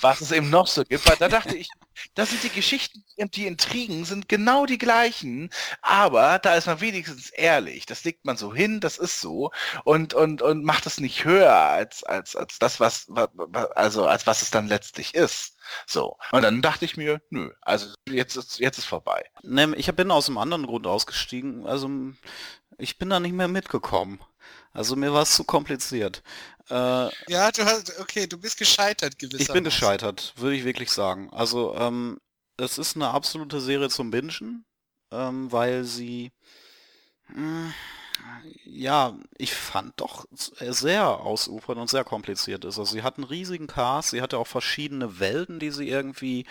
[0.02, 1.70] was es eben noch so gibt, weil da dachte ich,
[2.16, 5.50] das sind die Geschichten und die Intrigen sind genau die gleichen,
[5.82, 7.86] aber da ist man wenigstens ehrlich.
[7.86, 9.52] Das legt man so hin, das ist so
[9.84, 13.08] und und und macht es nicht höher als als als das was
[13.76, 15.58] also als was es dann letztlich ist.
[15.86, 16.18] So.
[16.32, 19.26] Und dann dachte ich mir, nö, also jetzt ist jetzt ist vorbei.
[19.44, 21.66] Ne, ich bin aus einem anderen Grund ausgestiegen.
[21.66, 21.90] Also
[22.78, 24.20] ich bin da nicht mehr mitgekommen.
[24.74, 26.24] Also mir war es zu kompliziert.
[26.70, 29.46] Äh, ja, du hast, okay, du bist gescheitert gewissermaßen.
[29.48, 31.30] Ich bin gescheitert, würde ich wirklich sagen.
[31.32, 32.20] Also ähm,
[32.58, 34.66] es ist eine absolute Serie zum Bingen,
[35.12, 36.32] ähm, weil sie
[37.30, 37.74] mh, hm,
[38.66, 42.78] ja, ich fand doch sehr ausufernd und sehr kompliziert ist.
[42.78, 46.46] Also sie hat einen riesigen Cast, sie hatte auch verschiedene Welten, die sie irgendwie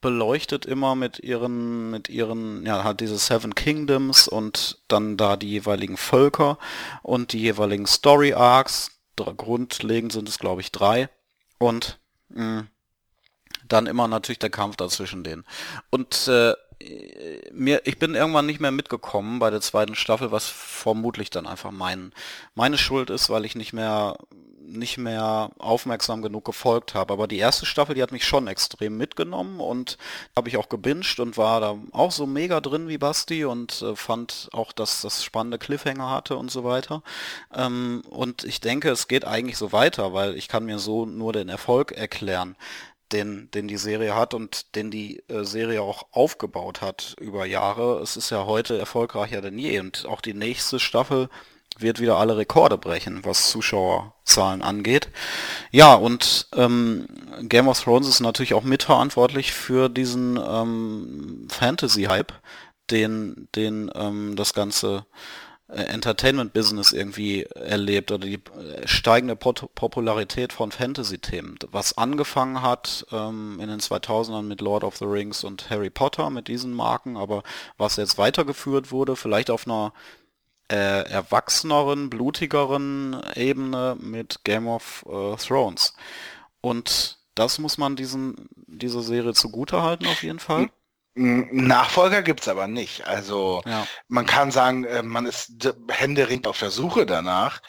[0.00, 5.50] beleuchtet immer mit ihren, mit ihren, ja, halt diese Seven Kingdoms und dann da die
[5.50, 6.58] jeweiligen Völker
[7.02, 8.92] und die jeweiligen Story Arcs.
[9.16, 11.08] Grundlegend sind es, glaube ich, drei.
[11.58, 12.68] Und mh, hm,
[13.68, 15.44] dann immer natürlich der Kampf dazwischen denen.
[15.90, 16.54] Und äh,
[17.52, 21.70] mir, ich bin irgendwann nicht mehr mitgekommen bei der zweiten Staffel, was vermutlich dann einfach
[21.70, 22.12] mein,
[22.54, 24.16] meine Schuld ist, weil ich nicht mehr
[24.66, 27.12] nicht mehr aufmerksam genug gefolgt habe.
[27.12, 29.96] Aber die erste Staffel, die hat mich schon extrem mitgenommen und
[30.34, 33.96] habe ich auch gebinged und war da auch so mega drin wie Basti und äh,
[33.96, 37.02] fand auch, dass das spannende Cliffhanger hatte und so weiter.
[37.54, 41.32] Ähm, und ich denke, es geht eigentlich so weiter, weil ich kann mir so nur
[41.32, 42.56] den Erfolg erklären
[43.12, 48.00] den, den die Serie hat und den die äh, Serie auch aufgebaut hat über Jahre.
[48.00, 51.28] Es ist ja heute erfolgreicher denn je und auch die nächste Staffel
[51.78, 55.08] wird wieder alle Rekorde brechen, was Zuschauerzahlen angeht.
[55.70, 57.06] Ja, und ähm,
[57.42, 62.32] Game of Thrones ist natürlich auch mitverantwortlich für diesen ähm, Fantasy-Hype,
[62.90, 65.04] den, den ähm, das Ganze
[65.68, 73.68] Entertainment-Business irgendwie erlebt oder die äh, steigende Popularität von Fantasy-Themen, was angefangen hat ähm, in
[73.68, 77.42] den 2000ern mit Lord of the Rings und Harry Potter mit diesen Marken, aber
[77.78, 79.92] was jetzt weitergeführt wurde, vielleicht auf einer
[80.70, 85.94] äh, erwachseneren, blutigeren Ebene mit Game of äh, Thrones.
[86.60, 90.70] Und das muss man diesen, dieser Serie zugutehalten auf jeden Fall.
[91.16, 93.06] Nachfolger gibt's aber nicht.
[93.06, 93.86] Also ja.
[94.08, 95.52] man kann sagen, äh, man ist
[95.88, 97.60] händeringend auf der Suche danach.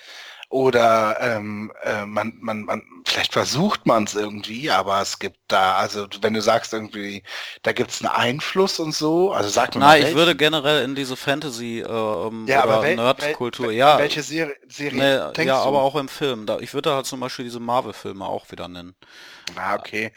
[0.50, 5.76] Oder ähm, äh, man, man, man, vielleicht versucht man es irgendwie, aber es gibt da,
[5.76, 7.24] also wenn du sagst irgendwie,
[7.64, 11.18] da gibt's einen Einfluss und so, also sag mir Nein, ich würde generell in diese
[11.18, 11.84] Fantasy äh,
[12.46, 14.00] ja, oder Nerd-Kultur, ja.
[14.00, 15.68] Welche Serie, Serie nee, Ja, du?
[15.68, 16.46] aber auch im Film.
[16.46, 18.96] Da, ich würde da halt zum Beispiel diese Marvel-Filme auch wieder nennen.
[19.58, 20.14] Ah, okay.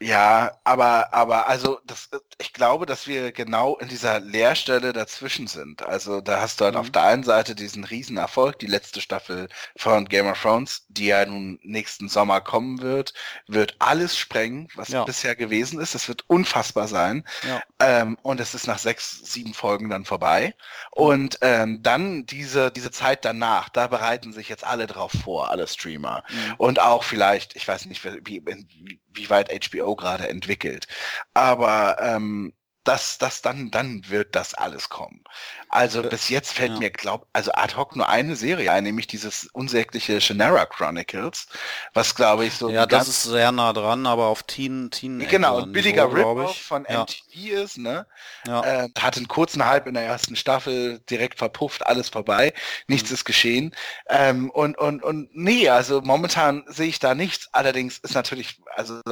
[0.00, 2.08] Ja, aber, aber also das,
[2.40, 5.82] ich glaube, dass wir genau in dieser Leerstelle dazwischen sind.
[5.82, 6.80] Also da hast du halt mhm.
[6.80, 11.26] auf der einen Seite diesen Riesenerfolg, die letzte Staffel von Game of Thrones, die ja
[11.26, 13.12] nun nächsten Sommer kommen wird,
[13.48, 15.02] wird alles sprengen, was ja.
[15.04, 15.96] bisher gewesen ist.
[15.96, 17.24] Das wird unfassbar sein.
[17.42, 17.60] Ja.
[17.80, 20.54] Ähm, und es ist nach sechs, sieben Folgen dann vorbei.
[20.92, 25.66] Und ähm, dann diese, diese Zeit danach, da bereiten sich jetzt alle drauf vor, alle
[25.66, 26.22] Streamer.
[26.28, 26.54] Mhm.
[26.58, 28.66] Und auch vielleicht, ich weiß nicht, wie, wie,
[29.12, 30.86] wie weit HBO gerade entwickelt.
[31.34, 32.52] Aber ähm, um,
[32.88, 35.22] das, das dann, dann wird das alles kommen.
[35.68, 36.78] Also bis jetzt fällt ja.
[36.78, 41.48] mir, glaub, also ad hoc nur eine Serie ein, nämlich dieses unsägliche Shannara Chronicles,
[41.92, 42.70] was glaube ich so.
[42.70, 45.18] Ja, das ist sehr nah dran, aber auf Teen, Teen.
[45.18, 47.02] Genau, ein billiger Rip von ja.
[47.02, 48.06] MTV ist, ne?
[48.46, 48.84] Ja.
[48.84, 52.54] Äh, hatte einen kurzen Hype in der ersten Staffel, direkt verpufft, alles vorbei,
[52.86, 53.14] nichts mhm.
[53.14, 53.74] ist geschehen.
[54.08, 57.50] Ähm, und, und, und nee, also momentan sehe ich da nichts.
[57.52, 59.02] Allerdings ist natürlich, also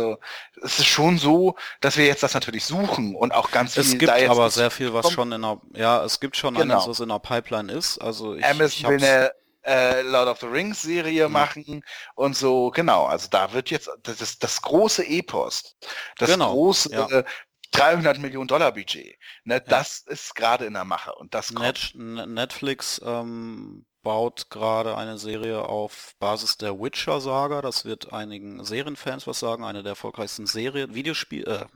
[0.63, 3.83] es ist schon so, dass wir jetzt das natürlich suchen und auch ganz viel.
[3.83, 5.15] Es gibt aber sehr viel, was kommt.
[5.15, 6.75] schon in der, ja, es gibt schon genau.
[6.75, 7.99] eines, was in der Pipeline ist.
[7.99, 9.33] Also ich, Amazon ich will eine
[9.67, 11.33] äh, Lord of the Rings Serie mhm.
[11.33, 13.07] machen und so, genau.
[13.07, 15.77] Also da wird jetzt das, ist das große Epos,
[16.19, 16.53] das genau.
[16.53, 17.09] große ja.
[17.09, 17.25] äh,
[17.73, 19.19] 300 Millionen Dollar Budget.
[19.45, 19.61] Ne, ja.
[19.61, 21.95] Das ist gerade in der Mache und das kommt.
[21.95, 27.61] Net Netflix ähm, baut gerade eine Serie auf Basis der Witcher-Saga.
[27.61, 29.65] Das wird einigen Serienfans was sagen.
[29.65, 31.67] Eine der erfolgreichsten Serien, Videospiel, äh,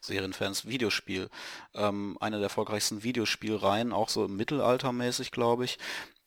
[0.00, 1.28] Serienfans, Videospiel.
[1.74, 5.78] Ähm, eine der erfolgreichsten Videospielreihen, auch so mittelaltermäßig, glaube ich.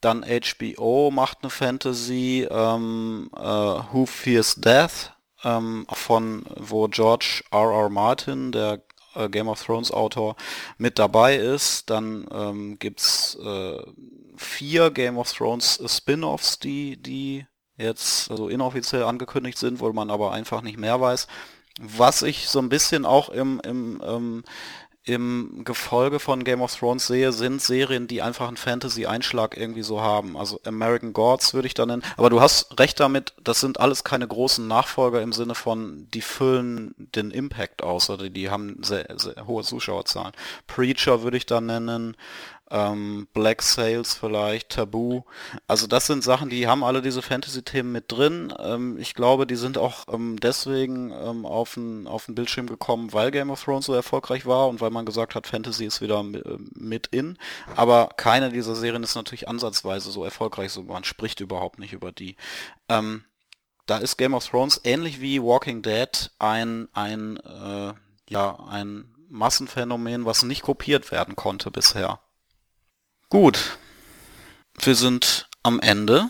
[0.01, 7.72] Dann HBO macht eine Fantasy, ähm, äh, Who Fears Death, ähm, von wo George R.
[7.72, 7.90] R.
[7.90, 8.84] Martin, der
[9.16, 10.35] äh, Game of Thrones Autor,
[10.77, 11.90] mit dabei ist.
[11.90, 13.82] Dann ähm, gibt's äh,
[14.35, 17.45] vier Game of Thrones Spin-offs, die, die
[17.77, 21.27] jetzt also inoffiziell angekündigt sind, wo man aber einfach nicht mehr weiß.
[21.80, 24.44] Was ich so ein bisschen auch im, im, ähm,
[25.08, 30.02] im Gefolge von Game of Thrones sehe, sind Serien, die einfach einen Fantasy-Einschlag irgendwie so
[30.02, 30.36] haben.
[30.36, 32.04] Also American Gods würde ich da nennen.
[32.18, 36.22] Aber du hast recht damit, das sind alles keine großen Nachfolger im Sinne von, die
[36.22, 40.34] füllen den Impact aus oder die haben sehr, sehr hohe Zuschauerzahlen.
[40.68, 42.18] Preacher würde ich da nennen
[42.70, 45.22] ähm, Black Sails vielleicht, Tabu.
[45.68, 48.54] Also das sind Sachen, die haben alle diese Fantasy-Themen mit drin.
[48.60, 53.14] Ähm, ich glaube, die sind auch ähm, deswegen ähm, auf den auf den Bildschirm gekommen,
[53.14, 56.20] weil Game of Thrones so erfolgreich war und weil man gesagt hat, Fantasy ist wieder
[56.20, 57.38] äh, mit in.
[57.76, 62.12] Aber keine dieser Serien ist natürlich ansatzweise so erfolgreich, so man spricht überhaupt nicht über
[62.12, 62.36] die.
[62.90, 63.24] Ähm,
[63.86, 67.94] da ist Game of Thrones ähnlich wie Walking Dead ein ein äh,
[68.30, 72.20] ja ein Massenphänomen, was nicht kopiert werden konnte bisher.
[73.30, 73.78] Gut.
[74.82, 76.30] Wir sind am Ende.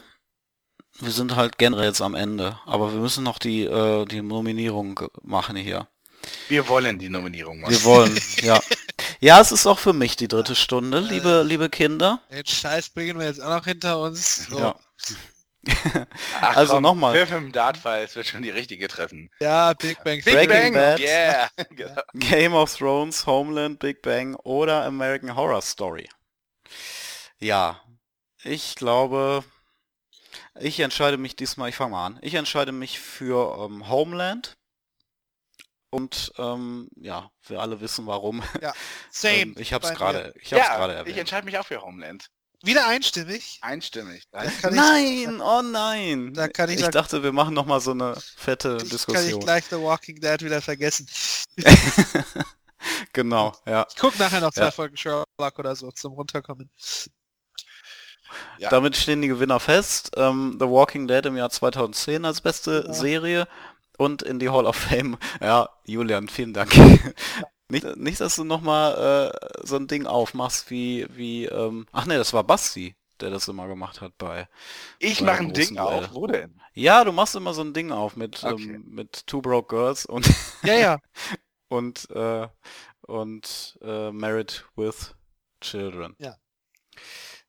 [1.00, 2.60] Wir sind halt generell jetzt am Ende.
[2.66, 5.88] Aber wir müssen noch die, äh, die Nominierung machen hier.
[6.50, 7.72] Wir wollen die Nominierung machen.
[7.72, 8.60] Wir wollen, ja.
[9.20, 12.22] Ja, es ist auch für mich die dritte Stunde, liebe, liebe Kinder.
[12.32, 14.46] Den Scheiß bringen wir jetzt auch noch hinter uns.
[14.48, 14.60] So.
[14.60, 14.76] Ja.
[16.42, 17.16] Ach, also nochmal.
[17.16, 19.32] Pfiff im Dartfall, es wird schon die richtige treffen.
[19.40, 21.00] ja, Big Bang Big Breaking Bang, Bad.
[21.00, 21.50] yeah.
[22.14, 26.08] Game of Thrones, Homeland, Big Bang oder American Horror Story.
[27.40, 27.82] Ja,
[28.44, 29.44] ich glaube,
[30.60, 34.56] ich entscheide mich diesmal, ich fange mal an, ich entscheide mich für ähm, Homeland.
[35.90, 38.44] Und ähm, ja, wir alle wissen warum.
[39.12, 39.36] Same.
[39.38, 41.18] Ähm, ich habe es gerade, ich habe es gerade Ja, ich erwähnt.
[41.20, 42.28] entscheide mich auch für Homeland.
[42.64, 43.60] Wieder einstimmig.
[43.62, 44.24] Einstimmig.
[44.32, 46.34] Da kann ich, Nein, oh nein.
[46.34, 48.86] Da kann ich ich sagen- dachte, wir machen noch mal so eine fette ich kann
[48.86, 49.40] ich Diskussion.
[49.40, 51.08] gleich The Walking Dead wieder vergessen.
[53.14, 53.86] genau, ja.
[53.90, 54.72] Ich guck nachher noch zwei Ja.
[54.72, 55.26] Folgen Sherlock
[55.58, 56.70] oder so zum Runterkommen.
[58.58, 58.70] Ja.
[58.70, 60.12] Damit stehen die Gewinner fest.
[60.18, 62.94] Ähm, The Walking Dead im Jahr 2010 als beste Ja.
[62.94, 63.48] Serie
[63.98, 65.18] und in die Hall of Fame.
[65.42, 66.72] Ja, Julian, vielen Dank.
[67.70, 72.16] Nicht, nicht, dass du nochmal äh, so ein Ding aufmachst wie, wie ähm, ach nee,
[72.16, 74.48] das war Basti, der das immer gemacht hat bei.
[75.00, 75.90] Ich Bei mache ein Ding auf.
[76.08, 76.10] Duell.
[76.14, 76.62] Wo denn?
[76.74, 78.76] Ja, du machst immer so ein Ding auf mit, Okay.
[78.76, 80.34] ähm, mit Two Broke Girls und
[80.64, 80.98] Ja, ja.
[81.68, 82.48] und äh,
[83.02, 85.14] und äh, Married with
[85.60, 86.16] Children.
[86.20, 86.38] Ja.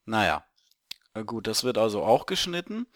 [0.04, 0.44] Naja.
[1.26, 2.86] Gut, das wird also auch geschnitten.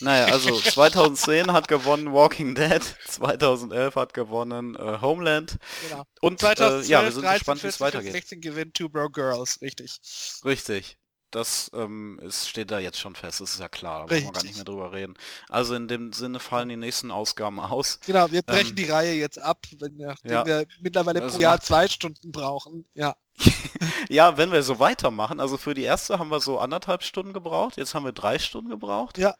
[0.00, 6.04] Naja, also 2010 hat gewonnen Walking Dead, 2011 hat gewonnen äh, Homeland genau.
[6.20, 8.12] und 2012, äh, ja, wir sind 13, gespannt, wie es 14, weitergeht.
[8.12, 10.00] 16 gewinnt Two Bro Girls, richtig.
[10.44, 10.98] Richtig.
[11.32, 14.32] Das ähm, ist, steht da jetzt schon fest, das ist ja klar, da brauchen wir
[14.32, 15.14] gar nicht mehr drüber reden.
[15.48, 17.98] Also in dem Sinne fallen die nächsten Ausgaben aus.
[18.06, 20.46] Genau, wir brechen Ähm, die Reihe jetzt ab, wenn, nachdem ja.
[20.46, 22.86] wir mittlerweile Das pro Jahr zwei Stunden brauchen.
[22.94, 23.16] Ja.
[24.08, 27.76] Ja, wenn wir so weitermachen, also für die erste haben wir so anderthalb Stunden gebraucht,
[27.76, 29.18] jetzt haben wir drei Stunden gebraucht.
[29.18, 29.34] Ja.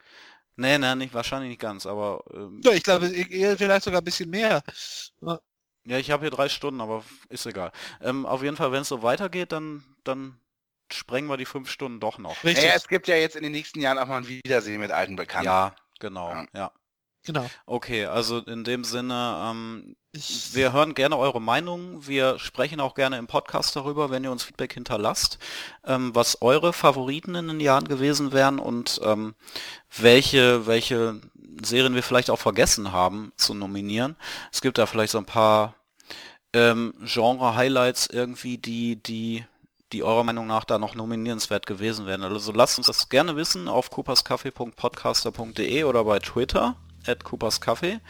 [0.57, 4.05] Nee, nee, nicht, wahrscheinlich nicht ganz, aber ähm, ja, ich glaube, eher vielleicht sogar ein
[4.05, 4.63] bisschen mehr.
[5.85, 7.73] ja, ich habe hier drei Stunden, aber ist egal.
[8.01, 10.41] Ähm, auf jeden Fall, wenn es so weitergeht, dann, dann
[10.91, 12.43] sprengen wir die fünf Stunden doch noch.
[12.43, 12.65] Richtig.
[12.65, 15.17] Naja, es gibt ja jetzt in den nächsten Jahren auch mal ein Wiedersehen mit alten
[15.17, 15.47] Bekannten.
[15.47, 16.47] Ja, genau, Ja.
[16.55, 16.73] ja.
[17.27, 17.45] Genau.
[17.67, 22.07] Okay, also in dem Sinne, ähm, Ich, wir hören gerne eure Meinung.
[22.07, 25.39] Wir sprechen auch gerne im Podcast darüber, wenn ihr uns Feedback hinterlasst,
[25.85, 29.35] ähm, was eure Favoriten in den Jahren gewesen wären und ähm,
[29.99, 31.21] welche, welche
[31.63, 34.15] Serien wir vielleicht auch vergessen haben zu nominieren.
[34.53, 35.75] Es gibt da vielleicht so ein paar
[36.53, 39.45] ähm, Genre-Highlights irgendwie, die, die,
[39.93, 42.23] die eurer Meinung nach da noch nominierenswert gewesen wären.
[42.23, 46.77] Also lasst uns das gerne wissen auf cooperscafé.podcaster.de oder bei Twitter
[47.09, 48.01] at Coopers Café.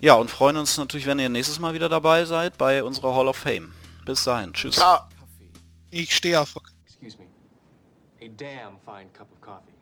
[0.00, 3.28] Ja, und freuen uns natürlich, wenn ihr nächstes Mal wieder dabei seid bei unserer Hall
[3.28, 3.72] of Fame.
[4.04, 4.52] Bis dahin.
[4.52, 4.76] Tschüss.
[4.76, 5.08] Ja,
[5.90, 6.54] ich stehe auf.
[6.86, 7.26] Excuse me.
[8.20, 9.72] A damn fine cup of coffee.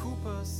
[0.00, 0.59] Cooper's